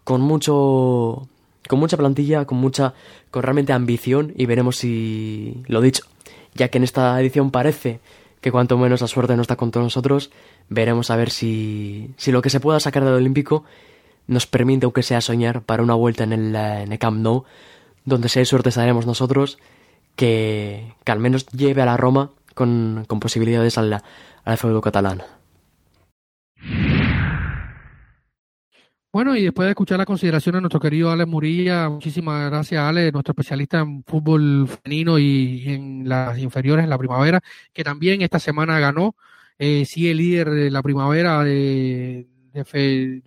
con 0.05 0.21
mucho 0.21 1.27
con 1.67 1.77
mucha 1.77 1.97
plantilla, 1.97 2.45
con 2.45 2.57
mucha, 2.57 2.93
con 3.29 3.43
realmente 3.43 3.73
ambición 3.73 4.33
y 4.35 4.45
veremos 4.45 4.77
si, 4.77 5.61
lo 5.67 5.81
dicho, 5.81 6.03
ya 6.55 6.69
que 6.69 6.77
en 6.77 6.85
esta 6.85 7.19
edición 7.19 7.51
parece 7.51 7.99
que 8.39 8.51
cuanto 8.51 8.77
menos 8.77 9.01
la 9.01 9.07
suerte 9.07 9.35
no 9.35 9.41
está 9.41 9.57
con 9.57 9.71
todos 9.71 9.83
nosotros, 9.83 10.31
veremos 10.69 11.11
a 11.11 11.17
ver 11.17 11.29
si, 11.29 12.11
si 12.15 12.31
lo 12.31 12.41
que 12.41 12.49
se 12.49 12.61
pueda 12.61 12.79
sacar 12.79 13.03
del 13.03 13.13
Olímpico 13.13 13.65
nos 14.25 14.47
permite, 14.47 14.85
aunque 14.85 15.03
sea 15.03 15.19
soñar, 15.19 15.61
para 15.63 15.83
una 15.83 15.95
vuelta 15.95 16.23
en 16.23 16.33
el, 16.33 16.97
Camp 16.97 17.19
Nou, 17.19 17.43
donde 18.05 18.29
si 18.29 18.39
hay 18.39 18.45
suerte 18.45 18.69
estaremos 18.69 19.05
nosotros, 19.05 19.59
que, 20.15 20.93
que 21.03 21.11
al 21.11 21.19
menos 21.19 21.45
lleve 21.47 21.81
a 21.81 21.85
la 21.85 21.97
Roma 21.97 22.31
con, 22.55 23.03
con 23.05 23.19
posibilidades 23.19 23.77
al, 23.77 24.01
al 24.45 24.57
fútbol 24.57 24.81
catalán. 24.81 25.23
Bueno, 29.11 29.35
y 29.35 29.41
después 29.41 29.65
de 29.65 29.71
escuchar 29.71 29.97
la 29.97 30.05
consideración 30.05 30.53
de 30.53 30.61
nuestro 30.61 30.79
querido 30.79 31.09
Alex 31.09 31.27
Murilla, 31.27 31.89
muchísimas 31.89 32.47
gracias 32.51 32.83
Ale, 32.83 33.11
nuestro 33.11 33.31
especialista 33.31 33.79
en 33.79 34.03
fútbol 34.03 34.67
femenino 34.67 35.17
y 35.17 35.63
en 35.67 36.07
las 36.07 36.37
inferiores 36.37 36.83
en 36.83 36.91
la 36.91 36.97
primavera, 36.97 37.41
que 37.73 37.83
también 37.83 38.21
esta 38.21 38.37
semana 38.37 38.79
ganó, 38.79 39.15
eh, 39.57 39.83
sigue 39.85 40.13
líder 40.13 40.51
de 40.51 40.69
la 40.69 40.83
primavera 40.83 41.43
de, 41.43 42.27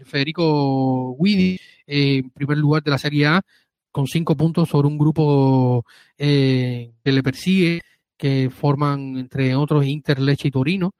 Federico 0.04 1.16
Guidi, 1.18 1.58
eh, 1.86 2.18
en 2.18 2.30
primer 2.30 2.58
lugar 2.58 2.84
de 2.84 2.90
la 2.92 2.98
Serie 2.98 3.26
A, 3.26 3.42
con 3.90 4.06
cinco 4.06 4.36
puntos 4.36 4.68
sobre 4.68 4.86
un 4.88 4.98
grupo 4.98 5.84
eh, 6.16 6.92
que 7.04 7.12
le 7.12 7.22
persigue, 7.24 7.82
que 8.16 8.50
forman 8.50 9.18
entre 9.18 9.56
otros 9.56 9.84
Inter, 9.84 10.20
Leche 10.20 10.48
y 10.48 10.50
Torino. 10.52 10.94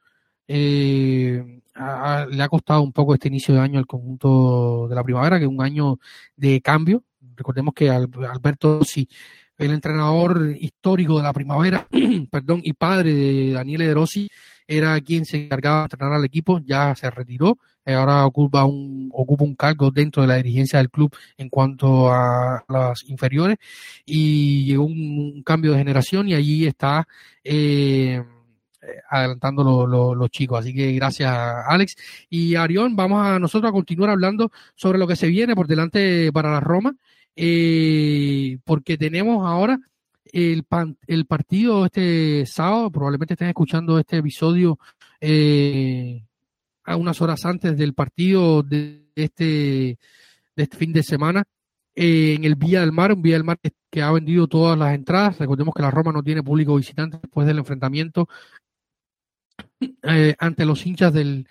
Eh, 0.49 1.62
le 1.75 2.43
ha 2.43 2.49
costado 2.49 2.83
un 2.83 2.93
poco 2.93 3.15
este 3.15 3.29
inicio 3.29 3.55
de 3.55 3.61
año 3.61 3.79
al 3.79 3.87
conjunto 3.87 4.87
de 4.89 4.95
la 4.95 5.05
primavera, 5.05 5.39
que 5.39 5.45
es 5.45 5.51
un 5.51 5.63
año 5.63 5.99
de 6.37 6.61
cambio. 6.61 7.03
Recordemos 7.37 7.75
que 7.75 7.91
Alberto 7.91 8.85
sí, 8.85 9.09
el 9.59 9.73
entrenador 9.73 10.55
histórico 10.59 11.17
de 11.17 11.23
la 11.23 11.33
primavera, 11.33 11.87
perdón, 12.31 12.61
y 12.65 12.73
padre 12.73 13.15
de 13.15 13.53
Daniele 13.53 13.87
De 13.87 13.95
Rossi, 13.95 14.29
era 14.67 15.01
quien 15.01 15.25
se 15.25 15.45
encargaba 15.45 15.81
de 15.81 15.85
entrenar 15.85 16.13
al 16.15 16.25
equipo, 16.25 16.61
ya 16.65 16.95
se 16.95 17.11
retiró, 17.11 17.59
ahora 17.85 18.25
ocupa 18.27 18.65
un, 18.65 19.11
ocupa 19.13 19.45
un 19.45 19.55
cargo 19.55 19.91
dentro 19.91 20.23
de 20.23 20.29
la 20.29 20.37
dirigencia 20.37 20.79
del 20.79 20.91
club 20.91 21.15
en 21.37 21.49
cuanto 21.49 22.13
a 22.13 22.65
las 22.69 23.05
inferiores, 23.09 23.59
y 24.05 24.65
llegó 24.65 24.85
un, 24.85 25.43
cambio 25.45 25.73
de 25.73 25.79
generación 25.79 26.29
y 26.29 26.35
allí 26.35 26.67
está 26.67 27.07
eh, 27.43 28.23
adelantando 29.09 29.87
los 29.87 30.31
chicos. 30.31 30.61
Así 30.61 30.75
que 30.75 30.93
gracias, 30.93 31.33
Alex. 31.67 31.97
Y 32.29 32.55
Arión, 32.55 32.97
vamos 32.97 33.25
a 33.25 33.39
nosotros 33.39 33.71
a 33.71 33.73
continuar 33.73 34.11
hablando 34.11 34.51
sobre 34.75 34.99
lo 34.99 35.07
que 35.07 35.17
se 35.17 35.29
viene 35.29 35.55
por 35.55 35.67
delante 35.67 36.33
para 36.33 36.51
la 36.51 36.61
Roma, 36.61 36.95
eh, 37.37 38.59
porque 38.65 38.99
tenemos 38.99 39.47
ahora 39.47 39.79
el, 40.33 40.65
el 41.07 41.27
partido 41.27 41.87
este 41.87 42.47
sábado, 42.47 42.91
probablemente 42.91 43.35
estén 43.35 43.49
escuchando 43.49 43.99
este 43.99 44.19
episodio 44.19 44.79
eh, 45.21 46.25
a 46.85 46.97
unas 46.97 47.21
horas 47.21 47.45
antes 47.45 47.77
del 47.77 47.95
partido 47.95 48.63
de 48.63 49.07
este, 49.15 49.45
de 50.57 50.63
este 50.63 50.77
fin 50.77 50.93
de 50.93 51.03
semana 51.03 51.45
eh, 51.95 52.35
en 52.35 52.45
el 52.45 52.55
Vía 52.57 52.81
del 52.81 52.93
Mar, 52.93 53.13
un 53.13 53.23
Vía 53.23 53.35
del 53.35 53.45
Mar 53.45 53.59
que, 53.91 54.03
ha 54.03 54.11
vendido 54.11 54.47
todas 54.49 54.79
las 54.79 54.95
entradas. 54.95 55.39
Recordemos 55.39 55.75
que 55.75 55.83
la 55.83 55.91
Roma 55.91 56.13
no 56.13 56.23
tiene 56.23 56.43
público 56.43 56.77
visitante 56.77 57.19
después 57.21 57.47
del 57.47 57.59
enfrentamiento 57.59 58.29
eh, 60.03 60.35
ante 60.39 60.65
los 60.65 60.87
hinchas 60.87 61.13
del, 61.13 61.49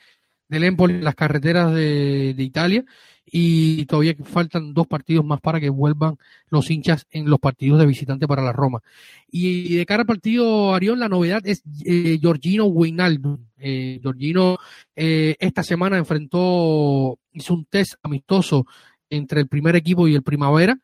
del 0.48 0.64
Empoli 0.64 0.96
en 0.96 1.04
las 1.04 1.16
carreteras 1.16 1.74
de, 1.74 2.34
de 2.36 2.44
Italia 2.44 2.86
y 3.26 3.86
todavía 3.86 4.14
faltan 4.24 4.74
dos 4.74 4.88
partidos 4.88 5.24
más 5.24 5.40
para 5.40 5.60
que 5.60 5.70
vuelvan 5.70 6.18
los 6.50 6.70
hinchas 6.70 7.08
en 7.12 7.30
los 7.30 7.40
partidos 7.40 7.80
de 7.80 7.86
visitante 7.86 8.28
para 8.28 8.42
la 8.44 8.52
Roma. 8.52 8.82
Y 9.30 9.76
de 9.76 9.86
cara 9.86 10.02
al 10.02 10.08
partido 10.08 10.74
Arión, 10.76 11.00
la 11.00 11.08
novedad 11.08 11.42
es 11.46 11.64
eh, 11.86 12.18
Giorgino 12.20 12.66
Wijnaldum. 12.66 13.38
Eh, 13.58 14.00
Giorgino 14.02 14.58
eh, 14.96 15.38
esta 15.40 15.64
semana 15.64 15.98
enfrentó, 15.98 17.18
hizo 17.32 17.54
un 17.54 17.66
test 17.66 17.94
amistoso 18.04 18.66
entre 19.10 19.40
el 19.40 19.48
primer 19.48 19.78
equipo 19.78 20.08
y 20.08 20.16
el 20.16 20.24
Primavera, 20.24 20.78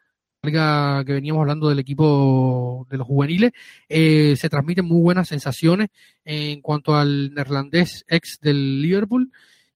que 0.52 1.14
veníamos 1.14 1.42
hablando 1.42 1.70
del 1.70 1.80
equipo 1.80 2.88
de 2.90 2.98
los 2.98 3.08
juveniles, 3.08 3.52
eh, 3.90 4.36
se 4.38 4.50
transmiten 4.50 4.86
muy 4.86 5.02
buenas 5.02 5.28
sensaciones 5.28 5.90
en 6.26 6.62
cuanto 6.62 6.96
al 6.96 7.34
neerlandés 7.34 8.06
ex 8.08 8.40
del 8.40 8.82
Liverpool 8.82 9.32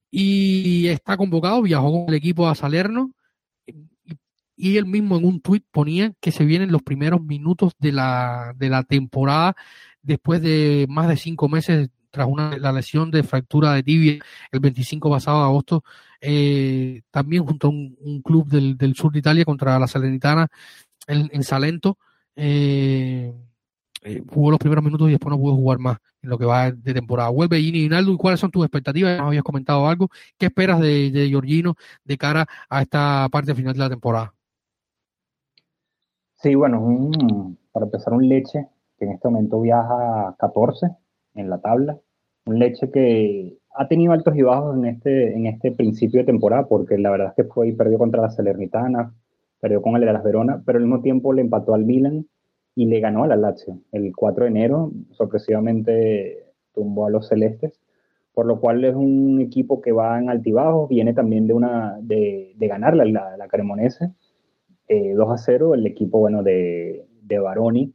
y 0.10 0.88
está 0.88 1.18
convocado, 1.18 1.62
viajó 1.62 1.92
con 1.92 2.06
el 2.10 2.16
equipo 2.16 2.48
a 2.48 2.56
Salerno 2.56 3.12
y 4.56 4.78
él 4.78 4.86
mismo 4.86 5.18
en 5.18 5.26
un 5.26 5.42
tuit 5.42 5.66
ponía 5.72 6.14
que 6.20 6.32
se 6.32 6.46
vienen 6.46 6.72
los 6.72 6.84
primeros 6.84 7.22
minutos 7.22 7.74
de 7.80 7.92
la, 7.94 8.54
de 8.58 8.70
la 8.70 8.84
temporada 8.84 9.56
después 10.02 10.42
de 10.42 10.86
más 10.90 11.08
de 11.08 11.18
cinco 11.18 11.50
meses 11.50 11.90
tras 12.12 12.28
una, 12.28 12.58
la 12.58 12.72
lesión 12.72 13.10
de 13.10 13.24
fractura 13.24 13.74
de 13.74 13.84
tibia 13.84 14.20
el 14.52 14.60
25 14.60 15.10
pasado 15.10 15.40
de 15.40 15.46
agosto, 15.46 15.84
eh, 16.22 17.02
también 17.12 17.46
junto 17.46 17.68
a 17.68 17.70
un, 17.72 18.22
club 18.24 18.48
del, 18.48 18.96
sur 18.96 19.12
de 19.12 19.20
Italia 19.20 19.46
contra 19.46 19.78
la 19.80 19.88
Salernitana 19.88 20.48
en, 21.08 21.30
en 21.34 21.44
Salento. 21.44 21.98
Eh, 22.36 23.34
eh, 24.04 24.24
jugó 24.28 24.50
los 24.50 24.60
primeros 24.60 24.84
minutos 24.84 25.08
y 25.10 25.12
después 25.12 25.30
no 25.30 25.40
pudo 25.40 25.56
jugar 25.56 25.78
más 25.78 25.98
en 26.24 26.30
lo 26.30 26.38
que 26.38 26.46
va 26.46 26.72
de 26.72 26.94
temporada. 26.94 27.30
Vuelve 27.30 27.60
Gini 27.60 27.84
Rinaldo 27.84 28.14
y 28.14 28.18
cuáles 28.18 28.40
son 28.40 28.50
tus 28.50 28.64
expectativas, 28.64 29.18
ya 29.18 29.26
habías 29.26 29.44
comentado 29.44 29.88
algo. 29.88 30.10
¿Qué 30.38 30.48
esperas 30.48 30.80
de, 30.80 31.28
Giorgino 31.30 31.76
de 32.04 32.18
cara 32.18 32.48
a 32.68 32.82
esta 32.82 33.28
parte 33.32 33.54
final 33.54 33.74
de 33.74 33.80
la 33.80 33.90
temporada? 33.90 34.34
Sí, 36.38 36.56
bueno, 36.56 37.54
para 37.72 37.86
empezar 37.86 38.14
un 38.14 38.28
leche 38.28 38.68
que 38.98 39.06
en 39.06 39.12
este 39.12 39.28
momento 39.30 39.62
viaja 39.62 40.30
a 40.30 40.36
14 40.40 40.88
en 41.36 41.50
la 41.50 41.60
tabla. 41.62 42.00
Un 42.46 42.58
leche 42.58 42.90
que 42.90 43.60
ha 43.74 43.88
tenido 43.88 44.14
altos 44.14 44.36
y 44.36 44.42
bajos 44.42 44.78
en 44.78 44.86
este, 44.86 45.34
en 45.34 45.46
este 45.46 45.72
principio 45.72 46.20
de 46.20 46.26
temporada, 46.26 46.68
porque 46.68 46.98
la 46.98 47.12
verdad 47.12 47.28
es 47.30 47.36
que 47.36 47.52
fue 47.52 47.70
y 47.70 47.74
perdió 47.74 47.98
contra 47.98 48.22
la 48.22 48.30
Salernitana, 48.30 49.14
perdió 49.60 49.82
con 49.82 49.96
el 49.96 50.02
de 50.02 50.14
las 50.14 50.24
Verona, 50.24 50.62
pero 50.66 50.78
al 50.78 50.86
mismo 50.86 51.02
tiempo 51.02 51.34
le 51.34 51.42
empató 51.42 51.74
al 51.74 51.86
Milan 51.86 52.26
y 52.76 52.86
le 52.86 53.00
ganó 53.00 53.24
a 53.24 53.28
la 53.28 53.36
Lazio. 53.36 53.80
El 53.92 54.14
4 54.16 54.46
de 54.46 54.50
enero, 54.50 54.92
sorpresivamente, 55.12 56.46
tumbó 56.74 57.06
a 57.06 57.10
los 57.10 57.28
celestes, 57.28 57.80
por 58.34 58.46
lo 58.46 58.60
cual 58.60 58.84
es 58.84 58.96
un 58.96 59.40
equipo 59.42 59.82
que 59.82 59.92
va 59.92 60.20
en 60.20 60.30
altibajos, 60.30 60.90
viene 60.90 61.14
también 61.14 61.48
de, 61.48 61.54
una, 61.54 61.98
de, 62.02 62.54
de 62.56 62.68
ganar 62.68 62.96
la, 62.96 63.06
la, 63.06 63.48
Cremonese, 63.48 64.06
2 64.06 64.14
eh, 64.90 65.16
a 65.18 65.38
0, 65.38 65.76
el 65.76 65.86
equipo 65.86 66.20
bueno, 66.20 66.44
de, 66.44 67.06
de 67.22 67.40
Baroni. 67.40 67.94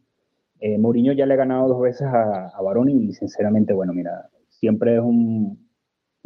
Eh, 0.61 0.78
Mourinho 0.78 1.12
ya 1.12 1.27
le 1.27 1.35
ha 1.35 1.39
ganado 1.39 1.69
dos 1.69 1.81
veces 1.82 2.07
a, 2.07 2.48
a 2.48 2.62
Baroni 2.62 2.93
y 2.93 3.12
sinceramente, 3.12 3.74
bueno, 3.74 3.93
mira, 3.93 4.31
siempre 4.48 4.94
es 4.97 5.03
un, 5.03 5.65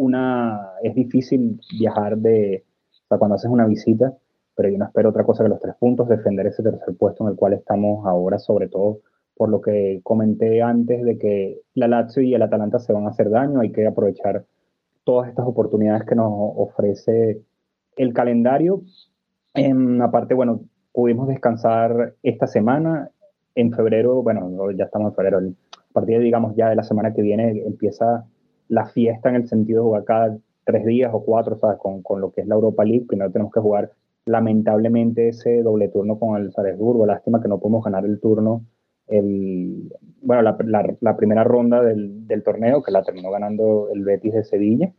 una, 0.01 0.72
es 0.82 0.94
difícil 0.94 1.60
viajar 1.78 2.16
de, 2.16 2.64
o 3.05 3.09
sea, 3.09 3.18
cuando 3.18 3.35
haces 3.35 3.51
una 3.51 3.66
visita, 3.66 4.14
pero 4.56 4.70
yo 4.70 4.78
no 4.78 4.86
espero 4.86 5.10
otra 5.10 5.24
cosa 5.24 5.44
que 5.44 5.51
los 5.51 5.60
tres 5.60 5.74
puntos, 5.78 6.09
defender 6.09 6.47
ese 6.47 6.62
tercer 6.62 6.97
puesto 6.97 7.24
en 7.24 7.31
el 7.31 7.36
cual 7.36 7.52
estamos 7.52 8.06
ahora, 8.06 8.39
sobre 8.39 8.68
todo 8.68 9.01
por 9.36 9.48
lo 9.48 9.60
que 9.60 10.01
comenté 10.02 10.62
antes 10.62 11.02
de 11.02 11.18
que 11.18 11.60
la 11.74 11.89
Lazio 11.89 12.22
y 12.22 12.35
el 12.35 12.43
Atalanta 12.43 12.78
se 12.78 12.93
van 12.93 13.06
a 13.06 13.10
hacer 13.10 13.31
daño, 13.31 13.60
hay 13.60 13.72
que 13.72 13.86
aprovechar 13.86 14.44
todas 15.05 15.28
estas 15.28 15.47
oportunidades 15.47 16.05
que 16.05 16.14
nos 16.14 16.31
ofrece 16.32 17.43
el 17.97 18.12
calendario. 18.12 18.82
En, 19.55 20.01
aparte, 20.02 20.35
bueno, 20.35 20.60
pudimos 20.93 21.28
descansar 21.28 22.14
esta 22.22 22.47
semana, 22.47 23.10
en 23.55 23.72
febrero, 23.72 24.22
bueno, 24.22 24.70
ya 24.72 24.85
estamos 24.85 25.10
en 25.10 25.14
febrero, 25.14 25.39
a 25.39 25.93
partir 25.93 26.20
digamos, 26.20 26.55
ya 26.55 26.68
de 26.68 26.77
la 26.77 26.82
semana 26.82 27.12
que 27.12 27.22
viene 27.22 27.62
empieza 27.66 28.24
la 28.70 28.86
fiesta 28.86 29.28
en 29.28 29.34
el 29.36 29.48
sentido 29.48 29.82
de 29.82 29.86
jugar 29.86 30.05
cada 30.05 30.38
tres 30.64 30.86
días 30.86 31.10
o 31.12 31.24
cuatro, 31.24 31.59
sea, 31.59 31.76
con, 31.76 32.02
con 32.02 32.20
lo 32.20 32.32
que 32.32 32.42
es 32.42 32.47
la 32.47 32.55
Europa 32.55 32.84
League, 32.84 33.05
primero 33.06 33.30
tenemos 33.30 33.52
que 33.52 33.60
jugar 33.60 33.90
lamentablemente 34.26 35.28
ese 35.28 35.62
doble 35.62 35.88
turno 35.88 36.18
con 36.18 36.40
el 36.40 36.52
Salzburgo. 36.52 37.05
Lástima 37.05 37.42
que 37.42 37.48
no 37.48 37.59
podemos 37.59 37.84
ganar 37.84 38.05
el 38.05 38.20
turno, 38.20 38.64
el, 39.09 39.92
bueno, 40.22 40.42
la, 40.42 41.16
primera 41.16 41.44
ronda 41.44 41.82
del, 41.82 42.26
del, 42.26 42.42
torneo, 42.44 42.82
que 42.82 42.92
la 42.92 43.02
terminó 43.02 43.30
ganando 43.30 43.88
el 43.92 44.05
Betis 44.05 44.34
de 44.34 44.44
Sevilla. 44.44 44.92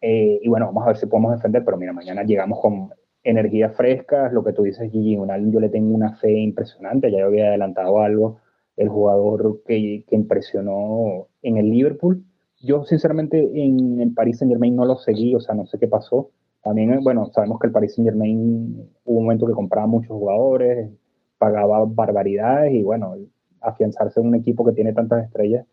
Eh, 0.00 0.40
y 0.42 0.48
bueno, 0.48 0.66
vamos 0.66 0.84
a 0.84 0.88
ver 0.88 0.96
si 0.96 1.06
podemos 1.06 1.32
defender, 1.32 1.64
pero 1.64 1.76
mira, 1.76 1.92
mañana 1.92 2.22
llegamos 2.24 2.60
con 2.60 2.90
energías 3.22 3.76
frescas, 3.76 4.32
lo 4.32 4.42
que 4.42 4.52
tú 4.52 4.62
dices, 4.62 4.90
Gigi, 4.90 5.16
yo 5.16 5.60
le 5.60 5.68
tengo 5.68 5.94
una 5.94 6.16
fe 6.16 6.32
impresionante, 6.32 7.10
ya 7.10 7.20
yo 7.20 7.26
había 7.26 7.48
adelantado 7.48 8.00
algo, 8.00 8.38
el 8.76 8.88
jugador 8.88 9.62
que, 9.64 10.04
que 10.08 10.16
impresionó 10.16 11.28
en 11.42 11.58
el 11.58 11.70
Liverpool. 11.70 12.24
Yo, 12.62 12.84
sinceramente, 12.84 13.38
en 13.54 14.00
el 14.00 14.14
Paris 14.14 14.38
Saint 14.38 14.52
Germain 14.52 14.74
no 14.74 14.84
lo 14.84 14.96
seguí, 14.96 15.34
o 15.34 15.40
sea, 15.40 15.54
no 15.54 15.66
sé 15.66 15.78
qué 15.78 15.88
pasó 15.88 16.30
también, 16.62 17.02
bueno, 17.02 17.26
sabemos 17.34 17.58
que 17.58 17.66
el 17.66 17.72
Paris 17.72 17.94
Saint 17.94 18.08
Germain 18.08 18.88
hubo 19.04 19.18
un 19.18 19.24
momento 19.24 19.46
que 19.46 19.52
compraba 19.52 19.88
muchos 19.88 20.10
jugadores, 20.10 20.90
pagaba 21.38 21.84
barbaridades 21.84 22.72
y 22.72 22.82
bueno, 22.84 23.16
afianzarse 23.60 24.20
en 24.20 24.28
un 24.28 24.36
equipo 24.36 24.64
que 24.64 24.72
tiene 24.72 24.92
tantas 24.92 25.24
estrellas 25.24 25.66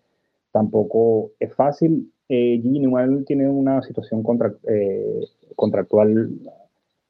tampoco 0.52 1.32
es 1.40 1.54
fácil. 1.56 2.12
Eh, 2.28 2.62
igual 2.64 3.24
tiene 3.26 3.50
una 3.50 3.82
situación 3.82 4.24
eh, 4.68 5.20
contractual 5.56 6.30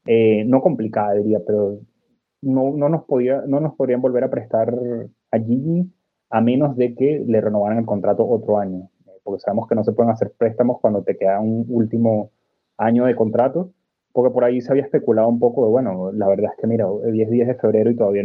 eh, 0.06 0.43
no 0.45 0.61
complicada, 0.61 1.14
diría, 1.15 1.39
pero 1.45 1.80
no, 2.41 2.72
no, 2.76 2.89
nos 2.89 3.03
podía, 3.06 3.43
no 3.47 3.60
nos 3.60 3.76
podrían 3.76 4.01
volver 4.01 4.23
a 4.23 4.30
prestar 4.30 4.73
a 5.31 5.39
Gini 5.39 5.91
a 6.30 6.41
menos 6.41 6.76
de 6.77 6.95
que 6.95 7.23
le 7.26 7.41
renovaran 7.41 7.80
el 7.80 7.85
contrato 7.85 8.27
otro 8.27 8.60
año, 8.60 8.89
porque 9.30 9.41
sabemos 9.41 9.68
que 9.68 9.76
no 9.76 9.84
se 9.84 9.91
pueden 9.91 10.11
hacer 10.11 10.34
préstamos 10.35 10.80
cuando 10.81 11.03
te 11.03 11.15
queda 11.15 11.39
un 11.39 11.65
último 11.69 12.31
año 12.77 13.06
de 13.06 13.15
contrato, 13.15 13.72
porque 14.11 14.34
por 14.34 14.43
ahí 14.43 14.60
se 14.60 14.72
había 14.72 14.84
especulado 14.84 15.27
un 15.27 15.39
poco 15.39 15.65
de, 15.65 15.72
bueno, 15.72 16.11
la 16.11 16.27
verdad 16.27 16.51
es 16.51 16.60
que 16.60 16.65
mira, 16.65 16.88
10 17.06 17.30
días 17.30 17.47
de 17.47 17.53
febrero 17.53 17.91
y 17.91 17.95
todavía 17.95 18.23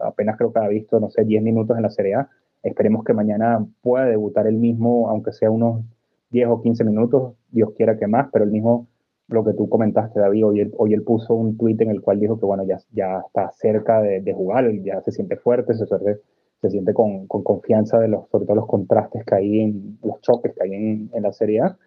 apenas 0.00 0.36
creo 0.36 0.52
que 0.52 0.60
ha 0.60 0.68
visto, 0.68 1.00
no 1.00 1.10
sé, 1.10 1.24
10 1.24 1.42
minutos 1.42 1.76
en 1.76 1.82
la 1.82 1.90
Serie 1.90 2.14
A. 2.14 2.28
Esperemos 2.62 3.04
que 3.04 3.12
mañana 3.12 3.66
pueda 3.82 4.06
debutar 4.06 4.46
el 4.46 4.56
mismo, 4.56 5.10
aunque 5.10 5.32
sea 5.32 5.50
unos 5.50 5.82
10 6.30 6.48
o 6.48 6.62
15 6.62 6.84
minutos, 6.84 7.34
Dios 7.50 7.70
quiera 7.76 7.98
que 7.98 8.06
más, 8.06 8.28
pero 8.32 8.44
el 8.44 8.52
mismo, 8.52 8.86
lo 9.26 9.44
que 9.44 9.54
tú 9.54 9.68
comentaste, 9.68 10.20
David, 10.20 10.46
hoy 10.46 10.60
él, 10.60 10.72
hoy 10.76 10.94
él 10.94 11.02
puso 11.02 11.34
un 11.34 11.56
tuit 11.56 11.80
en 11.80 11.90
el 11.90 12.00
cual 12.00 12.20
dijo 12.20 12.38
que, 12.38 12.46
bueno, 12.46 12.64
ya, 12.64 12.78
ya 12.92 13.22
está 13.26 13.50
cerca 13.52 14.00
de, 14.00 14.20
de 14.20 14.32
jugar, 14.32 14.70
ya 14.82 15.00
se 15.02 15.10
siente 15.10 15.36
fuerte, 15.36 15.74
se, 15.74 15.84
se 16.64 16.70
siente 16.70 16.94
con, 16.94 17.26
con, 17.26 17.42
confianza 17.42 17.98
de 17.98 18.08
los, 18.08 18.28
sobre 18.30 18.46
todo 18.46 18.56
los 18.56 18.66
contrastes 18.66 19.24
que 19.24 19.34
hay 19.34 19.60
en, 19.60 19.98
los 20.02 20.20
choques 20.20 20.54
que 20.54 20.62
hay 20.62 20.74
en, 20.74 21.10
en 21.12 21.22
la 21.22 21.32
Serie 21.32 21.60
A. 21.60 21.78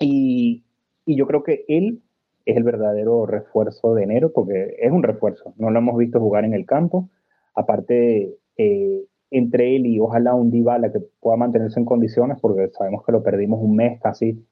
Y, 0.00 0.64
y 1.06 1.16
yo 1.16 1.26
creo 1.26 1.42
que 1.42 1.64
él 1.68 2.02
es 2.44 2.56
el 2.56 2.62
verdadero 2.62 3.26
refuerzo 3.26 3.94
de 3.94 4.04
enero, 4.04 4.32
porque 4.32 4.76
es 4.80 4.90
un 4.90 5.02
refuerzo, 5.02 5.54
no 5.56 5.70
lo 5.70 5.78
hemos 5.78 5.96
visto 5.96 6.20
jugar 6.20 6.44
en 6.44 6.54
el 6.54 6.66
campo. 6.66 7.08
Aparte, 7.54 8.36
eh, 8.56 9.04
entre 9.30 9.76
él 9.76 9.86
y 9.86 9.98
ojalá 10.00 10.34
un 10.34 10.50
Dybala 10.50 10.92
que 10.92 11.00
pueda 11.20 11.36
mantenerse 11.36 11.80
en 11.80 11.86
condiciones, 11.86 12.38
porque 12.40 12.68
sabemos 12.70 13.04
que 13.04 13.12
lo 13.12 13.22
perdimos 13.22 13.60
un 13.62 13.76
mes 13.76 14.00
casi, 14.00 14.44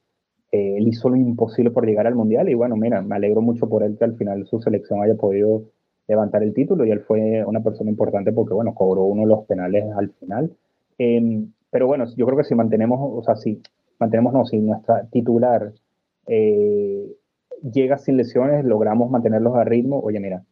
eh, 0.51 0.77
él 0.77 0.87
hizo 0.87 1.09
lo 1.09 1.15
imposible 1.15 1.71
por 1.71 1.85
llegar 1.85 2.05
al 2.07 2.15
Mundial 2.15 2.49
y 2.49 2.53
bueno, 2.53 2.75
mira, 2.75 3.01
me 3.01 3.15
alegro 3.15 3.41
mucho 3.41 3.67
por 3.67 3.83
él 3.83 3.97
que 3.97 4.05
al 4.05 4.15
final 4.15 4.45
su 4.45 4.59
selección 4.61 5.01
haya 5.01 5.15
podido 5.15 5.63
levantar 6.07 6.43
el 6.43 6.53
título 6.53 6.85
y 6.85 6.91
él 6.91 7.01
fue 7.01 7.43
una 7.45 7.61
persona 7.61 7.89
importante 7.89 8.31
porque 8.31 8.53
bueno, 8.53 8.73
cobró 8.73 9.03
uno 9.03 9.21
de 9.21 9.27
los 9.27 9.45
penales 9.45 9.85
al 9.95 10.09
final. 10.11 10.51
Em, 10.97 11.51
pero 11.69 11.87
bueno, 11.87 12.05
yo 12.15 12.25
creo 12.25 12.37
que 12.37 12.43
si 12.43 12.55
mantenemos, 12.55 12.99
o 13.01 13.23
sea, 13.23 13.35
si 13.35 13.61
mantenemos, 13.99 14.33
no, 14.33 14.45
si 14.45 14.59
nuestra 14.59 15.05
titular 15.09 15.71
eh, 16.27 17.15
llega 17.63 17.97
sin 17.97 18.17
lesiones, 18.17 18.65
logramos 18.65 19.09
mantenerlos 19.09 19.55
a 19.55 19.63
ritmo. 19.63 19.99
Oye, 19.99 20.19
mira, 20.19 20.43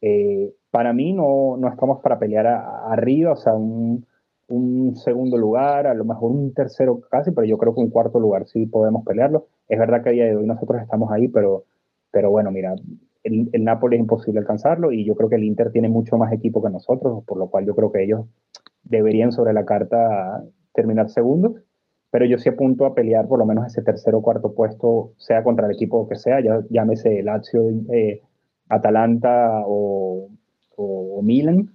eh, 0.00 0.52
para 0.70 0.92
mí 0.92 1.12
no, 1.12 1.56
no, 1.58 1.68
estamos 1.68 2.00
para 2.00 2.18
pelear 2.18 2.46
arriba, 2.46 3.32
o 3.32 3.36
sea, 3.36 3.54
un, 3.54 4.06
un, 4.48 4.96
segundo 4.96 5.36
lugar, 5.36 5.86
a 5.86 5.94
lo 5.94 6.04
mejor 6.04 6.30
un 6.30 6.54
tercero 6.54 7.00
casi, 7.10 7.30
pero 7.32 7.46
yo 7.46 7.58
creo 7.58 7.74
que 7.74 7.80
un 7.80 7.90
cuarto 7.90 8.18
lugar 8.18 8.46
sí 8.46 8.66
podemos 8.66 9.04
pelearlo. 9.04 9.46
Es 9.68 9.78
verdad 9.78 10.02
que 10.02 10.10
a 10.10 10.12
día 10.12 10.24
de 10.26 10.36
hoy 10.36 10.46
nosotros 10.46 10.80
estamos 10.80 11.10
ahí, 11.12 11.28
pero, 11.28 11.64
pero 12.10 12.30
bueno, 12.30 12.50
mira, 12.50 12.74
el, 13.24 13.48
el, 13.52 13.64
Napoli 13.64 13.96
es 13.96 14.00
imposible 14.00 14.40
alcanzarlo 14.40 14.92
y 14.92 15.04
yo 15.04 15.14
creo 15.14 15.28
que 15.28 15.36
el 15.36 15.44
Inter 15.44 15.70
tiene 15.70 15.88
mucho 15.88 16.16
más 16.16 16.32
equipo 16.32 16.62
que 16.62 16.70
nosotros, 16.70 17.24
por 17.24 17.38
lo 17.38 17.48
cual 17.48 17.66
yo 17.66 17.74
creo 17.74 17.92
que 17.92 18.04
ellos 18.04 18.26
deberían 18.84 19.32
sobre 19.32 19.52
la 19.52 19.64
carta 19.64 20.44
terminar 20.72 21.08
segundos, 21.10 21.54
pero 22.10 22.26
yo 22.26 22.38
sí 22.38 22.48
apunto 22.48 22.84
a 22.84 22.94
pelear 22.94 23.26
por 23.28 23.38
lo 23.38 23.46
menos 23.46 23.66
ese 23.66 23.82
tercer 23.82 24.14
o 24.14 24.22
cuarto 24.22 24.54
puesto, 24.54 25.12
sea 25.16 25.42
contra 25.42 25.66
el 25.66 25.72
equipo 25.72 26.08
que 26.08 26.16
sea, 26.16 26.40
ya 26.40 26.60
llámese 26.68 27.22
Lazio, 27.22 27.70
eh, 27.90 28.20
Atalanta 28.68 29.62
o, 29.66 30.28
o, 30.76 31.22
Milan, 31.22 31.70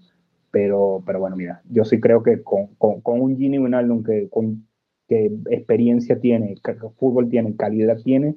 pero, 0.52 1.02
pero 1.06 1.20
bueno, 1.20 1.36
mira, 1.36 1.62
yo 1.70 1.86
sí 1.86 2.00
creo 2.00 2.24
que 2.24 2.44
con, 2.44 2.68
con, 2.78 3.02
con 3.02 3.22
un 3.22 3.38
Gini 3.38 3.60
Wijnaldum 3.60 4.04
que, 4.04 4.30
con, 4.30 4.68
que 5.08 5.32
experiencia 5.50 6.20
tiene, 6.20 6.56
que 6.64 6.76
fútbol 6.98 7.30
tiene, 7.30 7.56
calidad 7.56 7.98
tiene, 8.04 8.36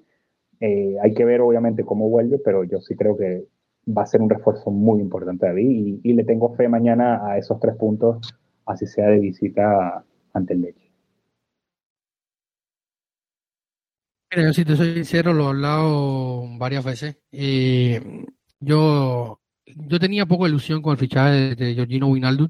eh, 0.61 0.97
hay 1.03 1.15
que 1.15 1.25
ver 1.25 1.41
obviamente 1.41 1.85
cómo 1.85 2.09
vuelve, 2.09 2.39
pero 2.39 2.65
yo 2.65 2.81
sí 2.81 2.95
creo 2.95 3.17
que 3.17 3.47
va 3.89 4.03
a 4.03 4.07
ser 4.07 4.21
un 4.21 4.29
refuerzo 4.29 4.71
muy 4.71 5.01
importante 5.01 5.49
a 5.49 5.59
y, 5.59 6.01
le 6.05 6.25
tengo 6.25 6.55
fe 6.55 6.69
mañana 6.69 7.27
a 7.27 7.39
esos 7.39 7.59
tres 7.59 7.77
puntos, 7.77 8.35
así 8.67 8.87
sea 8.87 9.09
de 9.09 9.19
visita 9.19 10.05
ante 10.35 10.55
el 10.55 10.61
Leche. 10.61 10.93
Mira, 14.31 14.47
yo 14.47 14.53
si 14.53 14.65
te 14.65 14.77
soy 14.77 14.95
sincero, 14.95 15.33
lo 15.33 15.45
he 15.45 15.49
hablado 15.49 16.59
varias 16.59 16.85
veces. 16.85 17.17
Yo, 18.61 19.41
yo 19.67 19.99
tenía 19.99 20.27
poco 20.27 20.47
ilusión 20.47 20.83
con 20.83 20.93
el 20.93 20.99
fichaje 20.99 21.31
de, 21.33 21.55
de 21.57 21.75
Giorgino 21.75 22.09
Wijnaldum 22.09 22.49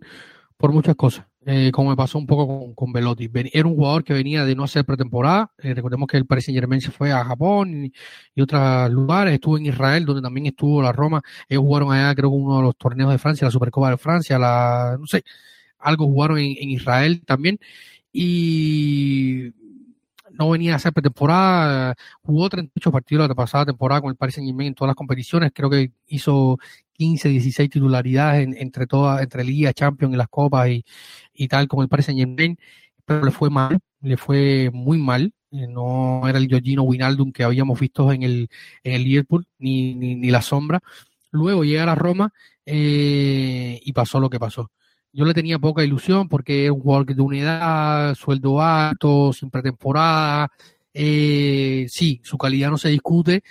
por 0.56 0.72
muchas 0.72 0.96
cosas, 0.96 1.26
eh, 1.46 1.70
como 1.72 1.90
me 1.90 1.96
pasó 1.96 2.18
un 2.18 2.26
poco 2.26 2.46
con, 2.46 2.74
con 2.74 2.92
Velotti. 2.92 3.30
Era 3.52 3.66
un 3.66 3.74
jugador 3.74 4.04
que 4.04 4.12
venía 4.12 4.44
de 4.44 4.54
no 4.54 4.64
hacer 4.64 4.84
pretemporada. 4.84 5.52
Eh, 5.58 5.72
recordemos 5.74 6.06
que 6.06 6.18
el 6.18 6.26
Paris 6.26 6.44
Saint 6.44 6.60
Germain 6.60 6.80
se 6.80 6.90
fue 6.90 7.12
a 7.12 7.24
Japón 7.24 7.90
y, 8.34 8.40
otros 8.42 8.90
lugares. 8.90 9.34
Estuvo 9.34 9.56
en 9.56 9.66
Israel, 9.66 10.04
donde 10.04 10.22
también 10.22 10.46
estuvo 10.46 10.82
la 10.82 10.92
Roma. 10.92 11.22
Ellos 11.48 11.62
jugaron 11.62 11.92
allá, 11.92 12.14
creo 12.14 12.30
uno 12.30 12.58
de 12.58 12.62
los 12.64 12.76
torneos 12.76 13.10
de 13.10 13.18
Francia, 13.18 13.46
la 13.46 13.50
Supercopa 13.50 13.90
de 13.90 13.96
Francia, 13.98 14.38
la, 14.38 14.96
no 14.98 15.06
sé, 15.06 15.24
algo 15.78 16.06
jugaron 16.06 16.38
en, 16.38 16.56
en 16.58 16.70
Israel 16.70 17.22
también. 17.24 17.58
Y 18.12 19.52
no 20.32 20.50
venía 20.50 20.74
a 20.74 20.76
hacer 20.76 20.92
pretemporada, 20.92 21.94
jugó 22.22 22.48
38 22.48 22.92
partidos 22.92 23.28
la 23.28 23.34
pasada 23.34 23.66
temporada 23.66 24.00
con 24.00 24.10
el 24.10 24.16
Paris 24.16 24.36
Saint 24.36 24.48
Germain 24.48 24.68
en 24.68 24.74
todas 24.74 24.90
las 24.90 24.96
competiciones, 24.96 25.52
creo 25.54 25.70
que 25.70 25.92
hizo 26.06 26.58
15, 27.00 27.30
16 27.30 27.70
titularidades 27.70 28.44
en, 28.44 28.54
entre 28.58 28.86
todas, 28.86 29.22
entre 29.22 29.42
Liga, 29.42 29.72
Champions 29.72 30.12
y 30.12 30.18
las 30.18 30.28
copas 30.28 30.68
y, 30.68 30.84
y 31.32 31.48
tal 31.48 31.66
con 31.66 31.80
el 31.82 31.88
Paris 31.88 32.04
Saint 32.04 32.18
Germain, 32.20 32.58
pero 33.06 33.24
le 33.24 33.30
fue 33.30 33.48
mal, 33.48 33.78
le 34.02 34.18
fue 34.18 34.68
muy 34.70 34.98
mal, 34.98 35.32
eh, 35.50 35.66
no 35.66 36.28
era 36.28 36.36
el 36.36 36.46
Giorgino 36.46 36.82
Winaldum 36.82 37.32
que 37.32 37.42
habíamos 37.42 37.80
visto 37.80 38.12
en 38.12 38.22
el, 38.22 38.50
en 38.84 38.92
el 38.92 39.04
Liverpool, 39.04 39.46
ni, 39.58 39.94
ni, 39.94 40.14
ni 40.14 40.30
la 40.30 40.42
sombra. 40.42 40.80
Luego 41.30 41.64
llega 41.64 41.84
a 41.84 41.86
la 41.86 41.94
Roma 41.94 42.34
eh, 42.66 43.80
y 43.82 43.92
pasó 43.94 44.20
lo 44.20 44.28
que 44.28 44.38
pasó. 44.38 44.70
Yo 45.10 45.24
le 45.24 45.32
tenía 45.32 45.58
poca 45.58 45.82
ilusión 45.82 46.28
porque 46.28 46.66
es 46.66 46.70
un 46.70 46.80
jugador 46.80 47.06
de 47.06 47.22
unidad, 47.22 48.14
sueldo 48.14 48.60
alto, 48.60 49.32
sin 49.32 49.48
pretemporada. 49.50 50.50
Eh, 50.92 51.86
sí, 51.88 52.20
su 52.22 52.36
calidad 52.36 52.68
no 52.70 52.76
se 52.76 52.90
discute, 52.90 53.42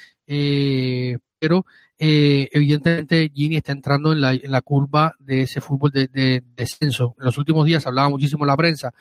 pero 1.40 1.66
eh, 2.00 2.50
evidentemente 2.52 3.30
Gini 3.34 3.58
está 3.58 3.74
entrando 3.74 4.14
en 4.14 4.22
la, 4.22 4.62
curva 4.62 5.16
de 5.20 5.42
ese 5.42 5.62
fútbol 5.62 5.92
de, 5.92 6.08
de, 6.08 6.44
descenso. 6.56 7.16
En 7.20 7.26
los 7.26 7.38
últimos 7.38 7.66
días 7.66 7.86
hablaba 7.86 8.10
muchísimo 8.10 8.46
en 8.46 8.48
la 8.48 8.58
prensa 8.58 8.94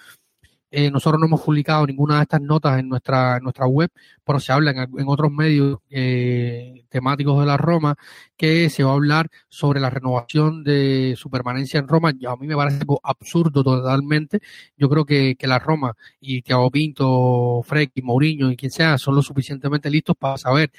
eh, 0.71 0.91
nosotros 0.91 1.19
no 1.19 1.27
hemos 1.27 1.41
publicado 1.41 1.87
ninguna 1.87 2.17
de 2.17 2.23
estas 2.23 2.43
notas 2.43 2.79
en 2.79 2.89
nuestra, 2.89 3.39
en 3.39 3.43
nuestra 3.43 3.67
web, 3.67 3.91
pero 4.23 4.39
se 4.39 4.53
habla 4.53 4.71
en, 4.73 5.09
otros 5.09 5.33
medios 5.33 5.79
eh, 5.89 6.85
temáticos 6.91 7.41
de 7.41 7.47
la 7.47 7.57
Roma 7.57 7.97
que 8.37 8.69
se 8.69 8.85
va 8.85 8.91
a 8.91 8.95
hablar 8.95 9.31
sobre 9.49 9.81
la 9.81 9.89
renovación 9.89 10.63
de 10.65 11.15
su 11.17 11.31
permanencia 11.31 11.81
en 11.81 11.89
Roma. 11.89 12.11
A 12.11 12.37
mí 12.37 12.47
me 12.47 12.57
parece 12.57 12.85
absurdo 13.03 13.65
totalmente. 13.65 14.41
Yo 14.77 14.91
creo 14.91 15.07
que, 15.07 15.37
que 15.37 15.47
la 15.47 15.59
Roma 15.59 15.95
y 16.21 16.43
Thiago 16.43 16.71
Pinto, 16.71 17.63
Frecchi, 17.65 18.03
Mourinho 18.03 18.51
y 18.51 18.57
quien 18.57 18.71
sea 18.71 18.99
son 18.99 19.15
lo 19.15 19.23
suficientemente 19.23 19.91
listos 19.91 20.17
para 20.19 20.37
saber 20.37 20.71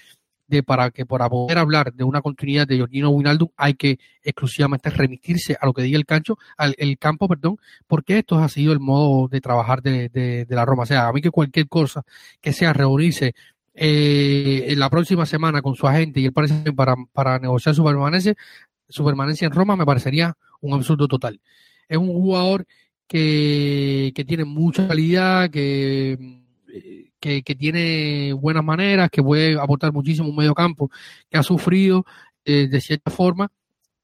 de 0.49 0.63
para 0.63 0.89
que 0.91 1.05
para 1.05 1.29
poder 1.29 1.57
hablar 1.57 1.93
de 1.93 2.03
una 2.03 2.21
continuidad 2.21 2.67
de 2.67 2.77
Giorgino 2.77 3.11
Wijnaldum 3.11 3.49
hay 3.55 3.75
que 3.75 3.99
exclusivamente 4.23 4.89
remitirse 4.89 5.55
a 5.59 5.65
lo 5.65 5.73
que 5.73 5.83
diga 5.83 5.97
el 5.97 6.05
cancho, 6.05 6.37
al 6.57 6.75
el 6.77 6.97
campo, 6.97 7.27
perdón, 7.27 7.57
porque 7.87 8.17
esto 8.17 8.39
ha 8.39 8.49
sido 8.49 8.73
el 8.73 8.79
modo 8.79 9.27
de 9.27 9.41
trabajar 9.41 9.81
de, 9.81 10.09
de, 10.09 10.45
la 10.49 10.65
Roma. 10.65 10.83
O 10.83 10.85
sea, 10.85 11.07
a 11.07 11.13
mí 11.13 11.21
que 11.21 11.29
cualquier 11.29 11.67
cosa 11.67 12.03
que 12.41 12.51
sea 12.51 12.73
reunirse 12.73 13.35
eh, 13.75 14.65
en 14.67 14.79
la 14.79 14.89
próxima 14.89 15.25
semana 15.25 15.61
con 15.61 15.75
su 15.75 15.87
agente 15.87 16.19
y 16.19 16.25
el 16.25 16.33
parece 16.33 16.73
para, 16.73 16.95
para 17.13 17.39
negociar 17.39 17.75
su 17.75 17.83
permanencia, 17.83 18.33
su 18.87 19.05
permanencia 19.05 19.45
en 19.45 19.53
Roma 19.53 19.75
me 19.75 19.85
parecería 19.85 20.35
un 20.61 20.73
absurdo 20.73 21.07
total. 21.07 21.39
Es 21.87 21.97
un 21.97 22.07
jugador 22.07 22.65
que, 23.07 24.11
que 24.15 24.25
tiene 24.25 24.45
mucha 24.45 24.87
calidad, 24.87 25.49
que 25.49 26.39
que, 27.19 27.43
que, 27.43 27.55
tiene 27.55 28.33
buenas 28.33 28.63
maneras, 28.63 29.09
que 29.09 29.23
puede 29.23 29.59
aportar 29.59 29.91
muchísimo 29.93 30.29
un 30.29 30.35
medio 30.35 30.53
campo 30.53 30.89
que 31.29 31.37
ha 31.37 31.43
sufrido 31.43 32.05
eh, 32.45 32.67
de 32.67 32.81
cierta 32.81 33.11
forma, 33.11 33.51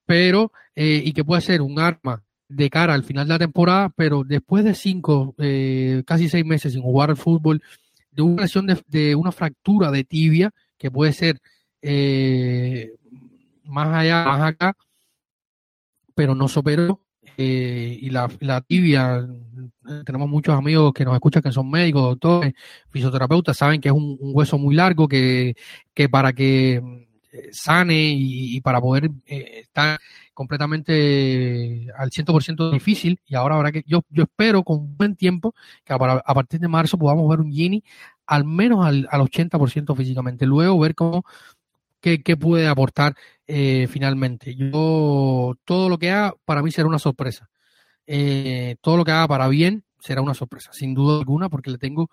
pero 0.05 0.51
eh, 0.75 1.01
y 1.03 1.13
que 1.13 1.23
puede 1.23 1.41
ser 1.41 1.61
un 1.61 1.79
arma 1.79 2.23
de 2.47 2.69
cara 2.69 2.93
al 2.93 3.03
final 3.03 3.27
de 3.27 3.33
la 3.33 3.39
temporada, 3.39 3.89
pero 3.95 4.23
después 4.23 4.63
de 4.63 4.75
cinco, 4.75 5.35
eh, 5.37 6.03
casi 6.05 6.29
seis 6.29 6.45
meses 6.45 6.73
sin 6.73 6.81
jugar 6.81 7.09
al 7.09 7.17
fútbol, 7.17 7.61
de 8.11 8.21
una 8.21 8.43
lesión 8.43 8.67
de, 8.87 9.15
una 9.15 9.31
fractura 9.31 9.91
de 9.91 10.03
tibia, 10.03 10.51
que 10.77 10.91
puede 10.91 11.13
ser 11.13 11.39
eh, 11.81 12.93
más 13.63 13.87
allá, 13.89 14.25
más 14.25 14.41
acá, 14.41 14.77
pero 16.13 16.35
no 16.35 16.47
superó, 16.47 17.01
eh, 17.37 17.97
y 18.01 18.09
la, 18.09 18.29
tibia, 18.61 19.27
tenemos 20.05 20.29
muchos 20.29 20.55
amigos 20.55 20.93
que 20.93 21.05
nos 21.05 21.13
escuchan 21.13 21.41
que 21.41 21.51
son 21.51 21.69
médicos, 21.69 22.03
doctores, 22.03 22.53
fisioterapeutas, 22.89 23.57
saben 23.57 23.81
que 23.81 23.89
es 23.89 23.95
un, 23.95 24.17
hueso 24.19 24.57
muy 24.57 24.75
largo 24.75 25.07
que, 25.07 25.55
que 25.93 26.09
para 26.09 26.33
que 26.33 26.75
eh, 27.31 27.49
sane 27.51 28.13
y, 28.15 28.61
para 28.61 28.81
poder 28.81 29.09
eh, 29.25 29.61
estar 29.61 29.99
completamente 30.33 31.87
al 31.97 32.09
100% 32.09 32.71
difícil 32.71 33.19
y 33.25 33.35
ahora 33.35 33.55
habrá 33.55 33.71
que 33.71 33.83
yo, 33.87 34.03
yo 34.09 34.23
espero 34.23 34.63
con 34.63 34.97
buen 34.97 35.15
tiempo 35.15 35.55
que 35.83 35.93
a, 35.93 35.95
a 35.95 36.33
partir 36.33 36.59
de 36.59 36.67
marzo 36.67 36.97
podamos 36.97 37.29
ver 37.29 37.39
un 37.39 37.51
Gini 37.51 37.83
al 38.25 38.43
menos 38.43 38.85
al, 38.85 39.07
al 39.11 39.21
80% 39.21 39.95
físicamente, 39.95 40.45
luego 40.45 40.79
ver 40.79 40.95
cómo 40.95 41.23
qué, 42.05 42.21
qué 42.21 42.37
puede 42.37 42.67
aportar 42.67 43.15
eh, 43.47 43.87
finalmente. 43.89 44.55
Yo, 44.55 45.55
todo 45.65 45.89
lo 45.89 45.97
que 45.97 46.11
haga 46.11 46.35
para 46.45 46.61
mí 46.61 46.71
será 46.71 46.87
una 46.87 46.99
sorpresa. 46.99 47.49
Eh, 48.07 48.75
todo 48.81 48.97
lo 48.97 49.05
que 49.05 49.11
haga 49.11 49.27
para 49.27 49.47
bien 49.47 49.83
será 49.99 50.21
una 50.21 50.33
sorpresa, 50.33 50.71
sin 50.73 50.93
duda 50.93 51.17
alguna, 51.17 51.49
porque 51.49 51.71
le 51.71 51.77
tengo 51.77 52.09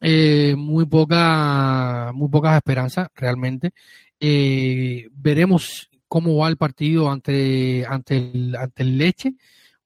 eh, 0.00 0.54
muy 0.56 0.86
poca, 0.86 2.10
muy 2.14 2.28
pocas 2.28 2.56
esperanzas 2.56 3.08
realmente. 3.14 3.72
Eh, 4.18 5.08
veremos 5.12 5.88
cómo 6.08 6.36
va 6.38 6.48
el 6.48 6.56
partido 6.56 7.10
ante, 7.10 7.86
ante 7.86 8.16
el, 8.16 8.56
ante 8.56 8.82
el 8.82 8.98
Leche, 8.98 9.34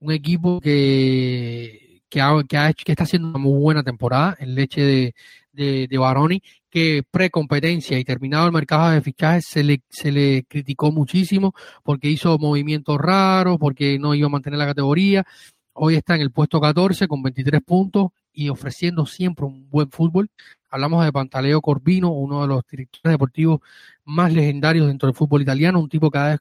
un 0.00 0.12
equipo 0.12 0.60
que, 0.60 2.02
que, 2.08 2.20
ha, 2.20 2.32
que, 2.48 2.56
ha 2.56 2.70
hecho, 2.70 2.84
que 2.84 2.92
está 2.92 3.04
haciendo 3.04 3.28
una 3.28 3.38
muy 3.38 3.60
buena 3.60 3.82
temporada, 3.82 4.36
el 4.40 4.54
Leche 4.54 4.82
de, 4.82 5.14
de, 5.52 5.86
de 5.88 5.98
Baroni, 5.98 6.42
que 6.74 7.04
pre-competencia 7.08 7.96
y 8.00 8.04
terminado 8.04 8.46
el 8.46 8.52
mercado 8.52 8.90
de 8.90 9.00
fichajes 9.00 9.44
se 9.46 9.62
le, 9.62 9.82
se 9.88 10.10
le 10.10 10.42
criticó 10.42 10.90
muchísimo 10.90 11.54
porque 11.84 12.10
hizo 12.10 12.36
movimientos 12.36 12.98
raros, 12.98 13.58
porque 13.60 13.96
no 14.00 14.12
iba 14.12 14.26
a 14.26 14.30
mantener 14.30 14.58
la 14.58 14.66
categoría. 14.66 15.24
Hoy 15.72 15.94
está 15.94 16.16
en 16.16 16.22
el 16.22 16.32
puesto 16.32 16.60
14 16.60 17.06
con 17.06 17.22
23 17.22 17.62
puntos 17.62 18.08
y 18.32 18.48
ofreciendo 18.48 19.06
siempre 19.06 19.46
un 19.46 19.70
buen 19.70 19.88
fútbol. 19.88 20.28
Hablamos 20.68 21.04
de 21.04 21.12
Pantaleo 21.12 21.60
Corbino, 21.60 22.10
uno 22.10 22.42
de 22.42 22.48
los 22.48 22.62
directores 22.68 23.12
deportivos 23.12 23.60
más 24.04 24.32
legendarios 24.32 24.88
dentro 24.88 25.06
del 25.06 25.14
fútbol 25.14 25.42
italiano, 25.42 25.78
un 25.78 25.88
tipo 25.88 26.10
que 26.10 26.18
ha, 26.18 26.38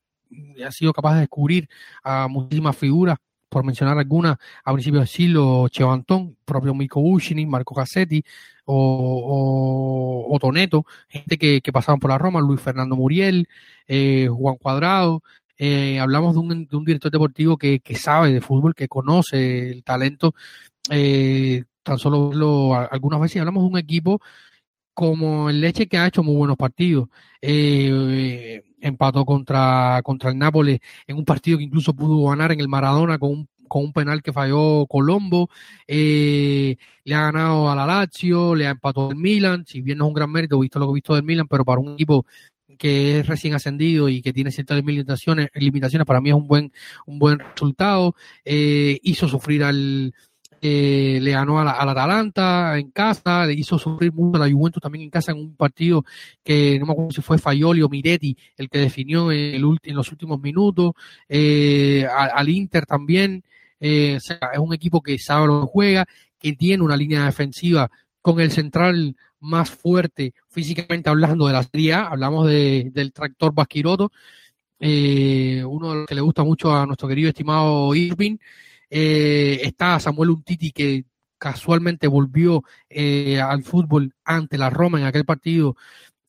ha 0.65 0.72
sido 0.72 0.93
capaz 0.93 1.14
de 1.14 1.19
descubrir 1.19 1.69
a 2.03 2.27
muchísimas 2.27 2.76
figuras 2.76 3.19
por 3.53 3.63
mencionar 3.63 3.99
algunas, 3.99 4.38
a 4.65 4.73
principios 4.73 5.03
de 5.03 5.07
siglo, 5.07 5.67
Cheo 5.69 5.91
Antón, 5.91 6.35
propio 6.43 6.73
Mico 6.73 6.99
Ushini, 6.99 7.45
Marco 7.45 7.75
Cassetti 7.75 8.23
o, 8.65 10.25
o, 10.27 10.35
o 10.35 10.39
Toneto, 10.39 10.85
gente 11.07 11.38
que, 11.38 11.61
que, 11.61 11.71
pasaban 11.71 11.99
por 11.99 12.09
la 12.09 12.17
Roma, 12.17 12.41
Luis 12.41 12.59
Fernando 12.59 12.95
Muriel, 12.95 13.47
eh, 13.88 14.27
Juan 14.27 14.55
Cuadrado, 14.55 15.21
eh, 15.59 15.99
hablamos 15.99 16.34
de 16.34 16.39
un, 16.39 16.67
de 16.67 16.75
un, 16.75 16.84
director 16.84 17.11
deportivo 17.11 17.55
que, 17.57 17.80
que, 17.80 17.95
sabe 17.95 18.34
de 18.34 18.41
fútbol, 18.41 18.73
que 18.73 18.88
conoce 18.88 19.69
el 19.69 19.84
talento, 19.84 20.34
eh, 20.89 21.63
tan 21.84 21.99
solo 21.99 22.34
lo, 22.34 22.73
algunas 22.73 23.21
veces 23.21 23.39
hablamos 23.39 23.63
de 23.63 23.69
un 23.69 23.77
equipo 23.77 24.19
como 24.94 25.49
el 25.49 25.61
Leche 25.61 25.88
que 25.88 25.98
ha 25.98 26.07
hecho 26.07 26.24
muy 26.24 26.36
buenos 26.36 26.57
partidos. 26.57 27.10
Eh, 27.41 28.64
empató 28.82 29.26
contra, 29.26 30.02
contra 30.03 30.30
el 30.32 30.38
Nápoles 30.38 30.80
en 31.07 31.18
un 31.18 31.26
partido 31.26 31.57
que 31.57 31.64
incluso 31.64 31.94
pudo 31.94 32.30
ganar 32.30 32.52
en 32.52 32.60
el 32.60 32.68
Maradona 32.68 33.18
con 33.18 33.32
un, 33.32 33.49
con 33.68 33.86
un 33.86 33.94
penal 33.94 34.22
que 34.22 34.34
falló 34.34 34.86
Colombo. 34.88 35.49
Eh, 35.88 36.76
le 37.03 37.15
ha 37.15 37.22
ganado 37.32 37.70
a 37.70 37.76
la 37.76 37.86
Lazio, 37.86 38.56
le 38.56 38.68
ha 38.68 38.72
empatado 38.72 39.11
el 39.11 39.18
Milan, 39.18 39.65
si 39.65 39.82
bien 39.82 39.98
no 39.98 40.06
es 40.06 40.07
un 40.10 40.14
gran 40.14 40.32
mérito, 40.32 40.60
visto 40.60 40.80
lo 40.80 40.88
que 40.88 40.91
he 40.91 40.95
visto 40.95 41.15
del 41.15 41.24
Milan, 41.24 41.48
pero 41.48 41.65
para 41.65 41.80
un 41.80 41.94
equipo 41.94 42.26
que 42.78 43.20
es 43.20 43.28
recién 43.28 43.53
ascendido 43.53 44.10
y 44.10 44.22
que 44.22 44.34
tiene 44.34 44.52
ciertas 44.52 44.84
limitaciones, 44.84 45.49
limitaciones 45.53 46.06
para 46.06 46.22
mí 46.22 46.30
es 46.30 46.36
un 46.36 46.48
buen, 46.48 46.72
un 47.06 47.20
buen 47.20 47.40
resultado. 47.40 48.15
Eh, 48.44 48.99
hizo 49.03 49.28
sufrir 49.28 49.64
al, 49.64 50.14
eh, 50.65 51.19
le 51.22 51.31
ganó 51.31 51.60
a 51.60 51.65
la, 51.65 51.72
Atalanta 51.73 52.77
en 52.80 52.91
casa, 52.91 53.45
le 53.45 53.53
hizo 53.53 53.77
sufrir 53.77 54.14
mucho 54.14 54.41
a 54.41 54.48
la 54.48 54.53
Juventus 54.53 54.81
también 54.81 55.03
en 55.03 55.10
casa 55.10 55.34
en 55.34 55.40
un 55.40 55.57
partido 55.57 56.06
que 56.41 56.80
no 56.80 56.85
me 56.85 56.94
acuerdo 56.94 57.11
si 57.11 57.22
fue 57.22 57.38
Fayoli 57.38 57.81
o 57.81 57.90
Miretti 57.90 58.38
el 58.56 58.69
que 58.69 58.80
definió 58.80 59.30
en, 59.30 59.61
los 59.61 60.11
últimos 60.14 60.40
minutos, 60.40 60.94
eh, 61.27 62.07
al, 62.10 62.48
Inter 62.48 62.85
también, 62.85 63.44
eh, 63.77 64.15
es 64.15 64.40
un 64.57 64.73
equipo 64.73 65.02
que 65.02 65.19
sabe 65.19 65.48
lo 65.48 65.61
que 65.64 65.68
juega, 65.68 66.06
que 66.40 66.53
tiene 66.53 66.81
una 66.81 66.95
línea 66.95 67.26
defensiva 67.26 67.91
con 68.22 68.40
el 68.40 68.49
central 68.49 69.18
más 69.41 69.69
fuerte 69.69 70.34
físicamente 70.48 71.10
hablando 71.10 71.45
de 71.45 71.53
la 71.53 71.64
Serie 71.64 71.94
A, 71.95 72.07
hablamos 72.07 72.48
de, 72.48 72.90
del 72.94 73.11
tractor 73.11 73.53
Basquiroto, 73.53 74.14
uno 74.80 75.90
de 75.90 75.95
los 75.95 76.06
que 76.06 76.15
le 76.15 76.22
gusta 76.22 76.45
mucho 76.45 76.73
a 76.73 76.85
nuestro 76.85 77.10
querido 77.10 77.27
estimado 77.27 77.94
Irving, 77.94 78.38
eh, 78.95 79.60
está 79.64 79.99
Samuel 79.99 80.30
Untiti 80.30 80.72
que 80.72 81.06
casualmente 81.40 82.06
volvió 82.06 82.64
eh, 82.88 83.41
al 83.41 83.64
fútbol 83.64 84.14
ante 84.24 84.56
la 84.56 84.70
Roma 84.70 84.99
en 84.99 85.06
aquel 85.06 85.26
partido 85.26 85.76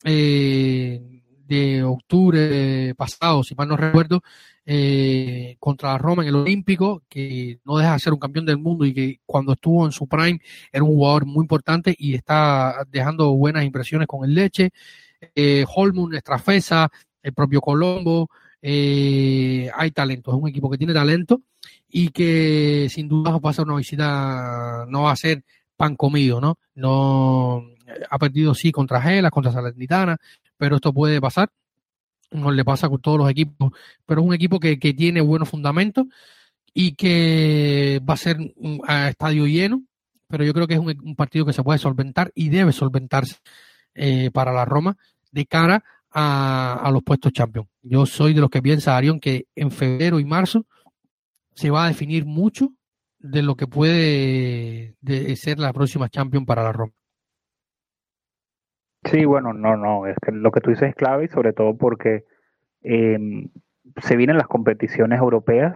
eh, 0.03 1.21
de 1.45 1.83
octubre 1.83 2.95
pasado, 2.95 3.43
si 3.43 3.53
mal 3.53 3.67
no 3.67 3.77
recuerdo, 3.77 4.23
contra 5.59 5.91
la 5.91 5.97
Roma 5.99 6.23
en 6.23 6.29
el 6.29 6.37
Olímpico, 6.37 7.03
que 7.07 7.59
no 7.65 7.77
deja 7.77 7.93
de 7.93 7.99
ser 7.99 8.13
un 8.13 8.19
campeón 8.19 8.47
del 8.47 8.57
mundo 8.57 8.83
y 8.83 8.95
que 8.95 9.19
cuando 9.27 9.53
estuvo 9.53 9.85
en 9.85 9.91
su 9.91 10.07
prime 10.07 10.39
era 10.71 10.83
un 10.83 10.89
jugador 10.89 11.27
muy 11.27 11.43
importante 11.43 11.95
y 11.95 12.15
está 12.15 12.83
dejando 12.89 13.31
buenas 13.33 13.63
impresiones 13.63 14.07
con 14.07 14.25
el 14.25 14.33
Leche. 14.33 14.71
Holmund, 15.75 16.15
Estrafesa, 16.15 16.89
el 17.21 17.33
propio 17.33 17.61
Colombo, 17.61 18.27
hay 18.67 19.91
talento, 19.91 20.31
es 20.31 20.37
un 20.41 20.49
equipo 20.49 20.69
que 20.69 20.77
tiene 20.77 20.93
talento 20.93 21.41
y 21.89 22.09
que 22.09 22.87
sin 22.89 23.07
duda 23.07 23.37
va 23.37 23.49
a 23.49 23.53
ser 23.53 23.65
una 23.65 23.77
visita, 23.77 24.85
no 24.87 25.03
va 25.03 25.11
a 25.11 25.15
ser 25.15 25.43
pan 25.77 25.95
comido, 25.95 26.41
¿no? 26.41 26.57
No 26.73 27.63
ha 28.09 28.17
perdido 28.17 28.53
sí 28.53 28.71
contra 28.71 29.01
Gela, 29.01 29.29
contra 29.29 29.51
Salernitana, 29.51 30.17
pero 30.57 30.77
esto 30.77 30.93
puede 30.93 31.21
pasar, 31.21 31.51
no 32.31 32.51
le 32.51 32.65
pasa 32.65 32.89
con 32.89 33.01
todos 33.01 33.19
los 33.19 33.29
equipos, 33.29 33.71
pero 34.05 34.21
es 34.21 34.27
un 34.27 34.33
equipo 34.33 34.59
que, 34.59 34.79
que 34.79 34.93
tiene 34.93 35.21
buenos 35.21 35.49
fundamentos 35.49 36.05
y 36.73 36.93
que 36.93 38.01
va 38.07 38.15
a 38.15 38.17
ser 38.17 38.37
a 38.87 39.09
estadio 39.09 39.47
lleno, 39.47 39.83
pero 40.27 40.43
yo 40.43 40.53
creo 40.53 40.67
que 40.67 40.73
es 40.73 40.79
un, 40.79 41.15
partido 41.15 41.45
que 41.45 41.53
se 41.53 41.63
puede 41.63 41.79
solventar 41.79 42.31
y 42.35 42.49
debe 42.49 42.73
solventarse 42.73 43.37
eh, 43.93 44.31
para 44.31 44.51
la 44.51 44.65
Roma 44.65 44.97
de 45.31 45.45
cara 45.45 45.83
a, 46.15 46.79
a 46.81 46.91
los 46.91 47.03
puestos 47.03 47.33
Champions. 47.33 47.67
Yo 47.83 48.05
soy 48.05 48.33
de 48.33 48.41
los 48.41 48.49
que 48.49 48.61
piensa, 48.61 48.97
Arión, 48.97 49.19
que 49.19 49.45
en 49.55 49.69
febrero 49.69 50.19
y 50.19 50.25
marzo 50.25 50.65
se 51.53 51.69
va 51.69 51.85
a 51.85 51.87
definir 51.89 52.25
mucho 52.25 52.69
de 53.19 53.41
lo 53.41 53.55
que 53.55 53.67
puede 53.67 54.95
ser 55.35 55.59
la 55.59 55.73
próxima 55.73 56.09
Champions 56.09 56.45
para 56.45 56.63
la 56.63 56.71
Roma. 56.71 56.93
Sí, 59.05 59.25
bueno, 59.25 59.53
no, 59.53 59.77
no, 59.77 60.07
es 60.07 60.15
que 60.19 60.31
lo 60.31 60.51
que 60.51 60.61
tú 60.61 60.71
dices 60.71 60.89
es 60.89 60.95
clave 60.95 61.25
y 61.25 61.27
sobre 61.27 61.53
todo 61.53 61.77
porque 61.77 62.25
em, 62.81 63.49
se 64.01 64.15
vienen 64.15 64.37
las 64.37 64.47
competiciones 64.47 65.19
europeas, 65.19 65.75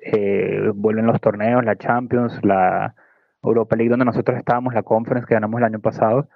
eh, 0.00 0.70
vuelven 0.74 1.06
los 1.06 1.20
torneos, 1.20 1.64
la 1.64 1.76
Champions, 1.76 2.38
la 2.42 2.94
Europa 3.42 3.76
League 3.76 3.90
donde 3.90 4.06
nosotros 4.06 4.38
estábamos, 4.38 4.72
la 4.72 4.82
Conference 4.82 5.26
que 5.26 5.34
ganamos 5.34 5.58
el 5.58 5.64
año 5.64 5.80
pasado, 5.80 6.28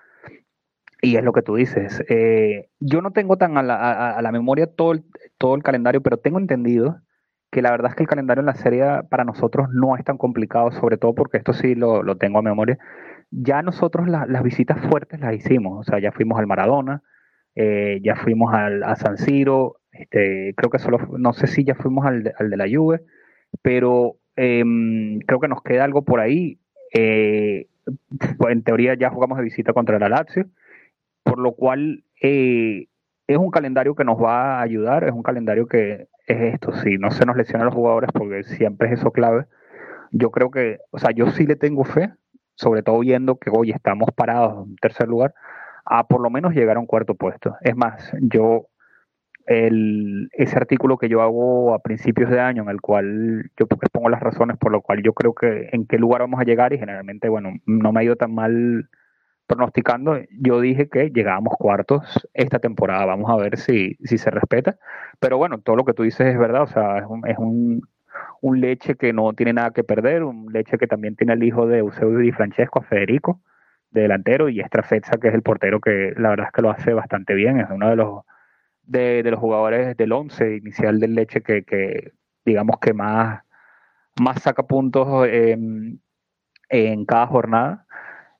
y 1.02 1.16
es 1.16 1.24
lo 1.24 1.32
que 1.32 1.42
tú 1.42 1.56
dices. 1.56 2.02
Eh, 2.08 2.68
yo 2.80 3.00
no 3.02 3.10
tengo 3.12 3.36
tan 3.36 3.58
a 3.58 3.62
la, 3.62 4.10
a 4.10 4.22
la 4.22 4.32
memoria 4.32 4.66
todo 4.66 4.94
todo 5.38 5.54
el 5.54 5.62
calendario, 5.62 6.02
pero 6.02 6.16
tengo 6.16 6.38
entendido 6.38 7.00
que 7.50 7.62
la 7.62 7.70
verdad 7.70 7.90
es 7.90 7.96
que 7.96 8.02
el 8.02 8.08
calendario 8.08 8.40
en 8.40 8.46
la 8.46 8.54
serie 8.54 8.84
para 9.08 9.24
nosotros 9.24 9.68
no 9.72 9.96
es 9.96 10.04
tan 10.04 10.18
complicado, 10.18 10.72
sobre 10.72 10.98
todo 10.98 11.14
porque 11.14 11.38
esto 11.38 11.52
sí 11.52 11.74
lo, 11.74 12.16
tengo 12.16 12.38
a 12.38 12.42
memoria. 12.42 12.78
Ya 13.30 13.62
nosotros 13.62 14.08
las 14.08 14.42
visitas 14.42 14.78
fuertes 14.88 15.20
las 15.20 15.34
hicimos, 15.34 15.80
o 15.80 15.90
sea, 15.90 15.98
ya 15.98 16.12
fuimos 16.12 16.38
al 16.38 16.46
Maradona, 16.46 17.02
eh, 17.54 18.00
ya 18.02 18.16
fuimos 18.16 18.52
al, 18.54 18.82
a 18.82 18.96
San 18.96 19.16
Siro, 19.16 19.80
este, 19.90 20.54
creo 20.56 20.70
que 20.70 20.78
solo, 20.78 20.98
no 21.18 21.32
sé 21.32 21.46
si 21.46 21.64
ya 21.64 21.74
fuimos 21.74 22.04
al 22.06 22.24
de, 22.24 22.34
al 22.38 22.50
de 22.50 22.56
la 22.56 22.66
Juve, 22.70 23.02
pero 23.62 24.16
em, 24.36 25.20
creo 25.20 25.40
que 25.40 25.48
nos 25.48 25.62
queda 25.62 25.84
algo 25.84 26.02
por 26.04 26.20
ahí. 26.20 26.60
Eh, 26.94 27.68
en 28.48 28.62
teoría 28.62 28.94
ya 28.94 29.10
jugamos 29.10 29.38
de 29.38 29.44
visita 29.44 29.72
contra 29.72 29.98
la 29.98 30.08
Lazio, 30.08 30.46
por 31.26 31.38
lo 31.40 31.52
cual 31.52 32.04
eh, 32.22 32.86
es 33.26 33.36
un 33.36 33.50
calendario 33.50 33.96
que 33.96 34.04
nos 34.04 34.16
va 34.22 34.58
a 34.58 34.62
ayudar, 34.62 35.02
es 35.02 35.12
un 35.12 35.24
calendario 35.24 35.66
que 35.66 36.06
es 36.28 36.54
esto, 36.54 36.72
si 36.72 36.98
no 36.98 37.10
se 37.10 37.26
nos 37.26 37.36
lesionan 37.36 37.66
los 37.66 37.74
jugadores, 37.74 38.10
porque 38.14 38.44
siempre 38.44 38.88
es 38.88 39.00
eso 39.00 39.10
clave, 39.10 39.46
yo 40.12 40.30
creo 40.30 40.52
que, 40.52 40.78
o 40.90 40.98
sea, 40.98 41.10
yo 41.10 41.28
sí 41.30 41.44
le 41.44 41.56
tengo 41.56 41.82
fe, 41.82 42.12
sobre 42.54 42.84
todo 42.84 43.00
viendo 43.00 43.38
que 43.38 43.50
hoy 43.52 43.72
estamos 43.72 44.08
parados 44.14 44.68
en 44.68 44.76
tercer 44.76 45.08
lugar, 45.08 45.34
a 45.84 46.06
por 46.06 46.20
lo 46.20 46.30
menos 46.30 46.54
llegar 46.54 46.76
a 46.76 46.80
un 46.80 46.86
cuarto 46.86 47.16
puesto. 47.16 47.56
Es 47.60 47.76
más, 47.76 48.12
yo, 48.20 48.68
el, 49.46 50.28
ese 50.32 50.56
artículo 50.56 50.96
que 50.96 51.08
yo 51.08 51.22
hago 51.22 51.74
a 51.74 51.80
principios 51.80 52.30
de 52.30 52.40
año, 52.40 52.62
en 52.62 52.68
el 52.68 52.80
cual 52.80 53.50
yo 53.58 53.66
pongo 53.66 54.08
las 54.08 54.20
razones 54.20 54.56
por 54.58 54.70
lo 54.70 54.80
cual 54.80 55.02
yo 55.02 55.12
creo 55.12 55.34
que 55.34 55.70
en 55.72 55.86
qué 55.86 55.98
lugar 55.98 56.20
vamos 56.20 56.40
a 56.40 56.44
llegar 56.44 56.72
y 56.72 56.78
generalmente, 56.78 57.28
bueno, 57.28 57.52
no 57.66 57.92
me 57.92 58.00
ha 58.00 58.04
ido 58.04 58.16
tan 58.16 58.32
mal 58.32 58.88
pronosticando, 59.46 60.18
yo 60.30 60.60
dije 60.60 60.88
que 60.88 61.10
llegábamos 61.10 61.54
cuartos 61.58 62.28
esta 62.34 62.58
temporada. 62.58 63.06
Vamos 63.06 63.30
a 63.30 63.36
ver 63.36 63.58
si, 63.58 63.96
si 64.04 64.18
se 64.18 64.30
respeta. 64.30 64.76
Pero 65.20 65.38
bueno, 65.38 65.58
todo 65.58 65.76
lo 65.76 65.84
que 65.84 65.94
tú 65.94 66.02
dices 66.02 66.26
es 66.26 66.38
verdad. 66.38 66.62
O 66.62 66.66
sea, 66.66 66.98
es 66.98 67.04
un, 67.06 67.26
es 67.26 67.38
un, 67.38 67.88
un 68.40 68.60
leche 68.60 68.96
que 68.96 69.12
no 69.12 69.32
tiene 69.32 69.52
nada 69.52 69.70
que 69.70 69.84
perder. 69.84 70.24
Un 70.24 70.52
leche 70.52 70.78
que 70.78 70.86
también 70.86 71.16
tiene 71.16 71.34
el 71.34 71.42
hijo 71.42 71.66
de 71.66 71.78
Eusebio 71.78 72.18
Di 72.18 72.32
Francesco, 72.32 72.82
Federico, 72.82 73.40
de 73.90 74.02
delantero, 74.02 74.48
y 74.48 74.60
Estrafezza, 74.60 75.18
que 75.18 75.28
es 75.28 75.34
el 75.34 75.42
portero 75.42 75.80
que 75.80 76.12
la 76.16 76.30
verdad 76.30 76.46
es 76.46 76.52
que 76.52 76.62
lo 76.62 76.70
hace 76.70 76.92
bastante 76.92 77.34
bien. 77.34 77.60
Es 77.60 77.68
uno 77.70 77.88
de 77.88 77.96
los, 77.96 78.24
de, 78.82 79.22
los 79.24 79.40
jugadores 79.40 79.96
del 79.96 80.12
once 80.12 80.56
inicial 80.56 80.98
del 81.00 81.14
leche 81.14 81.42
que, 81.42 81.64
que 81.64 82.12
digamos 82.44 82.78
que 82.80 82.92
más, 82.92 83.42
más 84.20 84.42
saca 84.42 84.64
puntos 84.64 85.28
en, 85.28 86.00
en 86.68 87.04
cada 87.04 87.26
jornada 87.26 87.85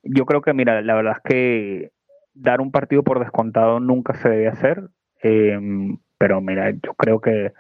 yo 0.09 0.27
creo 0.27 0.43
que, 0.43 0.53
mira, 0.53 0.81
la 0.83 0.95
verdad 0.95 1.15
es 1.17 1.23
que 1.31 1.91
dar 2.35 2.61
un 2.61 2.71
partido 2.71 3.03
por 3.03 3.21
descontado 3.21 3.81
nunca 3.81 4.15
se 4.15 4.29
debe 4.29 4.49
hacer, 4.49 4.89
em, 5.23 5.99
pero 6.19 6.41
mira, 6.41 6.71
yo 6.71 6.95
creo 6.95 7.21
que 7.21 7.53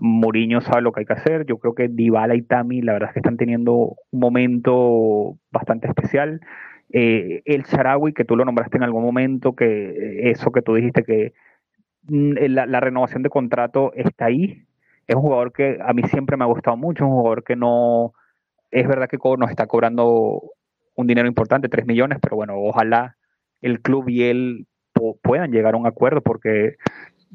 Mourinho 0.00 0.60
sabe 0.60 0.82
lo 0.82 0.92
que 0.92 1.00
hay 1.00 1.06
que 1.06 1.12
hacer, 1.14 1.46
yo 1.46 1.58
creo 1.58 1.74
que 1.74 1.88
Dybala 1.88 2.34
y 2.34 2.42
Tami 2.42 2.82
la 2.82 2.92
verdad 2.92 3.10
es 3.10 3.14
que 3.14 3.20
están 3.20 3.36
teniendo 3.36 3.96
un 4.10 4.20
momento 4.20 5.38
bastante 5.50 5.88
especial. 5.88 6.40
Eh, 6.92 7.42
el 7.44 7.64
Sharawi, 7.64 8.12
que 8.12 8.24
tú 8.24 8.36
lo 8.36 8.44
nombraste 8.44 8.76
en 8.76 8.84
algún 8.84 9.04
momento, 9.04 9.54
que 9.54 10.30
eso 10.30 10.52
que 10.52 10.62
tú 10.62 10.74
dijiste 10.74 11.04
que 11.04 11.34
mm, 12.08 12.32
la, 12.48 12.66
la, 12.66 12.80
renovación 12.80 13.22
de 13.22 13.30
contrato 13.30 13.92
está 13.94 14.26
ahí. 14.26 14.64
Es 15.06 15.16
un 15.16 15.22
jugador 15.22 15.52
que 15.52 15.78
a 15.84 15.92
mí 15.92 16.02
siempre 16.04 16.36
me 16.36 16.44
ha 16.44 16.46
gustado 16.46 16.76
mucho, 16.76 17.06
un 17.06 17.12
jugador 17.12 17.44
que 17.44 17.56
no, 17.56 18.14
es 18.70 18.86
verdad 18.86 19.08
que 19.08 19.18
nos 19.38 19.50
está 19.50 19.66
cobrando 19.66 20.42
un 20.98 21.06
dinero 21.06 21.28
importante, 21.28 21.68
3 21.68 21.86
millones, 21.86 22.18
pero 22.20 22.34
bueno, 22.34 22.54
ojalá 22.56 23.16
el 23.60 23.80
club 23.80 24.08
y 24.08 24.24
él 24.24 24.66
puedan 25.22 25.52
llegar 25.52 25.74
a 25.74 25.76
un 25.76 25.86
acuerdo 25.86 26.22
porque 26.22 26.74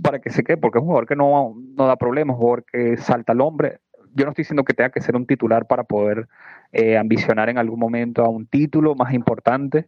para 0.02 0.19
que 0.19 0.31
se 0.31 0.44
quede, 0.44 0.57
porque 0.57 0.80
es 0.80 0.81
un 0.81 0.88
jugador 0.88 1.07
que 1.07 1.15
no, 1.15 1.56
no 1.77 1.88
da 1.88 1.95
problemas, 1.95 2.35
un 2.35 2.41
jugador 2.41 2.65
que 2.65 2.98
salta 2.98 3.31
al 3.31 3.40
hombre. 3.40 3.80
Yo 4.15 4.26
no 4.26 4.31
estoy 4.31 4.41
diciendo 4.44 4.65
que 4.65 4.73
tenga 4.73 4.90
que 4.90 4.99
ser 4.99 5.15
un 5.15 5.26
titular 5.26 5.65
para 5.65 5.85
poder 5.85 6.27
eh, 6.73 6.98
ambicionar 6.98 7.48
en 7.48 7.57
algún 7.57 7.80
momento 7.80 8.26
a 8.26 8.30
un 8.30 8.48
título 8.48 8.95
más 8.95 9.14
importante, 9.14 9.88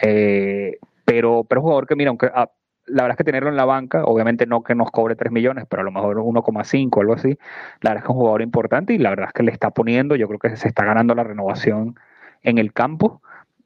eh, 0.00 0.78
pero, 1.04 1.42
pero 1.42 1.60
es 1.60 1.62
un 1.62 1.70
jugador 1.70 1.86
que, 1.88 1.96
mira, 1.96 2.10
aunque 2.10 2.30
ah, 2.32 2.52
la 2.86 3.02
verdad 3.02 3.14
es 3.14 3.18
que 3.18 3.24
tenerlo 3.24 3.48
en 3.48 3.56
la 3.56 3.64
banca, 3.64 4.04
obviamente 4.04 4.46
no 4.46 4.62
que 4.62 4.76
nos 4.76 4.92
cobre 4.92 5.16
3 5.16 5.32
millones, 5.32 5.64
pero 5.68 5.82
a 5.82 5.84
lo 5.84 5.90
mejor 5.90 6.18
1,5 6.18 7.00
algo 7.00 7.14
así, 7.14 7.36
la 7.80 7.90
verdad 7.90 7.96
es 7.96 8.02
que 8.02 8.06
es 8.06 8.10
un 8.10 8.16
jugador 8.16 8.42
importante 8.42 8.92
y 8.92 8.98
la 8.98 9.10
verdad 9.10 9.26
es 9.26 9.32
que 9.32 9.42
le 9.42 9.50
está 9.50 9.70
poniendo, 9.72 10.14
yo 10.14 10.28
creo 10.28 10.38
que 10.38 10.56
se 10.56 10.68
está 10.68 10.84
ganando 10.84 11.16
la 11.16 11.24
renovación 11.24 11.96
en 12.42 12.58
el 12.58 12.72
campo. 12.72 13.22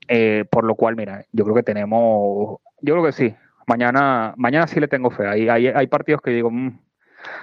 Eh, 0.08 0.44
por 0.50 0.64
lo 0.64 0.74
cual, 0.74 0.96
mira, 0.96 1.24
yo 1.32 1.44
creo 1.44 1.56
que 1.56 1.62
tenemos, 1.62 2.58
yo 2.80 2.94
creo 2.94 3.04
que 3.04 3.12
sí, 3.12 3.34
mañana, 3.66 4.34
mañana 4.36 4.66
sí 4.66 4.80
le 4.80 4.88
tengo 4.88 5.10
fe. 5.10 5.26
Hay, 5.26 5.48
hay, 5.48 5.68
hay 5.68 5.86
partidos 5.86 6.20
que 6.22 6.32
digo, 6.32 6.50
mm, 6.50 6.78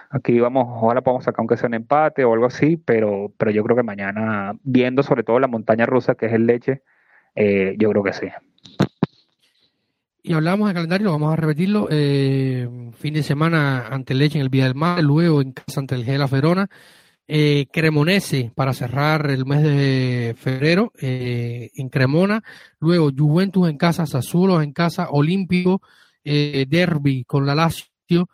aquí 0.10 0.40
vamos, 0.40 0.66
ojalá 0.68 1.02
podamos 1.02 1.24
sacar 1.24 1.40
aunque 1.40 1.58
sea 1.58 1.68
un 1.68 1.76
empate 1.76 2.26
o 2.26 2.34
algo 2.34 2.46
así, 2.46 2.78
pero, 2.78 3.34
pero 3.38 3.52
yo 3.52 3.64
creo 3.64 3.78
que 3.78 3.84
mañana, 3.84 4.54
viendo 4.64 5.04
sobre 5.04 5.24
todo 5.24 5.40
la 5.40 5.48
montaña 5.48 5.86
rusa 5.86 6.16
que 6.16 6.28
es 6.28 6.34
el 6.34 6.46
leche, 6.46 6.84
eh, 7.36 7.76
yo 7.80 7.90
creo 7.90 8.04
que 8.04 8.14
sí. 8.14 8.28
Y 10.22 10.34
hablamos 10.34 10.68
de 10.68 10.74
calendario, 10.74 11.12
vamos 11.12 11.34
a 11.34 11.38
repetirlo. 11.38 11.88
Eh, 11.90 12.68
fin 12.98 13.14
de 13.14 13.24
semana 13.24 13.88
ante 13.88 14.14
Leche 14.14 14.38
en 14.38 14.44
el 14.44 14.50
Vía 14.50 14.66
del 14.66 14.76
Mar, 14.76 15.02
luego 15.02 15.42
en 15.42 15.54
casa 15.54 15.80
ante 15.80 15.96
el 15.96 16.04
Gela 16.04 16.28
Verona 16.28 16.70
eh, 17.32 17.68
Cremonese 17.72 18.52
para 18.56 18.74
cerrar 18.74 19.30
el 19.30 19.46
mes 19.46 19.62
de 19.62 20.36
febrero 20.36 20.92
eh, 21.00 21.70
en 21.76 21.88
Cremona, 21.90 22.44
luego 22.80 23.12
Juventus 23.16 23.70
en 23.70 23.78
casa, 23.78 24.08
Sassuolo 24.08 24.64
en 24.64 24.74
casa, 24.74 25.10
Olímpico, 25.12 25.80
eh, 26.24 26.66
Derby 26.68 27.26
con 27.26 27.46
la 27.46 27.54
Lazio 27.54 28.30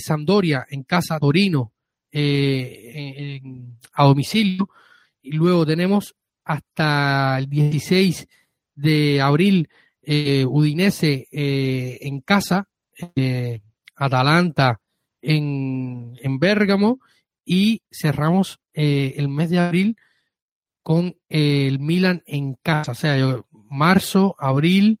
Sampdoria 0.00 0.66
en 0.68 0.82
casa, 0.82 1.20
Torino 1.20 1.72
a 2.12 4.04
domicilio, 4.04 4.68
y 5.22 5.30
luego 5.30 5.64
tenemos 5.64 6.16
hasta 6.44 7.38
el 7.38 7.48
16 7.48 8.26
de 8.74 9.20
abril 9.20 9.68
Udinese 10.02 11.28
en 11.30 12.20
casa, 12.22 12.66
Atalanta 13.94 14.80
en, 15.22 16.16
en 16.20 16.38
Bérgamo 16.40 16.98
y 17.44 17.82
cerramos 17.90 18.60
el 18.72 19.28
mes 19.28 19.50
de 19.50 19.58
abril 19.58 19.96
con 20.82 21.16
el 21.28 21.78
Milan 21.78 22.22
en 22.26 22.54
casa. 22.62 22.92
O 22.92 22.94
sea, 22.94 23.16
marzo, 23.70 24.36
abril, 24.38 25.00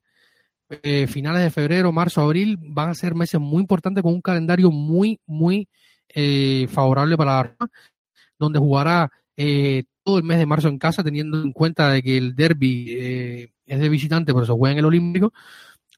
finales 1.08 1.42
de 1.42 1.50
febrero, 1.50 1.92
marzo, 1.92 2.20
abril 2.20 2.58
van 2.60 2.90
a 2.90 2.94
ser 2.94 3.14
meses 3.14 3.40
muy 3.40 3.60
importantes 3.60 4.02
con 4.02 4.14
un 4.14 4.22
calendario 4.22 4.70
muy, 4.70 5.20
muy 5.26 5.68
favorable 6.68 7.16
para 7.16 7.32
la 7.32 7.42
Roma, 7.42 7.70
donde 8.38 8.58
jugará 8.58 9.10
todo 10.04 10.18
el 10.18 10.24
mes 10.24 10.38
de 10.38 10.46
marzo 10.46 10.68
en 10.68 10.78
casa, 10.78 11.02
teniendo 11.02 11.42
en 11.42 11.52
cuenta 11.52 11.90
de 11.90 12.02
que 12.02 12.16
el 12.16 12.34
derby 12.34 13.50
es 13.66 13.80
de 13.80 13.88
visitante, 13.88 14.32
por 14.32 14.44
eso 14.44 14.56
juega 14.56 14.72
en 14.72 14.78
el 14.78 14.84
Olímpico, 14.84 15.32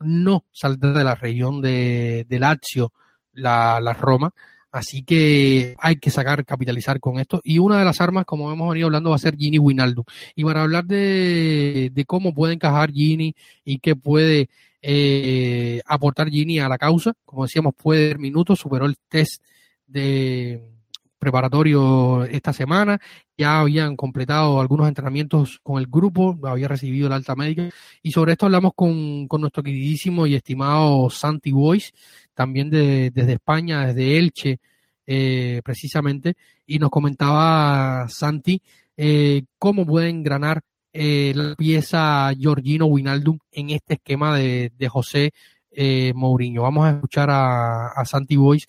no 0.01 0.45
saldrá 0.53 0.93
de 0.93 1.05
la 1.05 1.15
región 1.15 1.61
de, 1.61 2.27
de 2.29 2.39
Lazio, 2.39 2.93
la, 3.33 3.81
la, 3.81 3.93
Roma. 3.93 4.33
Así 4.73 5.03
que 5.03 5.75
hay 5.79 5.97
que 5.97 6.11
sacar, 6.11 6.45
capitalizar 6.45 7.01
con 7.01 7.19
esto. 7.19 7.41
Y 7.43 7.59
una 7.59 7.79
de 7.79 7.85
las 7.85 8.01
armas, 8.01 8.25
como 8.27 8.53
hemos 8.53 8.69
venido 8.69 8.87
hablando, 8.87 9.11
va 9.11 9.17
a 9.17 9.21
ser 9.21 9.37
Gini 9.37 9.59
Winaldo. 9.59 10.05
Y 10.35 10.45
para 10.45 10.63
hablar 10.63 10.85
de, 10.85 11.91
de 11.93 12.05
cómo 12.05 12.35
puede 12.35 12.55
encajar 12.55 12.93
Gini 12.93 13.35
y 13.65 13.79
qué 13.79 13.97
puede 13.97 14.51
eh, 14.83 15.81
aportar 15.87 16.29
Gini 16.29 16.61
a 16.61 16.69
la 16.69 16.79
causa, 16.79 17.15
como 17.25 17.45
decíamos, 17.45 17.75
puede 17.75 18.09
dar 18.09 18.19
minutos, 18.19 18.59
superó 18.59 18.87
el 18.87 18.97
test 19.09 19.43
de, 19.87 20.76
preparatorio 21.19 22.25
esta 22.25 22.53
semana, 22.53 22.99
ya 23.37 23.61
habían 23.61 23.97
completado 23.97 24.61
algunos 24.61 24.89
entrenamientos 24.89 25.59
con 25.63 25.79
el 25.81 25.87
grupo, 25.87 26.39
había 26.45 26.69
recibido 26.69 27.09
la 27.09 27.17
alta 27.17 27.35
médica. 27.35 27.69
Y 28.03 28.13
sobre 28.13 28.33
esto 28.33 28.47
hablamos 28.47 28.73
con, 28.75 29.27
con 29.29 29.41
nuestro 29.41 29.63
queridísimo 29.63 30.27
y 30.27 30.35
estimado 30.35 31.11
Santi 31.11 31.53
Boys, 31.53 31.93
también 32.35 32.71
de, 32.71 33.11
desde 33.11 33.35
España, 33.35 33.87
desde 33.87 34.19
Elche 34.19 34.61
eh, 35.07 35.61
precisamente, 35.65 36.35
y 36.67 36.79
nos 36.79 36.91
comentaba 36.91 38.07
Santi 38.09 38.61
eh, 38.97 39.45
cómo 39.59 39.87
pueden 39.87 40.23
granar 40.23 40.63
eh, 40.93 41.33
la 41.35 41.55
pieza 41.55 42.33
Georgino 42.39 42.87
Winaldum 42.87 43.39
en 43.53 43.71
este 43.71 43.95
esquema 43.95 44.37
de, 44.37 44.73
de 44.77 44.89
José 44.89 45.33
eh, 45.71 46.13
Mourinho. 46.15 46.63
Vamos 46.63 46.87
a 46.87 46.91
escuchar 46.93 47.31
a, 47.31 47.89
a 47.89 48.05
Santi 48.05 48.37
Boys 48.37 48.67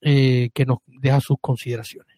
eh, 0.00 0.50
que 0.54 0.66
nos 0.66 0.78
deja 0.86 1.20
sus 1.20 1.36
consideraciones. 1.40 2.16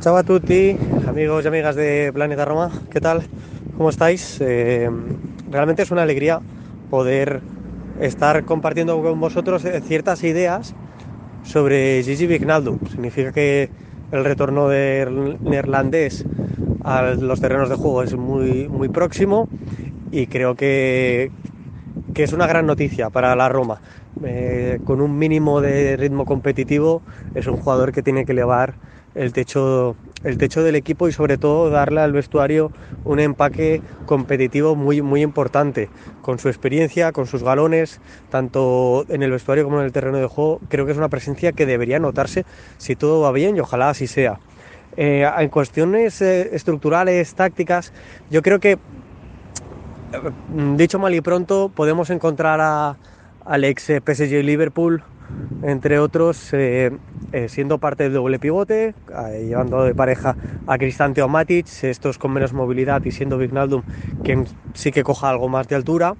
Ciao 0.00 0.16
a 0.16 0.24
tutti, 0.24 0.76
amigos 1.06 1.44
y 1.44 1.48
amigas 1.48 1.76
de 1.76 2.10
Planeta 2.12 2.44
Roma, 2.44 2.72
¿qué 2.90 3.00
tal? 3.00 3.22
¿Cómo 3.76 3.88
estáis? 3.88 4.40
Eh, 4.40 4.90
realmente 5.48 5.82
es 5.82 5.90
una 5.92 6.02
alegría 6.02 6.40
poder 6.90 7.40
estar 8.00 8.44
compartiendo 8.44 9.00
con 9.00 9.20
vosotros 9.20 9.64
eh, 9.64 9.80
ciertas 9.80 10.24
ideas 10.24 10.74
sobre 11.44 12.02
Gigi 12.02 12.26
Vignaldo. 12.26 12.78
Significa 12.90 13.32
que 13.32 13.70
el 14.10 14.24
retorno 14.24 14.68
del 14.68 15.38
neerlandés 15.42 16.24
a 16.84 17.02
los 17.02 17.40
terrenos 17.40 17.68
de 17.68 17.76
juego 17.76 18.02
es 18.02 18.14
muy, 18.14 18.68
muy 18.68 18.88
próximo 18.88 19.48
y 20.10 20.26
creo 20.26 20.54
que, 20.56 21.30
que 22.12 22.22
es 22.24 22.32
una 22.32 22.46
gran 22.46 22.66
noticia 22.66 23.10
para 23.10 23.34
la 23.36 23.48
Roma. 23.48 23.80
Eh, 24.24 24.78
con 24.84 25.00
un 25.00 25.18
mínimo 25.18 25.60
de 25.60 25.96
ritmo 25.96 26.24
competitivo 26.24 27.02
es 27.34 27.46
un 27.46 27.56
jugador 27.56 27.92
que 27.92 28.02
tiene 28.02 28.24
que 28.24 28.32
elevar 28.32 28.74
el 29.14 29.32
techo, 29.32 29.96
el 30.24 30.38
techo 30.38 30.62
del 30.62 30.76
equipo 30.76 31.08
y 31.08 31.12
sobre 31.12 31.38
todo 31.38 31.70
darle 31.70 32.00
al 32.00 32.12
vestuario 32.12 32.70
un 33.04 33.18
empaque 33.18 33.82
competitivo 34.06 34.76
muy, 34.76 35.02
muy 35.02 35.22
importante. 35.22 35.88
Con 36.20 36.38
su 36.38 36.48
experiencia, 36.48 37.12
con 37.12 37.26
sus 37.26 37.42
galones, 37.42 38.00
tanto 38.30 39.04
en 39.08 39.22
el 39.22 39.30
vestuario 39.32 39.64
como 39.64 39.80
en 39.80 39.86
el 39.86 39.92
terreno 39.92 40.18
de 40.18 40.26
juego, 40.26 40.60
creo 40.68 40.86
que 40.86 40.92
es 40.92 40.98
una 40.98 41.08
presencia 41.08 41.52
que 41.52 41.66
debería 41.66 41.98
notarse 41.98 42.44
si 42.78 42.94
todo 42.94 43.20
va 43.20 43.32
bien 43.32 43.56
y 43.56 43.60
ojalá 43.60 43.90
así 43.90 44.06
sea. 44.06 44.38
Eh, 44.96 45.26
en 45.38 45.48
cuestiones 45.48 46.20
eh, 46.20 46.50
estructurales, 46.52 47.34
tácticas, 47.34 47.92
yo 48.28 48.42
creo 48.42 48.60
que 48.60 48.78
dicho 50.76 50.98
mal 50.98 51.14
y 51.14 51.20
pronto, 51.20 51.70
podemos 51.74 52.10
encontrar 52.10 52.60
a, 52.60 52.98
al 53.44 53.64
ex 53.64 53.90
eh, 53.90 54.00
PSG 54.00 54.42
Liverpool, 54.44 55.02
entre 55.62 55.98
otros, 55.98 56.52
eh, 56.52 56.90
eh, 57.32 57.48
siendo 57.48 57.78
parte 57.78 58.04
del 58.04 58.14
doble 58.14 58.38
pivote, 58.38 58.94
llevando 59.40 59.84
de 59.84 59.94
pareja 59.94 60.36
a 60.66 60.76
Cristante 60.78 61.22
o 61.22 61.28
Matic, 61.28 61.66
estos 61.82 62.18
con 62.18 62.32
menos 62.32 62.52
movilidad 62.52 63.02
y 63.04 63.10
siendo 63.10 63.38
Vignaldum 63.38 63.82
quien 64.22 64.46
sí 64.74 64.90
que 64.90 65.02
coja 65.02 65.30
algo 65.30 65.48
más 65.48 65.66
de 65.68 65.76
altura 65.76 66.14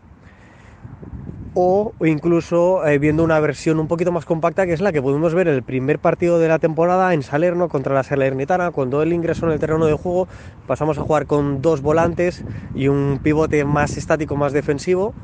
o 1.54 1.92
incluso 2.04 2.86
eh, 2.86 2.98
viendo 2.98 3.22
una 3.22 3.38
versión 3.40 3.78
un 3.78 3.88
poquito 3.88 4.10
más 4.12 4.24
compacta 4.24 4.66
que 4.66 4.72
es 4.72 4.80
la 4.80 4.92
que 4.92 5.02
pudimos 5.02 5.34
ver 5.34 5.48
el 5.48 5.62
primer 5.62 5.98
partido 5.98 6.38
de 6.38 6.48
la 6.48 6.58
temporada 6.58 7.12
en 7.12 7.22
Salerno 7.22 7.68
contra 7.68 7.94
la 7.94 8.02
Salernitana 8.02 8.70
cuando 8.70 9.02
el 9.02 9.12
ingreso 9.12 9.46
en 9.46 9.52
el 9.52 9.58
terreno 9.58 9.86
de 9.86 9.94
juego 9.94 10.28
pasamos 10.66 10.98
a 10.98 11.02
jugar 11.02 11.26
con 11.26 11.60
dos 11.60 11.82
volantes 11.82 12.44
y 12.74 12.88
un 12.88 13.20
pivote 13.22 13.64
más 13.64 13.96
estático 13.98 14.36
más 14.36 14.52
defensivo. 14.52 15.14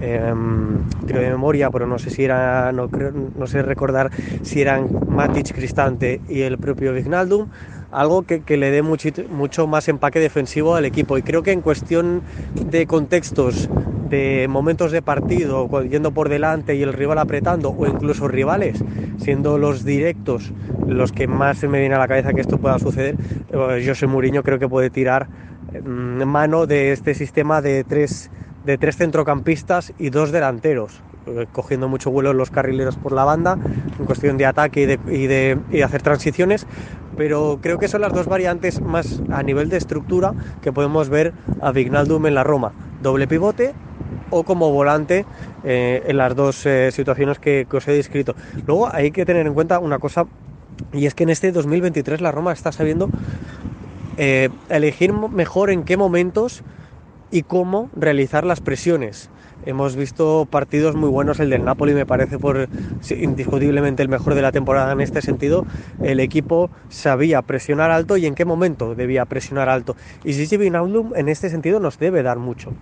Eh, 0.00 0.32
tiro 1.06 1.20
de 1.20 1.30
memoria 1.30 1.70
pero 1.70 1.86
no 1.86 1.98
sé 1.98 2.10
si 2.10 2.22
era 2.22 2.70
no, 2.72 2.88
creo, 2.88 3.10
no 3.12 3.46
sé 3.46 3.62
recordar 3.62 4.10
si 4.42 4.60
eran 4.60 4.88
Matic 5.08 5.54
Cristante 5.54 6.20
y 6.28 6.42
el 6.42 6.58
propio 6.58 6.92
Vignaldum 6.92 7.48
algo 7.90 8.22
que, 8.22 8.42
que 8.42 8.56
le 8.56 8.70
dé 8.70 8.82
mucho, 8.82 9.08
mucho 9.30 9.66
más 9.66 9.88
empaque 9.88 10.20
defensivo 10.20 10.74
al 10.74 10.84
equipo. 10.84 11.18
Y 11.18 11.22
creo 11.22 11.42
que 11.42 11.52
en 11.52 11.60
cuestión 11.60 12.22
de 12.54 12.86
contextos 12.86 13.68
de 14.08 14.46
momentos 14.48 14.92
de 14.92 15.02
partido, 15.02 15.68
yendo 15.82 16.12
por 16.12 16.28
delante 16.28 16.74
y 16.74 16.82
el 16.82 16.92
rival 16.92 17.18
apretando, 17.18 17.70
o 17.70 17.86
incluso 17.86 18.28
rivales, 18.28 18.82
siendo 19.18 19.58
los 19.58 19.84
directos 19.84 20.52
los 20.86 21.12
que 21.12 21.26
más 21.26 21.58
se 21.58 21.68
me 21.68 21.80
viene 21.80 21.94
a 21.94 21.98
la 21.98 22.08
cabeza 22.08 22.32
que 22.32 22.40
esto 22.40 22.58
pueda 22.58 22.78
suceder, 22.78 23.16
eh, 23.50 23.84
José 23.86 24.06
Mourinho 24.06 24.42
creo 24.42 24.58
que 24.58 24.68
puede 24.68 24.90
tirar 24.90 25.28
mm, 25.28 26.24
mano 26.24 26.66
de 26.66 26.92
este 26.92 27.14
sistema 27.14 27.60
de 27.60 27.84
tres, 27.84 28.30
de 28.64 28.78
tres 28.78 28.96
centrocampistas 28.96 29.92
y 29.98 30.10
dos 30.10 30.32
delanteros, 30.32 31.02
eh, 31.26 31.46
cogiendo 31.52 31.88
mucho 31.88 32.10
vuelo 32.10 32.32
los 32.32 32.50
carrileros 32.50 32.96
por 32.96 33.12
la 33.12 33.24
banda, 33.24 33.58
en 33.98 34.06
cuestión 34.06 34.38
de 34.38 34.46
ataque 34.46 34.82
y 34.82 34.86
de, 34.86 34.98
y 35.10 35.26
de, 35.26 35.58
y 35.70 35.82
hacer 35.82 36.00
transiciones, 36.00 36.66
pero 37.18 37.58
creo 37.60 37.78
que 37.78 37.88
son 37.88 38.00
las 38.00 38.12
dos 38.12 38.26
variantes 38.26 38.80
más 38.80 39.20
a 39.30 39.42
nivel 39.42 39.68
de 39.68 39.76
estructura 39.76 40.34
que 40.62 40.72
podemos 40.72 41.08
ver 41.08 41.34
a 41.60 41.72
Vignaldum 41.72 42.24
en 42.26 42.34
la 42.36 42.44
Roma. 42.44 42.72
Doble 43.02 43.26
pivote 43.26 43.74
o 44.30 44.44
como 44.44 44.70
volante 44.70 45.26
eh, 45.64 46.04
en 46.06 46.16
las 46.16 46.36
dos 46.36 46.64
eh, 46.64 46.90
situaciones 46.92 47.40
que, 47.40 47.66
os 47.70 47.88
he 47.88 47.92
descrito. 47.92 48.36
Luego 48.68 48.88
hay 48.94 49.10
que 49.10 49.26
tener 49.26 49.48
en 49.48 49.52
cuenta 49.52 49.80
una 49.80 49.98
cosa, 49.98 50.26
y 50.92 51.06
es 51.06 51.14
que 51.14 51.24
en 51.24 51.30
este 51.30 51.50
2023 51.50 52.20
la 52.20 52.30
Roma 52.30 52.52
está 52.52 52.70
sabiendo 52.70 53.10
eh, 54.16 54.48
elegir 54.68 55.12
mejor 55.12 55.70
en 55.70 55.82
qué 55.82 55.96
momentos 55.96 56.62
y 57.32 57.42
cómo 57.42 57.90
realizar 57.96 58.46
las 58.46 58.60
presiones. 58.60 59.28
Hemos 59.68 59.96
visto 59.96 60.48
partidos 60.50 60.96
muy 60.96 61.10
buenos, 61.10 61.40
el 61.40 61.50
del 61.50 61.62
Napoli 61.62 61.92
me 61.92 62.06
parece 62.06 62.38
por 62.38 62.70
indiscutiblemente 63.10 64.02
el 64.02 64.08
mejor 64.08 64.34
de 64.34 64.40
la 64.40 64.50
temporada 64.50 64.92
en 64.92 65.02
este 65.02 65.20
sentido. 65.20 65.66
El 66.02 66.20
equipo 66.20 66.70
sabía 66.88 67.42
presionar 67.42 67.90
alto 67.90 68.16
y 68.16 68.24
en 68.24 68.34
qué 68.34 68.46
momento 68.46 68.94
debía 68.94 69.26
presionar 69.26 69.68
alto. 69.68 69.94
Y 70.24 70.32
Gigi 70.32 70.56
Wijnaldum 70.56 71.14
en 71.16 71.28
este 71.28 71.50
sentido 71.50 71.80
nos 71.80 71.98
debe 71.98 72.22
dar 72.22 72.38
mucho. 72.38 72.72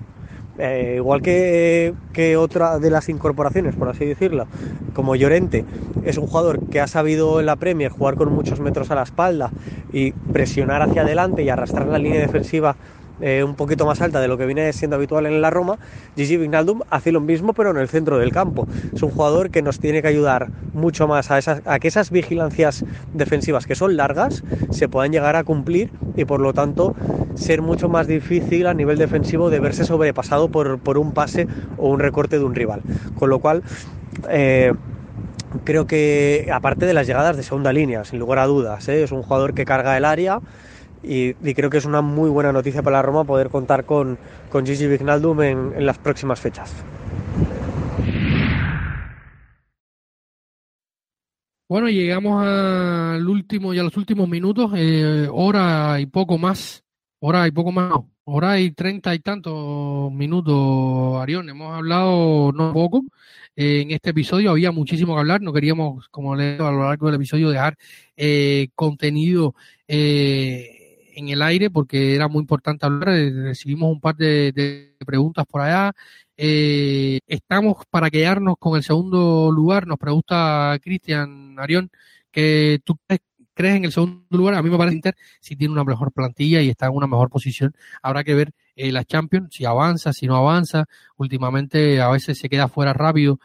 Eh, 0.59 0.95
igual 0.99 1.23
que, 1.23 1.93
que, 2.13 2.37
otra 2.37 2.79
de 2.79 2.89
las 2.89 3.09
incorporaciones, 3.09 3.75
por 3.75 3.89
así 3.89 4.07
decirlo, 4.07 4.47
como 4.95 5.17
Llorente, 5.17 5.65
es 6.05 6.19
un 6.19 6.29
jugador 6.29 6.67
que 6.71 6.81
ha 6.81 6.87
sabido 6.87 7.41
en 7.41 7.47
la 7.47 7.57
Premier 7.57 7.91
jugar 7.91 8.15
con 8.15 8.33
muchos 8.33 8.61
metros 8.61 8.93
a 8.93 8.95
la 8.95 9.03
espalda 9.03 9.51
y 9.93 10.13
presionar 10.13 10.83
hacia 10.83 11.03
adelante 11.03 11.43
y 11.43 11.49
arrastrar 11.49 11.89
la 11.89 11.99
línea 11.99 12.21
defensiva 12.21 12.77
eh, 13.21 13.43
un 13.43 13.55
poquito 13.55 13.87
más 13.87 14.01
alta 14.01 14.21
de 14.21 14.29
lo 14.29 14.37
que 14.37 14.47
viene 14.47 14.73
siendo 14.73 14.97
habitual 14.97 15.27
en 15.27 15.41
la 15.41 15.51
Roma, 15.51 15.79
Gigi 16.17 16.37
Vignaldum 16.37 16.81
hace 16.91 17.13
lo 17.13 17.21
mismo 17.21 17.53
pero 17.53 17.71
en 17.71 17.79
el 17.79 17.89
centro 17.89 18.19
del 18.19 18.33
campo. 18.33 18.67
Es 18.95 19.03
un 19.03 19.11
jugador 19.11 19.51
que 19.51 19.63
nos 19.63 19.81
tiene 19.81 20.03
que 20.03 20.09
ayudar 20.09 20.49
mucho 20.73 21.09
más 21.09 21.31
a, 21.31 21.39
esas, 21.39 21.63
a 21.65 21.79
que 21.79 21.89
esas 21.89 22.11
vigilancias 22.11 22.85
defensivas 23.15 23.67
que 23.67 23.75
son 23.75 23.97
largas 23.97 24.43
se 24.71 24.89
puedan 24.89 25.13
llegar 25.13 25.37
a 25.37 25.45
cumplir 25.45 25.91
y 26.17 26.25
por 26.25 26.41
lo 26.41 26.53
tanto 26.53 26.95
ser 27.35 27.63
mucho 27.63 27.89
más 27.89 28.07
difícil 28.07 28.67
a 28.67 28.75
nivel 28.75 28.99
defensivo 28.99 29.51
de 29.51 29.61
verse 29.61 29.85
sobrepasado 29.85 30.49
por, 30.49 30.99
un 30.99 31.13
pase 31.13 31.47
o 31.77 31.89
un 31.89 32.01
recorte 32.01 32.39
de 32.39 32.45
un 32.45 32.55
rival. 32.55 32.83
Con 33.19 33.31
lo 33.31 33.39
cual... 33.39 33.63
Eh, 34.31 34.73
creo 35.65 35.87
que 35.87 36.49
aparte 36.53 36.87
de 36.87 36.93
las 36.95 37.07
llegadas 37.07 37.37
de 37.37 37.43
segunda 37.43 37.73
línea, 37.73 38.05
sin 38.05 38.19
lugar 38.19 38.41
a 38.41 38.47
dudas, 38.47 38.89
¿eh? 38.89 39.03
es 39.03 39.13
un 39.13 39.23
jugador 39.23 39.55
que 39.55 39.65
carga 39.65 39.97
el 39.97 40.05
área, 40.05 40.41
y, 41.03 41.35
creo 41.55 41.71
que 41.71 41.79
es 41.79 41.85
una 41.85 42.01
muy 42.01 42.31
buena 42.31 42.53
noticia 42.53 42.83
para 42.83 42.99
la 42.99 43.03
Roma 43.03 43.25
poder 43.25 43.49
contar 43.49 43.85
con, 43.85 44.19
con 44.51 44.67
Gigi 44.67 44.87
Vignaldum 44.87 45.43
en, 45.43 45.87
las 45.87 45.99
próximas 45.99 46.41
fechas. 46.41 46.75
Bueno, 51.69 51.89
llegamos 51.89 52.47
al 52.47 53.29
último 53.29 53.75
y 53.75 53.79
a 53.79 53.83
los 53.83 53.97
últimos 53.97 54.29
minutos, 54.29 54.71
eh, 54.77 55.29
hora 55.33 55.99
y 56.01 56.07
poco 56.07 56.39
más, 56.39 56.85
hora 57.19 57.47
y 57.49 57.51
poco 57.51 57.73
más, 57.73 57.93
hora 58.25 58.61
y 58.61 58.71
treinta 58.73 59.15
y 59.15 59.21
tantos 59.21 60.13
minutos, 60.13 61.21
Arión. 61.21 61.49
Hemos 61.49 61.75
hablado 61.77 62.53
no 62.53 62.73
poco 62.73 63.05
eh, 63.57 63.81
en 63.83 63.91
este 63.91 64.11
episodio, 64.11 64.51
había 64.51 64.71
muchísimo 64.71 65.15
que 65.15 65.21
hablar, 65.21 65.41
no 65.41 65.53
queríamos, 65.53 66.09
como 66.11 66.37
le 66.37 66.55
a 66.57 66.71
lo 66.71 66.85
largo 66.85 67.07
del 67.07 67.17
episodio 67.17 67.51
dejar 67.51 67.79
eh, 68.17 68.69
contenido. 68.75 69.55
Eh, 69.89 70.76
en 71.17 71.29
el 71.31 71.43
aire 71.43 71.71
porque 71.71 72.15
era 72.15 72.29
muy 72.29 72.41
importante 72.43 72.87
hablar. 72.87 73.09
Recibimos 73.09 73.91
un 73.91 74.01
par 74.01 74.17
de 74.17 74.97
preguntas 75.05 75.45
por 75.47 75.63
allá, 75.63 75.93
eh, 76.39 77.21
estamos 77.27 77.87
para 77.89 78.11
quedarnos 78.11 78.57
con 78.59 78.77
el 78.77 78.83
segundo 78.83 79.51
lugar. 79.51 79.87
Nos 79.87 79.99
pregunta 79.99 80.79
Cristian 80.83 81.59
Arión 81.59 81.91
que 82.31 82.81
tú 82.85 82.99
crees, 83.55 83.77
en 83.77 83.85
el 83.87 83.93
segundo 83.93 84.25
lugar. 84.31 84.55
A 84.55 84.63
mí 84.63 84.71
me 84.71 84.77
parece 84.77 84.97
Inter 84.97 85.17
si 85.41 85.57
tiene 85.57 85.73
una 85.73 85.85
mejor 85.85 86.13
plantilla 86.13 86.61
y 86.61 86.69
está 86.69 86.87
en 86.87 86.93
una 86.93 87.07
mejor 87.07 87.31
posición. 87.31 87.75
Habrá 88.03 88.23
que 88.25 88.35
ver 88.35 88.53
eh, 88.77 88.93
la 88.93 89.05
Champions, 89.05 89.55
si 89.55 89.65
avanza, 89.65 90.13
si 90.13 90.27
no 90.27 90.37
avanza. 90.37 90.85
Últimamente 91.17 92.01
a 92.01 92.11
veces 92.11 92.39
se 92.39 92.49
queda 92.49 92.69
fuera 92.69 92.93
rápido 92.93 93.41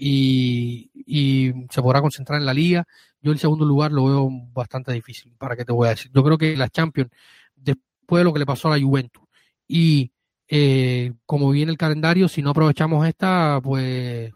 y, 0.00 0.90
y 0.94 1.52
se 1.68 1.82
podrá 1.82 2.00
concentrar 2.00 2.40
en 2.40 2.46
la 2.46 2.54
liga. 2.54 2.86
Yo 3.20 3.32
el 3.32 3.38
segundo 3.38 3.66
lugar 3.66 3.92
lo 3.92 4.06
veo 4.06 4.30
bastante 4.52 4.92
difícil, 4.92 5.34
para 5.38 5.54
qué 5.54 5.64
te 5.64 5.72
voy 5.72 5.88
a 5.88 5.90
decir. 5.90 6.10
Yo 6.14 6.24
creo 6.24 6.38
que 6.38 6.56
la 6.56 6.70
Champions, 6.70 7.10
después 7.54 8.20
de 8.20 8.24
lo 8.24 8.32
que 8.32 8.38
le 8.38 8.46
pasó 8.46 8.68
a 8.68 8.76
la 8.76 8.82
Juventus 8.82 9.22
y 9.68 10.10
eh, 10.48 11.12
como 11.26 11.50
viene 11.50 11.70
el 11.70 11.78
calendario, 11.78 12.28
si 12.28 12.40
no 12.40 12.50
aprovechamos 12.50 13.06
esta, 13.06 13.60
pues 13.62 14.32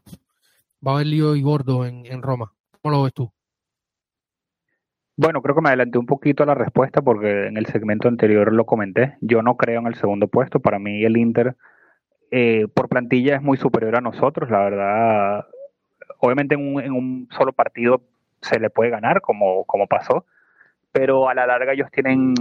va 0.86 0.92
a 0.92 0.94
haber 0.96 1.06
lío 1.06 1.34
y 1.34 1.42
gordo 1.42 1.86
en, 1.86 2.04
en 2.06 2.20
Roma. 2.20 2.52
¿Cómo 2.82 2.94
lo 2.94 3.02
ves 3.04 3.14
tú? 3.14 3.32
Bueno, 5.16 5.40
creo 5.40 5.54
que 5.54 5.62
me 5.62 5.68
adelanté 5.70 5.96
un 5.96 6.06
poquito 6.06 6.42
a 6.42 6.46
la 6.46 6.54
respuesta 6.54 7.00
porque 7.00 7.46
en 7.46 7.56
el 7.56 7.66
segmento 7.66 8.08
anterior 8.08 8.52
lo 8.52 8.66
comenté. 8.66 9.16
Yo 9.20 9.42
no 9.42 9.56
creo 9.56 9.80
en 9.80 9.86
el 9.86 9.94
segundo 9.94 10.28
puesto. 10.28 10.60
Para 10.60 10.78
mí 10.78 11.04
el 11.04 11.16
Inter 11.16 11.56
eh, 12.36 12.66
por 12.74 12.88
plantilla 12.88 13.36
es 13.36 13.42
muy 13.42 13.56
superior 13.56 13.96
a 13.96 14.00
nosotros. 14.00 14.50
La 14.50 14.58
verdad, 14.58 15.46
obviamente 16.18 16.56
en 16.56 16.74
un, 16.74 16.82
en 16.82 16.92
un 16.92 17.28
solo 17.30 17.52
partido 17.52 18.00
se 18.40 18.58
le 18.58 18.70
puede 18.70 18.90
ganar 18.90 19.20
como, 19.20 19.62
como 19.66 19.86
pasó, 19.86 20.26
pero 20.90 21.28
a 21.28 21.34
la 21.34 21.46
larga 21.46 21.74
ellos 21.74 21.92
tienen 21.92 22.34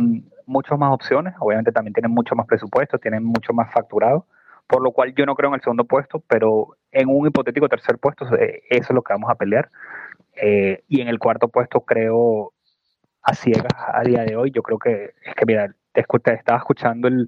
muchas 0.48 0.80
más 0.80 0.92
opciones, 0.92 1.36
obviamente 1.40 1.72
también 1.72 1.94
tienen 1.94 2.10
mucho 2.10 2.34
más 2.34 2.48
presupuesto, 2.48 2.98
tienen 2.98 3.24
mucho 3.24 3.54
más 3.54 3.72
facturado, 3.72 4.26
por 4.66 4.82
lo 4.82 4.94
cual 4.94 5.14
yo 5.14 5.28
no 5.28 5.36
creo 5.36 5.50
en 5.50 5.56
el 5.56 5.62
segundo 5.62 5.84
puesto, 5.84 6.24
pero 6.28 6.76
en 6.92 7.08
un 7.08 7.28
hipotético 7.28 7.70
tercer 7.70 8.00
puesto 8.00 8.26
eh, 8.36 8.64
eso 8.72 8.88
es 8.90 8.96
lo 8.96 9.04
que 9.04 9.14
vamos 9.14 9.30
a 9.30 9.36
pelear. 9.36 9.70
Eh, 10.42 10.82
y 10.88 11.02
en 11.02 11.08
el 11.08 11.20
cuarto 11.20 11.50
puesto 11.50 11.82
creo 11.82 12.52
a 13.22 13.36
ciegas 13.36 13.76
a 13.94 14.02
día 14.02 14.24
de 14.24 14.38
hoy, 14.38 14.50
yo 14.50 14.64
creo 14.64 14.80
que 14.80 15.14
es 15.24 15.36
que 15.36 15.46
mira, 15.46 15.72
te, 15.92 16.04
estaba 16.34 16.58
escuchando 16.58 17.08
el, 17.08 17.28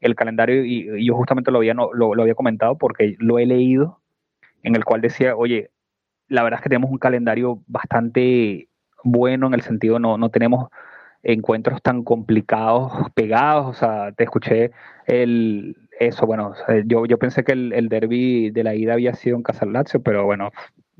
el 0.00 0.14
calendario 0.14 0.64
y, 0.64 1.04
yo 1.04 1.14
justamente 1.14 1.50
lo 1.50 1.58
había, 1.58 1.74
lo, 1.74 1.92
lo 1.92 2.22
había 2.22 2.34
comentado 2.34 2.76
porque 2.76 3.16
lo 3.18 3.38
he 3.38 3.46
leído, 3.46 4.00
en 4.62 4.76
el 4.76 4.84
cual 4.84 5.00
decía, 5.00 5.36
oye, 5.36 5.70
la 6.28 6.42
verdad 6.42 6.58
es 6.58 6.62
que 6.62 6.68
tenemos 6.68 6.90
un 6.90 6.98
calendario 6.98 7.62
bastante 7.66 8.68
bueno 9.04 9.46
en 9.46 9.54
el 9.54 9.62
sentido 9.62 9.98
no, 9.98 10.18
no 10.18 10.30
tenemos 10.30 10.68
encuentros 11.22 11.82
tan 11.82 12.02
complicados 12.04 13.10
pegados, 13.14 13.66
o 13.66 13.74
sea, 13.74 14.12
te 14.12 14.24
escuché 14.24 14.70
el 15.06 15.76
eso, 15.98 16.26
bueno, 16.26 16.54
yo, 16.84 17.06
yo 17.06 17.18
pensé 17.18 17.42
que 17.42 17.52
el, 17.52 17.72
el 17.72 17.88
derby 17.88 18.50
de 18.50 18.64
la 18.64 18.74
ida 18.74 18.92
había 18.92 19.14
sido 19.14 19.36
en 19.36 19.42
Casa 19.42 19.64
Lazio, 19.64 20.02
pero 20.02 20.24
bueno, 20.24 20.50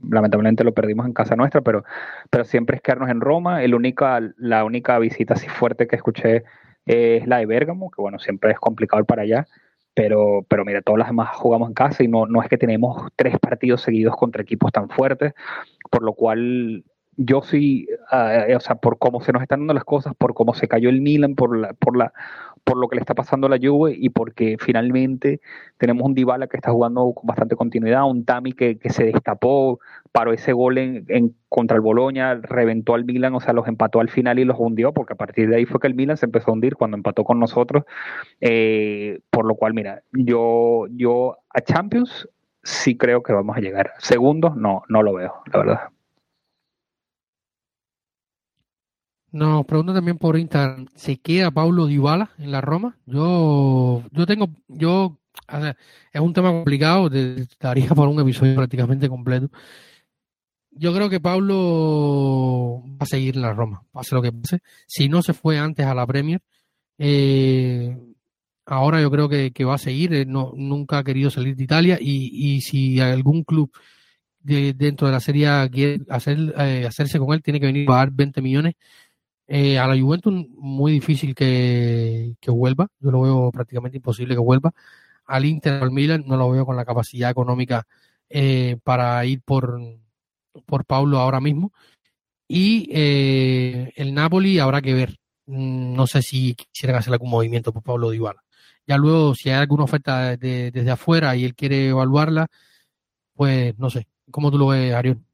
lamentablemente 0.03 0.65
lo 0.65 0.75
perdimos 0.75 1.07
en 1.07 1.13
casa 1.13 1.37
nuestra, 1.37 1.61
pero, 1.61 1.85
pero 2.31 2.45
siempre 2.45 2.77
es 2.77 2.83
quedarnos 2.83 3.11
en 3.11 3.21
Roma. 3.21 3.63
El 3.63 3.75
única, 3.75 4.21
la 4.37 4.65
única 4.65 4.99
visita 4.99 5.35
así 5.35 5.49
fuerte 5.49 5.87
que 5.87 5.97
escuché 5.97 6.45
es 6.87 7.27
la 7.27 7.39
de 7.39 7.47
Bérgamo, 7.47 7.91
que 7.91 8.01
bueno, 8.01 8.19
siempre 8.19 8.53
es 8.53 8.59
complicado 8.59 9.05
para 9.05 9.23
allá, 9.23 9.47
pero, 9.95 10.45
pero 10.49 10.65
mira, 10.65 10.83
todas 10.83 10.99
las 10.99 11.09
demás 11.09 11.31
jugamos 11.35 11.69
en 11.69 11.75
casa 11.75 12.05
y 12.05 12.09
no, 12.09 12.27
no 12.27 12.43
es 12.43 12.49
que 12.49 12.59
tenemos 12.59 13.11
tres 13.17 13.39
partidos 13.41 13.83
seguidos 13.83 14.17
contra 14.17 14.43
equipos 14.43 14.71
tan 14.73 14.89
fuertes, 14.89 15.35
por 15.91 16.03
lo 16.03 16.13
cual 16.13 16.85
yo 17.17 17.43
sí, 17.43 17.89
uh, 18.13 18.57
o 18.57 18.61
sea, 18.61 18.77
por 18.77 18.99
cómo 18.99 19.21
se 19.21 19.33
nos 19.33 19.43
están 19.43 19.61
dando 19.61 19.75
las 19.75 19.85
cosas, 19.85 20.15
por 20.17 20.35
cómo 20.35 20.55
se 20.55 20.69
cayó 20.69 20.91
el 20.91 21.01
Milan, 21.01 21.35
por 21.35 21.57
la, 21.57 21.73
por 21.73 21.97
la, 21.97 22.13
por 22.67 22.79
lo 22.79 22.89
que 22.89 22.97
le 22.97 23.01
está 23.01 23.15
pasando 23.15 23.47
a 23.47 23.51
la 23.51 23.59
Juve 23.63 23.95
y 23.97 24.09
porque 24.09 24.57
finalmente 24.59 25.41
tenemos 25.79 26.05
un 26.05 26.15
Dybala 26.15 26.49
que 26.49 26.57
está 26.57 26.73
jugando 26.73 27.13
con 27.15 27.25
bastante 27.25 27.55
continuidad, 27.55 28.05
un 28.11 28.25
Tami 28.25 28.55
que, 28.55 28.77
que 28.77 28.91
se 28.91 29.05
destapó, 29.05 29.79
paró 30.11 30.33
ese 30.33 30.53
gol 30.53 30.79
en, 30.79 31.05
en, 31.07 31.37
contra 31.49 31.77
el 31.77 31.81
Boloña, 31.81 32.35
reventó 32.35 32.95
al 32.95 33.05
Milan, 33.05 33.37
o 33.37 33.41
sea, 33.41 33.53
los 33.53 33.69
empató 33.69 34.01
al 34.01 34.09
final 34.09 34.41
y 34.41 34.45
los 34.45 34.57
hundió, 34.59 34.93
porque 34.93 35.13
a 35.13 35.17
partir 35.17 35.49
de 35.49 35.55
ahí 35.55 35.65
fue 35.65 35.79
que 35.79 35.87
el 35.87 35.95
Milan 35.95 36.17
se 36.17 36.27
empezó 36.27 36.51
a 36.51 36.55
hundir 36.55 36.75
cuando 36.75 36.97
empató 36.97 37.23
con 37.23 37.39
nosotros, 37.39 37.85
eh, 38.41 39.21
por 39.31 39.47
lo 39.47 39.55
cual, 39.55 39.73
mira, 39.73 40.03
yo, 40.13 40.87
yo 40.91 41.39
a 41.51 41.61
Champions 41.61 42.29
sí 42.65 42.97
creo 42.97 43.23
que 43.23 43.33
vamos 43.33 43.57
a 43.57 43.61
llegar. 43.61 43.93
Segundos, 43.99 44.57
no, 44.57 44.83
no 44.89 45.05
lo 45.05 45.15
veo, 45.15 45.35
la 45.53 45.59
verdad. 45.61 45.81
Nos 49.37 49.67
preguntan 49.67 49.95
también 49.97 50.17
por 50.17 50.39
Instagram, 50.39 50.87
¿se 50.95 51.19
queda 51.19 51.51
Paulo 51.51 51.85
Dybala 51.85 52.31
en 52.39 52.51
la 52.51 52.63
Roma? 52.63 52.97
Yo, 53.05 54.03
yo 54.11 54.25
tengo, 54.25 54.49
yo, 54.67 55.19
es 56.11 56.21
un 56.23 56.33
tema 56.33 56.51
complicado, 56.53 57.11
te 57.11 57.47
daría 57.61 57.89
por 57.89 58.09
un 58.09 58.19
episodio 58.19 58.55
prácticamente 58.55 59.11
completo. 59.11 59.51
Yo 60.71 60.95
creo 60.95 61.11
que 61.11 61.21
Paulo 61.21 62.83
va 62.99 63.01
a 63.01 63.07
seguir 63.07 63.37
en 63.37 63.43
la 63.43 63.53
Roma, 63.53 63.83
pase 63.93 64.15
lo 64.15 64.23
que 64.23 64.33
pase. 64.33 64.61
Si 64.87 65.07
no 65.07 65.21
se 65.21 65.35
fue 65.35 65.59
antes 65.59 65.85
a 65.85 65.95
la 65.95 66.07
Premier, 66.07 66.41
eh, 66.97 67.95
ahora 68.65 69.03
yo 69.03 69.11
creo 69.11 69.29
que, 69.29 69.65
va 69.67 69.75
a 69.75 69.79
seguir. 69.79 70.27
no, 70.27 70.55
nunca 70.57 70.97
ha 70.97 71.05
querido 71.05 71.29
salir 71.29 71.57
de 71.57 71.65
Italia 71.65 71.99
y, 72.01 72.55
y 72.55 72.63
si 72.63 73.01
algún 73.01 73.45
club 73.45 73.71
de, 74.41 74.73
dentro 74.73 75.09
de 75.09 75.13
la 75.13 75.21
serie 75.21 75.49
quiere 75.71 76.01
hacer, 76.09 76.55
eh, 76.57 76.87
hacerse 76.87 77.19
con 77.19 77.35
él, 77.35 77.43
tiene 77.43 77.61
que 77.61 77.67
venir 77.67 77.85
a 77.85 77.93
pagar 77.93 78.13
20 78.13 78.41
millones 78.41 78.75
eh, 79.49 79.79
a 79.79 79.87
la 79.87 80.01
Juventus 80.01 80.33
muy 80.57 80.93
difícil 80.93 81.35
que, 81.35 82.35
que, 82.41 82.51
vuelva, 82.51 82.89
yo 82.99 83.11
lo 83.11 83.21
veo 83.23 83.51
prácticamente 83.53 83.99
imposible 83.99 84.35
que 84.35 84.41
vuelva. 84.41 84.73
Al 85.27 85.45
Inter, 85.45 85.83
al 85.83 85.91
Milan, 85.93 86.25
no 86.27 86.37
lo 86.37 86.51
veo 86.51 86.67
con 86.67 86.77
la 86.77 86.85
capacidad 86.85 87.31
económica 87.31 87.87
eh, 88.29 88.79
para 88.83 89.25
ir 89.25 89.43
por, 89.43 89.81
por 90.67 90.85
Paulo 90.85 91.19
ahora 91.19 91.41
mismo. 91.41 91.73
Y 92.49 92.89
eh, 92.93 93.93
el 93.97 94.15
Napoli 94.15 94.59
habrá 94.59 94.83
que 94.83 94.95
ver. 94.95 95.19
Mm, 95.47 95.95
no 95.95 96.07
sé 96.07 96.23
si 96.23 96.55
quisieran 96.55 96.99
hacer 96.99 97.13
algún 97.13 97.31
movimiento 97.31 97.73
por 97.73 97.83
Pablo 97.83 98.11
Dybala. 98.11 98.43
Ya 98.87 98.99
luego, 98.99 99.35
si 99.35 99.51
hay 99.51 99.57
alguna 99.57 99.85
oferta 99.85 100.37
desde 100.37 100.91
afuera 100.91 101.37
y 101.37 101.45
él 101.45 101.55
quiere 101.57 101.89
evaluarla, 101.89 102.49
pues 103.35 103.79
no 103.79 103.91
sé. 103.91 104.09
¿Cómo 104.31 104.51
tú 104.51 104.59
lo 104.59 104.69
ves, 104.69 104.95
Arión? 104.95 105.27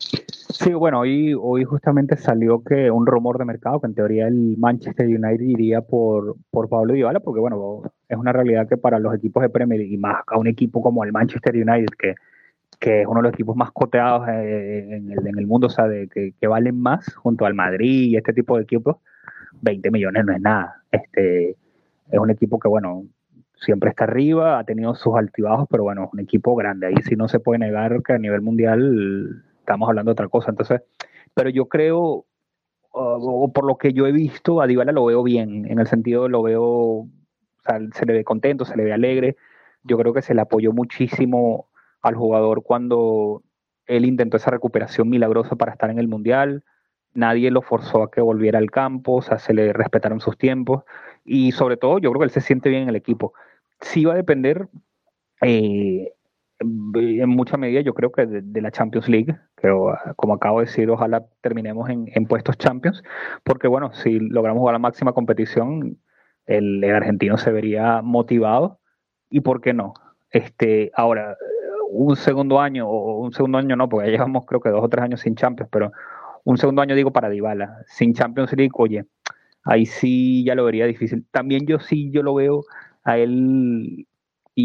Sí, 0.00 0.72
bueno, 0.74 1.00
hoy, 1.00 1.34
hoy 1.38 1.64
justamente 1.64 2.16
salió 2.16 2.62
que 2.62 2.90
un 2.90 3.06
rumor 3.06 3.38
de 3.38 3.44
mercado 3.44 3.80
que 3.80 3.86
en 3.86 3.94
teoría 3.94 4.28
el 4.28 4.56
Manchester 4.58 5.06
United 5.06 5.40
iría 5.40 5.80
por, 5.82 6.36
por 6.50 6.68
Pablo 6.68 6.94
Dybala, 6.94 7.20
porque 7.20 7.40
bueno, 7.40 7.82
es 8.08 8.16
una 8.16 8.32
realidad 8.32 8.68
que 8.68 8.76
para 8.76 8.98
los 8.98 9.14
equipos 9.14 9.42
de 9.42 9.48
Premier 9.48 9.80
y 9.80 9.96
más 9.96 10.22
a 10.26 10.38
un 10.38 10.46
equipo 10.46 10.82
como 10.82 11.04
el 11.04 11.12
Manchester 11.12 11.54
United, 11.54 11.88
que, 11.98 12.14
que 12.78 13.02
es 13.02 13.06
uno 13.06 13.20
de 13.20 13.24
los 13.24 13.32
equipos 13.32 13.56
más 13.56 13.70
coteados 13.72 14.28
eh, 14.28 14.96
en 14.96 15.10
el, 15.10 15.26
en 15.26 15.38
el 15.38 15.46
mundo, 15.46 15.68
o 15.68 15.70
sea, 15.70 15.86
de, 15.86 16.08
que, 16.08 16.34
que, 16.38 16.46
valen 16.46 16.80
más 16.80 17.14
junto 17.14 17.46
al 17.46 17.54
Madrid 17.54 18.10
y 18.10 18.16
este 18.16 18.32
tipo 18.32 18.56
de 18.56 18.64
equipos, 18.64 18.96
20 19.62 19.90
millones 19.90 20.24
no 20.24 20.32
es 20.32 20.40
nada. 20.40 20.82
Este, 20.90 21.50
es 22.10 22.18
un 22.18 22.30
equipo 22.30 22.58
que, 22.58 22.68
bueno, 22.68 23.04
siempre 23.54 23.90
está 23.90 24.04
arriba, 24.04 24.58
ha 24.58 24.64
tenido 24.64 24.94
sus 24.94 25.14
altibajos, 25.14 25.68
pero 25.70 25.84
bueno, 25.84 26.04
es 26.04 26.12
un 26.12 26.20
equipo 26.20 26.56
grande. 26.56 26.88
Ahí 26.88 26.96
sí 27.04 27.16
no 27.16 27.28
se 27.28 27.40
puede 27.40 27.60
negar 27.60 28.02
que 28.02 28.14
a 28.14 28.18
nivel 28.18 28.40
mundial 28.40 29.44
estamos 29.60 29.88
hablando 29.88 30.10
de 30.10 30.12
otra 30.14 30.28
cosa. 30.28 30.50
Entonces, 30.50 30.82
pero 31.34 31.50
yo 31.50 31.66
creo, 31.68 32.26
o 32.90 33.52
por 33.52 33.64
lo 33.64 33.76
que 33.76 33.92
yo 33.92 34.06
he 34.06 34.12
visto, 34.12 34.60
a 34.60 34.66
Dybala 34.66 34.92
lo 34.92 35.04
veo 35.04 35.22
bien, 35.22 35.66
en 35.66 35.78
el 35.78 35.86
sentido 35.86 36.28
lo 36.28 36.42
veo, 36.42 36.64
o 36.64 37.08
sea, 37.64 37.78
se 37.94 38.06
le 38.06 38.12
ve 38.12 38.24
contento, 38.24 38.64
se 38.64 38.76
le 38.76 38.84
ve 38.84 38.92
alegre. 38.92 39.36
Yo 39.82 39.96
creo 39.96 40.12
que 40.12 40.22
se 40.22 40.34
le 40.34 40.40
apoyó 40.42 40.72
muchísimo 40.72 41.68
al 42.02 42.14
jugador 42.14 42.62
cuando 42.62 43.42
él 43.86 44.04
intentó 44.04 44.36
esa 44.36 44.50
recuperación 44.50 45.08
milagrosa 45.08 45.56
para 45.56 45.72
estar 45.72 45.90
en 45.90 45.98
el 45.98 46.08
Mundial. 46.08 46.64
Nadie 47.12 47.50
lo 47.50 47.62
forzó 47.62 48.02
a 48.04 48.10
que 48.10 48.20
volviera 48.20 48.58
al 48.58 48.70
campo, 48.70 49.16
o 49.16 49.22
sea, 49.22 49.38
se 49.38 49.52
le 49.52 49.72
respetaron 49.72 50.20
sus 50.20 50.38
tiempos. 50.38 50.84
Y 51.24 51.52
sobre 51.52 51.76
todo, 51.76 51.98
yo 51.98 52.10
creo 52.10 52.20
que 52.20 52.26
él 52.26 52.30
se 52.30 52.40
siente 52.40 52.68
bien 52.68 52.82
en 52.84 52.88
el 52.90 52.96
equipo. 52.96 53.32
Sí 53.80 54.04
va 54.04 54.12
a 54.12 54.16
depender 54.16 54.68
eh, 55.42 56.12
en 56.60 57.28
mucha 57.28 57.56
medida 57.56 57.80
yo 57.80 57.94
creo 57.94 58.12
que 58.12 58.26
de, 58.26 58.60
la 58.60 58.70
Champions 58.70 59.08
League, 59.08 59.34
pero 59.60 59.94
como 60.16 60.34
acabo 60.34 60.60
de 60.60 60.66
decir, 60.66 60.90
ojalá 60.90 61.24
terminemos 61.40 61.88
en, 61.88 62.26
puestos 62.26 62.58
Champions, 62.58 63.02
porque 63.44 63.66
bueno, 63.66 63.92
si 63.94 64.20
logramos 64.20 64.60
jugar 64.60 64.74
la 64.74 64.78
máxima 64.78 65.12
competición, 65.12 65.98
el, 66.46 66.84
argentino 66.84 67.38
se 67.38 67.50
vería 67.50 68.02
motivado 68.02 68.80
y 69.30 69.40
por 69.40 69.60
qué 69.60 69.72
no. 69.72 69.94
Este, 70.30 70.90
ahora, 70.94 71.36
un 71.90 72.16
segundo 72.16 72.60
año, 72.60 72.88
o 72.88 73.20
un 73.20 73.32
segundo 73.32 73.58
año 73.58 73.74
no, 73.76 73.88
porque 73.88 74.08
ya 74.08 74.12
llevamos 74.12 74.44
creo 74.46 74.60
que 74.60 74.68
dos 74.68 74.84
o 74.84 74.88
tres 74.88 75.04
años 75.04 75.20
sin 75.20 75.34
Champions, 75.36 75.70
pero 75.72 75.92
un 76.44 76.58
segundo 76.58 76.82
año 76.82 76.94
digo 76.94 77.12
para 77.12 77.30
Dybala, 77.30 77.82
sin 77.86 78.14
Champions 78.14 78.52
League, 78.52 78.72
oye, 78.74 79.06
ahí 79.64 79.86
sí 79.86 80.44
ya 80.44 80.54
lo 80.54 80.64
vería 80.64 80.86
difícil. 80.86 81.26
También 81.30 81.66
yo 81.66 81.78
sí, 81.78 82.10
yo 82.12 82.22
lo 82.22 82.34
veo 82.34 82.64
a 83.04 83.18
él 83.18 84.06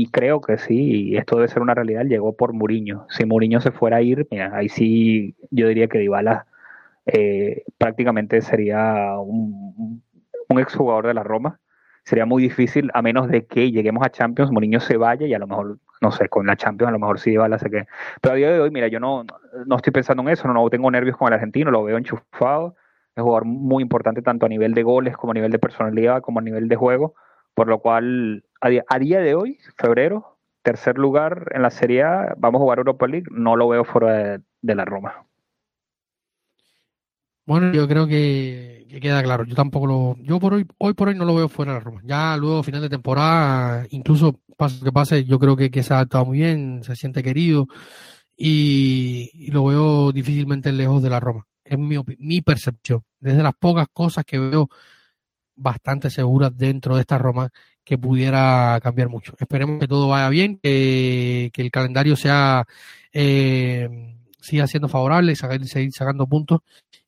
y 0.01 0.07
creo 0.07 0.41
que 0.41 0.57
sí, 0.57 1.15
esto 1.15 1.37
debe 1.37 1.47
ser 1.47 1.61
una 1.61 1.73
realidad, 1.73 2.03
llegó 2.05 2.35
por 2.35 2.53
Muriño. 2.53 3.05
Si 3.09 3.25
Muriño 3.25 3.61
se 3.61 3.71
fuera 3.71 3.97
a 3.97 4.01
ir, 4.01 4.27
mira, 4.29 4.51
ahí 4.55 4.67
sí 4.67 5.35
yo 5.51 5.67
diría 5.67 5.87
que 5.87 5.99
Dybala 5.99 6.47
eh, 7.05 7.63
prácticamente 7.77 8.41
sería 8.41 9.17
un, 9.19 10.03
un 10.49 10.59
exjugador 10.59 11.07
de 11.07 11.13
la 11.13 11.23
Roma. 11.23 11.59
Sería 12.03 12.25
muy 12.25 12.43
difícil, 12.43 12.91
a 12.93 13.01
menos 13.01 13.29
de 13.29 13.45
que 13.45 13.71
lleguemos 13.71 14.05
a 14.05 14.11
Champions, 14.11 14.51
Mourinho 14.51 14.79
se 14.79 14.97
vaya 14.97 15.25
y 15.25 15.33
a 15.33 15.39
lo 15.39 15.47
mejor, 15.47 15.79
no 16.01 16.11
sé, 16.11 16.29
con 16.29 16.45
la 16.45 16.55
Champions 16.55 16.89
a 16.89 16.91
lo 16.91 16.99
mejor 16.99 17.19
sí 17.19 17.31
Dybala 17.31 17.57
sé 17.57 17.69
que. 17.69 17.87
Pero 18.21 18.33
a 18.33 18.35
día 18.35 18.51
de 18.51 18.59
hoy, 18.59 18.71
mira, 18.71 18.87
yo 18.87 18.99
no, 18.99 19.25
no 19.65 19.75
estoy 19.77 19.93
pensando 19.93 20.21
en 20.23 20.29
eso, 20.29 20.47
no, 20.47 20.69
tengo 20.69 20.91
nervios 20.91 21.17
con 21.17 21.29
el 21.29 21.35
argentino, 21.35 21.71
lo 21.71 21.83
veo 21.83 21.97
enchufado. 21.97 22.75
Es 23.15 23.21
un 23.21 23.23
jugador 23.23 23.45
muy 23.45 23.81
importante 23.81 24.21
tanto 24.21 24.45
a 24.45 24.49
nivel 24.49 24.73
de 24.73 24.83
goles 24.83 25.15
como 25.15 25.31
a 25.31 25.33
nivel 25.33 25.51
de 25.51 25.57
personalidad, 25.57 26.21
como 26.21 26.39
a 26.39 26.43
nivel 26.43 26.67
de 26.67 26.75
juego. 26.75 27.15
Por 27.55 27.67
lo 27.67 27.79
cual, 27.79 28.43
a 28.61 28.99
día, 28.99 29.19
de 29.19 29.33
hoy, 29.33 29.57
febrero, 29.77 30.37
tercer 30.61 30.97
lugar 30.97 31.51
en 31.55 31.61
la 31.61 31.71
Serie 31.71 32.03
A, 32.03 32.35
vamos 32.37 32.59
a 32.59 32.63
jugar 32.63 32.79
Europa 32.79 33.07
League, 33.07 33.27
no 33.31 33.55
lo 33.55 33.67
veo 33.69 33.85
fuera 33.85 34.39
de 34.61 34.75
la 34.75 34.85
Roma. 34.85 35.25
Bueno, 37.45 37.71
yo 37.71 37.87
creo 37.87 38.07
que, 38.07 38.87
queda 39.01 39.23
claro. 39.23 39.45
Yo 39.45 39.55
tampoco 39.55 39.87
lo. 39.87 40.15
Yo 40.19 40.39
por 40.39 40.55
hoy, 40.55 40.65
hoy 40.79 40.93
por 40.93 41.09
hoy 41.09 41.15
no 41.15 41.25
lo 41.25 41.35
veo 41.35 41.47
fuera 41.47 41.73
de 41.73 41.79
la 41.79 41.83
Roma. 41.83 42.01
Ya 42.03 42.35
luego, 42.37 42.63
final 42.63 42.81
de 42.81 42.89
temporada, 42.89 43.85
incluso 43.89 44.39
pase 44.57 44.83
que 44.83 44.91
pase, 44.91 45.25
yo 45.25 45.39
creo 45.39 45.55
que, 45.55 45.69
que 45.69 45.83
se 45.83 45.93
ha 45.93 45.97
adaptado 45.97 46.25
muy 46.25 46.39
bien, 46.39 46.83
se 46.83 46.95
siente 46.95 47.23
querido 47.23 47.67
y, 48.35 49.49
lo 49.51 49.65
veo 49.65 50.11
difícilmente 50.11 50.71
lejos 50.71 51.01
de 51.03 51.09
la 51.09 51.19
Roma. 51.19 51.45
Es 51.63 51.77
mi, 51.77 51.97
mi 52.19 52.41
percepción. 52.41 53.03
Desde 53.19 53.43
las 53.43 53.55
pocas 53.55 53.87
cosas 53.93 54.25
que 54.25 54.39
veo 54.39 54.69
bastante 55.55 56.09
seguras 56.09 56.55
dentro 56.55 56.95
de 56.95 57.01
esta 57.01 57.17
Roma 57.17 57.49
que 57.83 57.97
pudiera 57.97 58.79
cambiar 58.81 59.09
mucho. 59.09 59.33
Esperemos 59.39 59.79
que 59.79 59.87
todo 59.87 60.07
vaya 60.07 60.29
bien, 60.29 60.59
que, 60.61 61.49
que 61.53 61.61
el 61.61 61.71
calendario 61.71 62.15
sea. 62.15 62.65
Eh, 63.13 64.15
siga 64.45 64.67
siendo 64.67 64.87
favorable, 64.87 65.35
seguir 65.35 65.91
sacando 65.91 66.27
puntos 66.27 66.59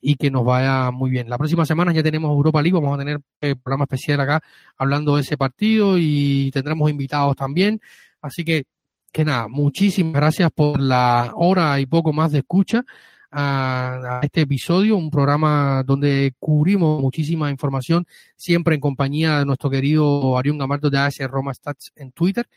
y 0.01 0.15
que 0.15 0.31
nos 0.31 0.43
vaya 0.43 0.89
muy 0.91 1.11
bien. 1.11 1.29
La 1.29 1.37
próxima 1.37 1.65
semana 1.65 1.93
ya 1.93 2.01
tenemos 2.01 2.31
Europa 2.31 2.61
League, 2.61 2.73
vamos 2.73 2.95
a 2.95 2.97
tener 2.97 3.19
eh, 3.41 3.55
programa 3.55 3.83
especial 3.83 4.19
acá 4.21 4.41
hablando 4.75 5.15
de 5.15 5.21
ese 5.21 5.37
partido 5.37 5.97
y 5.97 6.49
tendremos 6.51 6.89
invitados 6.89 7.35
también. 7.35 7.79
Así 8.21 8.43
que, 8.43 8.65
que 9.11 9.23
nada, 9.23 9.47
muchísimas 9.47 10.13
gracias 10.13 10.49
por 10.51 10.79
la 10.81 11.31
hora 11.35 11.79
y 11.79 11.85
poco 11.85 12.11
más 12.11 12.31
de 12.31 12.39
escucha 12.39 12.83
a, 13.31 14.19
este 14.23 14.41
episodio, 14.41 14.97
un 14.97 15.09
programa 15.09 15.83
donde 15.85 16.33
cubrimos 16.39 17.01
muchísima 17.01 17.49
información, 17.49 18.05
siempre 18.35 18.75
en 18.75 18.81
compañía 18.81 19.39
de 19.39 19.45
nuestro 19.45 19.69
querido 19.69 20.37
Arión 20.37 20.57
Gamardo 20.57 20.89
de 20.89 20.97
AS 20.97 21.17
Roma 21.29 21.53
Stats 21.53 21.91
en 21.95 22.11
Twitter. 22.11 22.47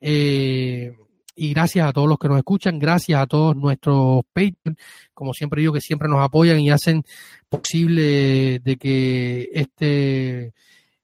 Eh, 0.00 0.92
y 1.36 1.52
gracias 1.52 1.88
a 1.88 1.92
todos 1.92 2.08
los 2.08 2.18
que 2.18 2.28
nos 2.28 2.38
escuchan, 2.38 2.78
gracias 2.78 3.20
a 3.20 3.26
todos 3.26 3.56
nuestros 3.56 4.22
Patreon, 4.32 4.76
como 5.12 5.34
siempre 5.34 5.60
digo, 5.60 5.72
que 5.72 5.80
siempre 5.80 6.08
nos 6.08 6.20
apoyan 6.20 6.60
y 6.60 6.70
hacen 6.70 7.02
posible 7.48 8.60
de 8.60 8.76
que 8.76 9.50
este, 9.52 10.54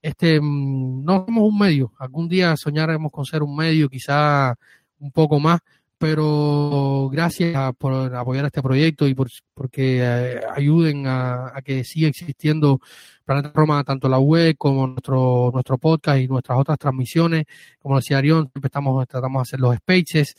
este, 0.03 0.41
mm, 0.41 1.05
no 1.05 1.25
somos 1.27 1.45
un 1.45 1.59
medio, 1.59 1.93
algún 1.99 2.29
día 2.29 2.57
soñaremos 2.57 3.11
con 3.11 3.25
ser 3.25 3.43
un 3.43 3.57
medio, 3.57 3.89
quizá 3.89 4.55
un 5.01 5.11
poco 5.11 5.41
más, 5.41 5.61
pero 6.01 7.11
gracias 7.13 7.75
por 7.77 7.93
apoyar 8.17 8.47
este 8.47 8.63
proyecto 8.63 9.07
y 9.07 9.15
por 9.15 9.29
porque 9.53 9.99
eh, 10.01 10.41
ayuden 10.57 11.07
a, 11.07 11.53
que 11.63 11.85
siga 11.85 12.09
existiendo 12.09 12.81
Planeta 13.23 13.53
Roma, 13.55 13.85
tanto 13.85 14.09
la 14.09 14.19
web 14.19 14.57
como 14.57 14.87
nuestro, 14.87 15.51
nuestro 15.53 15.77
podcast 15.77 16.19
y 16.21 16.27
nuestras 16.27 16.59
otras 16.59 16.79
transmisiones. 16.79 17.45
Como 17.79 17.97
decía 17.97 18.17
Arión, 18.17 18.49
siempre 18.51 18.69
estamos, 18.69 19.07
tratamos 19.07 19.41
de 19.41 19.43
hacer 19.43 19.61
los 19.61 19.77
spaces. 19.77 20.37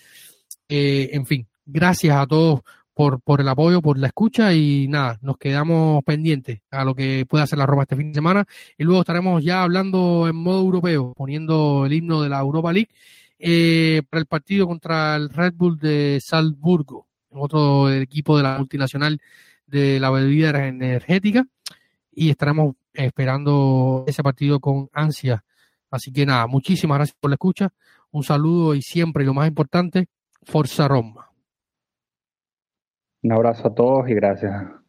Eh, 0.67 1.11
en 1.13 1.27
fin, 1.27 1.47
gracias 1.63 2.17
a 2.17 2.25
todos 2.25 2.61
por, 2.95 3.21
por 3.21 3.39
el 3.39 3.47
apoyo, 3.47 3.83
por 3.83 3.99
la 3.99 4.07
escucha 4.07 4.55
y 4.55 4.87
nada, 4.87 5.19
nos 5.21 5.37
quedamos 5.37 6.03
pendientes 6.03 6.61
a 6.71 6.83
lo 6.83 6.95
que 6.95 7.27
pueda 7.29 7.43
hacer 7.43 7.59
la 7.59 7.67
Roma 7.67 7.83
este 7.83 7.95
fin 7.95 8.07
de 8.07 8.15
semana 8.15 8.45
y 8.79 8.83
luego 8.83 9.01
estaremos 9.01 9.43
ya 9.43 9.61
hablando 9.61 10.27
en 10.27 10.37
modo 10.37 10.61
europeo, 10.61 11.13
poniendo 11.15 11.85
el 11.85 11.93
himno 11.93 12.23
de 12.23 12.29
la 12.29 12.39
Europa 12.39 12.73
League 12.73 12.89
eh, 13.43 14.03
para 14.09 14.19
el 14.19 14.27
partido 14.27 14.67
contra 14.67 15.15
el 15.15 15.29
Red 15.29 15.53
Bull 15.55 15.79
de 15.79 16.19
Salzburgo, 16.21 17.07
otro 17.31 17.89
equipo 17.89 18.37
de 18.37 18.43
la 18.43 18.57
multinacional 18.57 19.19
de 19.65 19.99
la 19.99 20.11
bebida 20.11 20.67
energética, 20.67 21.45
y 22.11 22.29
estaremos 22.29 22.75
esperando 22.93 24.03
ese 24.05 24.21
partido 24.21 24.59
con 24.59 24.89
ansia. 24.93 25.43
Así 25.89 26.11
que 26.11 26.25
nada, 26.25 26.45
muchísimas 26.45 26.99
gracias 26.99 27.17
por 27.19 27.31
la 27.31 27.35
escucha, 27.35 27.73
un 28.11 28.23
saludo 28.23 28.75
y 28.75 28.81
siempre, 28.81 29.23
y 29.23 29.25
lo 29.27 29.33
más 29.33 29.47
importante, 29.47 30.07
Forza 30.43 30.87
Roma. 30.87 31.31
Un 33.23 33.31
abrazo 33.31 33.67
a 33.67 33.73
todos 33.73 34.09
y 34.09 34.13
gracias. 34.13 34.80